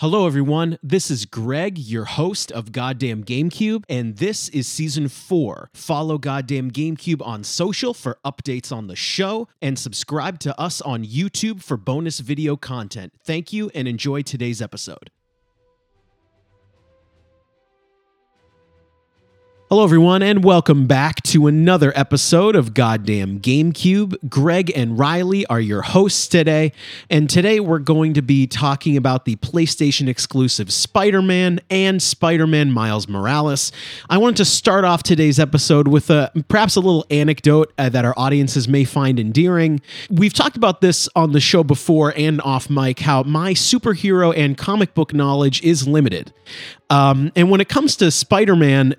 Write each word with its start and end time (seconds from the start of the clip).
Hello, 0.00 0.28
everyone. 0.28 0.78
This 0.80 1.10
is 1.10 1.24
Greg, 1.24 1.76
your 1.76 2.04
host 2.04 2.52
of 2.52 2.70
Goddamn 2.70 3.24
GameCube, 3.24 3.82
and 3.88 4.16
this 4.16 4.48
is 4.50 4.68
season 4.68 5.08
four. 5.08 5.70
Follow 5.74 6.18
Goddamn 6.18 6.70
GameCube 6.70 7.20
on 7.20 7.42
social 7.42 7.92
for 7.92 8.20
updates 8.24 8.70
on 8.70 8.86
the 8.86 8.94
show, 8.94 9.48
and 9.60 9.76
subscribe 9.76 10.38
to 10.38 10.56
us 10.56 10.80
on 10.82 11.04
YouTube 11.04 11.64
for 11.64 11.76
bonus 11.76 12.20
video 12.20 12.54
content. 12.54 13.12
Thank 13.24 13.52
you 13.52 13.72
and 13.74 13.88
enjoy 13.88 14.22
today's 14.22 14.62
episode. 14.62 15.10
Hello, 19.70 19.84
everyone, 19.84 20.22
and 20.22 20.42
welcome 20.42 20.86
back 20.86 21.22
to 21.24 21.46
another 21.46 21.92
episode 21.94 22.56
of 22.56 22.72
Goddamn 22.72 23.38
GameCube. 23.38 24.16
Greg 24.30 24.72
and 24.74 24.98
Riley 24.98 25.44
are 25.44 25.60
your 25.60 25.82
hosts 25.82 26.26
today, 26.26 26.72
and 27.10 27.28
today 27.28 27.60
we're 27.60 27.78
going 27.78 28.14
to 28.14 28.22
be 28.22 28.46
talking 28.46 28.96
about 28.96 29.26
the 29.26 29.36
PlayStation 29.36 30.08
exclusive 30.08 30.72
Spider 30.72 31.20
Man 31.20 31.60
and 31.68 32.02
Spider 32.02 32.46
Man 32.46 32.72
Miles 32.72 33.08
Morales. 33.08 33.70
I 34.08 34.16
wanted 34.16 34.38
to 34.38 34.46
start 34.46 34.86
off 34.86 35.02
today's 35.02 35.38
episode 35.38 35.86
with 35.86 36.08
a 36.08 36.32
perhaps 36.48 36.76
a 36.76 36.80
little 36.80 37.04
anecdote 37.10 37.70
uh, 37.76 37.90
that 37.90 38.06
our 38.06 38.14
audiences 38.16 38.68
may 38.68 38.84
find 38.84 39.20
endearing. 39.20 39.82
We've 40.08 40.32
talked 40.32 40.56
about 40.56 40.80
this 40.80 41.10
on 41.14 41.32
the 41.32 41.40
show 41.40 41.62
before 41.62 42.14
and 42.16 42.40
off 42.40 42.70
mic 42.70 43.00
how 43.00 43.22
my 43.24 43.52
superhero 43.52 44.34
and 44.34 44.56
comic 44.56 44.94
book 44.94 45.12
knowledge 45.12 45.62
is 45.62 45.86
limited. 45.86 46.32
Um, 46.88 47.32
and 47.36 47.50
when 47.50 47.60
it 47.60 47.68
comes 47.68 47.96
to 47.96 48.10
Spider 48.10 48.56
Man, 48.56 48.94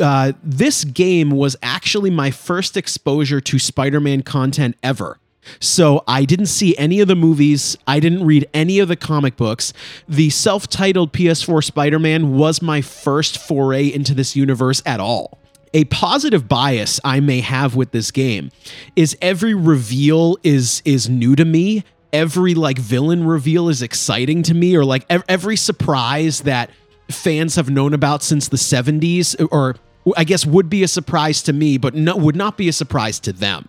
uh, 0.00 0.32
this 0.42 0.84
game 0.84 1.30
was 1.30 1.56
actually 1.62 2.10
my 2.10 2.30
first 2.30 2.76
exposure 2.76 3.40
to 3.40 3.58
Spider 3.58 4.00
Man 4.00 4.22
content 4.22 4.76
ever. 4.82 5.18
So 5.60 6.02
I 6.08 6.24
didn't 6.24 6.46
see 6.46 6.76
any 6.78 7.00
of 7.00 7.08
the 7.08 7.14
movies. 7.14 7.76
I 7.86 8.00
didn't 8.00 8.24
read 8.24 8.48
any 8.54 8.78
of 8.78 8.88
the 8.88 8.96
comic 8.96 9.36
books. 9.36 9.72
The 10.08 10.30
self 10.30 10.68
titled 10.68 11.12
PS4 11.12 11.62
Spider 11.62 11.98
Man 11.98 12.36
was 12.36 12.62
my 12.62 12.80
first 12.80 13.38
foray 13.38 13.86
into 13.86 14.14
this 14.14 14.34
universe 14.34 14.82
at 14.86 15.00
all. 15.00 15.38
A 15.72 15.84
positive 15.84 16.48
bias 16.48 17.00
I 17.04 17.20
may 17.20 17.40
have 17.40 17.74
with 17.74 17.90
this 17.90 18.10
game 18.10 18.50
is 18.94 19.16
every 19.20 19.54
reveal 19.54 20.38
is 20.42 20.82
is 20.84 21.08
new 21.08 21.34
to 21.36 21.44
me. 21.44 21.84
Every 22.12 22.54
like 22.54 22.78
villain 22.78 23.24
reveal 23.26 23.68
is 23.68 23.82
exciting 23.82 24.44
to 24.44 24.54
me, 24.54 24.76
or 24.76 24.84
like 24.84 25.04
ev- 25.10 25.24
every 25.28 25.56
surprise 25.56 26.42
that 26.42 26.70
fans 27.10 27.56
have 27.56 27.70
known 27.70 27.94
about 27.94 28.22
since 28.22 28.48
the 28.48 28.56
70s 28.56 29.34
or 29.50 29.76
I 30.16 30.24
guess 30.24 30.44
would 30.44 30.68
be 30.68 30.82
a 30.82 30.88
surprise 30.88 31.42
to 31.44 31.52
me, 31.52 31.78
but 31.78 31.94
no, 31.94 32.16
would 32.16 32.36
not 32.36 32.58
be 32.58 32.68
a 32.68 32.72
surprise 32.72 33.18
to 33.20 33.32
them. 33.32 33.68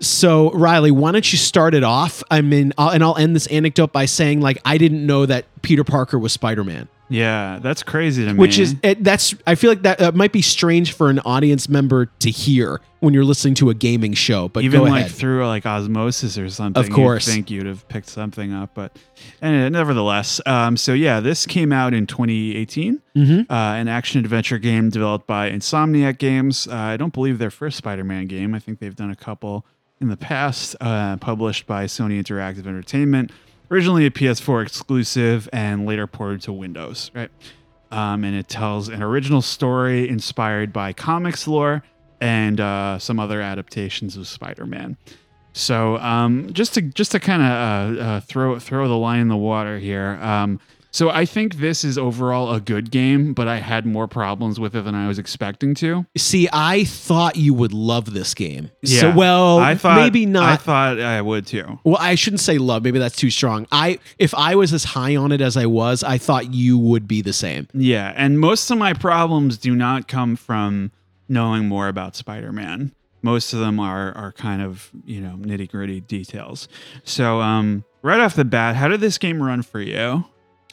So, 0.00 0.50
Riley, 0.52 0.90
why 0.90 1.12
don't 1.12 1.30
you 1.30 1.38
start 1.38 1.74
it 1.74 1.84
off? 1.84 2.22
I 2.30 2.40
mean, 2.40 2.72
I'll, 2.78 2.90
and 2.90 3.04
I'll 3.04 3.16
end 3.16 3.36
this 3.36 3.46
anecdote 3.48 3.92
by 3.92 4.06
saying, 4.06 4.40
like, 4.40 4.58
I 4.64 4.78
didn't 4.78 5.04
know 5.04 5.26
that 5.26 5.44
Peter 5.62 5.84
Parker 5.84 6.18
was 6.18 6.32
Spider 6.32 6.64
Man. 6.64 6.88
Yeah, 7.08 7.60
that's 7.62 7.82
crazy 7.82 8.24
to 8.24 8.32
me. 8.32 8.38
Which 8.38 8.58
is 8.58 8.74
it, 8.82 9.04
that's 9.04 9.34
I 9.46 9.54
feel 9.54 9.70
like 9.70 9.82
that 9.82 10.00
uh, 10.00 10.12
might 10.12 10.32
be 10.32 10.42
strange 10.42 10.92
for 10.92 11.08
an 11.08 11.20
audience 11.20 11.68
member 11.68 12.06
to 12.20 12.30
hear 12.30 12.80
when 13.00 13.14
you're 13.14 13.24
listening 13.24 13.54
to 13.56 13.70
a 13.70 13.74
gaming 13.74 14.12
show. 14.14 14.48
But 14.48 14.64
even 14.64 14.82
like 14.82 15.08
through 15.08 15.46
like 15.46 15.64
osmosis 15.66 16.36
or 16.36 16.48
something. 16.50 16.82
Of 16.82 16.90
course. 16.90 17.26
you'd 17.26 17.32
think 17.34 17.50
you'd 17.50 17.66
have 17.66 17.86
picked 17.88 18.08
something 18.08 18.52
up, 18.52 18.74
but 18.74 18.96
and 19.40 19.72
nevertheless, 19.72 20.40
um, 20.46 20.76
so 20.76 20.92
yeah, 20.92 21.20
this 21.20 21.46
came 21.46 21.72
out 21.72 21.94
in 21.94 22.06
2018. 22.06 23.00
Mhm. 23.16 23.40
Uh, 23.48 23.54
an 23.54 23.88
action 23.88 24.20
adventure 24.20 24.58
game 24.58 24.90
developed 24.90 25.26
by 25.26 25.50
Insomniac 25.50 26.18
Games. 26.18 26.66
Uh, 26.66 26.74
I 26.74 26.96
don't 26.96 27.12
believe 27.12 27.38
their 27.38 27.50
first 27.50 27.76
Spider-Man 27.78 28.26
game. 28.26 28.54
I 28.54 28.58
think 28.58 28.80
they've 28.80 28.96
done 28.96 29.10
a 29.10 29.16
couple 29.16 29.64
in 30.00 30.08
the 30.08 30.16
past. 30.16 30.76
Uh, 30.80 31.16
published 31.18 31.66
by 31.66 31.84
Sony 31.86 32.20
Interactive 32.20 32.66
Entertainment. 32.66 33.30
Originally 33.70 34.06
a 34.06 34.10
PS4 34.10 34.62
exclusive 34.62 35.48
and 35.52 35.86
later 35.86 36.06
ported 36.06 36.42
to 36.42 36.52
Windows. 36.52 37.10
Right. 37.14 37.30
um, 37.90 38.24
and 38.24 38.34
it 38.36 38.48
tells 38.48 38.88
an 38.88 39.02
original 39.02 39.42
story 39.42 40.08
inspired 40.08 40.72
by 40.72 40.92
comics 40.92 41.46
lore 41.48 41.82
and 42.20 42.60
uh, 42.60 42.98
some 42.98 43.18
other 43.20 43.40
adaptations 43.40 44.16
of 44.16 44.26
Spider-Man. 44.26 44.96
So 45.52 45.96
um, 45.98 46.52
just 46.52 46.74
to 46.74 46.82
just 46.82 47.12
to 47.12 47.20
kind 47.20 47.42
of 47.42 47.48
uh, 47.98 48.02
uh, 48.02 48.20
throw 48.20 48.58
throw 48.58 48.88
the 48.88 48.96
line 48.96 49.20
in 49.20 49.28
the 49.28 49.36
water 49.36 49.78
here. 49.78 50.18
Um, 50.20 50.60
so 50.96 51.10
I 51.10 51.26
think 51.26 51.56
this 51.56 51.84
is 51.84 51.98
overall 51.98 52.54
a 52.54 52.58
good 52.58 52.90
game, 52.90 53.34
but 53.34 53.46
I 53.46 53.58
had 53.58 53.84
more 53.84 54.08
problems 54.08 54.58
with 54.58 54.74
it 54.74 54.82
than 54.86 54.94
I 54.94 55.06
was 55.08 55.18
expecting 55.18 55.74
to. 55.74 56.06
See, 56.16 56.48
I 56.50 56.84
thought 56.84 57.36
you 57.36 57.52
would 57.52 57.74
love 57.74 58.14
this 58.14 58.32
game. 58.32 58.70
Yeah, 58.80 59.00
So, 59.02 59.14
well, 59.14 59.58
I 59.58 59.74
thought 59.74 59.96
maybe 59.96 60.24
not. 60.24 60.50
I 60.50 60.56
thought 60.56 60.98
I 60.98 61.20
would 61.20 61.46
too. 61.46 61.78
Well, 61.84 61.98
I 62.00 62.14
shouldn't 62.14 62.40
say 62.40 62.56
love. 62.56 62.82
Maybe 62.82 62.98
that's 62.98 63.14
too 63.14 63.28
strong. 63.28 63.66
I 63.70 63.98
if 64.18 64.34
I 64.34 64.54
was 64.54 64.72
as 64.72 64.84
high 64.84 65.16
on 65.16 65.32
it 65.32 65.42
as 65.42 65.58
I 65.58 65.66
was, 65.66 66.02
I 66.02 66.16
thought 66.16 66.54
you 66.54 66.78
would 66.78 67.06
be 67.06 67.20
the 67.20 67.34
same. 67.34 67.68
Yeah, 67.74 68.14
and 68.16 68.40
most 68.40 68.70
of 68.70 68.78
my 68.78 68.94
problems 68.94 69.58
do 69.58 69.76
not 69.76 70.08
come 70.08 70.34
from 70.34 70.92
knowing 71.28 71.68
more 71.68 71.88
about 71.88 72.16
Spider-Man. 72.16 72.94
Most 73.20 73.52
of 73.52 73.58
them 73.60 73.78
are 73.78 74.16
are 74.16 74.32
kind 74.32 74.62
of 74.62 74.90
you 75.04 75.20
know 75.20 75.36
nitty 75.38 75.70
gritty 75.70 76.00
details. 76.00 76.68
So 77.04 77.42
um, 77.42 77.84
right 78.00 78.18
off 78.18 78.34
the 78.34 78.46
bat, 78.46 78.76
how 78.76 78.88
did 78.88 79.02
this 79.02 79.18
game 79.18 79.42
run 79.42 79.60
for 79.60 79.80
you? 79.82 80.24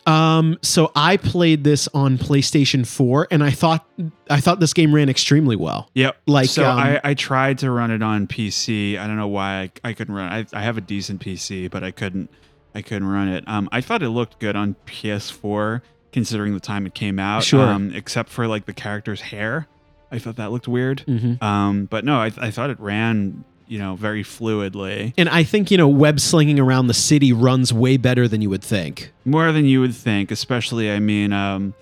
Um, 0.05 0.57
so 0.61 0.91
I 0.95 1.17
played 1.17 1.63
this 1.63 1.87
on 1.93 2.17
PlayStation 2.17 2.85
4 2.85 3.27
and 3.31 3.43
I 3.43 3.51
thought 3.51 3.87
I 4.29 4.39
thought 4.41 4.59
this 4.59 4.73
game 4.73 4.93
ran 4.93 5.09
extremely 5.09 5.55
well. 5.55 5.89
Yep. 5.93 6.17
Like, 6.27 6.49
so, 6.49 6.69
um, 6.69 6.77
I, 6.77 6.99
I 7.03 7.13
tried 7.13 7.59
to 7.59 7.71
run 7.71 7.91
it 7.91 8.03
on 8.03 8.27
PC. 8.27 8.97
I 8.99 9.07
don't 9.07 9.17
know 9.17 9.27
why 9.27 9.61
I, 9.83 9.89
I 9.89 9.93
couldn't 9.93 10.13
run. 10.15 10.31
it. 10.33 10.49
I, 10.53 10.59
I 10.59 10.61
have 10.63 10.77
a 10.77 10.81
decent 10.81 11.21
PC, 11.21 11.69
but 11.71 11.83
I 11.83 11.91
couldn't. 11.91 12.29
I 12.75 12.81
couldn't 12.81 13.07
run 13.07 13.27
it. 13.29 13.43
Um, 13.47 13.69
I 13.71 13.81
thought 13.81 14.01
it 14.01 14.09
looked 14.09 14.39
good 14.39 14.55
on 14.55 14.75
PS4 14.87 15.81
considering 16.11 16.53
the 16.53 16.59
time 16.59 16.85
it 16.85 16.93
came 16.95 17.19
out. 17.19 17.43
Sure. 17.43 17.61
Um, 17.67 17.91
except 17.93 18.29
for 18.29 18.47
like 18.47 18.65
the 18.65 18.73
character's 18.73 19.21
hair, 19.21 19.67
I 20.11 20.19
thought 20.19 20.37
that 20.37 20.51
looked 20.51 20.67
weird. 20.67 21.03
Mhm. 21.07 21.41
Um, 21.41 21.85
but 21.85 22.03
no, 22.03 22.17
I, 22.17 22.31
I 22.37 22.51
thought 22.51 22.69
it 22.71 22.79
ran, 22.79 23.43
you 23.67 23.79
know, 23.79 23.95
very 23.95 24.23
fluidly, 24.23 25.13
And 25.17 25.29
I 25.29 25.43
think, 25.43 25.71
you 25.71 25.77
know, 25.77 25.87
web 25.87 26.19
slinging 26.19 26.59
around 26.59 26.87
the 26.87 26.93
city 26.93 27.33
runs 27.33 27.71
way 27.73 27.97
better 27.97 28.27
than 28.27 28.41
you 28.41 28.49
would 28.49 28.63
think. 28.63 29.11
more 29.25 29.51
than 29.51 29.65
you 29.65 29.81
would 29.81 29.95
think. 29.95 30.31
Especially, 30.31 30.91
I 30.91 30.99
mean, 30.99 31.33
um, 31.33 31.73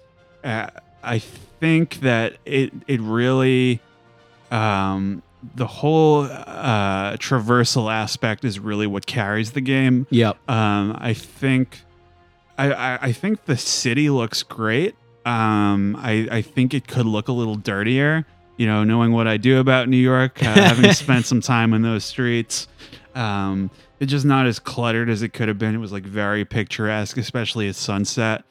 uh, 0.43 0.67
I 1.03 1.19
think 1.19 1.99
that 2.01 2.37
it 2.45 2.71
it 2.87 3.01
really, 3.01 3.79
um, 4.51 5.23
the 5.55 5.67
whole 5.67 6.23
uh, 6.23 7.17
traversal 7.17 7.91
aspect 7.91 8.45
is 8.45 8.59
really 8.59 8.87
what 8.87 9.05
carries 9.05 9.51
the 9.51 9.61
game. 9.61 10.05
Yep. 10.11 10.37
Um, 10.49 10.95
I 10.99 11.13
think, 11.13 11.81
I, 12.57 12.71
I, 12.71 12.99
I 13.01 13.11
think 13.11 13.45
the 13.45 13.57
city 13.57 14.09
looks 14.09 14.43
great. 14.43 14.95
Um, 15.25 15.95
I, 15.99 16.27
I 16.31 16.41
think 16.41 16.73
it 16.73 16.87
could 16.87 17.05
look 17.05 17.27
a 17.27 17.31
little 17.31 17.55
dirtier. 17.55 18.25
You 18.61 18.67
know, 18.67 18.83
knowing 18.83 19.11
what 19.11 19.27
I 19.27 19.37
do 19.37 19.59
about 19.59 19.89
New 19.89 19.97
York, 19.97 20.43
uh, 20.43 20.53
having 20.53 20.93
spent 21.05 21.25
some 21.25 21.41
time 21.41 21.73
in 21.73 21.81
those 21.81 22.05
streets, 22.05 22.67
um, 23.15 23.71
it's 23.99 24.11
just 24.11 24.23
not 24.23 24.45
as 24.45 24.59
cluttered 24.59 25.09
as 25.09 25.23
it 25.23 25.29
could 25.29 25.47
have 25.47 25.57
been. 25.57 25.73
It 25.73 25.79
was 25.79 25.91
like 25.91 26.03
very 26.03 26.45
picturesque, 26.45 27.17
especially 27.17 27.69
at 27.69 27.75
sunset. 27.75 28.43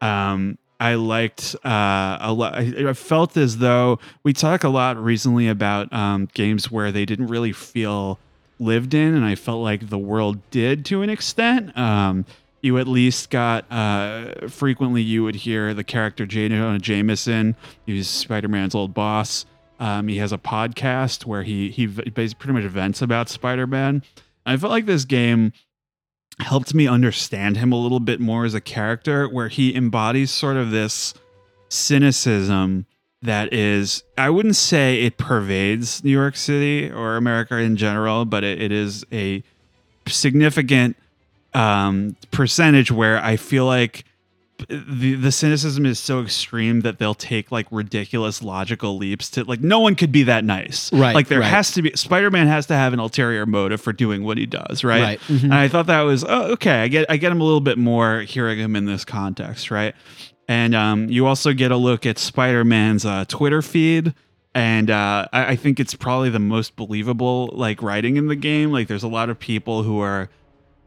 Um, 0.00 0.56
I 0.78 0.94
liked 0.94 1.56
uh, 1.64 2.18
a 2.20 2.32
lot. 2.32 2.54
I, 2.54 2.90
I 2.90 2.92
felt 2.92 3.36
as 3.36 3.58
though 3.58 3.98
we 4.22 4.32
talk 4.32 4.62
a 4.62 4.68
lot 4.68 5.02
recently 5.02 5.48
about 5.48 5.92
um, 5.92 6.28
games 6.32 6.70
where 6.70 6.92
they 6.92 7.04
didn't 7.04 7.26
really 7.26 7.50
feel 7.50 8.20
lived 8.60 8.94
in, 8.94 9.16
and 9.16 9.24
I 9.24 9.34
felt 9.34 9.64
like 9.64 9.88
the 9.88 9.98
world 9.98 10.38
did 10.52 10.84
to 10.86 11.02
an 11.02 11.10
extent. 11.10 11.76
Um, 11.76 12.24
you 12.60 12.78
at 12.78 12.86
least 12.86 13.30
got 13.30 13.64
uh, 13.70 14.48
frequently 14.48 15.02
you 15.02 15.24
would 15.24 15.34
hear 15.34 15.74
the 15.74 15.84
character 15.84 16.24
J. 16.24 16.48
Jonah 16.48 16.78
Jameson, 16.78 17.56
who's 17.86 18.08
Spider-Man's 18.08 18.74
old 18.74 18.94
boss. 18.94 19.44
Um, 19.78 20.08
he 20.08 20.16
has 20.18 20.32
a 20.32 20.38
podcast 20.38 21.26
where 21.26 21.42
he 21.42 21.70
he 21.70 21.86
pretty 21.86 22.52
much 22.52 22.64
vents 22.64 23.02
about 23.02 23.28
Spider-Man. 23.28 24.02
I 24.44 24.56
felt 24.56 24.70
like 24.70 24.86
this 24.86 25.04
game 25.04 25.52
helped 26.38 26.74
me 26.74 26.86
understand 26.86 27.56
him 27.56 27.72
a 27.72 27.76
little 27.80 28.00
bit 28.00 28.20
more 28.20 28.44
as 28.44 28.54
a 28.54 28.60
character, 28.60 29.28
where 29.28 29.48
he 29.48 29.74
embodies 29.74 30.30
sort 30.30 30.56
of 30.56 30.70
this 30.70 31.14
cynicism 31.68 32.86
that 33.22 33.52
is 33.52 34.02
I 34.16 34.30
wouldn't 34.30 34.56
say 34.56 35.02
it 35.02 35.18
pervades 35.18 36.04
New 36.04 36.10
York 36.10 36.36
City 36.36 36.90
or 36.90 37.16
America 37.16 37.56
in 37.56 37.76
general, 37.76 38.24
but 38.24 38.44
it, 38.44 38.60
it 38.60 38.72
is 38.72 39.04
a 39.12 39.42
significant 40.06 40.96
um, 41.54 42.16
percentage 42.30 42.92
where 42.92 43.18
I 43.18 43.36
feel 43.36 43.66
like 43.66 44.04
the 44.68 45.14
the 45.14 45.30
cynicism 45.30 45.84
is 45.84 45.98
so 45.98 46.22
extreme 46.22 46.80
that 46.80 46.98
they'll 46.98 47.14
take 47.14 47.52
like 47.52 47.66
ridiculous 47.70 48.42
logical 48.42 48.96
leaps 48.96 49.28
to 49.30 49.44
like 49.44 49.60
no 49.60 49.80
one 49.80 49.94
could 49.94 50.10
be 50.10 50.22
that 50.22 50.44
nice 50.44 50.92
Right, 50.92 51.14
like 51.14 51.28
there 51.28 51.40
right. 51.40 51.48
has 51.48 51.72
to 51.72 51.82
be 51.82 51.92
spider-man 51.94 52.46
has 52.46 52.66
to 52.66 52.74
have 52.74 52.92
an 52.92 52.98
ulterior 52.98 53.44
motive 53.46 53.80
for 53.80 53.92
doing 53.92 54.24
what 54.24 54.38
he 54.38 54.46
does 54.46 54.82
right, 54.82 55.02
Right, 55.02 55.20
mhm. 55.20 55.44
and 55.44 55.54
i 55.54 55.68
thought 55.68 55.86
that 55.86 56.02
was 56.02 56.24
oh, 56.26 56.52
okay 56.52 56.82
i 56.82 56.88
get 56.88 57.06
i 57.10 57.16
get 57.16 57.32
him 57.32 57.40
a 57.40 57.44
little 57.44 57.60
bit 57.60 57.76
more 57.78 58.20
hearing 58.20 58.58
him 58.58 58.76
in 58.76 58.86
this 58.86 59.04
context 59.04 59.70
right 59.70 59.94
and 60.48 60.74
um, 60.74 61.08
you 61.10 61.26
also 61.26 61.52
get 61.52 61.70
a 61.70 61.76
look 61.76 62.06
at 62.06 62.18
spider-man's 62.18 63.04
uh, 63.04 63.24
twitter 63.28 63.60
feed 63.62 64.14
and 64.54 64.90
uh, 64.90 65.26
I, 65.34 65.48
I 65.48 65.56
think 65.56 65.78
it's 65.78 65.94
probably 65.94 66.30
the 66.30 66.38
most 66.38 66.76
believable 66.76 67.50
like 67.52 67.82
writing 67.82 68.16
in 68.16 68.28
the 68.28 68.36
game 68.36 68.72
like 68.72 68.88
there's 68.88 69.02
a 69.02 69.08
lot 69.08 69.28
of 69.28 69.38
people 69.38 69.82
who 69.82 70.00
are 70.00 70.30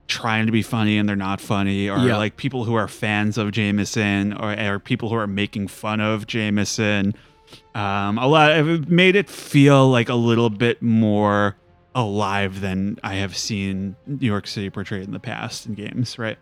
trying 0.10 0.46
to 0.48 0.52
be 0.52 0.62
funny 0.62 0.98
and 0.98 1.08
they're 1.08 1.16
not 1.16 1.40
funny, 1.40 1.90
or 1.90 2.00
Yeah. 2.00 2.18
like 2.18 2.36
people 2.36 2.66
who 2.66 2.74
are 2.76 2.88
fans 2.90 3.38
of 3.38 3.52
Jameson, 3.52 4.34
or, 4.34 4.52
or 4.60 4.80
people 4.80 5.08
who 5.08 5.16
are 5.16 5.28
making 5.28 5.70
fun 5.70 6.02
of 6.02 6.28
Jameson. 6.28 7.14
Um, 7.74 8.18
a 8.18 8.28
lot 8.28 8.52
it 8.52 8.90
made 8.90 9.16
it 9.16 9.30
feel 9.30 9.90
like 9.90 10.10
a 10.10 10.16
little 10.16 10.50
bit 10.50 10.82
more 10.82 11.56
alive 11.96 12.60
than 12.62 12.98
I 13.04 13.16
have 13.16 13.36
seen 13.36 13.96
New 14.06 14.26
York 14.28 14.46
City 14.48 14.70
portrayed 14.70 15.04
in 15.06 15.12
the 15.14 15.20
past 15.20 15.66
in 15.66 15.74
games, 15.76 16.20
right? 16.20 16.38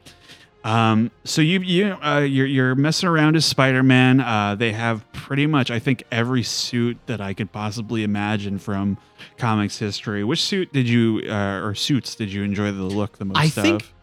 Um, 0.68 1.12
so 1.24 1.42
you 1.42 1.62
you 1.62 1.94
uh, 2.04 2.20
you're 2.20 2.46
you're 2.46 2.76
messing 2.76 3.08
around 3.08 3.38
as 3.38 3.46
Spider-Man. 3.46 4.20
Uh, 4.20 4.56
they 4.56 4.74
have 4.74 5.10
pretty 5.14 5.48
much 5.48 5.72
I 5.72 5.80
think 5.80 6.04
every 6.12 6.44
suit 6.44 6.98
that 7.06 7.22
I 7.22 7.34
could 7.34 7.54
possibly 7.54 8.04
imagine 8.04 8.60
from 8.60 8.98
comics 9.38 9.80
history. 9.80 10.26
Which 10.26 10.44
suit 10.44 10.74
did 10.74 10.90
you 10.90 11.22
uh, 11.30 11.62
or 11.64 11.74
suits 11.74 12.16
did 12.16 12.34
you 12.34 12.44
enjoy 12.44 12.74
the 12.74 12.84
look 12.84 13.18
the 13.18 13.24
most? 13.26 13.38
I 13.38 13.48
think- 13.48 13.84
of? 13.84 13.94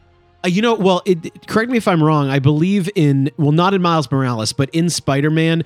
Uh, 0.45 0.49
you 0.49 0.61
know, 0.63 0.75
well, 0.75 1.03
it, 1.07 1.47
correct 1.47 1.71
me 1.71 1.79
if 1.79 1.89
I'm 1.89 2.03
wrong. 2.03 2.29
I 2.29 2.39
believe 2.39 2.91
in, 2.95 3.31
well, 3.39 3.53
not 3.53 3.73
in 3.75 3.81
Miles 3.83 4.11
Morales, 4.11 4.53
but 4.53 4.69
in 4.71 4.91
Spider 4.91 5.31
Man, 5.31 5.63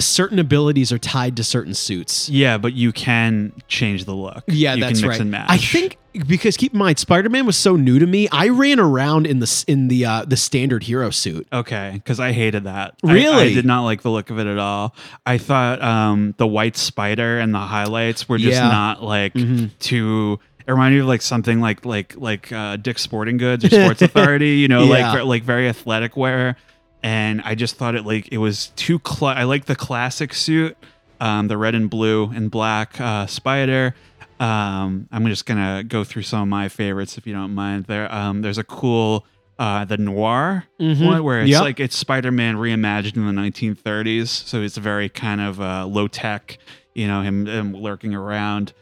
certain 0.00 0.38
abilities 0.38 0.90
are 0.92 0.98
tied 0.98 1.36
to 1.36 1.44
certain 1.44 1.74
suits. 1.74 2.28
yeah, 2.28 2.56
but 2.58 2.72
you 2.72 2.92
can 2.92 3.52
change 3.68 4.04
the 4.06 4.14
look. 4.14 4.44
Yeah, 4.48 4.74
you 4.74 4.80
that's 4.80 5.00
can 5.00 5.08
mix 5.08 5.18
right. 5.18 5.20
and 5.20 5.30
match. 5.30 5.50
I 5.50 5.58
think 5.58 5.98
because 6.26 6.58
keep 6.58 6.72
in 6.74 6.78
mind, 6.78 6.98
Spider 6.98 7.30
Man 7.30 7.46
was 7.46 7.56
so 7.56 7.74
new 7.76 7.98
to 7.98 8.06
me. 8.06 8.28
I 8.30 8.48
ran 8.48 8.78
around 8.78 9.26
in 9.26 9.38
the 9.38 9.64
in 9.66 9.88
the 9.88 10.04
uh, 10.04 10.24
the 10.26 10.36
standard 10.36 10.82
hero 10.82 11.08
suit. 11.10 11.46
Okay, 11.52 11.92
because 11.94 12.20
I 12.20 12.32
hated 12.32 12.64
that. 12.64 12.94
Really? 13.02 13.50
I, 13.50 13.54
did 13.54 13.64
not 13.64 13.82
like 13.84 14.02
the 14.02 14.10
look 14.10 14.28
of 14.30 14.38
it 14.38 14.46
at 14.46 14.58
all. 14.58 14.94
I 15.24 15.38
thought 15.38 15.80
um, 15.82 16.34
the 16.36 16.46
white 16.46 16.76
spider 16.76 17.38
and 17.38 17.54
the 17.54 17.58
highlights 17.60 18.28
were 18.28 18.36
just 18.38 18.52
Yeah. 18.60 18.68
not 18.68 19.02
like 19.02 19.32
Mhm. 19.34 19.70
too. 19.78 20.38
It 20.66 20.70
reminded 20.70 20.96
me 20.96 21.00
of 21.02 21.06
like 21.08 21.22
something 21.22 21.60
like 21.60 21.84
like 21.84 22.14
like 22.16 22.52
uh, 22.52 22.76
Dick's 22.76 23.02
Sporting 23.02 23.36
Goods 23.36 23.64
or 23.64 23.68
Sports 23.70 24.02
Authority. 24.02 24.56
You 24.58 24.68
know, 24.68 24.84
Yeah. 24.84 25.12
like 25.12 25.24
like 25.24 25.42
very 25.42 25.68
athletic 25.68 26.16
wear. 26.16 26.56
And 27.02 27.42
I 27.44 27.54
just 27.56 27.76
thought 27.76 27.94
it 27.96 28.04
like 28.06 28.28
it 28.32 28.38
was 28.38 28.68
too. 28.76 29.00
Cl- 29.06 29.36
I 29.36 29.42
like 29.44 29.64
the 29.64 29.74
classic 29.76 30.32
suit, 30.34 30.76
um, 31.20 31.48
the 31.48 31.56
red 31.58 31.74
and 31.74 31.90
blue 31.90 32.30
and 32.30 32.50
black 32.50 33.00
uh, 33.00 33.26
spider. 33.26 33.94
Um, 34.40 35.08
I'm 35.12 35.26
just 35.26 35.46
gonna 35.46 35.84
go 35.84 36.04
through 36.04 36.22
some 36.22 36.42
of 36.42 36.48
my 36.48 36.68
favorites 36.68 37.18
if 37.18 37.26
you 37.26 37.32
don't 37.32 37.54
mind. 37.54 37.84
There, 37.86 38.12
um, 38.12 38.42
there's 38.42 38.58
a 38.58 38.64
cool 38.64 39.24
uh, 39.58 39.84
the 39.84 39.96
noir 39.98 40.64
Mhm. 40.80 41.06
one 41.06 41.22
where 41.22 41.40
it's 41.42 41.50
Yep. 41.50 41.60
like 41.62 41.80
it's 41.80 41.96
Spider-Man 41.96 42.56
reimagined 42.56 43.16
in 43.16 43.26
the 43.26 43.32
1930s, 43.32 44.28
so 44.28 44.60
it's 44.62 44.76
a 44.76 44.80
very 44.80 45.08
kind 45.08 45.40
of 45.40 45.60
uh, 45.60 45.86
low 45.86 46.08
tech. 46.08 46.58
You 46.94 47.06
know, 47.06 47.22
him, 47.22 47.46
him 47.46 47.72
lurking 47.74 48.14
around. 48.14 48.72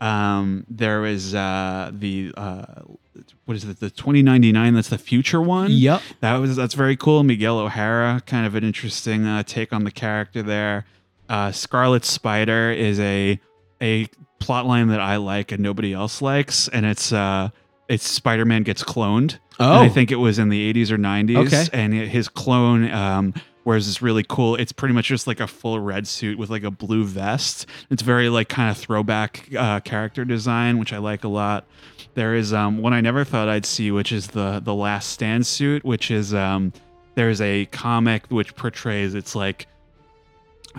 Um, 0.00 0.64
there 0.68 1.04
is 1.04 1.34
uh, 1.34 1.90
the 1.92 2.32
uh, 2.36 2.64
what 3.44 3.56
is 3.56 3.64
it? 3.64 3.80
The 3.80 3.90
2099. 3.90 4.74
That's 4.74 4.88
the 4.88 4.98
future 4.98 5.40
one. 5.40 5.70
Yep. 5.70 6.00
That 6.20 6.36
was 6.36 6.56
that's 6.56 6.74
very 6.74 6.96
cool. 6.96 7.22
Miguel 7.22 7.58
O'Hara, 7.58 8.22
kind 8.26 8.46
of 8.46 8.54
an 8.54 8.64
interesting 8.64 9.26
uh, 9.26 9.42
take 9.42 9.72
on 9.72 9.84
the 9.84 9.90
character 9.90 10.42
there. 10.42 10.86
Uh, 11.28 11.52
Scarlet 11.52 12.04
Spider 12.04 12.70
is 12.70 12.98
a 13.00 13.38
a 13.80 14.06
plot 14.38 14.66
line 14.66 14.88
that 14.88 15.00
I 15.00 15.16
like 15.16 15.52
and 15.52 15.62
nobody 15.62 15.92
else 15.92 16.22
likes, 16.22 16.68
and 16.68 16.86
it's 16.86 17.12
uh, 17.12 17.50
it's 17.88 18.08
Spider 18.08 18.44
Man 18.44 18.62
gets 18.62 18.82
cloned. 18.82 19.38
Oh, 19.58 19.74
And 19.74 19.84
I 19.84 19.88
think 19.90 20.10
it 20.10 20.16
was 20.16 20.38
in 20.38 20.48
the 20.48 20.72
80s 20.72 20.90
or 20.90 20.96
90s. 20.96 21.46
Okay. 21.46 21.66
And 21.74 21.92
his 21.92 22.30
clone 22.30 22.90
um, 22.90 23.34
wears 23.64 23.86
this 23.86 24.00
really 24.00 24.24
cool, 24.28 24.56
it's 24.56 24.72
pretty 24.72 24.94
much 24.94 25.06
just 25.06 25.26
like 25.26 25.40
a 25.40 25.46
full 25.46 25.78
red 25.80 26.06
suit 26.06 26.38
with 26.38 26.50
like 26.50 26.62
a 26.62 26.70
blue 26.70 27.04
vest. 27.04 27.66
It's 27.90 28.02
very 28.02 28.28
like 28.28 28.48
kind 28.48 28.70
of 28.70 28.76
throwback 28.76 29.48
uh, 29.56 29.80
character 29.80 30.24
design, 30.24 30.78
which 30.78 30.92
I 30.92 30.98
like 30.98 31.24
a 31.24 31.28
lot. 31.28 31.66
There 32.14 32.34
is 32.34 32.52
um, 32.52 32.78
one 32.78 32.92
I 32.92 33.00
never 33.00 33.24
thought 33.24 33.48
I'd 33.48 33.66
see, 33.66 33.90
which 33.90 34.12
is 34.12 34.28
the 34.28 34.60
the 34.60 34.74
Last 34.74 35.10
Stand 35.10 35.46
suit, 35.46 35.84
which 35.84 36.10
is 36.10 36.34
um, 36.34 36.72
there's 37.14 37.40
a 37.40 37.66
comic 37.66 38.26
which 38.28 38.56
portrays 38.56 39.14
it's 39.14 39.34
like 39.34 39.66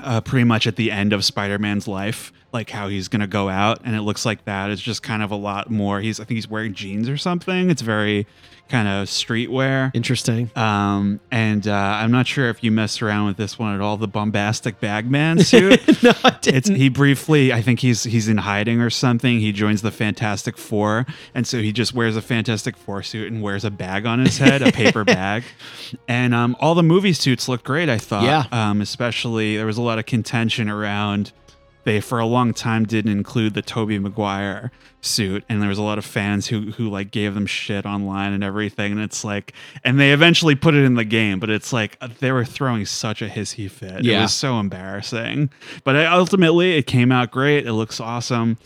uh, 0.03 0.21
pretty 0.21 0.43
much 0.43 0.67
at 0.67 0.75
the 0.75 0.91
end 0.91 1.13
of 1.13 1.23
Spider-Man's 1.23 1.87
life, 1.87 2.31
like 2.53 2.69
how 2.69 2.87
he's 2.87 3.07
gonna 3.07 3.27
go 3.27 3.49
out, 3.49 3.79
and 3.83 3.95
it 3.95 4.01
looks 4.01 4.25
like 4.25 4.45
that. 4.45 4.69
It's 4.71 4.81
just 4.81 5.03
kind 5.03 5.23
of 5.23 5.31
a 5.31 5.35
lot 5.35 5.69
more. 5.69 6.01
He's 6.01 6.19
I 6.19 6.23
think 6.25 6.35
he's 6.35 6.47
wearing 6.49 6.73
jeans 6.73 7.09
or 7.09 7.17
something. 7.17 7.69
It's 7.69 7.81
very 7.81 8.27
kind 8.69 8.87
of 8.87 9.07
streetwear. 9.09 9.93
interesting. 9.93 10.49
Um, 10.55 11.19
and 11.29 11.67
uh, 11.67 11.73
I'm 11.73 12.09
not 12.09 12.25
sure 12.25 12.47
if 12.47 12.63
you 12.63 12.71
messed 12.71 13.01
around 13.01 13.27
with 13.27 13.35
this 13.35 13.59
one 13.59 13.75
at 13.75 13.81
all. 13.81 13.97
The 13.97 14.07
bombastic 14.07 14.79
bagman 14.79 15.43
suit. 15.43 15.81
no, 16.03 16.13
I 16.23 16.37
didn't. 16.41 16.75
he 16.75 16.87
briefly. 16.87 17.51
I 17.51 17.61
think 17.61 17.81
he's 17.81 18.03
he's 18.05 18.29
in 18.29 18.37
hiding 18.37 18.79
or 18.79 18.89
something. 18.89 19.39
He 19.39 19.51
joins 19.51 19.81
the 19.81 19.91
Fantastic 19.91 20.57
Four, 20.57 21.05
and 21.35 21.45
so 21.45 21.59
he 21.59 21.71
just 21.73 21.93
wears 21.93 22.15
a 22.15 22.21
Fantastic 22.21 22.77
Four 22.77 23.03
suit 23.03 23.31
and 23.31 23.41
wears 23.41 23.65
a 23.65 23.71
bag 23.71 24.05
on 24.05 24.19
his 24.19 24.37
head, 24.37 24.61
a 24.61 24.71
paper 24.71 25.03
bag. 25.05 25.43
And 26.07 26.33
um, 26.33 26.55
all 26.59 26.73
the 26.73 26.83
movie 26.83 27.13
suits 27.13 27.49
look 27.49 27.63
great. 27.63 27.89
I 27.89 27.97
thought. 27.97 28.23
Yeah. 28.23 28.45
Um, 28.51 28.79
especially 28.81 29.57
there 29.57 29.65
was 29.65 29.77
a 29.77 29.81
lot 29.81 29.99
of 29.99 30.05
contention 30.05 30.69
around. 30.69 31.33
They 31.83 31.99
for 32.01 32.19
a 32.19 32.25
long 32.25 32.53
time 32.53 32.85
didn't 32.85 33.11
include 33.11 33.53
the 33.53 33.61
Tobey 33.61 33.97
Maguire 33.99 34.71
suit, 35.01 35.43
and 35.49 35.61
there 35.61 35.69
was 35.69 35.77
a 35.77 35.83
lot 35.83 35.97
of 35.97 36.05
fans 36.05 36.47
who 36.47 36.71
who 36.71 36.89
like 36.89 37.11
gave 37.11 37.33
them 37.33 37.45
shit 37.45 37.85
online 37.85 38.33
and 38.33 38.43
everything. 38.43 38.91
And 38.91 39.01
it's 39.01 39.23
like, 39.23 39.53
and 39.83 39.99
they 39.99 40.11
eventually 40.13 40.55
put 40.55 40.75
it 40.75 40.83
in 40.83 40.95
the 40.95 41.05
game, 41.05 41.39
but 41.39 41.49
it's 41.49 41.73
like 41.73 41.97
uh, 42.01 42.09
they 42.19 42.31
were 42.31 42.45
throwing 42.45 42.85
such 42.85 43.21
a 43.21 43.27
hissy 43.27 43.69
fit. 43.69 44.05
It 44.19 44.21
was 44.23 44.33
so 44.33 44.59
embarrassing. 44.59 45.49
But 45.83 45.95
I, 45.95 46.05
ultimately, 46.05 46.77
it 46.77 46.87
came 46.87 47.11
out 47.11 47.31
great. 47.31 47.65
It 47.65 47.73
looks 47.73 47.99
awesome. 47.99 48.57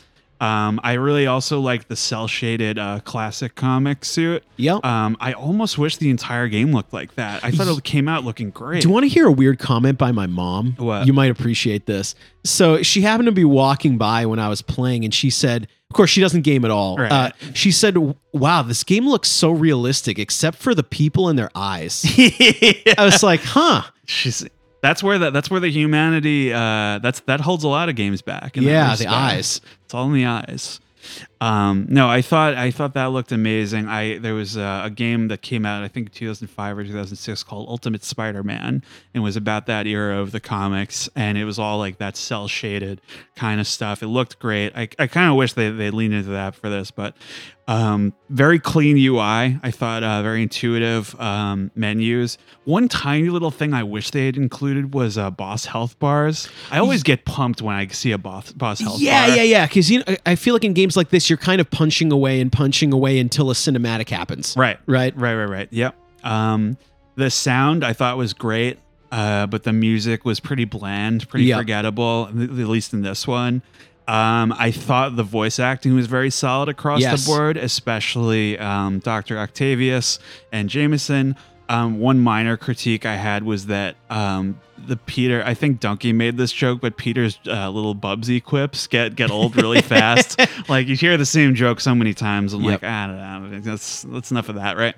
Um, 0.46 0.80
I 0.84 0.94
really 0.94 1.26
also 1.26 1.60
like 1.60 1.88
the 1.88 1.96
cell 1.96 2.28
shaded 2.28 2.78
uh, 2.78 3.00
classic 3.02 3.56
comic 3.56 4.06
suit. 4.06 4.44
Yep. 4.58 4.86
Um, 4.86 5.18
I 5.20 5.34
almost 5.34 5.78
wish 5.78 5.98
the 5.98 6.10
entire 6.10 6.48
game 6.48 6.72
looked 6.72 6.94
like 6.94 7.16
that. 7.16 7.44
I 7.44 7.52
thought 7.52 7.68
it 7.68 7.84
came 7.84 8.08
out 8.08 8.24
looking 8.24 8.52
great. 8.52 8.82
Do 8.82 8.88
you 8.88 8.94
want 8.94 9.04
to 9.04 9.10
hear 9.10 9.28
a 9.28 9.32
weird 9.32 9.60
comment 9.60 9.98
by 9.98 10.12
my 10.12 10.28
mom? 10.28 10.76
What? 10.78 11.08
You 11.08 11.14
might 11.14 11.32
appreciate 11.32 11.86
this. 11.86 12.16
So 12.44 12.84
she 12.84 13.02
happened 13.02 13.26
to 13.28 13.32
be 13.32 13.46
walking 13.46 13.98
by 13.98 14.26
when 14.26 14.40
I 14.40 14.50
was 14.50 14.62
playing, 14.62 15.04
and 15.04 15.14
she 15.14 15.30
said, 15.32 15.68
"Of 15.90 15.96
course, 15.96 16.12
she 16.12 16.22
doesn't 16.22 16.44
game 16.44 16.64
at 16.64 16.72
all. 16.72 16.98
Right. 16.98 17.12
Uh, 17.12 17.32
she 17.54 17.72
said, 17.72 17.98
"Wow, 18.32 18.62
this 18.62 18.84
game 18.84 19.08
looks 19.08 19.30
so 19.30 19.50
realistic, 19.50 20.20
except 20.20 20.58
for 20.60 20.76
the 20.76 20.84
people 20.84 21.30
in 21.30 21.36
their 21.38 21.50
eyes." 21.56 22.06
I 22.18 22.96
was 23.00 23.24
like, 23.24 23.42
"Huh." 23.42 23.84
She's 24.06 24.48
that's 24.86 25.02
where 25.02 25.18
that 25.18 25.34
that's 25.34 25.50
where 25.50 25.60
the 25.60 25.72
humanity 25.72 26.54
uh 26.54 27.00
that's 27.00 27.22
that 27.22 27.42
holds 27.42 27.64
a 27.64 27.68
lot 27.68 27.90
of 27.90 27.96
games 27.96 28.22
back. 28.22 28.56
Yeah, 28.56 28.96
the 28.96 29.08
eyes. 29.08 29.62
It's 29.84 29.94
all 29.94 30.06
in 30.08 30.14
the 30.14 30.26
eyes. 30.26 30.80
Um, 31.40 31.86
no, 31.90 32.08
I 32.10 32.22
thought 32.22 32.56
I 32.56 32.72
thought 32.72 32.94
that 32.94 33.08
looked 33.08 33.32
amazing. 33.32 33.88
I 33.88 34.18
there 34.18 34.34
was 34.34 34.58
a, 34.58 34.84
a 34.86 34.90
game 34.90 35.28
that 35.28 35.42
came 35.42 35.66
out 35.66 35.84
I 35.84 35.88
think 35.88 36.12
2005 36.12 36.78
or 36.78 36.84
2006 36.84 37.44
called 37.44 37.68
Ultimate 37.70 38.04
Spider-Man 38.04 38.84
and 39.14 39.24
was 39.24 39.36
about 39.36 39.66
that 39.68 39.88
era 39.88 40.20
of 40.20 40.32
the 40.32 40.40
comics 40.40 41.10
and 41.16 41.38
it 41.38 41.46
was 41.46 41.60
all 41.60 41.78
like 41.78 41.98
that 41.98 42.18
cell 42.18 42.48
shaded 42.48 43.02
kind 43.36 43.60
of 43.60 43.68
stuff. 43.68 44.02
It 44.02 44.08
looked 44.08 44.40
great. 44.40 44.76
I, 44.76 44.90
I 44.98 45.08
kind 45.08 45.30
of 45.30 45.36
wish 45.36 45.54
they 45.54 45.70
they 45.70 45.90
leaned 45.92 46.14
into 46.14 46.32
that 46.32 46.56
for 46.56 46.70
this, 46.70 46.92
but 46.92 47.16
um, 47.68 48.14
very 48.30 48.60
clean 48.60 48.96
UI. 48.98 49.60
I 49.64 49.72
thought 49.72 50.04
uh, 50.04 50.22
very 50.22 50.44
intuitive 50.44 51.20
um, 51.20 51.72
menus. 51.76 52.38
One 52.66 52.88
tiny 52.88 53.30
little 53.30 53.50
thing 53.52 53.74
I 53.74 53.82
wish 53.84 54.12
they 54.12 54.28
had 54.28 54.38
included 54.38 54.94
was 54.94 55.18
uh, 55.18 55.32
boss 55.32 55.66
health 55.66 55.98
bars. 55.98 56.48
I 56.70 56.78
always 56.78 57.02
get 57.02 57.26
pumped 57.26 57.62
when 57.64 57.76
I 57.76 57.88
see 57.88 58.12
a 58.12 58.18
boss 58.20 58.52
boss 58.52 58.80
health 58.80 59.00
Yeah, 59.00 59.28
bar. 59.28 59.36
yeah, 59.38 59.42
yeah. 59.44 59.44
Yeah. 59.44 59.66
Because 59.68 59.90
you 59.90 60.04
know, 60.08 60.16
I- 60.26 60.36
feel 60.36 60.54
like 60.54 60.64
in 60.64 60.74
games 60.74 60.96
like 60.96 61.10
this, 61.10 61.30
you're 61.30 61.38
kind 61.38 61.60
of 61.60 61.70
punching 61.72 62.12
away 62.12 62.40
and 62.40 62.52
punching 62.52 62.94
away 62.94 63.18
until 63.20 63.50
a 63.50 63.54
cinematic 63.56 64.10
happens. 64.10 64.56
Right, 64.56 64.78
Right. 64.86 65.16
right, 65.18 65.34
right, 65.34 65.46
right. 65.50 65.68
Yep. 65.72 65.96
Um, 66.24 66.78
the 67.16 67.32
sound 67.32 67.84
I 67.84 67.94
thought 67.94 68.18
was 68.18 68.34
great, 68.34 68.78
uh, 69.12 69.48
but 69.48 69.64
the 69.64 69.74
music 69.74 70.24
was 70.26 70.40
pretty 70.40 70.66
bland, 70.66 71.28
pretty 71.30 71.46
Yeah. 71.46 71.58
forgettable, 71.58 72.28
at 72.30 72.36
least 72.36 72.94
in 72.94 73.02
this 73.02 73.26
one. 73.26 73.62
Um, 74.08 74.54
I 74.58 74.72
thought 74.72 75.16
the 75.16 75.24
voice 75.24 75.58
acting 75.60 75.96
was 75.96 76.06
very 76.08 76.30
solid 76.30 76.70
across 76.70 77.02
Yes. 77.02 77.26
the 77.26 77.32
board, 77.32 77.58
especially 77.58 78.58
um, 78.60 79.00
Dr. 79.00 79.38
Octavius 79.40 80.20
and 80.52 80.70
Jameson. 80.70 81.36
Um, 81.70 82.00
one 82.00 82.20
minor 82.20 82.58
critique 82.58 83.06
I 83.06 83.16
had 83.16 83.44
was 83.44 83.66
that 83.66 83.96
um, 84.12 84.60
the 84.78 84.98
Peter, 84.98 85.42
I 85.46 85.54
think 85.54 85.80
Dunkey 85.80 86.14
made 86.14 86.38
this 86.38 86.52
joke, 86.52 86.82
but 86.82 86.98
Peter's 86.98 87.40
uh, 87.48 87.70
little 87.70 87.96
Bubsy 87.96 88.44
quips 88.44 88.88
get 88.88 89.16
get 89.16 89.32
old 89.32 89.56
really 89.56 89.82
fast. 89.94 90.40
like 90.70 90.88
you 90.88 90.96
hear 90.96 91.18
the 91.18 91.26
same 91.26 91.56
joke 91.56 91.80
so 91.80 91.96
many 91.96 92.14
times. 92.14 92.54
I'm 92.54 92.62
Yep. 92.64 92.82
like, 92.82 92.84
I 92.90 93.08
don't 93.08 93.52
know, 93.52 93.60
that's 93.62 94.02
that's 94.04 94.32
enough 94.32 94.50
of 94.50 94.56
that, 94.56 94.78
right? 94.78 94.96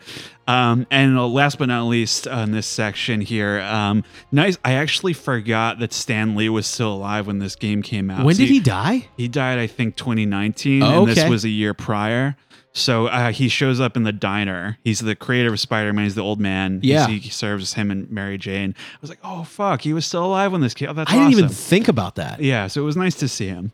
Um, 0.47 0.87
and 0.89 1.17
uh, 1.17 1.27
last 1.27 1.57
but 1.59 1.65
not 1.67 1.83
least, 1.87 2.27
uh, 2.27 2.31
in 2.37 2.51
this 2.51 2.67
section 2.67 3.19
here, 3.21 3.59
um, 3.61 4.03
nice. 4.31 4.57
I 4.63 4.73
actually 4.73 5.13
forgot 5.13 5.79
that 5.79 5.91
Stan 5.93 6.35
Lee 6.35 6.47
was 6.49 6.65
still 6.65 6.93
alive 6.93 7.27
when 7.27 7.39
this 7.39 7.55
game 7.55 7.81
came 7.81 8.09
out. 8.09 8.23
When 8.25 8.35
See, 8.35 8.45
did 8.45 8.53
he 8.53 8.59
die? 8.61 9.07
he 9.17 9.27
died, 9.27 9.59
I 9.59 9.67
think, 9.67 9.95
2019, 9.97 10.83
Oh, 10.83 10.99
and 10.99 11.07
this 11.11 11.27
was 11.29 11.43
a 11.43 11.49
year 11.49 11.73
prior. 11.73 12.35
So 12.73 13.07
uh, 13.07 13.31
he 13.31 13.49
shows 13.49 13.79
up 13.79 13.97
in 13.97 14.03
the 14.03 14.11
diner. 14.11 14.77
He's 14.83 14.99
the 14.99 15.15
creator 15.15 15.51
of 15.51 15.59
Spider-Man. 15.59 16.03
He's 16.03 16.13
the 16.15 16.21
old 16.21 16.39
man. 16.39 16.79
Yeah. 16.83 17.07
He's- 17.07 17.23
he 17.23 17.29
serves 17.31 17.73
him 17.73 17.89
and 17.89 18.09
Mary 18.11 18.37
Jane. 18.37 18.75
I 18.77 18.97
was 19.01 19.09
like, 19.09 19.19
oh 19.23 19.43
fuck, 19.43 19.81
he 19.81 19.93
was 19.93 20.05
still 20.05 20.25
alive 20.25 20.51
when 20.51 20.61
this 20.61 20.73
came. 20.73 20.93
That's 20.93 21.11
I 21.11 21.15
didn't 21.15 21.31
even 21.31 21.49
think 21.49 21.87
about 21.87 22.15
that. 22.15 22.39
Yeah, 22.39 22.67
so 22.67 22.81
it 22.81 22.85
was 22.85 22.95
nice 22.95 23.15
to 23.15 23.27
see 23.27 23.47
him. 23.47 23.71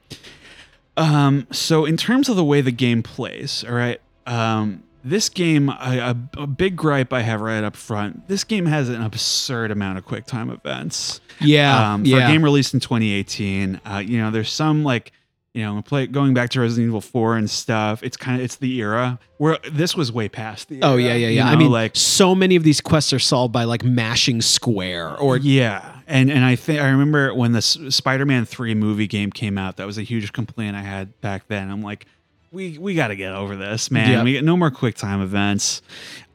Um, 0.96 1.48
so 1.52 1.86
in 1.86 1.98
terms 1.98 2.30
of 2.30 2.36
the 2.36 2.44
way 2.44 2.62
the 2.62 2.72
game 2.72 3.04
plays, 3.04 3.64
all 3.68 3.74
right, 3.74 4.00
um, 4.28 4.84
this 5.04 5.28
game, 5.28 5.68
a 5.70 6.14
big 6.48 6.78
gripe 6.78 7.12
I 7.12 7.24
have 7.24 7.42
right 7.42 7.64
up 7.64 7.76
front. 7.76 8.28
This 8.30 8.46
game 8.46 8.66
has 8.68 8.88
an 8.88 9.02
absurd 9.02 9.70
amount 9.70 9.98
of 9.98 10.06
quick 10.06 10.26
time 10.26 10.50
events. 10.50 11.20
Yeah, 11.42 11.94
um, 11.94 12.04
for 12.04 12.10
yeah. 12.10 12.30
a 12.30 12.32
game 12.32 12.42
released 12.44 12.74
in 12.74 12.80
2018. 12.80 13.82
Uh, 13.86 13.98
you 13.98 14.18
know, 14.20 14.32
there's 14.32 14.52
some 14.52 14.84
like, 14.86 15.12
you 15.54 15.62
know, 15.64 15.82
play 15.84 16.08
going 16.08 16.34
back 16.34 16.50
to 16.52 16.62
Resident 16.62 16.88
Evil 16.90 17.02
4 17.02 17.38
and 17.38 17.50
stuff. 17.50 18.02
It's 18.02 18.18
kind 18.18 18.40
of 18.40 18.44
it's 18.44 18.56
the 18.56 18.76
era 18.78 19.20
where 19.38 19.60
this 19.72 19.96
was 19.96 20.12
way 20.12 20.28
past 20.28 20.68
the. 20.68 20.82
Oh 20.82 20.94
era, 20.94 21.02
yeah, 21.02 21.14
yeah, 21.14 21.28
you 21.28 21.36
yeah. 21.36 21.48
I 21.48 21.56
mean, 21.56 21.72
like 21.72 21.96
so 21.96 22.34
many 22.34 22.56
of 22.56 22.64
these 22.64 22.82
quests 22.82 23.14
are 23.14 23.20
solved 23.20 23.54
by 23.54 23.66
like 23.66 23.84
mashing 23.84 24.42
square 24.42 25.16
or 25.18 25.38
yeah, 25.38 26.00
and 26.08 26.32
and 26.32 26.44
I 26.44 26.56
think 26.56 26.82
I 26.82 26.90
remember 26.90 27.34
when 27.36 27.52
the 27.52 27.60
S- 27.60 27.78
Spider-Man 27.90 28.46
3 28.46 28.74
movie 28.74 29.08
game 29.08 29.32
came 29.32 29.60
out. 29.60 29.78
That 29.78 29.86
was 29.86 30.00
a 30.00 30.04
huge 30.04 30.34
complaint 30.34 30.76
I 30.76 30.82
had 30.82 31.20
back 31.22 31.48
then. 31.48 31.70
I'm 31.70 31.82
like. 31.84 32.06
We, 32.52 32.78
we 32.78 32.94
got 32.94 33.08
to 33.08 33.16
get 33.16 33.34
over 33.34 33.56
this, 33.56 33.90
man. 33.90 34.12
Yep. 34.12 34.24
We 34.26 34.34
get 34.34 34.44
no 34.44 34.56
more 34.56 34.70
quick 34.70 34.94
time 34.94 35.24
events. 35.24 35.82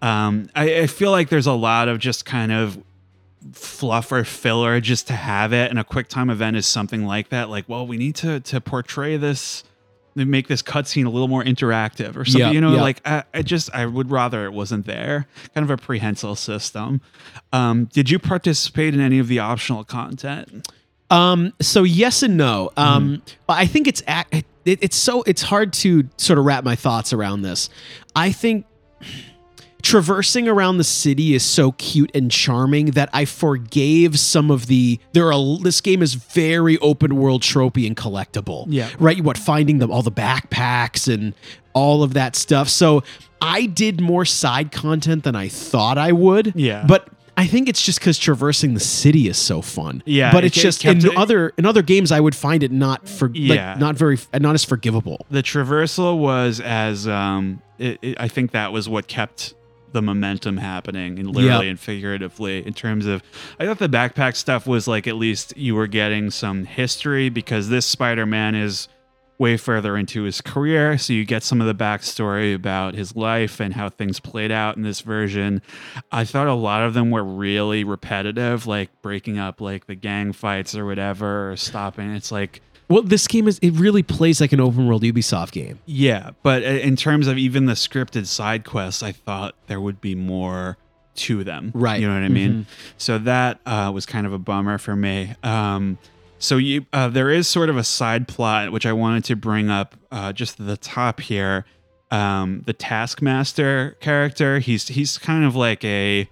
Um, 0.02 0.50
I, 0.52 0.80
I 0.80 0.86
feel 0.88 1.12
like 1.12 1.28
there's 1.28 1.46
a 1.46 1.52
lot 1.52 1.86
of 1.86 2.00
just 2.00 2.24
kind 2.24 2.50
of 2.50 2.76
fluff 3.52 4.10
or 4.12 4.24
filler 4.24 4.80
just 4.80 5.06
to 5.06 5.12
have 5.12 5.52
it 5.52 5.70
and 5.70 5.78
a 5.78 5.84
quick 5.84 6.08
time 6.08 6.28
event 6.30 6.56
is 6.56 6.66
something 6.66 7.04
like 7.06 7.28
that 7.28 7.48
like 7.48 7.68
well 7.68 7.86
we 7.86 7.96
need 7.96 8.14
to 8.14 8.40
to 8.40 8.60
portray 8.60 9.16
this 9.16 9.62
make 10.16 10.48
this 10.48 10.62
cutscene 10.62 11.06
a 11.06 11.08
little 11.08 11.28
more 11.28 11.44
interactive 11.44 12.16
or 12.16 12.24
something 12.24 12.40
Yeah, 12.40 12.50
you 12.50 12.60
know 12.60 12.74
yeah. 12.74 12.80
like 12.82 13.00
I, 13.06 13.22
I 13.32 13.42
just 13.42 13.72
i 13.72 13.86
would 13.86 14.10
rather 14.10 14.44
it 14.44 14.52
wasn't 14.52 14.86
there 14.86 15.28
kind 15.54 15.64
of 15.64 15.70
a 15.70 15.76
prehensile 15.76 16.34
system 16.34 17.00
um 17.52 17.84
did 17.92 18.10
you 18.10 18.18
participate 18.18 18.94
in 18.94 19.00
any 19.00 19.20
of 19.20 19.28
the 19.28 19.38
optional 19.38 19.84
content 19.84 20.68
Um. 21.10 21.54
So 21.60 21.84
yes 21.84 22.22
and 22.22 22.36
no. 22.36 22.70
Um. 22.76 23.22
But 23.46 23.58
I 23.58 23.66
think 23.66 23.86
it's 23.86 24.02
it, 24.32 24.44
it's 24.64 24.96
so 24.96 25.22
it's 25.22 25.40
hard 25.40 25.72
to 25.84 26.08
sort 26.18 26.38
of 26.38 26.44
wrap 26.44 26.64
my 26.64 26.76
thoughts 26.76 27.14
around 27.14 27.40
this. 27.42 27.70
I 28.14 28.30
think 28.30 28.66
traversing 29.82 30.48
around 30.48 30.78
the 30.78 30.84
city 30.84 31.34
is 31.34 31.42
so 31.44 31.72
cute 31.72 32.10
and 32.14 32.30
charming 32.30 32.86
that 32.92 33.08
I 33.12 33.24
forgave 33.24 34.18
some 34.18 34.50
of 34.50 34.66
the 34.66 34.98
there 35.12 35.32
are 35.32 35.58
this 35.58 35.80
game 35.80 36.02
is 36.02 36.14
very 36.14 36.78
open 36.78 37.16
world 37.16 37.42
tropey 37.42 37.86
and 37.86 37.96
collectible. 37.96 38.66
Yeah. 38.68 38.88
Right. 38.98 39.22
What 39.22 39.38
finding 39.38 39.78
them 39.78 39.90
all 39.90 40.02
the 40.02 40.12
backpacks 40.12 41.12
and 41.12 41.34
all 41.74 42.02
of 42.02 42.14
that 42.14 42.34
stuff. 42.36 42.68
So 42.68 43.02
I 43.40 43.66
did 43.66 44.00
more 44.00 44.24
side 44.24 44.72
content 44.72 45.22
than 45.24 45.36
I 45.36 45.48
thought 45.48 45.96
I 45.96 46.10
would. 46.12 46.52
Yeah. 46.56 46.84
But 46.86 47.08
I 47.36 47.46
think 47.46 47.68
it's 47.68 47.84
just 47.84 48.00
because 48.00 48.18
traversing 48.18 48.74
the 48.74 48.80
city 48.80 49.28
is 49.28 49.38
so 49.38 49.62
fun. 49.62 50.02
Yeah, 50.04 50.32
but 50.32 50.42
it's 50.42 50.58
ke- 50.58 50.62
just 50.62 50.80
kept 50.80 51.04
in 51.04 51.12
it- 51.12 51.16
other 51.16 51.50
in 51.56 51.66
other 51.66 51.82
games 51.82 52.10
I 52.10 52.18
would 52.18 52.34
find 52.34 52.64
it 52.64 52.72
not 52.72 53.08
for 53.08 53.30
Yeah. 53.32 53.70
like 53.70 53.78
not 53.78 53.96
very 53.96 54.18
not 54.40 54.56
as 54.56 54.64
forgivable. 54.64 55.24
the 55.30 55.40
traversal 55.44 56.18
was 56.18 56.58
as 56.58 57.06
um 57.06 57.62
it, 57.78 58.00
it- 58.02 58.16
i 58.18 58.26
think 58.26 58.50
that 58.50 58.72
was 58.72 58.88
what 58.88 59.06
kept 59.06 59.54
the 59.92 60.02
momentum 60.02 60.56
happening 60.58 61.18
and 61.18 61.28
literally 61.34 61.66
Yep. 61.66 61.70
and 61.70 61.80
figuratively 61.80 62.66
in 62.66 62.74
terms 62.74 63.06
of 63.06 63.22
i 63.58 63.64
thought 63.66 63.78
the 63.78 63.88
backpack 63.88 64.36
stuff 64.36 64.66
was 64.66 64.86
like 64.86 65.06
at 65.06 65.16
least 65.16 65.56
you 65.56 65.74
were 65.74 65.86
getting 65.86 66.30
some 66.30 66.64
history 66.64 67.28
because 67.28 67.68
this 67.68 67.86
spider-man 67.86 68.54
is 68.54 68.88
way 69.38 69.56
further 69.56 69.96
into 69.96 70.24
his 70.24 70.40
career. 70.40 70.98
So 70.98 71.12
you 71.12 71.24
get 71.24 71.44
some 71.44 71.60
of 71.60 71.68
the 71.68 71.74
backstory 71.74 72.52
about 72.56 72.94
his 72.96 73.14
life 73.14 73.60
and 73.60 73.72
how 73.72 73.88
things 73.88 74.18
played 74.18 74.50
out 74.50 74.76
in 74.76 74.82
this 74.82 75.00
version. 75.00 75.62
I 76.10 76.24
thought 76.24 76.48
a 76.48 76.54
lot 76.54 76.82
of 76.82 76.92
them 76.92 77.12
were 77.12 77.22
really 77.22 77.84
repetitive 77.84 78.66
like 78.66 78.90
breaking 79.00 79.38
up 79.38 79.60
like 79.60 79.86
the 79.86 79.94
gang 79.94 80.32
fights 80.32 80.74
or 80.74 80.84
whatever 80.84 81.52
or 81.52 81.56
stopping. 81.56 82.10
It's 82.16 82.32
like 82.32 82.62
Well, 82.88 83.02
this 83.02 83.26
game 83.26 83.46
is 83.46 83.58
it 83.60 83.72
really 83.72 84.02
plays 84.02 84.40
like 84.40 84.52
an 84.52 84.60
open 84.60 84.86
world 84.86 85.02
Ubisoft 85.02 85.52
game. 85.52 85.78
yeah, 85.86 86.30
but 86.42 86.62
in 86.62 86.96
terms 86.96 87.26
of 87.26 87.36
even 87.38 87.66
the 87.66 87.74
scripted 87.74 88.26
side 88.26 88.64
quests, 88.64 89.02
I 89.02 89.12
thought 89.12 89.54
there 89.66 89.80
would 89.80 90.00
be 90.00 90.14
more 90.14 90.78
to 91.16 91.44
them. 91.44 91.72
Right. 91.74 92.00
You 92.00 92.08
know 92.08 92.14
what 92.14 92.22
I 92.22 92.28
mean? 92.28 92.66
So 92.96 93.18
that 93.18 93.60
uh, 93.66 93.90
was 93.92 94.06
kind 94.06 94.26
of 94.26 94.32
a 94.32 94.38
bummer 94.38 94.78
for 94.78 94.96
me. 94.96 95.34
Um, 95.42 95.98
so 96.38 96.56
you, 96.56 96.86
uh, 96.92 97.08
there 97.08 97.30
is 97.30 97.48
sort 97.48 97.68
of 97.68 97.76
a 97.76 97.84
side 97.84 98.28
plot 98.28 98.70
which 98.70 98.86
I 98.86 98.92
wanted 98.92 99.24
to 99.24 99.36
bring 99.36 99.68
up 99.68 99.96
uh, 100.12 100.32
just 100.32 100.60
at 100.60 100.66
the 100.66 100.76
top 100.76 101.20
here. 101.20 101.64
Um, 102.10 102.62
the 102.64 102.72
Taskmaster 102.72 103.96
character, 104.00 104.60
he's 104.60 104.88
he's 104.88 105.18
kind 105.18 105.44
of 105.44 105.54
like 105.54 105.84
a 105.84 106.30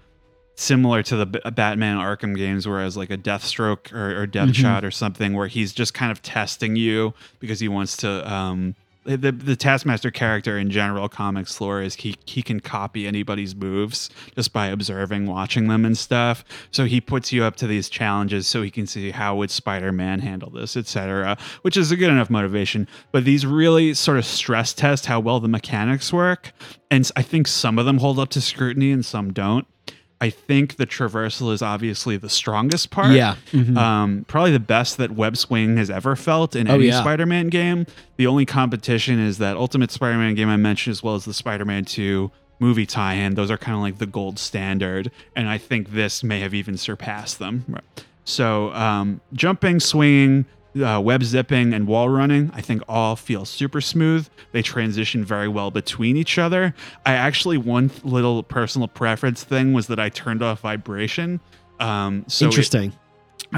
similar 0.57 1.03
to 1.03 1.15
the 1.15 1.25
B- 1.25 1.39
Batman 1.51 1.97
Arkham 1.97 2.35
games, 2.35 2.67
where 2.67 2.77
whereas 2.77 2.97
like 2.97 3.11
a 3.11 3.17
Deathstroke 3.17 3.93
or, 3.93 4.23
or 4.23 4.27
Deadshot 4.27 4.83
or 4.83 4.91
something, 4.91 5.33
where 5.33 5.47
he's 5.47 5.71
just 5.71 5.93
kind 5.93 6.11
of 6.11 6.21
testing 6.21 6.75
you 6.75 7.13
because 7.39 7.59
he 7.59 7.69
wants 7.69 7.95
to. 7.97 8.31
Um, 8.31 8.75
the 9.05 9.31
the 9.31 9.55
Taskmaster 9.55 10.11
character 10.11 10.57
in 10.57 10.69
general 10.69 11.07
comics 11.07 11.61
lore 11.61 11.81
is 11.81 11.95
he 11.95 12.17
he 12.25 12.41
can 12.41 12.59
copy 12.59 13.07
anybody's 13.07 13.55
moves 13.55 14.09
just 14.35 14.51
by 14.51 14.67
observing, 14.67 15.27
watching 15.27 15.69
them 15.69 15.85
and 15.85 15.97
stuff. 15.97 16.43
So 16.71 16.83
he 16.83 16.99
puts 16.99 17.31
you 17.31 17.45
up 17.45 17.55
to 17.57 17.67
these 17.67 17.87
challenges 17.87 18.47
so 18.47 18.61
he 18.61 18.69
can 18.69 18.85
see 18.85 19.11
how 19.11 19.37
would 19.37 19.49
Spider-Man 19.49 20.19
handle 20.19 20.49
this, 20.49 20.75
etc. 20.75 21.37
Which 21.61 21.77
is 21.77 21.89
a 21.89 21.95
good 21.95 22.09
enough 22.09 22.29
motivation. 22.29 22.85
But 23.13 23.23
these 23.23 23.45
really 23.45 23.93
sort 23.93 24.17
of 24.17 24.25
stress 24.25 24.73
test 24.73 25.05
how 25.05 25.21
well 25.21 25.39
the 25.39 25.47
mechanics 25.47 26.11
work, 26.11 26.51
and 26.91 27.09
I 27.15 27.21
think 27.21 27.47
some 27.47 27.79
of 27.79 27.85
them 27.85 27.99
hold 27.99 28.19
up 28.19 28.27
to 28.31 28.41
scrutiny 28.41 28.91
and 28.91 29.05
some 29.05 29.31
don't. 29.31 29.65
I 30.19 30.29
think 30.31 30.77
the 30.77 30.87
traversal 30.87 31.53
is 31.53 31.61
obviously 31.61 32.17
the 32.17 32.29
strongest 32.29 32.89
part. 32.89 33.11
Yeah. 33.13 33.35
Mhm. 33.51 33.77
Um, 33.77 34.25
probably 34.27 34.51
the 34.51 34.59
best 34.59 34.97
that 34.97 35.11
Web 35.11 35.37
Swing 35.37 35.77
has 35.77 35.89
ever 35.91 36.15
felt 36.15 36.55
in 36.55 36.67
Oh, 36.69 36.73
any 36.75 36.87
yeah. 36.87 36.99
Spider-Man 37.01 37.49
game. 37.49 37.85
The 38.17 38.25
only 38.25 38.45
competition 38.45 39.19
is 39.19 39.37
that 39.37 39.55
Ultimate 39.57 39.91
Spider-Man 39.91 40.33
game 40.33 40.49
I 40.49 40.57
mentioned, 40.57 40.93
as 40.93 41.03
well 41.03 41.13
as 41.13 41.25
the 41.25 41.33
Spider-Man 41.35 41.85
2 41.85 42.31
movie 42.59 42.87
tie-in. 42.87 43.35
Those 43.35 43.51
are 43.51 43.57
kind 43.59 43.75
of 43.75 43.81
like 43.81 43.99
the 43.99 44.07
gold 44.07 44.39
standard, 44.39 45.11
and 45.35 45.47
I 45.47 45.59
think 45.59 45.91
this 45.91 46.23
may 46.23 46.39
have 46.39 46.55
even 46.55 46.77
surpassed 46.77 47.37
them. 47.37 47.65
So, 48.25 48.73
um, 48.73 49.21
jumping, 49.33 49.79
swinging, 49.79 50.45
uh, 50.83 50.99
web 50.99 51.23
zipping, 51.23 51.73
and 51.73 51.87
wall 51.87 52.09
running, 52.09 52.51
I 52.53 52.61
think 52.61 52.81
all 52.87 53.15
feel 53.15 53.45
super 53.45 53.81
smooth. 53.81 54.27
They 54.51 54.61
transition 54.61 55.23
very 55.25 55.47
well 55.47 55.71
between 55.71 56.17
each 56.17 56.37
other. 56.37 56.73
I 57.05 57.13
actually 57.13 57.57
one 57.57 57.91
little 58.03 58.43
personal 58.43 58.87
preference 58.87 59.43
thing 59.43 59.73
was 59.73 59.87
that 59.87 59.99
I 59.99 60.09
turned 60.09 60.41
off 60.43 60.61
vibration. 60.61 61.39
Um, 61.79 62.25
so 62.27 62.45
it- 62.45 62.49
Interesting. 62.49 62.93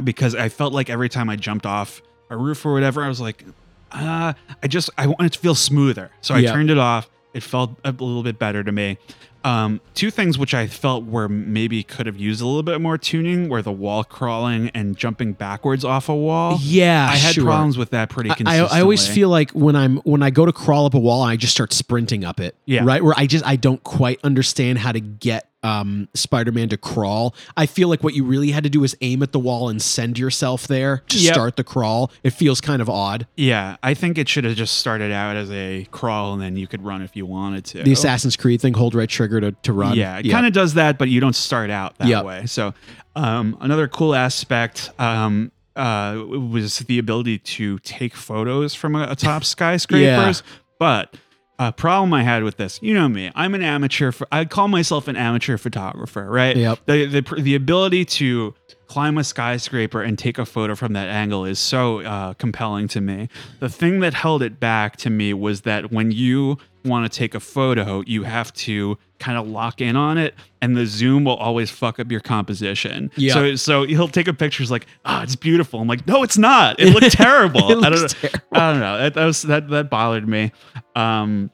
because 0.03 0.35
I 0.35 0.49
felt 0.49 0.73
like 0.73 0.89
every 0.89 1.09
time 1.09 1.29
I 1.29 1.35
jumped 1.35 1.65
off 1.65 2.01
a 2.29 2.37
roof 2.37 2.65
or 2.65 2.73
whatever, 2.73 3.03
I 3.03 3.07
was 3.07 3.19
like, 3.21 3.43
uh, 3.91 4.33
I 4.61 4.67
just 4.67 4.89
I 4.97 5.07
wanted 5.07 5.33
to 5.33 5.39
feel 5.39 5.55
smoother, 5.55 6.11
so 6.21 6.35
I 6.35 6.39
Yeah. 6.39 6.51
turned 6.51 6.69
it 6.69 6.77
off. 6.77 7.09
It 7.33 7.43
felt 7.43 7.77
a 7.83 7.91
little 7.91 8.23
bit 8.23 8.37
better 8.39 8.63
to 8.63 8.71
me. 8.71 8.97
Um, 9.43 9.79
two 9.93 10.11
things 10.11 10.37
which 10.37 10.53
I 10.53 10.67
felt 10.67 11.05
were 11.05 11.29
maybe 11.29 11.83
could 11.83 12.05
have 12.05 12.17
used 12.17 12.41
a 12.41 12.45
little 12.45 12.63
bit 12.63 12.81
more 12.81 12.97
tuning 12.97 13.49
were 13.49 13.61
the 13.61 13.71
wall 13.71 14.03
crawling 14.03 14.69
and 14.69 14.97
jumping 14.97 15.33
backwards 15.33 15.85
off 15.85 16.09
a 16.09 16.15
wall. 16.15 16.57
yeah, 16.61 17.07
I 17.09 17.15
had 17.15 17.35
sure. 17.35 17.45
problems 17.45 17.77
with 17.77 17.91
that 17.91 18.09
pretty 18.09 18.29
I, 18.31 18.35
consistently. 18.35 18.77
I 18.77 18.81
always 18.81 19.07
feel 19.07 19.29
like 19.29 19.51
when 19.51 19.75
I'm 19.75 19.97
when 19.97 20.23
I 20.23 20.29
go 20.29 20.45
to 20.45 20.53
crawl 20.53 20.85
up 20.85 20.93
a 20.93 20.99
wall, 20.99 21.21
I 21.21 21.35
just 21.35 21.53
start 21.53 21.73
sprinting 21.73 22.25
up 22.25 22.39
it. 22.39 22.55
Yeah. 22.65 22.83
Right. 22.83 23.03
Where 23.03 23.13
I 23.15 23.27
just 23.27 23.45
I 23.45 23.55
don't 23.55 23.83
quite 23.83 24.19
understand 24.23 24.79
how 24.79 24.91
to 24.91 24.99
get 24.99 25.48
um 25.63 26.07
Spider-Man 26.13 26.69
to 26.69 26.77
crawl. 26.77 27.35
I 27.57 27.65
feel 27.65 27.89
like 27.89 28.03
what 28.03 28.13
you 28.13 28.23
really 28.23 28.51
had 28.51 28.63
to 28.63 28.69
do 28.69 28.83
is 28.83 28.95
aim 29.01 29.21
at 29.23 29.31
the 29.33 29.39
wall 29.39 29.67
and 29.69 29.81
send 29.81 30.17
yourself 30.17 30.67
there 30.67 31.03
to 31.09 31.17
Yep. 31.19 31.33
start 31.33 31.55
the 31.57 31.63
crawl. 31.63 32.11
It 32.23 32.29
feels 32.31 32.61
kind 32.61 32.81
of 32.81 32.89
odd. 32.89 33.27
Yeah, 33.35 33.75
I 33.83 33.93
think 33.93 34.17
it 34.17 34.29
should 34.29 34.45
have 34.45 34.55
just 34.55 34.77
started 34.77 35.11
out 35.11 35.35
as 35.35 35.51
a 35.51 35.85
crawl 35.91 36.33
and 36.33 36.41
then 36.41 36.55
you 36.55 36.65
could 36.67 36.83
run 36.83 37.01
if 37.01 37.15
you 37.15 37.25
wanted 37.25 37.65
to. 37.65 37.83
The 37.83 37.91
Assassin's 37.91 38.37
Creed 38.37 38.61
thing, 38.61 38.73
hold 38.73 38.95
right 38.95 39.09
trigger 39.09 39.41
to, 39.41 39.51
to 39.51 39.73
run. 39.73 39.97
Yeah, 39.97 40.17
it 40.19 40.29
kind 40.29 40.45
of 40.45 40.53
does 40.53 40.75
that, 40.75 40.97
but 40.97 41.09
you 41.09 41.19
don't 41.19 41.35
start 41.35 41.69
out 41.69 41.97
that 41.97 42.07
Yep. 42.07 42.23
way. 42.25 42.45
So, 42.45 42.73
um, 43.15 43.57
another 43.59 43.87
cool 43.89 44.15
aspect 44.15 44.91
um, 44.97 45.51
uh, 45.75 46.23
was 46.27 46.79
the 46.79 46.99
ability 46.99 47.37
to 47.39 47.79
take 47.79 48.15
photos 48.15 48.73
from 48.75 48.95
a, 48.95 49.03
atop 49.09 49.43
skyscrapers. 49.45 50.41
But 50.79 51.15
a 51.59 51.73
problem 51.73 52.13
I 52.13 52.23
had 52.23 52.43
with 52.43 52.55
this, 52.55 52.79
you 52.81 52.93
know 52.93 53.09
me, 53.09 53.31
I'm 53.35 53.53
an 53.53 53.61
amateur. 53.61 54.13
I 54.31 54.45
call 54.45 54.69
myself 54.69 55.09
an 55.09 55.17
amateur 55.17 55.57
photographer, 55.57 56.29
right? 56.29 56.55
Yep. 56.55 56.79
The, 56.85 57.05
the 57.05 57.41
the 57.41 57.55
ability 57.55 58.05
to 58.05 58.55
climb 58.87 59.17
a 59.17 59.23
skyscraper 59.23 60.01
and 60.01 60.17
take 60.17 60.39
a 60.39 60.45
photo 60.45 60.73
from 60.73 60.93
that 60.93 61.09
angle 61.09 61.45
is 61.45 61.59
so 61.59 61.99
uh, 62.01 62.33
compelling 62.35 62.87
to 62.87 63.01
me. 63.01 63.29
The 63.59 63.69
thing 63.69 63.99
that 63.99 64.15
held 64.15 64.41
it 64.41 64.59
back 64.59 64.97
to 64.97 65.09
me 65.09 65.33
was 65.33 65.61
that 65.61 65.91
when 65.91 66.11
you 66.11 66.57
want 66.85 67.11
to 67.11 67.17
take 67.17 67.35
a 67.35 67.39
photo, 67.39 68.03
you 68.05 68.23
have 68.23 68.53
to 68.53 68.97
kind 69.19 69.37
of 69.37 69.47
lock 69.47 69.81
in 69.81 69.95
on 69.95 70.17
it, 70.17 70.33
and 70.61 70.75
the 70.77 70.85
zoom 70.85 71.25
will 71.25 71.35
always 71.35 71.69
fuck 71.69 71.99
up 71.99 72.11
your 72.11 72.21
composition. 72.21 73.11
Yeah. 73.15 73.33
So 73.33 73.55
so 73.55 73.83
he'll 73.83 74.07
take 74.07 74.27
a 74.27 74.33
picture, 74.33 74.63
it's 74.63 74.71
like, 74.71 74.87
ah, 75.05 75.23
it's 75.23 75.35
beautiful. 75.35 75.79
I'm 75.81 75.87
like, 75.87 76.07
no, 76.07 76.23
it's 76.23 76.37
not. 76.37 76.79
It 76.79 76.93
looked 76.93 77.11
terrible. 77.17 77.71
It 77.71 77.83
I 77.83 77.89
don't 77.89 78.01
know. 78.01 78.07
terrible. 78.07 78.39
I 78.53 78.71
don't 78.71 78.79
know. 78.79 78.97
That, 78.97 79.13
that 79.15 79.25
was 79.25 79.41
that 79.43 79.69
that 79.69 79.89
bothered 79.89 80.27
me. 80.27 80.51
Um, 80.95 81.51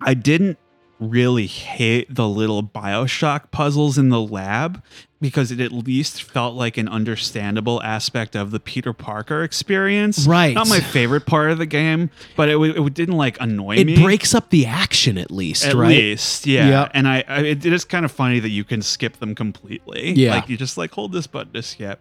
I 0.00 0.14
didn't 0.14 0.58
really 0.98 1.46
hate 1.46 2.14
the 2.14 2.28
little 2.28 2.62
Bioshock 2.62 3.50
puzzles 3.50 3.98
in 3.98 4.08
the 4.08 4.20
lab 4.20 4.82
because 5.26 5.50
it 5.50 5.58
at 5.58 5.72
least 5.72 6.22
felt 6.22 6.54
like 6.54 6.76
an 6.76 6.88
understandable 6.88 7.82
aspect 7.82 8.36
of 8.36 8.52
the 8.52 8.60
Peter 8.60 8.92
Parker 8.92 9.42
experience. 9.42 10.24
Right. 10.24 10.54
Not 10.54 10.68
my 10.68 10.78
favorite 10.78 11.26
part 11.26 11.50
of 11.50 11.58
the 11.58 11.66
game, 11.66 12.10
but 12.36 12.48
it, 12.48 12.56
it 12.56 12.94
didn't 12.94 13.16
like 13.16 13.36
annoy 13.40 13.78
It 13.78 13.86
me. 13.86 13.94
It 13.94 14.02
breaks 14.02 14.36
up 14.36 14.50
the 14.50 14.66
action 14.66 15.18
at 15.18 15.32
least, 15.32 15.64
right? 15.64 15.70
at 15.70 15.76
right? 15.76 15.88
least, 15.88 16.46
yeah. 16.46 16.68
Yep. 16.68 16.90
And 16.94 17.08
I, 17.08 17.24
I 17.26 17.40
it, 17.40 17.66
it 17.66 17.72
is 17.72 17.84
kind 17.84 18.04
of 18.04 18.12
funny 18.12 18.38
that 18.38 18.50
you 18.50 18.62
can 18.62 18.82
skip 18.82 19.16
them 19.16 19.34
completely. 19.34 20.12
Yeah. 20.12 20.36
Like 20.36 20.48
you 20.48 20.56
just 20.56 20.78
like 20.78 20.92
hold 20.92 21.10
this 21.10 21.26
button 21.26 21.52
to 21.54 21.62
skip. 21.62 22.00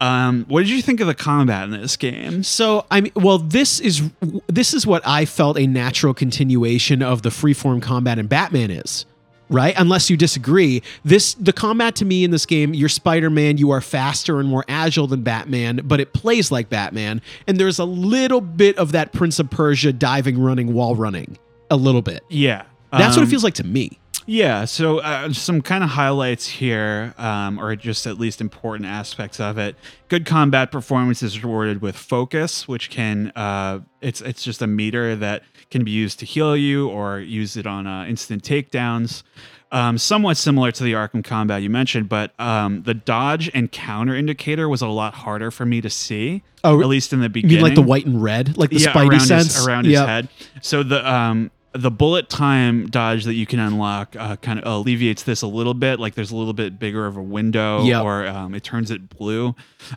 Um, 0.00 0.44
what 0.48 0.62
did 0.62 0.70
you 0.70 0.82
think 0.82 0.98
of 1.00 1.06
the 1.06 1.14
combat 1.14 1.62
in 1.64 1.70
this 1.70 1.96
game? 1.96 2.42
So 2.42 2.86
I 2.90 3.02
mean, 3.02 3.12
well, 3.14 3.38
this 3.38 3.78
is 3.78 4.02
this 4.48 4.74
is 4.74 4.84
what 4.84 5.06
I 5.06 5.26
felt 5.26 5.56
a 5.56 5.66
natural 5.68 6.12
continuation 6.12 7.02
of 7.02 7.22
the 7.22 7.30
freeform 7.30 7.80
combat 7.80 8.18
in 8.18 8.26
Batman 8.26 8.72
is, 8.72 9.06
right? 9.48 9.74
Unless 9.76 10.10
you 10.10 10.16
disagree, 10.16 10.82
this 11.04 11.34
the 11.34 11.52
combat 11.52 11.94
to 11.96 12.04
me 12.04 12.24
in 12.24 12.30
this 12.30 12.46
game, 12.46 12.74
you're 12.74 12.88
Spider-Man, 12.88 13.58
you 13.58 13.70
are 13.70 13.80
faster 13.80 14.40
and 14.40 14.48
more 14.48 14.64
agile 14.68 15.06
than 15.06 15.22
Batman, 15.22 15.80
but 15.84 16.00
it 16.00 16.12
plays 16.12 16.50
like 16.50 16.68
Batman, 16.68 17.20
and 17.46 17.58
there's 17.58 17.78
a 17.78 17.84
little 17.84 18.40
bit 18.40 18.76
of 18.78 18.92
that 18.92 19.12
Prince 19.12 19.38
of 19.38 19.50
Persia 19.50 19.92
diving, 19.92 20.40
running, 20.40 20.74
wall 20.74 20.96
running, 20.96 21.38
a 21.70 21.76
little 21.76 22.02
bit. 22.02 22.22
Yeah. 22.28 22.64
That's 22.90 23.16
what 23.16 23.22
Um, 23.22 23.28
it 23.28 23.30
feels 23.30 23.44
like 23.44 23.54
to 23.54 23.64
me. 23.66 23.98
Yeah, 24.30 24.66
so 24.66 24.98
uh, 24.98 25.32
some 25.32 25.62
kind 25.62 25.82
of 25.82 25.88
highlights 25.88 26.46
here, 26.46 27.14
um, 27.16 27.58
or 27.58 27.74
just 27.76 28.06
at 28.06 28.18
least 28.18 28.42
important 28.42 28.86
aspects 28.86 29.40
of 29.40 29.56
it. 29.56 29.74
Good 30.08 30.26
combat 30.26 30.70
performance 30.70 31.22
is 31.22 31.42
rewarded 31.42 31.80
with 31.80 31.96
focus, 31.96 32.68
which 32.68 32.90
can 32.90 33.32
uh, 33.34 33.80
it's 34.02 34.20
it's 34.20 34.42
just 34.42 34.60
a 34.60 34.66
meter 34.66 35.16
that 35.16 35.44
can 35.70 35.84
be 35.84 35.90
used 35.90 36.18
to 36.20 36.24
heal 36.24 36.56
you 36.56 36.88
or 36.88 37.18
use 37.20 37.56
it 37.56 37.66
on 37.66 37.86
uh, 37.86 38.04
instant 38.06 38.42
takedowns. 38.42 39.22
Um, 39.70 39.98
somewhat 39.98 40.38
similar 40.38 40.72
to 40.72 40.82
the 40.82 40.94
Arkham 40.94 41.22
combat 41.22 41.60
you 41.60 41.68
mentioned, 41.68 42.08
but 42.08 42.32
um, 42.40 42.82
the 42.84 42.94
dodge 42.94 43.50
and 43.52 43.70
counter 43.70 44.14
indicator 44.16 44.66
was 44.66 44.80
a 44.80 44.86
lot 44.88 45.12
harder 45.12 45.50
for 45.50 45.66
me 45.66 45.82
to 45.82 45.90
see. 45.90 46.42
Oh, 46.64 46.80
at 46.80 46.86
least 46.86 47.12
in 47.12 47.20
the 47.20 47.28
beginning. 47.28 47.50
You 47.58 47.62
mean 47.62 47.64
like 47.64 47.74
the 47.74 47.82
white 47.82 48.06
and 48.06 48.22
red, 48.22 48.56
like 48.56 48.70
the 48.70 48.76
yeah, 48.78 48.92
Spidey 48.94 49.10
around 49.10 49.20
sense 49.20 49.56
his, 49.56 49.66
around 49.66 49.84
Yep. 49.84 49.90
his 50.00 50.06
head. 50.08 50.28
So 50.62 50.82
the 50.82 51.06
um 51.12 51.50
the 51.72 51.90
bullet 51.90 52.30
time 52.30 52.88
dodge 52.88 53.24
that 53.24 53.34
you 53.34 53.44
can 53.44 53.60
unlock 53.60 54.16
uh, 54.16 54.36
kind 54.36 54.58
of 54.58 54.64
alleviates 54.66 55.24
this 55.24 55.42
a 55.42 55.46
little 55.46 55.74
bit. 55.74 56.00
Like 56.00 56.14
there's 56.14 56.30
a 56.30 56.36
little 56.36 56.54
bit 56.54 56.78
bigger 56.78 57.04
of 57.06 57.18
a 57.18 57.22
window, 57.22 57.82
Yep. 57.84 58.02
or 58.04 58.26
um, 58.26 58.54
it 58.54 58.64
turns 58.64 58.90
it 58.90 59.10
blue. 59.10 59.54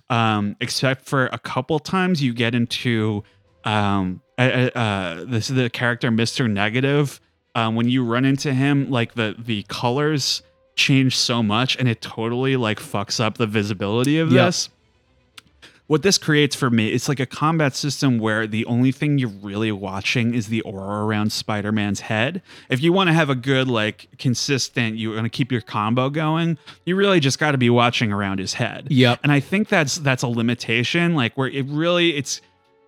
Um, 0.09 0.57
except 0.59 1.05
for 1.05 1.27
a 1.27 1.39
couple 1.39 1.79
times 1.79 2.21
you 2.21 2.33
get 2.33 2.53
into 2.53 3.23
um 3.65 4.21
uh, 4.37 4.41
uh, 4.75 5.25
this 5.25 5.49
is 5.49 5.55
the 5.55 5.69
character 5.69 6.09
Mister 6.11 6.47
Negative. 6.47 7.19
Um, 7.53 7.75
when 7.75 7.89
you 7.89 8.03
run 8.05 8.25
into 8.25 8.53
him, 8.53 8.89
like 8.89 9.13
the 9.15 9.35
the 9.37 9.63
colors 9.63 10.41
change 10.75 11.17
so 11.17 11.43
much, 11.43 11.75
and 11.77 11.87
it 11.87 12.01
totally 12.01 12.55
like 12.55 12.79
fucks 12.79 13.19
up 13.19 13.37
the 13.37 13.45
visibility 13.47 14.17
of 14.19 14.31
Yep. 14.31 14.45
this 14.47 14.69
what 15.87 16.03
this 16.03 16.17
creates 16.17 16.55
for 16.55 16.69
me 16.69 16.87
it's 16.93 17.09
like 17.09 17.19
a 17.19 17.25
combat 17.25 17.75
system 17.75 18.17
where 18.17 18.47
the 18.47 18.65
only 18.65 18.93
thing 18.93 19.17
you're 19.17 19.27
really 19.41 19.73
watching 19.73 20.33
is 20.33 20.47
the 20.47 20.61
aura 20.61 21.05
around 21.05 21.33
spider-man's 21.33 21.99
head 21.99 22.41
if 22.69 22.81
you 22.81 22.93
want 22.93 23.09
to 23.09 23.13
have 23.13 23.29
a 23.29 23.35
good 23.35 23.67
like 23.67 24.07
consistent 24.17 24.95
you're 24.97 25.11
going 25.11 25.25
to 25.25 25.29
keep 25.29 25.51
your 25.51 25.59
combo 25.59 26.09
going 26.09 26.57
you 26.85 26.95
really 26.95 27.19
just 27.19 27.39
got 27.39 27.51
to 27.51 27.57
be 27.57 27.69
watching 27.69 28.09
around 28.09 28.39
his 28.39 28.53
head 28.53 28.87
Yep. 28.89 29.19
and 29.23 29.33
i 29.33 29.41
think 29.41 29.67
that's 29.67 29.95
that's 29.97 30.23
a 30.23 30.27
limitation 30.29 31.13
like 31.13 31.35
where 31.35 31.49
it 31.49 31.65
really 31.65 32.15
it's 32.15 32.39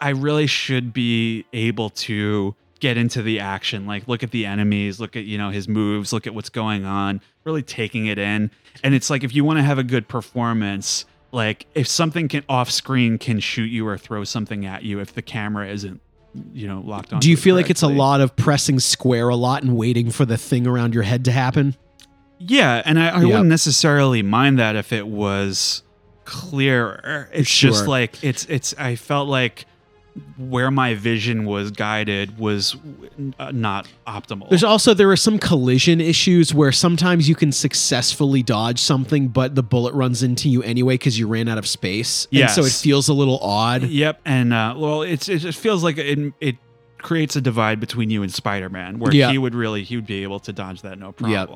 i 0.04 0.10
really 0.10 0.46
should 0.48 0.92
be 0.94 1.46
able 1.54 1.90
to 1.90 2.54
get 2.80 2.98
into 2.98 3.22
the 3.22 3.40
action 3.40 3.86
like 3.88 4.08
look 4.08 4.24
at 4.24 4.32
the 4.32 4.46
enemies 4.46 5.00
look 5.00 5.16
at 5.16 5.24
you 5.24 5.38
know 5.38 5.50
his 5.50 5.68
moves 5.68 6.12
look 6.12 6.28
at 6.28 6.36
what's 6.36 6.50
going 6.50 6.84
on 6.86 7.22
really 7.46 7.64
taking 7.64 8.06
it 8.08 8.18
in 8.20 8.52
and 8.84 8.94
it's 8.94 9.10
like 9.10 9.24
if 9.24 9.34
you 9.34 9.44
want 9.46 9.58
to 9.58 9.64
have 9.64 9.78
a 9.78 9.84
good 9.84 10.08
performance 10.08 11.06
like 11.32 11.66
if 11.76 11.88
something 11.88 12.28
can 12.28 12.44
off 12.50 12.70
screen 12.70 13.18
can 13.18 13.40
shoot 13.40 13.72
you 13.72 13.88
or 13.88 13.98
throw 13.98 14.24
something 14.24 14.66
at 14.66 14.84
you 14.84 15.00
if 15.00 15.14
the 15.14 15.22
camera 15.22 15.68
isn't 15.70 16.02
you 16.54 16.68
know 16.68 16.82
locked 16.86 17.14
on 17.14 17.20
Do 17.22 17.30
you 17.30 17.38
feel 17.38 17.56
like 17.56 17.70
it's 17.70 17.84
a 17.84 17.88
lot 17.88 18.20
of 18.20 18.36
pressing 18.36 18.80
square 18.82 19.30
a 19.30 19.36
lot 19.36 19.64
and 19.64 19.78
waiting 19.78 20.10
for 20.12 20.26
the 20.26 20.38
thing 20.38 20.68
around 20.68 20.94
your 20.94 21.04
head 21.04 21.24
to 21.26 21.32
happen? 21.32 21.76
yeah 22.40 22.82
and 22.86 23.00
i, 23.00 23.08
I 23.10 23.18
Yep. 23.22 23.26
wouldn't 23.28 23.48
necessarily 23.50 24.22
mind 24.24 24.60
that 24.60 24.76
if 24.76 24.92
it 24.92 25.08
was 25.08 25.84
clearer 26.26 27.30
it's 27.32 27.50
just 27.56 27.88
like 27.88 28.22
it's 28.24 28.46
it's 28.46 28.74
i 28.78 28.96
felt 28.96 29.30
like 29.30 29.66
where 30.38 30.70
my 30.70 30.94
vision 30.94 31.46
was 31.46 31.72
guided 31.72 32.38
was 32.38 32.76
uh, 33.40 33.52
not 33.52 33.88
optimal 34.06 34.48
There's 34.50 34.64
also 34.64 34.94
there 34.94 35.10
are 35.10 35.16
some 35.16 35.40
collision 35.40 36.00
issues 36.00 36.54
where 36.54 36.72
sometimes 36.72 37.28
you 37.28 37.34
can 37.36 37.52
successfully 37.52 38.44
dodge 38.44 38.80
something, 38.80 39.28
but 39.30 39.56
the 39.56 39.64
bullet 39.64 39.94
runs 39.96 40.22
into 40.22 40.50
you 40.50 40.62
anyway 40.64 40.96
because 40.96 41.18
you 41.18 41.28
ran 41.28 41.48
out 41.48 41.58
of 41.58 41.66
space. 41.68 42.28
Yeah, 42.30 42.48
so 42.48 42.64
it 42.64 42.72
feels 42.72 43.08
a 43.10 43.14
little 43.14 43.40
odd. 43.40 43.84
Yep, 43.84 44.22
and 44.26 44.54
uh, 44.54 44.76
well, 44.78 45.02
it's 45.02 45.30
it 45.30 45.40
just 45.40 45.60
feels 45.60 45.84
like 45.84 45.98
it 45.98 46.34
it 46.40 46.58
creates 47.00 47.36
a 47.36 47.42
divide 47.42 47.80
between 47.80 48.10
you 48.10 48.22
and 48.24 48.32
Spider-Man, 48.32 49.00
where 49.00 49.14
Yeah. 49.14 49.32
he 49.32 49.38
would 49.38 49.56
really 49.56 49.84
he 49.84 49.96
would 49.96 50.06
be 50.08 50.24
able 50.24 50.40
to 50.42 50.54
dodge 50.54 50.84
that 50.84 51.00
no 51.00 51.14
Yep. 51.26 51.50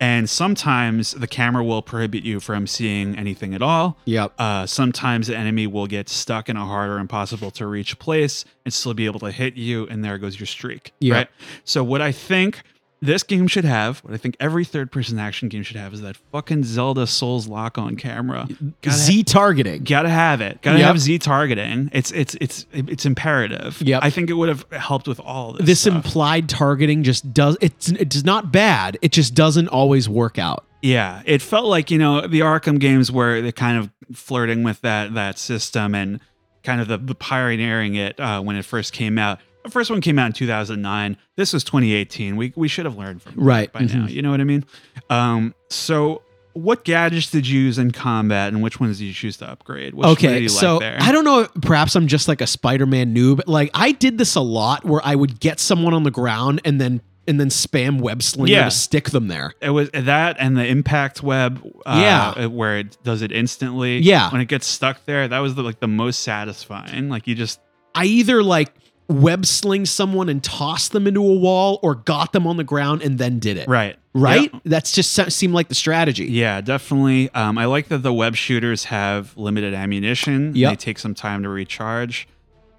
And 0.00 0.30
sometimes 0.30 1.12
the 1.12 1.26
camera 1.26 1.64
will 1.64 1.82
prohibit 1.82 2.22
you 2.22 2.38
from 2.38 2.66
seeing 2.66 3.16
anything 3.16 3.54
at 3.54 3.62
all. 3.62 3.98
Yep. 4.04 4.32
Uh, 4.38 4.66
sometimes 4.66 5.26
the 5.26 5.36
enemy 5.36 5.66
will 5.66 5.86
get 5.88 6.08
stuck 6.08 6.48
in 6.48 6.56
a 6.56 6.64
harder, 6.64 6.98
impossible 6.98 7.50
to 7.52 7.66
reach 7.66 7.98
place 7.98 8.44
and 8.64 8.72
still 8.72 8.94
be 8.94 9.06
able 9.06 9.20
to 9.20 9.32
hit 9.32 9.54
you, 9.56 9.86
and 9.88 10.04
there 10.04 10.18
goes 10.18 10.38
your 10.38 10.46
streak. 10.46 10.92
Yep. 11.00 11.16
Right. 11.16 11.28
So 11.64 11.82
what 11.82 12.00
I 12.00 12.12
think 12.12 12.62
this 13.00 13.22
game 13.22 13.46
should 13.46 13.64
have, 13.64 13.98
what 14.00 14.12
I 14.12 14.16
think 14.16 14.36
every 14.40 14.64
third-person 14.64 15.18
action 15.18 15.48
game 15.48 15.62
should 15.62 15.76
have, 15.76 15.94
is 15.94 16.00
that 16.02 16.16
fucking 16.32 16.64
Zelda 16.64 17.06
Souls 17.06 17.46
lock-on 17.46 17.96
camera. 17.96 18.48
Gotta 18.82 18.96
Z 18.96 19.22
targeting. 19.24 19.84
Gotta 19.84 20.08
have 20.08 20.40
it. 20.40 20.60
Gotta 20.62 20.78
Yep. 20.78 20.86
have 20.88 20.98
Z 21.00 21.18
targeting. 21.20 21.90
It's 21.92 22.10
it's 22.12 22.34
it's 22.40 22.66
it's 22.72 23.06
imperative. 23.06 23.80
Yeah. 23.80 24.00
I 24.02 24.10
think 24.10 24.30
it 24.30 24.34
would 24.34 24.48
have 24.48 24.66
helped 24.72 25.06
with 25.06 25.20
all 25.20 25.52
this. 25.52 25.66
This 25.66 25.80
stuff. 25.82 25.94
implied 25.94 26.48
targeting 26.48 27.02
just 27.04 27.32
does 27.32 27.56
it's 27.60 27.88
it's 27.90 28.24
not 28.24 28.50
bad. 28.52 28.98
It 29.02 29.12
just 29.12 29.34
doesn't 29.34 29.68
always 29.68 30.08
work 30.08 30.38
out. 30.38 30.64
yeah, 30.82 31.22
it 31.24 31.42
felt 31.42 31.66
like 31.66 31.90
you 31.90 31.98
know 31.98 32.26
the 32.26 32.40
Arkham 32.40 32.78
games 32.80 33.10
were 33.12 33.40
they're 33.40 33.52
kind 33.52 33.78
of 33.78 33.90
flirting 34.16 34.62
with 34.62 34.80
that 34.82 35.14
that 35.14 35.38
system 35.38 35.94
and 35.94 36.20
kind 36.64 36.80
of 36.80 36.88
the, 36.88 36.98
the 36.98 37.14
pioneering 37.14 37.94
it 37.94 38.18
uh, 38.20 38.40
when 38.40 38.56
it 38.56 38.64
first 38.64 38.92
came 38.92 39.18
out. 39.18 39.38
The 39.68 39.72
first 39.72 39.90
one 39.90 40.00
came 40.00 40.18
out 40.18 40.26
in 40.26 40.32
2009. 40.32 41.16
This 41.36 41.52
was 41.52 41.62
2018. 41.64 42.36
We 42.36 42.52
we 42.56 42.68
should 42.68 42.86
have 42.86 42.96
learned 42.96 43.20
from 43.22 43.34
Right. 43.36 43.70
by 43.72 43.80
now. 43.82 44.06
You 44.06 44.22
know 44.22 44.30
what 44.30 44.40
I 44.40 44.44
mean? 44.44 44.64
Um, 45.10 45.54
so. 45.70 46.22
What 46.54 46.82
gadgets 46.82 47.30
did 47.30 47.46
you 47.46 47.60
use 47.60 47.78
in 47.78 47.92
combat, 47.92 48.52
and 48.52 48.60
which 48.62 48.80
ones 48.80 48.98
did 48.98 49.04
you 49.04 49.12
choose 49.12 49.36
to 49.36 49.48
upgrade? 49.48 49.94
Which, 49.94 50.04
Okay, 50.08 50.40
you 50.40 50.48
so 50.48 50.78
like 50.78 50.80
there? 50.80 50.96
I 51.00 51.12
don't 51.12 51.22
know. 51.24 51.46
Perhaps 51.62 51.94
I'm 51.94 52.08
just 52.08 52.26
like 52.26 52.40
a 52.40 52.48
Spider-Man 52.48 53.14
noob. 53.14 53.42
Like 53.46 53.70
I 53.74 53.92
did 53.92 54.18
this 54.18 54.34
a 54.34 54.40
lot, 54.40 54.84
where 54.84 55.00
I 55.04 55.14
would 55.14 55.38
get 55.38 55.60
someone 55.60 55.94
on 55.94 56.02
the 56.02 56.10
ground 56.10 56.60
and 56.64 56.80
then 56.80 57.00
and 57.28 57.38
then 57.38 57.48
spam 57.50 58.00
web 58.00 58.24
slinger 58.24 58.50
Yeah. 58.52 58.64
to 58.64 58.70
stick 58.72 59.10
them 59.10 59.28
there. 59.28 59.52
It 59.60 59.70
was 59.70 59.90
that 59.90 60.36
and 60.40 60.56
the 60.56 60.66
impact 60.66 61.22
web, 61.22 61.62
uh, 61.86 61.98
Yeah. 62.36 62.46
where 62.46 62.78
it 62.78 62.96
does 63.04 63.22
it 63.22 63.30
instantly. 63.30 63.98
Yeah. 64.00 64.32
when 64.32 64.40
it 64.40 64.48
gets 64.48 64.66
stuck 64.66 65.04
there, 65.04 65.28
that 65.28 65.38
was 65.38 65.54
the, 65.54 65.62
like 65.62 65.78
the 65.78 65.86
most 65.86 66.20
satisfying. 66.24 67.08
Like 67.08 67.28
you 67.28 67.36
just 67.36 67.60
I 67.94 68.06
either 68.06 68.42
like 68.42 68.72
web 69.08 69.46
sling 69.46 69.86
someone 69.86 70.28
and 70.28 70.44
toss 70.44 70.88
them 70.88 71.06
into 71.06 71.20
a 71.24 71.34
wall, 71.38 71.78
or 71.82 71.94
got 71.94 72.32
them 72.32 72.46
on 72.46 72.56
the 72.58 72.64
ground 72.64 73.02
and 73.02 73.18
then 73.18 73.38
did 73.38 73.56
it. 73.56 73.66
right, 73.68 73.96
Right? 74.12 74.52
Yep. 74.52 74.62
That's 74.64 74.92
just 74.92 75.12
se- 75.12 75.30
seemed 75.30 75.54
like 75.54 75.68
the 75.68 75.74
strategy. 75.74 76.26
Yeah, 76.26 76.60
definitely. 76.60 77.30
Um, 77.30 77.56
I 77.56 77.64
like 77.66 77.88
that 77.88 77.98
the 77.98 78.12
web 78.12 78.36
shooters 78.36 78.84
have 78.84 79.36
limited 79.36 79.72
ammunition. 79.74 80.54
Yep. 80.54 80.70
They 80.72 80.76
take 80.76 80.98
some 80.98 81.14
time 81.14 81.42
to 81.44 81.48
recharge. 81.48 82.28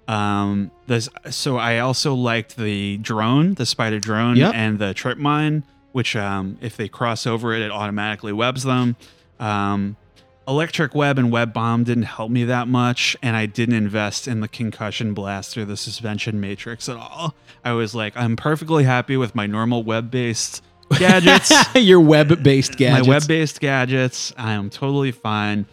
Um, 0.06 0.70
there's 0.86 1.08
so 1.30 1.56
I 1.56 1.78
also 1.78 2.14
liked 2.14 2.56
the 2.56 2.96
drone, 2.98 3.54
the 3.54 3.66
spider 3.66 4.00
drone, 4.00 4.36
Yep. 4.36 4.52
and 4.54 4.78
the 4.78 4.92
trip 4.94 5.18
mine, 5.18 5.62
which 5.92 6.16
um, 6.16 6.58
if 6.60 6.76
they 6.76 6.88
cross 6.88 7.26
over 7.26 7.54
it, 7.54 7.62
it 7.62 7.70
automatically 7.70 8.32
webs 8.32 8.62
them. 8.64 8.96
Um, 9.38 9.96
electric 10.50 10.94
web 10.94 11.18
and 11.18 11.30
web 11.30 11.52
bomb 11.52 11.84
didn't 11.84 12.02
help 12.04 12.30
me 12.30 12.44
that 12.44 12.68
much, 12.68 13.16
and 13.22 13.36
I 13.36 13.46
didn't 13.46 13.76
invest 13.76 14.26
in 14.26 14.40
the 14.40 14.48
concussion 14.48 15.14
blast 15.14 15.56
or 15.56 15.64
the 15.64 15.76
suspension 15.76 16.40
matrix 16.40 16.88
at 16.88 16.96
all. 16.96 17.34
I 17.64 17.72
was 17.72 17.94
like, 17.94 18.16
I'm 18.16 18.36
perfectly 18.36 18.84
happy 18.84 19.16
with 19.16 19.34
my 19.34 19.46
normal 19.46 19.84
web 19.84 20.10
based 20.10 20.62
gadgets 20.98 21.52
Your 21.76 22.00
web-based 22.00 22.76
gadgets. 22.76 23.06
my 23.06 23.14
web-based 23.14 23.60
gadgets 23.60 24.32
i 24.36 24.52
am 24.52 24.70
totally 24.70 25.12
fine 25.12 25.64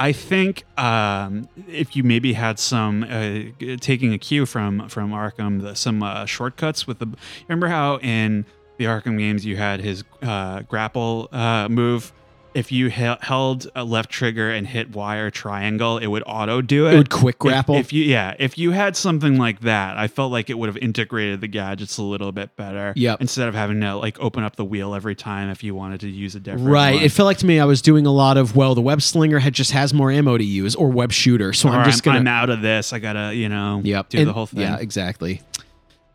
i 0.00 0.10
think 0.10 0.64
um, 0.78 1.46
if 1.68 1.94
you 1.94 2.02
maybe 2.02 2.32
had 2.32 2.58
some 2.58 3.04
uh, 3.04 3.76
taking 3.80 4.14
a 4.14 4.18
cue 4.18 4.46
from 4.46 4.88
from 4.88 5.10
arkham 5.10 5.60
the, 5.60 5.74
some 5.74 6.02
uh, 6.02 6.24
shortcuts 6.24 6.86
with 6.86 6.98
the 6.98 7.08
remember 7.46 7.68
how 7.68 7.98
in 7.98 8.46
the 8.78 8.86
arkham 8.86 9.18
games 9.18 9.44
you 9.44 9.56
had 9.56 9.80
his 9.80 10.02
uh, 10.22 10.60
grapple 10.62 11.28
uh, 11.32 11.68
move 11.68 12.12
if 12.54 12.70
you 12.72 12.88
he- 12.88 13.14
held 13.20 13.68
a 13.74 13.84
left 13.84 14.10
trigger 14.10 14.50
and 14.50 14.66
hit 14.66 14.90
Y 14.94 15.16
or 15.16 15.30
triangle, 15.30 15.98
it 15.98 16.06
would 16.06 16.22
auto 16.26 16.60
do 16.62 16.86
it. 16.86 16.94
It 16.94 16.96
would 16.96 17.10
quick 17.10 17.34
If- 17.36 17.38
grapple. 17.40 17.76
If, 17.76 17.92
you 17.92 18.04
yeah, 18.04 18.34
if 18.38 18.56
you 18.56 18.70
had 18.70 18.96
something 18.96 19.38
like 19.38 19.60
that, 19.60 19.96
I 19.96 20.08
felt 20.08 20.30
like 20.32 20.48
it 20.50 20.58
would 20.58 20.68
have 20.68 20.76
integrated 20.78 21.40
the 21.40 21.48
gadgets 21.48 21.98
a 21.98 22.02
little 22.02 22.32
bit 22.32 22.54
better. 22.56 22.92
Yep. 22.96 23.20
Instead 23.20 23.48
of 23.48 23.54
having 23.54 23.80
to 23.80 23.96
like 23.96 24.18
open 24.20 24.44
up 24.44 24.56
the 24.56 24.64
wheel 24.64 24.94
every 24.94 25.14
time 25.14 25.50
if 25.50 25.62
you 25.64 25.74
wanted 25.74 26.00
to 26.00 26.08
use 26.08 26.34
a 26.34 26.40
different 26.40 26.68
Right. 26.68 26.94
one. 26.94 27.02
It 27.04 27.12
felt 27.12 27.26
like 27.26 27.38
to 27.38 27.46
me 27.46 27.60
I 27.60 27.64
was 27.64 27.82
doing 27.82 28.06
a 28.06 28.12
lot 28.12 28.36
of 28.36 28.54
well, 28.56 28.74
the 28.74 28.80
web 28.82 29.02
slinger 29.02 29.38
had 29.38 29.52
just 29.54 29.72
has 29.72 29.92
more 29.92 30.10
ammo 30.10 30.38
to 30.38 30.44
use, 30.44 30.74
or 30.74 30.88
web 30.90 31.12
shooter. 31.12 31.52
So 31.52 31.68
Or 31.68 31.72
I'm 31.72 31.84
just 31.84 32.02
gonna. 32.02 32.18
I'm 32.20 32.28
out 32.28 32.50
of 32.50 32.60
this. 32.62 32.92
I 32.92 32.98
gotta, 32.98 33.34
you 33.34 33.48
know, 33.48 33.80
Yep. 33.84 34.08
do 34.10 34.18
And- 34.18 34.28
the 34.28 34.32
whole 34.32 34.46
thing. 34.46 34.60
Yeah, 34.60 34.76
exactly. 34.78 35.40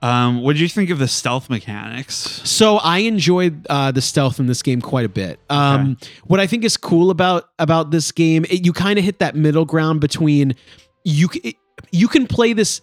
Um, 0.01 0.41
what 0.41 0.53
did 0.53 0.61
you 0.61 0.69
think 0.69 0.89
of 0.89 0.99
the 0.99 1.07
stealth 1.07 1.49
mechanics? 1.49 2.15
So 2.15 2.77
I 2.77 2.99
enjoyed 2.99 3.67
uh, 3.69 3.91
the 3.91 4.01
stealth 4.01 4.39
in 4.39 4.45
this 4.47 4.61
game 4.61 4.81
quite 4.81 5.05
a 5.05 5.09
bit. 5.09 5.39
Um, 5.49 5.97
What 6.25 6.39
I 6.39 6.47
think 6.47 6.63
is 6.63 6.77
cool 6.77 7.11
about 7.11 7.49
about 7.59 7.91
this 7.91 8.11
game, 8.11 8.45
it, 8.45 8.65
you 8.65 8.71
kind 8.73 8.97
of 8.97 9.05
hit 9.05 9.19
that 9.19 9.35
middle 9.35 9.65
ground 9.65 9.99
between 9.99 10.55
you. 11.03 11.27
It, 11.43 11.55
you 11.91 12.07
can 12.07 12.27
play 12.27 12.53
this. 12.53 12.81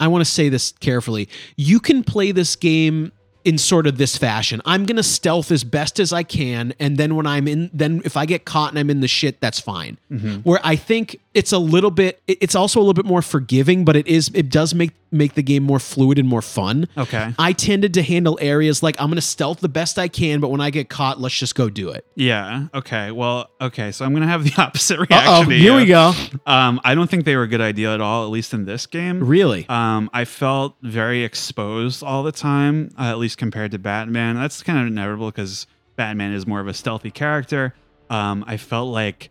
I 0.00 0.08
want 0.08 0.24
to 0.24 0.30
say 0.30 0.48
this 0.48 0.72
carefully. 0.80 1.28
You 1.56 1.80
can 1.80 2.04
play 2.04 2.32
this 2.32 2.54
game 2.54 3.12
in 3.48 3.56
sort 3.56 3.86
of 3.86 3.96
this 3.96 4.14
fashion. 4.14 4.60
I'm 4.66 4.84
gonna 4.84 5.02
stealth 5.02 5.50
as 5.50 5.64
best 5.64 5.98
as 5.98 6.12
I 6.12 6.22
can, 6.22 6.74
and 6.78 6.98
then 6.98 7.16
when 7.16 7.26
I'm 7.26 7.48
in, 7.48 7.70
then 7.72 8.02
if 8.04 8.14
I 8.14 8.26
get 8.26 8.44
caught 8.44 8.72
and 8.72 8.78
I'm 8.78 8.90
in 8.90 9.00
the 9.00 9.08
shit, 9.08 9.40
that's 9.40 9.58
fine. 9.58 9.96
Where 10.42 10.60
I 10.62 10.76
think 10.76 11.18
it's 11.32 11.52
a 11.52 11.58
little 11.58 11.90
bit, 11.90 12.20
it's 12.26 12.54
also 12.54 12.78
a 12.78 12.82
little 12.82 12.92
bit 12.92 13.06
more 13.06 13.22
forgiving, 13.22 13.86
but 13.86 13.96
it 13.96 14.06
is, 14.06 14.30
it 14.34 14.50
does 14.50 14.74
make 14.74 14.90
make 15.10 15.34
the 15.34 15.42
game 15.42 15.62
more 15.62 15.78
fluid 15.78 16.18
and 16.18 16.28
more 16.28 16.42
fun. 16.42 16.86
Okay. 16.96 17.32
I 17.38 17.52
tended 17.52 17.94
to 17.94 18.02
handle 18.02 18.38
areas 18.42 18.82
like 18.82 19.00
I'm 19.00 19.06
going 19.08 19.16
to 19.16 19.22
stealth 19.22 19.60
the 19.60 19.68
best 19.68 19.98
I 19.98 20.08
can, 20.08 20.40
but 20.40 20.48
when 20.48 20.60
I 20.60 20.68
get 20.70 20.88
caught, 20.88 21.20
let's 21.20 21.38
just 21.38 21.54
go 21.54 21.70
do 21.70 21.90
it. 21.90 22.04
Yeah. 22.14 22.66
Okay. 22.74 23.10
Well. 23.10 23.48
Okay. 23.60 23.92
So 23.92 24.04
I'm 24.04 24.12
gonna 24.12 24.26
have 24.26 24.44
the 24.44 24.52
opposite 24.58 24.98
reaction. 24.98 25.32
oh, 25.32 25.44
to 25.44 25.50
here 25.56 25.74
we 25.74 25.86
go. 25.86 26.12
Um, 26.46 26.80
I 26.84 26.94
don't 26.94 27.08
think 27.08 27.24
they 27.24 27.36
were 27.36 27.44
a 27.44 27.48
good 27.48 27.60
idea 27.60 27.94
at 27.94 28.00
all, 28.00 28.24
at 28.24 28.30
least 28.30 28.52
in 28.52 28.64
this 28.64 28.86
game. 28.86 29.24
Really? 29.24 29.66
Um, 29.68 30.10
I 30.12 30.24
felt 30.24 30.76
very 30.82 31.24
exposed 31.24 32.02
all 32.02 32.22
the 32.22 32.32
time, 32.32 32.90
uh, 32.98 33.04
at 33.04 33.18
least 33.18 33.37
compared 33.38 33.70
to 33.70 33.78
Batman. 33.78 34.36
That's 34.36 34.62
kind 34.62 34.78
of 34.78 34.86
inevitable 34.88 35.30
because 35.30 35.66
Batman 35.96 36.32
is 36.32 36.46
more 36.46 36.60
of 36.60 36.68
a 36.68 36.74
stealthy 36.74 37.10
character. 37.10 37.74
Um, 38.10 38.44
I 38.46 38.56
felt 38.58 38.88
like 38.92 39.30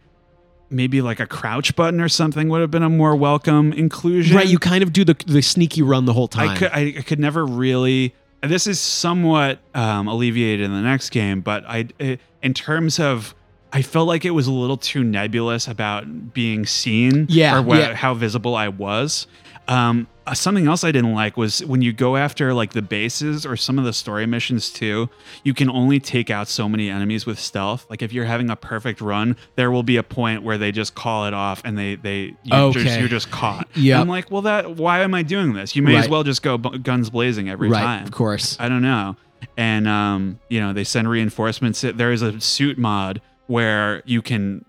maybe 0.69 1.01
like 1.01 1.19
a 1.19 1.25
crouch 1.27 1.75
button 1.75 2.01
or 2.01 2.09
something 2.09 2.49
would 2.49 2.61
have 2.61 2.71
been 2.71 2.83
a 2.83 2.89
more 2.89 3.15
welcome 3.15 3.71
inclusion. 3.73 4.35
Right, 4.35 4.47
you 4.47 4.59
kind 4.59 4.83
of 4.83 4.91
do 4.91 5.05
the 5.05 5.15
the 5.25 5.41
sneaky 5.41 5.81
run 5.81 6.05
the 6.05 6.13
whole 6.13 6.27
time. 6.27 6.49
I 6.49 6.57
could, 6.57 6.71
I, 6.71 6.79
I 6.97 7.01
could 7.03 7.19
never 7.19 7.45
really. 7.45 8.13
This 8.43 8.67
is 8.67 8.79
somewhat 8.79 9.59
um, 9.73 10.07
alleviated 10.07 10.65
in 10.65 10.71
the 10.71 10.81
next 10.81 11.09
game, 11.09 11.41
but 11.41 11.63
I, 11.65 11.87
it, 11.97 12.19
in 12.43 12.53
terms 12.53 12.99
of, 12.99 13.33
I 13.73 13.81
felt 13.81 14.07
like 14.07 14.25
it 14.25 14.29
was 14.31 14.45
a 14.45 14.51
little 14.51 14.77
too 14.77 15.03
nebulous 15.03 15.67
about 15.67 16.33
being 16.35 16.65
seen, 16.67 17.25
Yeah, 17.29 17.59
or 17.59 17.75
yeah. 17.75 17.95
how 17.95 18.13
visible 18.13 18.55
I 18.55 18.67
was. 18.67 19.25
Um, 19.67 20.07
uh, 20.27 20.33
something 20.33 20.67
else 20.67 20.83
I 20.83 20.91
didn't 20.91 21.13
like 21.13 21.37
was 21.37 21.63
when 21.65 21.81
you 21.81 21.93
go 21.93 22.17
after 22.17 22.53
like 22.53 22.73
the 22.73 22.81
bases 22.81 23.45
or 23.45 23.55
some 23.57 23.79
of 23.79 23.85
the 23.85 23.93
story 23.93 24.25
missions 24.25 24.69
too. 24.69 25.09
You 25.43 25.53
can 25.53 25.69
only 25.69 25.99
take 25.99 26.29
out 26.29 26.47
so 26.47 26.67
many 26.69 26.89
enemies 26.89 27.25
with 27.25 27.39
stealth. 27.39 27.85
Like 27.89 28.01
if 28.01 28.13
you're 28.13 28.25
having 28.25 28.49
a 28.49 28.55
perfect 28.55 29.01
run, 29.01 29.35
there 29.55 29.71
will 29.71 29.83
be 29.83 29.97
a 29.97 30.03
point 30.03 30.43
where 30.43 30.57
they 30.57 30.71
just 30.71 30.93
call 30.95 31.25
it 31.25 31.33
off 31.33 31.61
and 31.65 31.77
they 31.77 31.95
they 31.95 32.35
you 32.43 32.51
just, 32.73 32.77
Okay. 32.77 32.99
you're 32.99 33.07
just 33.07 33.31
caught. 33.31 33.67
Yep. 33.75 33.99
I'm 34.01 34.07
like, 34.07 34.29
well, 34.29 34.41
that 34.43 34.75
why 34.75 34.99
am 35.01 35.13
I 35.13 35.23
doing 35.23 35.53
this? 35.53 35.75
You 35.75 35.81
may 35.81 35.95
as 35.95 36.09
well 36.09 36.23
just 36.23 36.41
go 36.43 36.57
bu- 36.57 36.77
guns 36.79 37.09
blazing 37.09 37.49
every 37.49 37.69
right, 37.69 37.81
time. 37.81 38.03
of 38.03 38.11
course. 38.11 38.57
I 38.59 38.69
don't 38.69 38.81
know. 38.83 39.15
And 39.55 39.87
um, 39.87 40.39
you 40.49 40.59
know, 40.59 40.73
they 40.73 40.83
send 40.83 41.09
reinforcements. 41.09 41.81
There 41.81 42.11
is 42.11 42.21
a 42.21 42.39
suit 42.41 42.77
mod 42.77 43.21
where 43.47 44.03
you 44.05 44.21
can 44.21 44.65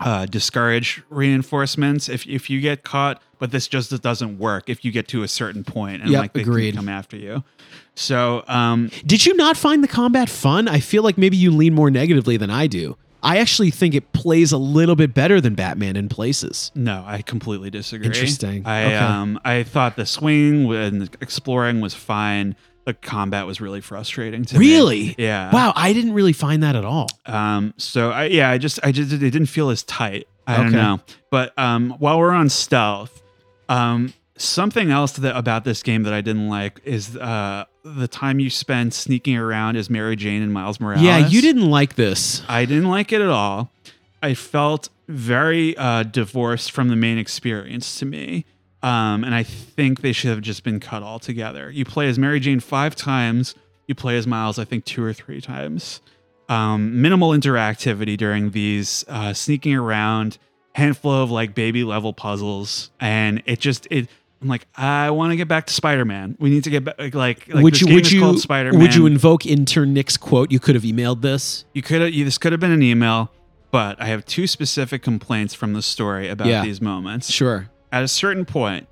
uh, 0.00 0.26
discourage 0.26 1.02
reinforcements 1.08 2.08
if 2.08 2.26
if 2.26 2.50
you 2.50 2.60
get 2.60 2.82
caught, 2.84 3.22
but 3.38 3.50
this 3.50 3.66
just 3.68 4.00
doesn't 4.02 4.38
work 4.38 4.68
if 4.68 4.84
you 4.84 4.92
get 4.92 5.08
to 5.08 5.22
a 5.22 5.28
certain 5.28 5.64
point 5.64 6.02
and 6.02 6.10
Yep, 6.10 6.20
like 6.20 6.32
they 6.34 6.40
agreed. 6.42 6.74
come 6.76 6.88
after 6.88 7.16
you. 7.16 7.44
So 7.94 8.44
um, 8.46 8.90
Did 9.06 9.24
you 9.24 9.34
not 9.36 9.56
find 9.56 9.82
the 9.82 9.88
combat 9.88 10.28
fun? 10.28 10.68
I 10.68 10.80
feel 10.80 11.02
like 11.02 11.16
maybe 11.16 11.36
you 11.36 11.50
lean 11.50 11.74
more 11.74 11.90
negatively 11.90 12.36
than 12.36 12.50
I 12.50 12.66
do. 12.66 12.96
I 13.22 13.38
actually 13.38 13.70
think 13.70 13.94
it 13.94 14.12
plays 14.12 14.52
a 14.52 14.58
little 14.58 14.94
bit 14.94 15.12
better 15.14 15.40
than 15.40 15.54
Batman 15.54 15.96
in 15.96 16.08
places. 16.08 16.70
no, 16.74 17.02
I 17.06 17.22
completely 17.22 17.70
disagree. 17.70 18.06
Interesting. 18.06 18.66
I 18.66 18.84
Okay. 18.84 18.96
um 18.96 19.40
I 19.44 19.62
thought 19.62 19.96
the 19.96 20.06
swing 20.06 20.70
and 20.74 21.08
exploring 21.20 21.80
was 21.80 21.94
fine. 21.94 22.54
The 22.86 22.94
combat 22.94 23.46
was 23.46 23.60
really 23.60 23.80
frustrating 23.80 24.44
to 24.44 24.58
me. 24.58 24.66
Really? 24.68 25.14
Yeah. 25.18 25.52
Wow, 25.52 25.72
I 25.74 25.92
didn't 25.92 26.12
really 26.12 26.32
find 26.32 26.62
that 26.62 26.76
at 26.76 26.84
all. 26.84 27.08
Um, 27.26 27.74
so 27.76 28.12
I 28.12 28.26
yeah, 28.26 28.48
I 28.48 28.58
just 28.58 28.78
I 28.84 28.92
just 28.92 29.12
it 29.12 29.18
didn't 29.18 29.46
feel 29.46 29.70
as 29.70 29.82
tight. 29.82 30.28
I 30.46 30.56
don't 30.58 30.70
know. 30.72 31.00
But 31.28 31.52
um 31.58 31.96
while 31.98 32.18
we're 32.20 32.30
on 32.30 32.48
stealth, 32.48 33.22
um 33.68 34.14
something 34.36 34.92
else 34.92 35.12
that 35.14 35.36
about 35.36 35.64
this 35.64 35.82
game 35.82 36.04
that 36.04 36.12
I 36.14 36.20
didn't 36.20 36.48
like 36.48 36.80
is 36.84 37.16
uh 37.16 37.64
the 37.82 38.06
time 38.06 38.38
you 38.38 38.50
spend 38.50 38.94
sneaking 38.94 39.36
around 39.36 39.76
as 39.76 39.90
Mary 39.90 40.14
Jane 40.14 40.42
and 40.42 40.52
Miles 40.52 40.78
Morales. 40.78 41.02
Yeah, 41.02 41.26
you 41.26 41.40
didn't 41.42 41.68
like 41.68 41.96
this. 41.96 42.42
I 42.48 42.66
didn't 42.66 42.88
like 42.88 43.12
it 43.12 43.20
at 43.20 43.28
all. 43.28 43.70
I 44.22 44.34
felt 44.34 44.90
very 45.08 45.76
uh, 45.76 46.02
divorced 46.04 46.72
from 46.72 46.88
the 46.88 46.96
main 46.96 47.18
experience 47.18 47.98
to 47.98 48.06
me. 48.06 48.44
Um, 48.86 49.24
and 49.24 49.34
I 49.34 49.42
think 49.42 50.00
they 50.00 50.12
should 50.12 50.30
have 50.30 50.42
just 50.42 50.62
been 50.62 50.78
cut 50.78 51.02
all 51.02 51.18
together. 51.18 51.70
You 51.72 51.84
play 51.84 52.08
as 52.08 52.20
Mary 52.20 52.38
Jane 52.38 52.60
five 52.60 52.94
times, 52.94 53.56
you 53.88 53.96
play 53.96 54.16
as 54.16 54.28
Miles, 54.28 54.60
I 54.60 54.64
think, 54.64 54.84
two 54.84 55.02
or 55.02 55.12
three 55.12 55.40
times. 55.40 56.00
Um, 56.48 57.02
minimal 57.02 57.30
interactivity 57.30 58.16
during 58.16 58.50
these, 58.52 59.04
uh, 59.08 59.32
sneaking 59.32 59.74
around, 59.74 60.38
handful 60.76 61.10
of 61.10 61.32
like 61.32 61.52
baby 61.52 61.82
level 61.82 62.12
puzzles. 62.12 62.90
And 63.00 63.42
it 63.46 63.58
just, 63.58 63.88
it, 63.90 64.08
I'm 64.40 64.46
like, 64.46 64.68
I 64.76 65.10
want 65.10 65.32
to 65.32 65.36
get 65.36 65.48
back 65.48 65.66
to 65.66 65.72
Spider 65.72 66.04
Man. 66.04 66.36
We 66.38 66.50
need 66.50 66.62
to 66.62 66.70
get 66.70 66.84
back, 66.84 66.96
like, 66.98 67.12
like 67.12 67.48
would 67.48 67.74
this 67.74 67.80
you 67.80 67.86
game 67.88 67.94
would 67.96 68.06
is 68.06 68.12
you 68.12 68.20
called 68.20 68.38
Spider-Man. 68.38 68.80
would 68.80 68.94
you 68.94 69.06
invoke 69.06 69.46
intern 69.46 69.94
Nick's 69.94 70.16
quote? 70.16 70.52
You 70.52 70.60
could 70.60 70.76
have 70.76 70.84
emailed 70.84 71.22
this. 71.22 71.64
You 71.74 71.82
could 71.82 72.02
have. 72.02 72.12
This 72.12 72.38
could 72.38 72.52
have 72.52 72.60
been 72.60 72.70
an 72.70 72.82
email, 72.84 73.32
but 73.72 74.00
I 74.00 74.06
have 74.06 74.24
two 74.26 74.46
specific 74.46 75.02
complaints 75.02 75.54
from 75.54 75.72
the 75.72 75.82
story 75.82 76.28
about 76.28 76.46
Yeah. 76.46 76.62
these 76.62 76.80
moments. 76.80 77.32
Sure. 77.32 77.68
At 77.96 78.04
a 78.04 78.08
certain 78.08 78.44
point, 78.44 78.88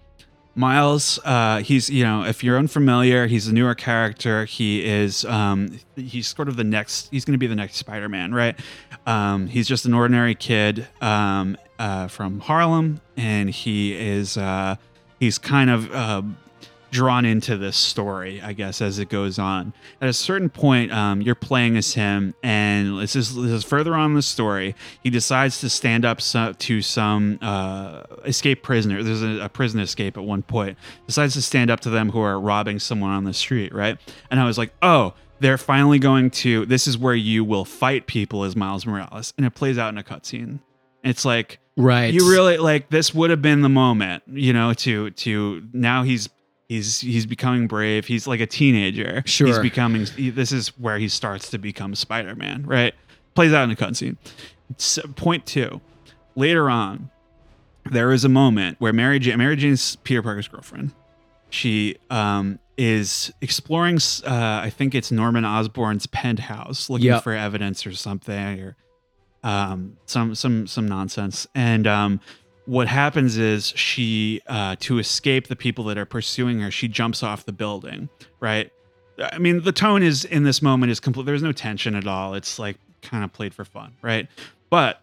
Miles, 0.55 1.19
uh, 1.27 1.59
he's 1.59 1.91
you 1.91 2.05
know, 2.05 2.25
if 2.25 2.43
you're 2.43 2.57
unfamiliar, 2.57 3.27
he's 3.27 3.47
a 3.47 3.53
newer 3.53 3.75
character. 3.75 4.47
He 4.47 4.83
is, 4.83 5.27
um, 5.27 5.79
he's 5.95 6.29
sort 6.29 6.49
of 6.49 6.57
the 6.57 6.65
next. 6.65 7.09
He's 7.11 7.27
going 7.27 7.35
to 7.35 7.39
be 7.39 7.47
the 7.47 7.55
next 7.55 7.77
Spider-Man, 7.77 8.33
right? 8.33 8.59
Um, 9.07 9.47
he's 9.49 9.69
just 9.69 9.85
an 9.85 9.93
ordinary 9.93 10.35
kid 10.35 10.89
um, 11.03 11.59
uh, 11.79 12.09
from 12.09 12.41
Harlem, 12.41 13.03
and 13.15 13.51
he 13.51 13.95
is, 13.95 14.39
uh, 14.39 14.77
he's 15.21 15.37
kind 15.37 15.69
of. 15.69 15.95
Drawn 16.95 17.25
into 17.25 17.57
this 17.57 17.77
story, 17.77 18.41
I 18.41 18.53
guess, 18.53 18.81
as 18.81 19.01
it 19.01 19.09
goes 19.09 19.37
on. 19.37 19.73
At 20.01 20.09
a 20.09 20.13
certain 20.13 20.49
point, 20.49 20.93
um, 20.93 21.21
you're 21.21 21.35
playing 21.35 21.77
as 21.77 21.95
him, 21.95 22.35
and 22.41 23.01
this 23.01 23.17
is, 23.17 23.35
this 23.35 23.51
is 23.51 23.65
further 23.65 23.97
on 23.97 24.11
in 24.11 24.15
the 24.15 24.23
story. 24.23 24.77
He 25.03 25.11
decides 25.11 25.59
to 25.61 25.69
stand 25.69 26.05
up 26.05 26.21
so, 26.21 26.53
to 26.53 26.83
some 26.83 27.41
uh, 27.43 28.03
escape 28.25 28.63
prisoner. 28.63 29.03
There's 29.03 29.23
a, 29.23 29.41
a 29.41 29.49
prison 29.49 29.81
escape 29.81 30.17
at 30.17 30.23
one 30.23 30.43
point. 30.43 30.79
Decides 31.07 31.35
to 31.35 31.43
stand 31.43 31.69
up 31.69 31.81
to 31.81 31.91
them 31.91 32.11
who 32.11 32.21
are 32.21 32.39
robbing 32.39 32.79
someone 32.79 33.11
on 33.11 33.25
the 33.25 33.35
street, 33.35 33.75
right? 33.75 33.99
And 34.31 34.39
I 34.39 34.45
was 34.45 34.57
like, 34.57 34.73
oh. 34.81 35.15
They're 35.41 35.59
finally 35.59 35.99
going 35.99 36.31
to. 36.31 36.65
This 36.65 36.87
is 36.87 36.97
where 36.97 37.15
you 37.15 37.45
will 37.45 37.65
fight 37.65 38.07
people 38.07 38.45
as 38.45 38.55
Miles 38.55 38.87
Morales, 38.87 39.35
and 39.37 39.45
it 39.45 39.51
plays 39.51 39.77
out 39.77 39.89
in 39.93 39.99
a 39.99 40.03
cutscene. 40.05 40.61
It's 41.03 41.25
like 41.25 41.59
Right. 41.77 42.15
you 42.15 42.31
really 42.31 42.57
like 42.57 42.89
this 42.89 43.13
would 43.13 43.31
have 43.31 43.43
been 43.43 43.61
the 43.61 43.69
moment, 43.69 44.23
you 44.29 44.53
know, 44.53 44.73
to 44.75 45.11
to 45.11 45.63
now 45.73 46.05
he's 46.05 46.29
he's 46.69 47.01
he's 47.01 47.27
becoming 47.27 47.67
brave. 47.67 48.07
He's 48.07 48.27
like 48.27 48.41
a 48.41 48.47
teenager. 48.47 49.23
Sure, 49.27 49.47
He's 49.47 49.59
becoming. 49.59 50.07
he- 50.07 50.31
this 50.31 50.53
is 50.53 50.69
where 50.79 50.99
he 50.99 51.09
starts 51.09 51.51
to 51.51 51.59
become 51.59 51.95
Spider 51.95 52.35
Man. 52.35 52.65
Right? 52.67 52.95
Plays 53.35 53.53
out 53.53 53.65
in 53.65 53.71
a 53.71 53.77
cutscene. 53.77 54.17
S- 54.79 54.99
Point 55.17 55.47
two. 55.47 55.81
Later 56.37 56.69
on, 56.71 57.11
there 57.91 58.13
is 58.13 58.25
a 58.25 58.29
moment 58.29 58.77
where 58.81 58.93
Mary 58.93 59.19
Jane, 59.19 59.39
Mary 59.39 59.57
Jane's 59.57 59.97
Peter 59.97 60.23
Parker's 60.23 60.49
girlfriend. 60.49 60.93
She 61.51 61.97
um, 62.11 62.59
is 62.77 63.33
exploring. 63.41 63.99
Uh, 64.27 64.61
I 64.65 64.71
think 64.71 64.95
it's 64.95 65.13
Norman 65.13 65.45
Osborn's 65.45 66.07
penthouse, 66.09 66.91
looking 66.91 67.07
Yep. 67.07 67.23
for 67.23 67.33
evidence 67.33 67.87
or 67.87 67.93
something, 67.93 68.61
or 68.61 68.77
um, 69.45 69.97
some 70.07 70.35
some 70.35 70.67
some 70.67 70.89
nonsense. 70.89 71.47
And 71.55 71.87
um, 71.87 72.21
what 72.67 72.89
happens 72.89 73.37
is 73.37 73.67
she, 73.77 74.41
uh, 74.47 74.77
to 74.81 74.99
escape 74.99 75.49
the 75.49 75.57
people 75.57 75.85
that 75.85 75.99
are 75.99 76.07
pursuing 76.07 76.61
her, 76.61 76.71
she 76.71 76.89
jumps 76.89 77.23
off 77.23 77.45
the 77.45 77.53
building. 77.53 78.09
Right. 78.41 78.71
I 79.33 79.39
mean, 79.39 79.63
the 79.63 79.73
tone 79.73 80.03
is 80.03 80.25
in 80.25 80.45
this 80.45 80.61
moment 80.63 80.91
is 80.91 80.99
complete. 81.01 81.27
There's 81.27 81.43
no 81.43 81.53
tension 81.53 81.95
at 81.95 82.07
all. 82.07 82.35
It's 82.35 82.59
like 82.59 82.77
kind 83.03 83.23
of 83.25 83.33
played 83.33 83.55
for 83.55 83.65
fun, 83.65 83.93
right? 84.03 84.29
But 84.71 85.01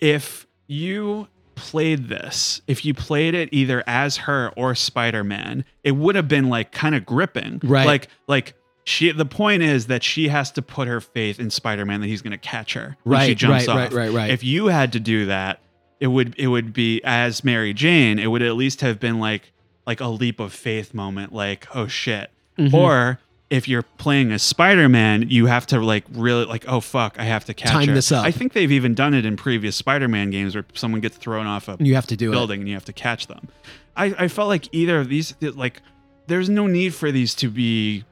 if 0.00 0.46
you 0.68 1.28
played 1.54 2.08
this, 2.08 2.62
if 2.66 2.84
you 2.84 2.94
played 2.94 3.34
it 3.34 3.48
either 3.52 3.84
as 3.86 4.16
her 4.18 4.52
or 4.56 4.74
Spider 4.74 5.22
Man, 5.22 5.64
it 5.84 5.92
would 5.92 6.14
have 6.14 6.28
been 6.28 6.48
like 6.48 6.72
kind 6.72 6.94
of 6.94 7.04
gripping, 7.04 7.60
Right. 7.62 7.86
Like 7.86 8.08
like 8.26 8.54
she 8.84 9.12
the 9.12 9.26
point 9.26 9.62
is 9.62 9.86
that 9.88 10.02
she 10.02 10.28
has 10.28 10.50
to 10.52 10.62
put 10.62 10.88
her 10.88 11.00
faith 11.00 11.38
in 11.38 11.50
Spider-Man 11.50 12.00
that 12.00 12.08
he's 12.08 12.20
going 12.22 12.32
to 12.32 12.38
catch 12.38 12.72
her 12.74 12.96
when 13.04 13.20
she 13.20 13.28
Right, 13.28 13.36
jumps 13.36 13.68
right, 13.68 13.68
off. 13.68 13.92
right, 13.92 13.92
right, 13.92 14.12
right. 14.12 14.30
If 14.30 14.42
you 14.42 14.66
had 14.66 14.92
to 14.94 15.00
do 15.00 15.26
that, 15.26 15.60
it 16.02 16.08
would 16.08 16.34
it 16.36 16.48
would 16.48 16.72
be 16.72 17.00
as 17.04 17.44
Mary 17.44 17.72
Jane, 17.72 18.18
it 18.18 18.26
would 18.26 18.42
at 18.42 18.54
least 18.56 18.80
have 18.80 18.98
been 18.98 19.18
like 19.20 19.52
like 19.86 20.00
a 20.00 20.08
leap 20.08 20.40
of 20.40 20.52
faith 20.52 20.92
moment 20.92 21.32
like 21.32 21.66
oh 21.74 21.86
shit. 21.86 22.30
Mhm. 22.58 22.74
Or 22.74 23.20
if 23.50 23.68
you're 23.68 23.82
playing 23.98 24.32
as 24.32 24.42
Spider-Man, 24.42 25.26
you 25.28 25.44
have 25.46 25.66
to 25.68 25.78
like 25.80 26.04
really 26.12 26.44
like 26.46 26.64
oh 26.66 26.80
fuck, 26.80 27.18
I 27.20 27.24
have 27.24 27.44
to 27.44 27.54
catch 27.54 27.70
Time 27.70 27.88
her. 27.88 27.94
this 27.94 28.10
up. 28.10 28.24
I 28.24 28.30
think 28.32 28.52
they've 28.52 28.72
even 28.72 28.94
done 28.94 29.14
it 29.14 29.24
in 29.24 29.36
previous 29.36 29.76
Spider-Man 29.76 30.30
games 30.30 30.54
where 30.54 30.64
someone 30.74 31.00
gets 31.00 31.16
thrown 31.18 31.46
off 31.46 31.68
a 31.68 31.76
You 31.78 31.94
have 31.94 32.06
to 32.08 32.16
do 32.16 32.30
it. 32.30 32.32
building 32.32 32.60
and 32.60 32.68
you 32.68 32.74
have 32.74 32.84
to 32.86 32.92
catch 32.92 33.26
them. 33.28 33.48
I, 33.96 34.06
I 34.18 34.28
felt 34.28 34.48
like 34.48 34.68
either 34.72 34.98
of 35.00 35.08
these, 35.10 35.34
like, 35.42 35.82
there's 36.26 36.48
no 36.48 36.66
need 36.66 36.94
for 36.94 37.12
these 37.12 37.34
to 37.36 37.48
be 37.48 38.04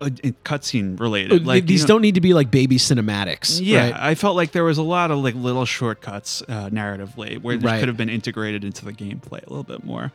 uh, 0.00 0.06
cutscene 0.44 0.98
related. 1.00 1.46
Like 1.46 1.66
These 1.66 1.80
you 1.82 1.84
know- 1.84 1.94
don't 1.94 2.02
need 2.02 2.14
to 2.16 2.20
be 2.20 2.34
like 2.34 2.50
baby 2.50 2.76
cinematics. 2.76 3.60
Yeah, 3.62 3.90
right? 3.90 3.94
I 4.00 4.14
felt 4.14 4.36
like 4.36 4.52
there 4.52 4.64
was 4.64 4.78
a 4.78 4.82
lot 4.82 5.10
of 5.10 5.18
like 5.18 5.34
little 5.34 5.64
shortcuts 5.64 6.42
uh, 6.48 6.68
narratively 6.70 7.40
where 7.42 7.56
they 7.56 7.66
Right. 7.66 7.78
could 7.80 7.88
have 7.88 7.96
been 7.96 8.08
integrated 8.10 8.64
into 8.64 8.84
the 8.84 8.92
gameplay 8.92 9.44
a 9.46 9.50
little 9.50 9.62
bit 9.64 9.84
more. 9.84 10.12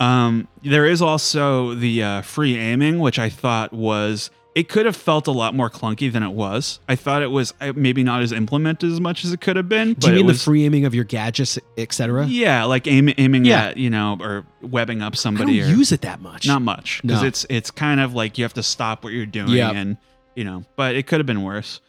Um, 0.00 0.48
there 0.64 0.86
is 0.86 1.00
also 1.02 1.74
the 1.74 2.02
uh, 2.02 2.22
free 2.22 2.56
aiming, 2.58 2.98
which 2.98 3.18
I 3.18 3.28
thought 3.28 3.72
was 3.72 4.30
it 4.54 4.68
could 4.68 4.84
have 4.86 4.96
felt 4.96 5.26
a 5.26 5.30
lot 5.30 5.54
more 5.54 5.70
clunky 5.70 6.12
than 6.12 6.22
it 6.22 6.32
was. 6.32 6.78
I 6.88 6.94
thought 6.96 7.22
it 7.22 7.30
was 7.30 7.54
uh, 7.60 7.72
maybe 7.74 8.02
not 8.02 8.20
as 8.22 8.32
implemented 8.32 8.90
as 8.92 9.00
much 9.00 9.24
as 9.24 9.32
it 9.32 9.40
could 9.40 9.56
have 9.56 9.68
been. 9.68 9.94
Do 9.94 10.08
you 10.08 10.16
mean 10.16 10.26
was, 10.26 10.38
the 10.38 10.44
free 10.44 10.64
aiming 10.66 10.84
of 10.84 10.94
your 10.94 11.04
gadgets, 11.04 11.58
etc.? 11.78 12.26
Yeah, 12.26 12.64
like 12.64 12.86
aim, 12.86 13.12
aiming 13.16 13.44
Yeah. 13.46 13.68
at 13.68 13.76
you 13.78 13.88
know 13.90 14.18
or 14.20 14.44
webbing 14.60 15.00
up 15.00 15.16
somebody. 15.16 15.62
or, 15.62 15.66
use 15.66 15.90
it 15.92 16.02
that 16.02 16.20
much. 16.20 16.46
not 16.46 16.60
much 16.62 17.00
because 17.02 17.22
No. 17.22 17.28
it's 17.28 17.46
it's 17.48 17.70
kind 17.70 18.00
of 18.00 18.14
like 18.14 18.36
you 18.36 18.44
have 18.44 18.54
to 18.54 18.62
stop 18.62 19.04
what 19.04 19.12
you're 19.14 19.24
doing 19.26 19.48
Yep. 19.50 19.74
and 19.74 19.96
you 20.36 20.44
know 20.44 20.64
but 20.76 20.96
it 20.96 21.06
could 21.06 21.18
have 21.20 21.26
been 21.26 21.42
worse 21.42 21.80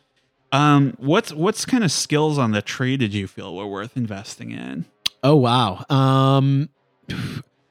um 0.52 0.94
what's 0.98 1.32
what's 1.34 1.66
kind 1.66 1.84
of 1.84 1.92
skills 1.92 2.38
on 2.38 2.52
the 2.52 2.62
tree 2.62 2.96
did 2.98 3.14
you 3.14 3.28
feel 3.28 3.56
were 3.56 3.68
worth 3.68 3.96
investing 3.98 4.52
in 4.52 4.86
Oh 5.24 5.36
wow. 5.36 5.86
Um 5.90 6.70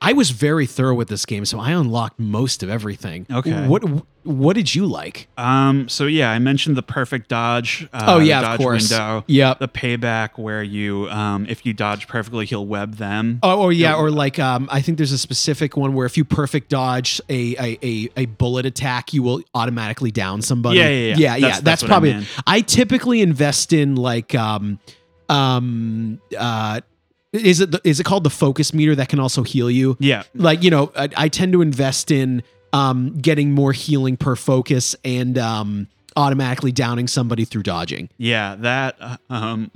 I 0.04 0.12
was 0.14 0.30
very 0.30 0.66
thorough 0.66 0.94
with 0.94 1.08
this 1.08 1.24
game, 1.24 1.44
so 1.44 1.60
I 1.60 1.70
unlocked 1.70 2.18
most 2.18 2.62
of 2.62 2.68
everything. 2.68 3.26
Okay. 3.30 3.66
What 3.68 3.82
what 4.24 4.54
did 4.54 4.72
you 4.74 4.86
like? 4.86 5.26
um 5.36 5.88
so 5.88 6.06
yeah 6.06 6.30
i 6.30 6.38
mentioned 6.38 6.76
the 6.76 6.82
perfect 6.82 7.28
dodge 7.28 7.88
uh, 7.92 8.04
oh 8.06 8.18
the 8.20 8.26
yeah, 8.26 8.52
of 8.54 8.60
course. 8.60 8.88
window 8.88 9.24
Yep. 9.26 9.58
the 9.58 9.66
payback 9.66 10.38
where 10.38 10.62
you 10.62 11.08
um 11.10 11.44
if 11.48 11.66
you 11.66 11.72
dodge 11.72 12.06
perfectly 12.06 12.46
he'll 12.46 12.64
web 12.66 12.96
them 12.98 13.40
Oh, 13.42 13.60
or 13.62 13.72
yeah, 13.72 13.90
Yeah. 13.90 13.96
or 13.96 14.10
like 14.12 14.38
um, 14.38 14.68
I 14.70 14.80
think 14.80 14.98
there's 14.98 15.10
a 15.10 15.18
specific 15.18 15.76
one 15.76 15.92
where 15.94 16.06
if 16.06 16.16
you 16.16 16.24
perfect 16.24 16.68
dodge 16.68 17.20
a 17.28 17.56
a, 17.56 17.78
a, 17.82 18.08
a 18.16 18.26
bullet 18.26 18.64
attack, 18.66 19.12
you 19.12 19.22
will 19.24 19.42
automatically 19.54 20.10
down 20.12 20.40
somebody. 20.42 20.78
Yeah, 20.78 20.88
yeah, 20.88 20.94
yeah. 20.94 21.16
yeah. 21.16 21.16
yeah, 21.16 21.32
That's- 21.40 21.40
That's, 21.42 21.62
that's 21.64 21.82
what 21.82 21.90
I 21.90 21.92
probably. 21.94 22.12
meant. 22.14 22.28
I 22.46 22.60
typically 22.60 23.22
invest 23.22 23.72
in 23.72 23.96
like 23.96 24.34
um 24.36 24.78
um 25.28 26.20
uh 26.38 26.80
is 27.32 27.60
it 27.60 27.70
the, 27.70 27.80
is 27.84 27.98
it 28.00 28.04
called 28.04 28.24
the 28.24 28.30
focus 28.30 28.72
meter 28.74 28.94
that 28.94 29.08
can 29.08 29.18
also 29.20 29.42
heal 29.42 29.70
you? 29.70 29.96
yeah 30.00 30.22
Like 30.34 30.62
you 30.62 30.70
know, 30.70 30.92
I, 30.96 31.08
I 31.16 31.28
tend 31.28 31.52
to 31.52 31.62
invest 31.62 32.10
in 32.10 32.42
um 32.72 33.16
getting 33.18 33.52
more 33.52 33.72
healing 33.72 34.16
per 34.16 34.36
focus 34.36 34.96
and 35.04 35.36
um 35.38 35.88
automatically 36.16 36.72
downing 36.72 37.08
somebody 37.08 37.44
through 37.44 37.62
dodging. 37.62 38.08
yeah 38.18 38.54
that 38.56 38.96
uh, 39.00 39.16
um 39.30 39.70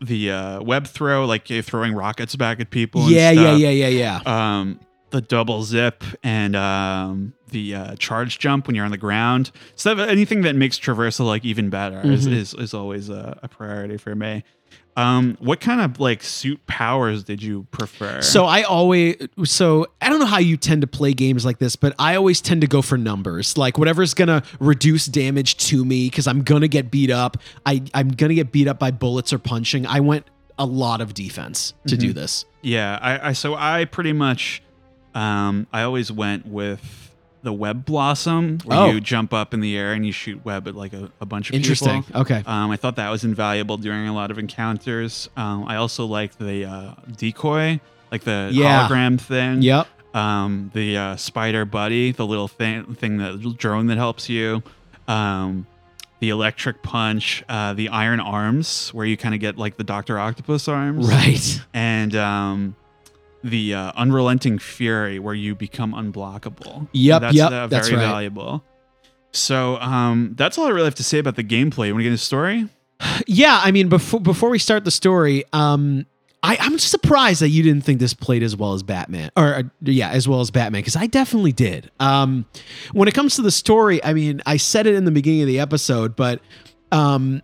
the 0.00 0.30
uh 0.30 0.62
web 0.62 0.86
throw 0.86 1.26
like 1.26 1.50
you're 1.50 1.62
throwing 1.62 1.92
rockets 1.94 2.34
back 2.36 2.60
at 2.60 2.70
people 2.70 3.02
and 3.02 3.10
Yeah, 3.10 3.30
yeah, 3.30 3.42
stuff. 3.42 3.58
yeah, 3.60 3.70
yeah, 3.70 4.20
yeah. 4.24 4.58
um, 4.58 4.80
the 5.10 5.20
double 5.20 5.62
zip 5.64 6.04
and 6.22 6.54
um, 6.54 7.32
the 7.48 7.74
uh, 7.74 7.96
charge 7.96 8.38
jump 8.38 8.68
when 8.68 8.76
you're 8.76 8.84
on 8.84 8.92
the 8.92 8.96
ground. 8.96 9.50
So 9.74 9.98
anything 9.98 10.42
that 10.42 10.54
makes 10.54 10.78
traversal 10.78 11.26
like 11.26 11.44
even 11.44 11.68
better 11.68 12.00
is, 12.06 12.28
Mhm. 12.28 12.32
is 12.32 12.54
is 12.54 12.72
always 12.74 13.08
a, 13.08 13.36
a 13.42 13.48
priority 13.48 13.96
for 13.96 14.14
me. 14.14 14.44
Um, 14.96 15.36
what 15.40 15.60
kind 15.60 15.80
of 15.80 15.98
like 16.00 16.22
suit 16.22 16.66
powers 16.66 17.22
did 17.24 17.42
you 17.42 17.66
prefer? 17.70 18.20
So 18.22 18.44
I 18.44 18.62
always 18.62 19.16
so 19.44 19.86
I 20.02 20.08
don't 20.10 20.18
know 20.18 20.26
how 20.26 20.38
you 20.40 20.56
tend 20.56 20.80
to 20.82 20.86
play 20.86 21.12
games 21.14 21.44
like 21.44 21.58
this, 21.58 21.76
but 21.76 21.94
I 21.98 22.16
always 22.16 22.40
tend 22.40 22.60
to 22.62 22.66
go 22.66 22.82
for 22.82 22.98
numbers. 22.98 23.56
Like 23.56 23.78
whatever's 23.78 24.14
gonna 24.14 24.42
reduce 24.58 25.06
damage 25.06 25.56
to 25.68 25.84
me 25.84 26.10
because 26.10 26.26
I'm 26.26 26.42
gonna 26.42 26.68
get 26.68 26.90
beat 26.90 27.10
up. 27.10 27.36
I 27.64 27.82
I'm 27.94 28.08
gonna 28.08 28.34
get 28.34 28.52
beat 28.52 28.68
up 28.68 28.78
by 28.78 28.90
bullets 28.90 29.32
or 29.32 29.38
punching. 29.38 29.86
I 29.86 30.00
went 30.00 30.26
a 30.58 30.66
lot 30.66 31.00
of 31.00 31.14
defense 31.14 31.72
to 31.86 31.96
do 31.96 32.10
Mhm. 32.10 32.14
this. 32.16 32.44
yeah, 32.60 32.98
I, 33.00 33.28
I 33.28 33.32
so 33.32 33.54
I 33.54 33.86
pretty 33.86 34.12
much 34.12 34.62
um, 35.14 35.66
I 35.72 35.82
always 35.82 36.12
went 36.12 36.46
with 36.46 37.09
the 37.42 37.52
web 37.52 37.84
blossom 37.86 38.58
where 38.64 38.78
Oh. 38.78 38.90
you 38.90 39.00
jump 39.00 39.32
up 39.32 39.54
in 39.54 39.60
the 39.60 39.76
air 39.76 39.92
and 39.94 40.04
you 40.04 40.12
shoot 40.12 40.44
web 40.44 40.68
at 40.68 40.74
like 40.74 40.92
a, 40.92 41.10
a 41.20 41.26
bunch 41.26 41.48
of 41.48 41.52
people. 41.52 41.56
Interesting. 41.58 42.02
people. 42.02 42.20
Okay. 42.22 42.42
Um, 42.46 42.70
I 42.70 42.76
thought 42.76 42.96
that 42.96 43.08
was 43.10 43.24
invaluable 43.24 43.76
during 43.78 44.06
a 44.08 44.14
lot 44.14 44.30
of 44.30 44.38
encounters. 44.38 45.28
Um, 45.36 45.64
I 45.66 45.76
also 45.76 46.04
liked 46.06 46.38
the 46.38 46.64
uh, 46.66 46.94
decoy, 47.16 47.80
like 48.12 48.22
the 48.24 48.50
Yeah. 48.52 48.86
hologram 48.88 49.18
thing. 49.20 49.62
Yep. 49.62 49.86
Um, 50.14 50.70
the 50.74 50.96
uh, 50.96 51.16
spider 51.16 51.64
buddy, 51.64 52.12
the 52.12 52.26
little 52.26 52.48
thing, 52.48 52.94
thing 52.96 53.16
that 53.18 53.56
drone 53.56 53.86
that 53.86 53.96
helps 53.96 54.28
you. 54.28 54.62
Um, 55.08 55.66
the 56.18 56.28
electric 56.28 56.82
punch, 56.82 57.42
uh, 57.48 57.72
the 57.72 57.88
iron 57.88 58.20
arms, 58.20 58.90
where 58.90 59.06
you 59.06 59.16
kind 59.16 59.34
of 59.34 59.40
get 59.40 59.56
like 59.56 59.78
the 59.78 59.84
Doctor 59.84 60.18
Octopus 60.18 60.68
arms, 60.68 61.08
Right. 61.08 61.62
and 61.72 62.14
um, 62.14 62.76
the 63.42 63.74
uh, 63.74 63.92
unrelenting 63.96 64.58
fury, 64.58 65.18
where 65.18 65.34
you 65.34 65.54
become 65.54 65.92
unblockable. 65.92 66.88
Yep, 66.92 67.20
that's 67.20 67.34
yep, 67.34 67.46
uh, 67.46 67.50
very 67.50 67.68
that's 67.68 67.92
right. 67.92 67.98
valuable. 67.98 68.64
So 69.32 69.76
um, 69.76 70.34
that's 70.36 70.58
all 70.58 70.66
I 70.66 70.70
really 70.70 70.86
have 70.86 70.94
to 70.96 71.04
say 71.04 71.18
about 71.18 71.36
the 71.36 71.44
gameplay. 71.44 71.86
You 71.86 71.94
want 71.94 72.00
to 72.00 72.04
get 72.04 72.08
into 72.08 72.10
the 72.12 72.18
story? 72.18 72.68
Yeah, 73.26 73.60
I 73.62 73.70
mean 73.70 73.88
before 73.88 74.20
before 74.20 74.50
we 74.50 74.58
start 74.58 74.84
the 74.84 74.90
story, 74.90 75.44
um 75.52 76.06
I, 76.42 76.56
I'm 76.58 76.78
surprised 76.78 77.42
that 77.42 77.50
you 77.50 77.62
didn't 77.62 77.82
think 77.82 78.00
this 78.00 78.14
played 78.14 78.42
as 78.42 78.56
well 78.56 78.72
as 78.72 78.82
Batman, 78.82 79.30
or 79.36 79.54
uh, 79.54 79.62
yeah, 79.82 80.10
as 80.10 80.26
well 80.26 80.40
as 80.40 80.50
Batman, 80.50 80.80
because 80.80 80.96
I 80.96 81.06
definitely 81.06 81.52
did. 81.52 81.90
Um, 82.00 82.46
when 82.92 83.08
it 83.08 83.14
comes 83.14 83.36
to 83.36 83.42
the 83.42 83.50
story, 83.50 84.02
I 84.02 84.14
mean, 84.14 84.40
I 84.46 84.56
said 84.56 84.86
it 84.86 84.94
in 84.94 85.04
the 85.04 85.10
beginning 85.10 85.42
of 85.42 85.48
the 85.48 85.60
episode, 85.60 86.16
but 86.16 86.40
um, 86.92 87.42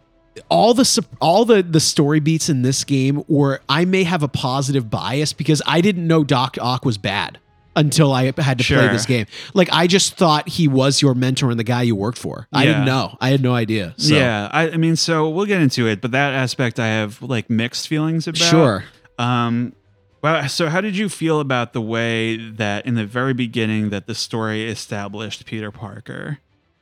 all 0.49 0.75
the 0.75 1.07
all 1.21 1.45
the 1.45 1.63
the 1.63 1.81
story 1.81 2.21
beats 2.21 2.49
in 2.49 2.63
this 2.63 2.85
game 2.85 3.25
were 3.29 3.61
I 3.69 3.85
may 3.85 4.05
have 4.05 4.23
a 4.23 4.29
positive 4.29 4.91
bias 4.91 5.33
because 5.33 5.63
I 5.67 5.81
didn't 5.81 6.07
know 6.07 6.25
Doc 6.25 6.57
Ock 6.61 6.85
was 6.85 6.99
bad 6.99 7.39
until 7.75 8.13
I 8.13 8.33
had 8.37 8.59
to 8.59 8.65
play 8.65 8.89
this 8.89 9.07
game. 9.07 9.27
Like 9.55 9.69
I 9.71 9.87
just 9.87 10.15
thought 10.17 10.49
he 10.49 10.67
was 10.67 11.03
your 11.03 11.15
mentor 11.15 11.51
and 11.51 11.61
the 11.61 11.65
guy 11.65 11.83
you 11.83 11.95
worked 11.95 12.19
for. 12.19 12.49
I 12.53 12.65
didn't 12.65 12.87
know. 12.87 13.17
I 13.21 13.29
had 13.29 13.43
no 13.43 13.55
idea. 13.55 13.95
So. 13.99 14.15
Yeah, 14.15 14.49
I, 14.51 14.71
I 14.71 14.77
mean, 14.79 14.97
so 14.97 15.29
we'll 15.29 15.47
get 15.47 15.61
into 15.61 15.87
it, 15.87 16.01
but 16.01 16.13
that 16.13 16.33
aspect 16.33 16.81
I 16.81 16.87
have 16.87 17.21
like 17.21 17.51
mixed 17.51 17.87
feelings 17.87 18.27
about. 18.27 18.49
Sure. 18.49 18.85
Um, 19.19 19.75
well, 20.23 20.49
so 20.49 20.69
how 20.69 20.81
did 20.81 20.97
you 20.97 21.09
feel 21.09 21.39
about 21.39 21.75
the 21.75 21.81
way 21.81 22.37
that 22.37 22.87
in 22.87 22.95
the 22.95 23.07
very 23.07 23.35
beginning 23.35 23.91
that 23.91 24.07
the 24.07 24.15
story 24.15 24.69
established 24.69 25.45
Peter 25.45 25.71
Parker? 25.71 26.39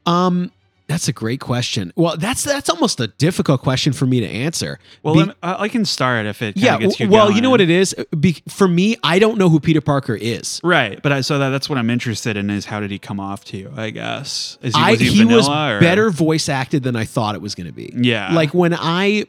Um, 0.07 0.53
that's 0.87 1.09
a 1.09 1.12
great 1.12 1.40
question. 1.40 1.92
Well, 1.97 2.16
that's 2.16 2.44
that's 2.44 2.68
almost 2.68 3.01
a 3.01 3.07
difficult 3.07 3.62
question 3.62 3.92
for 3.92 4.05
me 4.05 4.20
to 4.20 4.27
answer. 4.27 4.79
Well, 5.03 5.27
Be- 5.27 5.33
I 5.42 5.68
can 5.68 5.85
start 5.85 6.27
if 6.27 6.42
it 6.42 6.57
yeah. 6.57 6.77
gets 6.79 7.01
you 7.01 7.09
well, 7.09 7.31
you 7.31 7.40
know 7.40 7.51
what 7.51 7.62
it 7.62 7.70
is. 7.70 7.94
Be, 8.18 8.42
for 8.49 8.68
me, 8.68 8.97
I 9.03 9.18
don't 9.18 9.38
know 9.38 9.49
who 9.49 9.61
Peter 9.61 9.81
Parker 9.81 10.14
is. 10.14 10.61
Right, 10.62 11.01
but 11.03 11.11
I, 11.12 11.20
so 11.23 11.38
that, 11.38 11.49
that's 11.51 11.70
what 11.70 11.79
I'm 11.79 11.88
interested 11.88 12.37
in 12.37 12.51
is 12.51 12.66
how 12.66 12.81
did 12.81 12.90
he 12.90 12.99
come 12.99 13.18
off 13.18 13.44
to 13.47 13.57
you? 13.57 13.73
I 13.75 13.90
guess 13.90 14.59
is 14.61 14.75
he, 14.77 14.83
I 14.83 14.90
was 14.92 15.01
he, 15.01 15.09
he 15.09 15.25
was 15.25 15.49
or- 15.49 15.81
better 15.81 16.11
voice 16.11 16.49
acted 16.49 16.83
than 16.83 16.97
I 16.97 17.05
thought 17.05 17.35
it 17.35 17.40
was 17.40 17.55
going 17.55 17.66
to 17.66 17.73
be. 17.73 17.90
Yeah, 17.97 18.35
Like 18.35 18.53
when 18.53 18.75
I 18.75 19.25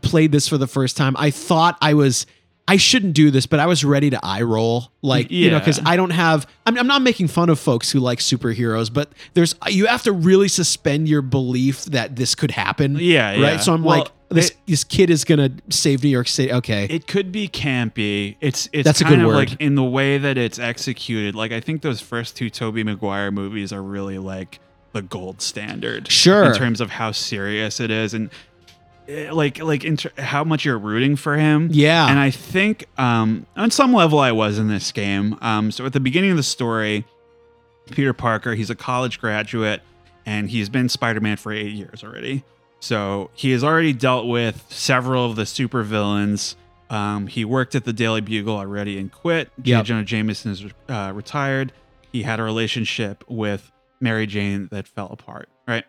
played 0.00 0.32
this 0.32 0.48
for 0.48 0.56
the 0.58 0.66
first 0.66 0.96
time, 0.96 1.14
I 1.18 1.30
thought 1.30 1.76
I 1.80 1.94
was. 1.94 2.26
I 2.68 2.76
shouldn't 2.76 3.14
do 3.14 3.30
this, 3.30 3.46
but 3.46 3.58
I 3.60 3.66
was 3.66 3.82
ready 3.84 4.10
to 4.10 4.20
eye 4.22 4.42
roll, 4.42 4.92
like 5.02 5.30
you 5.30 5.50
know, 5.50 5.58
because 5.58 5.80
I 5.86 5.96
don't 5.96 6.10
have. 6.10 6.46
I'm, 6.66 6.78
I'm 6.78 6.86
not 6.86 7.00
making 7.02 7.28
fun 7.28 7.48
of 7.48 7.58
folks 7.58 7.90
who 7.90 7.98
like 7.98 8.18
superheroes, 8.18 8.92
but 8.92 9.10
there's 9.34 9.54
you 9.68 9.86
have 9.86 10.02
to 10.02 10.12
really 10.12 10.48
suspend 10.48 11.08
your 11.08 11.22
belief 11.22 11.84
that 11.86 12.16
this 12.16 12.34
could 12.34 12.50
happen. 12.50 12.96
Yeah, 13.00 13.30
right. 13.30 13.38
yeah. 13.38 13.56
So 13.56 13.72
I'm 13.72 13.82
Well, 13.82 14.00
like, 14.00 14.08
this 14.28 14.50
it- 14.50 14.56
this 14.66 14.84
kid 14.84 15.08
is 15.08 15.24
gonna 15.24 15.50
save 15.70 16.04
New 16.04 16.10
York 16.10 16.28
City. 16.28 16.52
Okay, 16.52 16.84
It 16.90 17.06
could 17.06 17.32
be 17.32 17.48
campy. 17.48 18.36
It's 18.42 18.68
it's 18.74 18.84
That's 18.84 19.00
a 19.00 19.04
kind 19.04 19.16
good 19.16 19.20
of 19.22 19.26
word. 19.28 19.36
like 19.36 19.60
in 19.60 19.74
the 19.74 19.82
way 19.84 20.18
that 20.18 20.36
it's 20.36 20.58
executed. 20.58 21.34
Like 21.34 21.52
I 21.52 21.60
think 21.60 21.80
those 21.80 22.02
first 22.02 22.36
two 22.36 22.50
Tobey 22.50 22.84
Maguire 22.84 23.30
movies 23.30 23.72
are 23.72 23.82
really 23.82 24.18
like 24.18 24.60
the 24.92 25.00
gold 25.00 25.40
standard. 25.40 26.10
Sure. 26.12 26.44
In 26.44 26.54
terms 26.54 26.80
of 26.82 26.90
how 26.90 27.12
serious 27.12 27.80
it 27.80 27.90
is 27.90 28.12
and 28.12 28.28
like 29.08 29.58
like 29.58 29.84
in 29.84 29.96
ter- 29.96 30.12
how 30.18 30.44
much 30.44 30.64
you're 30.64 30.78
rooting 30.78 31.16
for 31.16 31.36
him. 31.36 31.68
Yeah. 31.72 32.08
And 32.08 32.18
I 32.18 32.30
think 32.30 32.86
um 32.98 33.46
on 33.56 33.70
some 33.70 33.92
level 33.92 34.18
I 34.18 34.32
was 34.32 34.58
in 34.58 34.68
this 34.68 34.92
game. 34.92 35.38
Um 35.40 35.70
so 35.70 35.86
at 35.86 35.92
the 35.92 36.00
beginning 36.00 36.30
of 36.30 36.36
the 36.36 36.42
story, 36.42 37.04
Peter 37.90 38.12
Parker, 38.12 38.54
he's 38.54 38.70
a 38.70 38.74
college 38.74 39.18
graduate 39.18 39.82
and 40.26 40.50
he's 40.50 40.68
been 40.68 40.88
Spider-Man 40.90 41.38
for 41.38 41.52
8 41.52 41.72
years 41.72 42.04
already. 42.04 42.44
So 42.80 43.30
he 43.34 43.50
has 43.52 43.64
already 43.64 43.92
dealt 43.92 44.26
with 44.26 44.66
several 44.68 45.24
of 45.24 45.36
the 45.36 45.44
supervillains. 45.44 46.54
Um, 46.90 47.26
he 47.26 47.44
worked 47.44 47.74
at 47.74 47.84
the 47.84 47.92
Daily 47.92 48.20
Bugle 48.20 48.56
already 48.56 48.98
and 48.98 49.10
quit. 49.10 49.50
J. 49.62 49.72
Yep. 49.72 49.84
Jonah 49.86 50.04
Jameson 50.04 50.52
is 50.52 50.64
uh, 50.88 51.12
retired. 51.14 51.72
He 52.12 52.22
had 52.22 52.40
a 52.40 52.42
relationship 52.42 53.24
with 53.28 53.70
Mary 54.00 54.26
Jane 54.26 54.68
that 54.70 54.86
fell 54.86 55.08
apart, 55.10 55.48
right? 55.66 55.84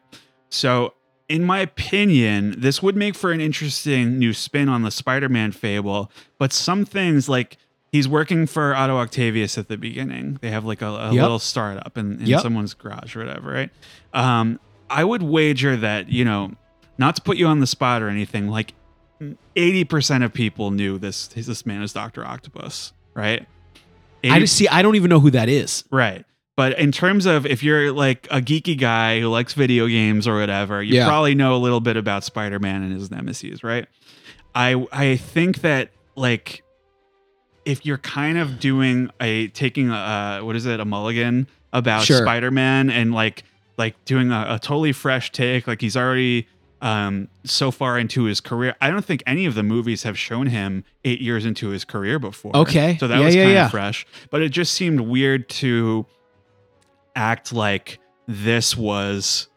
So, 0.49 0.93
in 1.29 1.43
my 1.45 1.59
opinion, 1.59 2.55
this 2.57 2.81
would 2.83 2.95
make 2.97 3.15
for 3.15 3.31
an 3.31 3.39
interesting 3.39 4.17
new 4.17 4.33
spin 4.33 4.67
on 4.67 4.81
the 4.81 4.91
Spider-Man 4.91 5.51
fable, 5.53 6.11
but 6.39 6.51
some 6.51 6.83
things 6.85 7.29
like 7.29 7.57
he's 7.91 8.07
working 8.07 8.45
for 8.47 8.75
Otto 8.75 8.97
Octavius 8.97 9.57
at 9.57 9.67
the 9.67 9.77
beginning. 9.77 10.39
They 10.41 10.49
have 10.51 10.65
like 10.65 10.81
a, 10.81 10.87
a 10.87 11.13
Yep. 11.13 11.21
little 11.21 11.39
startup 11.39 11.97
in, 11.97 12.19
in 12.19 12.27
Yep. 12.27 12.41
someone's 12.41 12.73
garage 12.73 13.15
or 13.15 13.19
whatever, 13.25 13.51
right? 13.51 13.69
Um, 14.13 14.59
I 14.89 15.03
would 15.03 15.21
wager 15.23 15.77
that, 15.77 16.09
you 16.09 16.25
know, 16.25 16.51
not 16.97 17.15
to 17.15 17.21
put 17.21 17.37
you 17.37 17.45
on 17.47 17.59
the 17.59 17.67
spot 17.67 18.01
or 18.01 18.09
anything, 18.09 18.47
like 18.49 18.73
80% 19.55 20.23
of 20.23 20.33
people 20.33 20.71
knew 20.71 20.97
this 20.97 21.27
this 21.27 21.65
man 21.65 21.81
is 21.83 21.93
Dr. 21.93 22.25
Octopus, 22.25 22.93
right? 23.13 23.45
I 24.23 24.39
just 24.39 24.55
see. 24.55 24.67
I 24.67 24.81
don't 24.81 24.95
even 24.95 25.09
know 25.09 25.19
who 25.19 25.31
that 25.31 25.47
is. 25.47 25.83
Right. 25.91 26.25
But 26.59 26.77
in 26.77 26.91
terms 26.91 27.25
of 27.25 27.45
if 27.45 27.63
you're 27.63 27.93
like 27.93 28.27
a 28.29 28.41
geeky 28.41 28.77
guy 28.77 29.21
who 29.21 29.29
likes 29.29 29.53
video 29.53 29.87
games 29.87 30.27
or 30.27 30.37
whatever, 30.37 30.83
you 30.83 30.95
Yeah. 30.95 31.07
probably 31.07 31.33
know 31.33 31.55
a 31.55 31.61
little 31.65 31.79
bit 31.79 31.95
about 31.95 32.25
Spider-Man 32.25 32.83
and 32.83 32.91
his 32.91 33.09
nemesis, 33.09 33.63
right? 33.63 33.85
I 34.53 34.85
I 34.91 35.15
think 35.15 35.61
that 35.61 35.91
like 36.17 36.63
if 37.63 37.85
you're 37.85 37.97
kind 37.99 38.37
of 38.37 38.59
doing 38.59 39.09
a 39.21 39.47
taking 39.47 39.89
a 39.89 40.41
what 40.43 40.57
is 40.57 40.65
it 40.65 40.81
a 40.81 40.85
mulligan 40.85 41.47
about 41.71 42.03
Sure. 42.03 42.17
Spider-Man 42.17 42.89
and 42.89 43.13
like 43.13 43.43
like 43.77 43.95
doing 44.03 44.33
a, 44.33 44.45
a 44.49 44.59
totally 44.59 44.91
fresh 44.91 45.31
take, 45.31 45.65
like 45.65 45.79
he's 45.79 45.95
already 45.95 46.45
um 46.81 47.29
so 47.45 47.71
far 47.71 47.97
into 47.97 48.23
his 48.25 48.41
career. 48.41 48.75
I 48.81 48.89
don't 48.91 49.05
think 49.05 49.23
any 49.25 49.45
of 49.45 49.55
the 49.55 49.63
movies 49.63 50.03
have 50.03 50.19
shown 50.19 50.47
him 50.47 50.83
eight 51.05 51.21
years 51.21 51.45
into 51.45 51.69
his 51.69 51.85
career 51.85 52.19
before. 52.19 52.53
Okay. 52.53 52.97
So 52.99 53.07
that 53.07 53.17
Yeah, 53.19 53.25
was 53.25 53.33
yeah, 53.35 53.43
kind 53.43 53.53
yeah. 53.53 53.65
of 53.67 53.71
fresh. 53.71 54.05
But 54.29 54.41
it 54.41 54.49
just 54.49 54.73
seemed 54.73 54.99
weird 54.99 55.47
to 55.63 56.05
act 57.19 57.51
like 57.51 57.99
this 58.27 58.77
was 58.77 59.49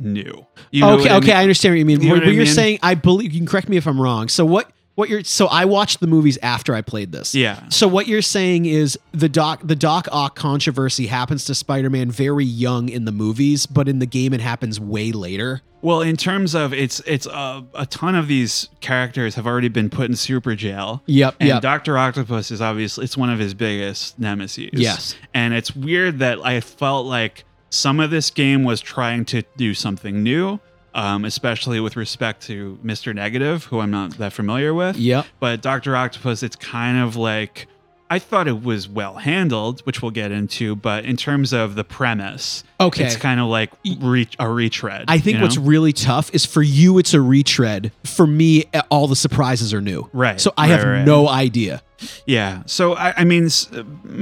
new. 0.00 0.46
You 0.72 0.80
know 0.80 0.94
okay, 0.94 1.02
what 1.02 1.10
I 1.12 1.16
okay, 1.16 1.26
mean? 1.28 1.36
I 1.36 1.42
understand 1.42 1.72
what 1.72 1.78
you 1.78 1.84
mean. 1.84 2.00
You 2.00 2.08
what 2.10 2.18
what 2.18 2.28
I 2.28 2.30
you're 2.32 2.44
mean? 2.44 2.52
saying, 2.52 2.78
I 2.82 2.94
believe 2.94 3.32
you 3.32 3.38
can 3.38 3.46
correct 3.46 3.68
me 3.68 3.76
if 3.76 3.86
I'm 3.86 4.00
wrong. 4.00 4.28
So 4.28 4.44
what 4.44 4.70
what 4.98 5.08
you're 5.08 5.22
so 5.22 5.46
I 5.46 5.64
watched 5.64 6.00
the 6.00 6.08
movies 6.08 6.38
after 6.42 6.74
I 6.74 6.82
played 6.82 7.12
this. 7.12 7.32
Yeah. 7.32 7.68
So 7.68 7.86
what 7.86 8.08
you're 8.08 8.20
saying 8.20 8.64
is 8.64 8.98
the 9.12 9.28
doc 9.28 9.60
the 9.62 9.76
Doc 9.76 10.08
Ock 10.10 10.34
controversy 10.34 11.06
happens 11.06 11.44
to 11.44 11.54
Spider-Man 11.54 12.10
very 12.10 12.44
young 12.44 12.88
in 12.88 13.04
the 13.04 13.12
movies, 13.12 13.64
but 13.64 13.86
in 13.86 14.00
the 14.00 14.06
game 14.06 14.32
it 14.32 14.40
happens 14.40 14.80
way 14.80 15.12
later. 15.12 15.62
Well, 15.82 16.00
in 16.00 16.16
terms 16.16 16.56
of 16.56 16.74
it's 16.74 16.98
it's 17.06 17.26
a, 17.26 17.64
a 17.74 17.86
ton 17.86 18.16
of 18.16 18.26
these 18.26 18.70
characters 18.80 19.36
have 19.36 19.46
already 19.46 19.68
been 19.68 19.88
put 19.88 20.10
in 20.10 20.16
super 20.16 20.56
jail. 20.56 21.04
Yep, 21.06 21.36
And 21.38 21.48
yep. 21.48 21.62
Doctor 21.62 21.96
Octopus 21.96 22.50
is 22.50 22.60
obviously 22.60 23.04
it's 23.04 23.16
one 23.16 23.30
of 23.30 23.38
his 23.38 23.54
biggest 23.54 24.18
nemesis. 24.18 24.70
Yes. 24.72 25.14
And 25.32 25.54
it's 25.54 25.76
weird 25.76 26.18
that 26.18 26.44
I 26.44 26.60
felt 26.60 27.06
like 27.06 27.44
some 27.70 28.00
of 28.00 28.10
this 28.10 28.30
game 28.30 28.64
was 28.64 28.80
trying 28.80 29.26
to 29.26 29.42
do 29.56 29.74
something 29.74 30.24
new, 30.24 30.58
um, 30.98 31.24
especially 31.24 31.80
with 31.80 31.96
respect 31.96 32.42
to 32.46 32.78
Mr. 32.84 33.14
Negative, 33.14 33.64
who 33.64 33.80
I'm 33.80 33.90
not 33.90 34.18
that 34.18 34.32
familiar 34.32 34.74
with. 34.74 34.96
Yep. 34.96 35.26
But 35.40 35.62
Doctor 35.62 35.94
Octopus, 35.96 36.42
it's 36.42 36.56
kind 36.56 36.98
of 36.98 37.14
like 37.16 37.66
I 38.10 38.18
thought 38.18 38.48
it 38.48 38.62
was 38.62 38.88
well 38.88 39.16
handled, 39.16 39.80
which 39.82 40.00
we'll 40.00 40.10
get 40.12 40.32
into. 40.32 40.74
But 40.74 41.04
in 41.04 41.16
terms 41.16 41.52
of 41.52 41.74
the 41.74 41.84
premise, 41.84 42.64
Okay. 42.80 43.04
it's 43.04 43.16
kind 43.16 43.38
of 43.38 43.48
like 43.48 43.70
re- 44.00 44.26
a 44.38 44.48
retread. 44.50 45.04
I 45.08 45.18
think 45.18 45.36
you 45.36 45.42
what's 45.42 45.58
really 45.58 45.92
tough 45.92 46.34
is 46.34 46.44
for 46.46 46.62
you 46.62 46.98
it's 46.98 47.12
a 47.14 47.20
retread. 47.20 47.92
For 48.04 48.26
me 48.26 48.64
all 48.90 49.06
the 49.08 49.16
surprises 49.16 49.74
are 49.74 49.82
new. 49.82 50.08
Right, 50.12 50.40
So 50.40 50.52
I 50.56 50.62
right, 50.62 50.70
have 50.78 50.84
right. 50.88 51.04
no 51.04 51.28
idea. 51.28 51.82
Yeah. 52.26 52.62
So 52.66 52.94
I, 52.94 53.12
I 53.18 53.24
mean, 53.24 53.48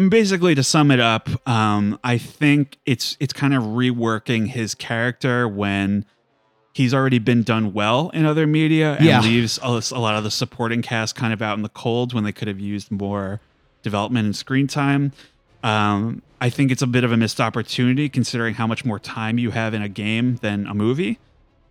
basically, 0.09 0.55
to 0.55 0.63
sum 0.63 0.91
it 0.91 0.99
up, 1.01 1.29
um, 1.49 1.99
I 2.03 2.19
think 2.19 2.79
it's 2.87 3.17
it's 3.21 3.33
kind 3.33 3.55
of 3.55 3.63
reworking 3.63 4.49
his 4.49 4.75
character 4.75 5.47
when 5.47 6.05
he's 6.77 6.93
already 6.93 7.19
been 7.19 7.43
done 7.43 7.73
well 7.73 8.11
in 8.13 8.27
other 8.27 8.47
media 8.47 8.97
and 8.97 9.05
Yeah. 9.07 9.21
leaves 9.23 9.59
a, 9.63 9.83
a 9.93 9.99
lot 9.99 10.15
of 10.15 10.25
the 10.25 10.31
supporting 10.31 10.83
cast 10.83 11.15
kind 11.17 11.33
of 11.33 11.41
out 11.41 11.57
in 11.57 11.63
the 11.63 11.71
cold 11.71 12.13
when 12.13 12.23
they 12.25 12.33
could 12.33 12.49
have 12.49 12.61
used 12.61 12.91
more 12.91 13.41
development 13.83 14.27
and 14.27 14.37
screen 14.37 14.67
time. 14.67 15.13
Um, 15.63 16.21
I 16.39 16.51
think 16.51 16.71
it's 16.71 16.83
a 16.83 16.87
bit 16.87 17.03
of 17.03 17.13
a 17.13 17.17
missed 17.17 17.41
opportunity 17.41 18.11
considering 18.11 18.55
how 18.55 18.67
much 18.67 18.85
more 18.85 18.99
time 18.99 19.39
you 19.39 19.53
have 19.53 19.73
in 19.73 19.81
a 19.81 19.89
game 19.89 20.37
than 20.43 20.67
a 20.67 20.75
movie. 20.75 21.19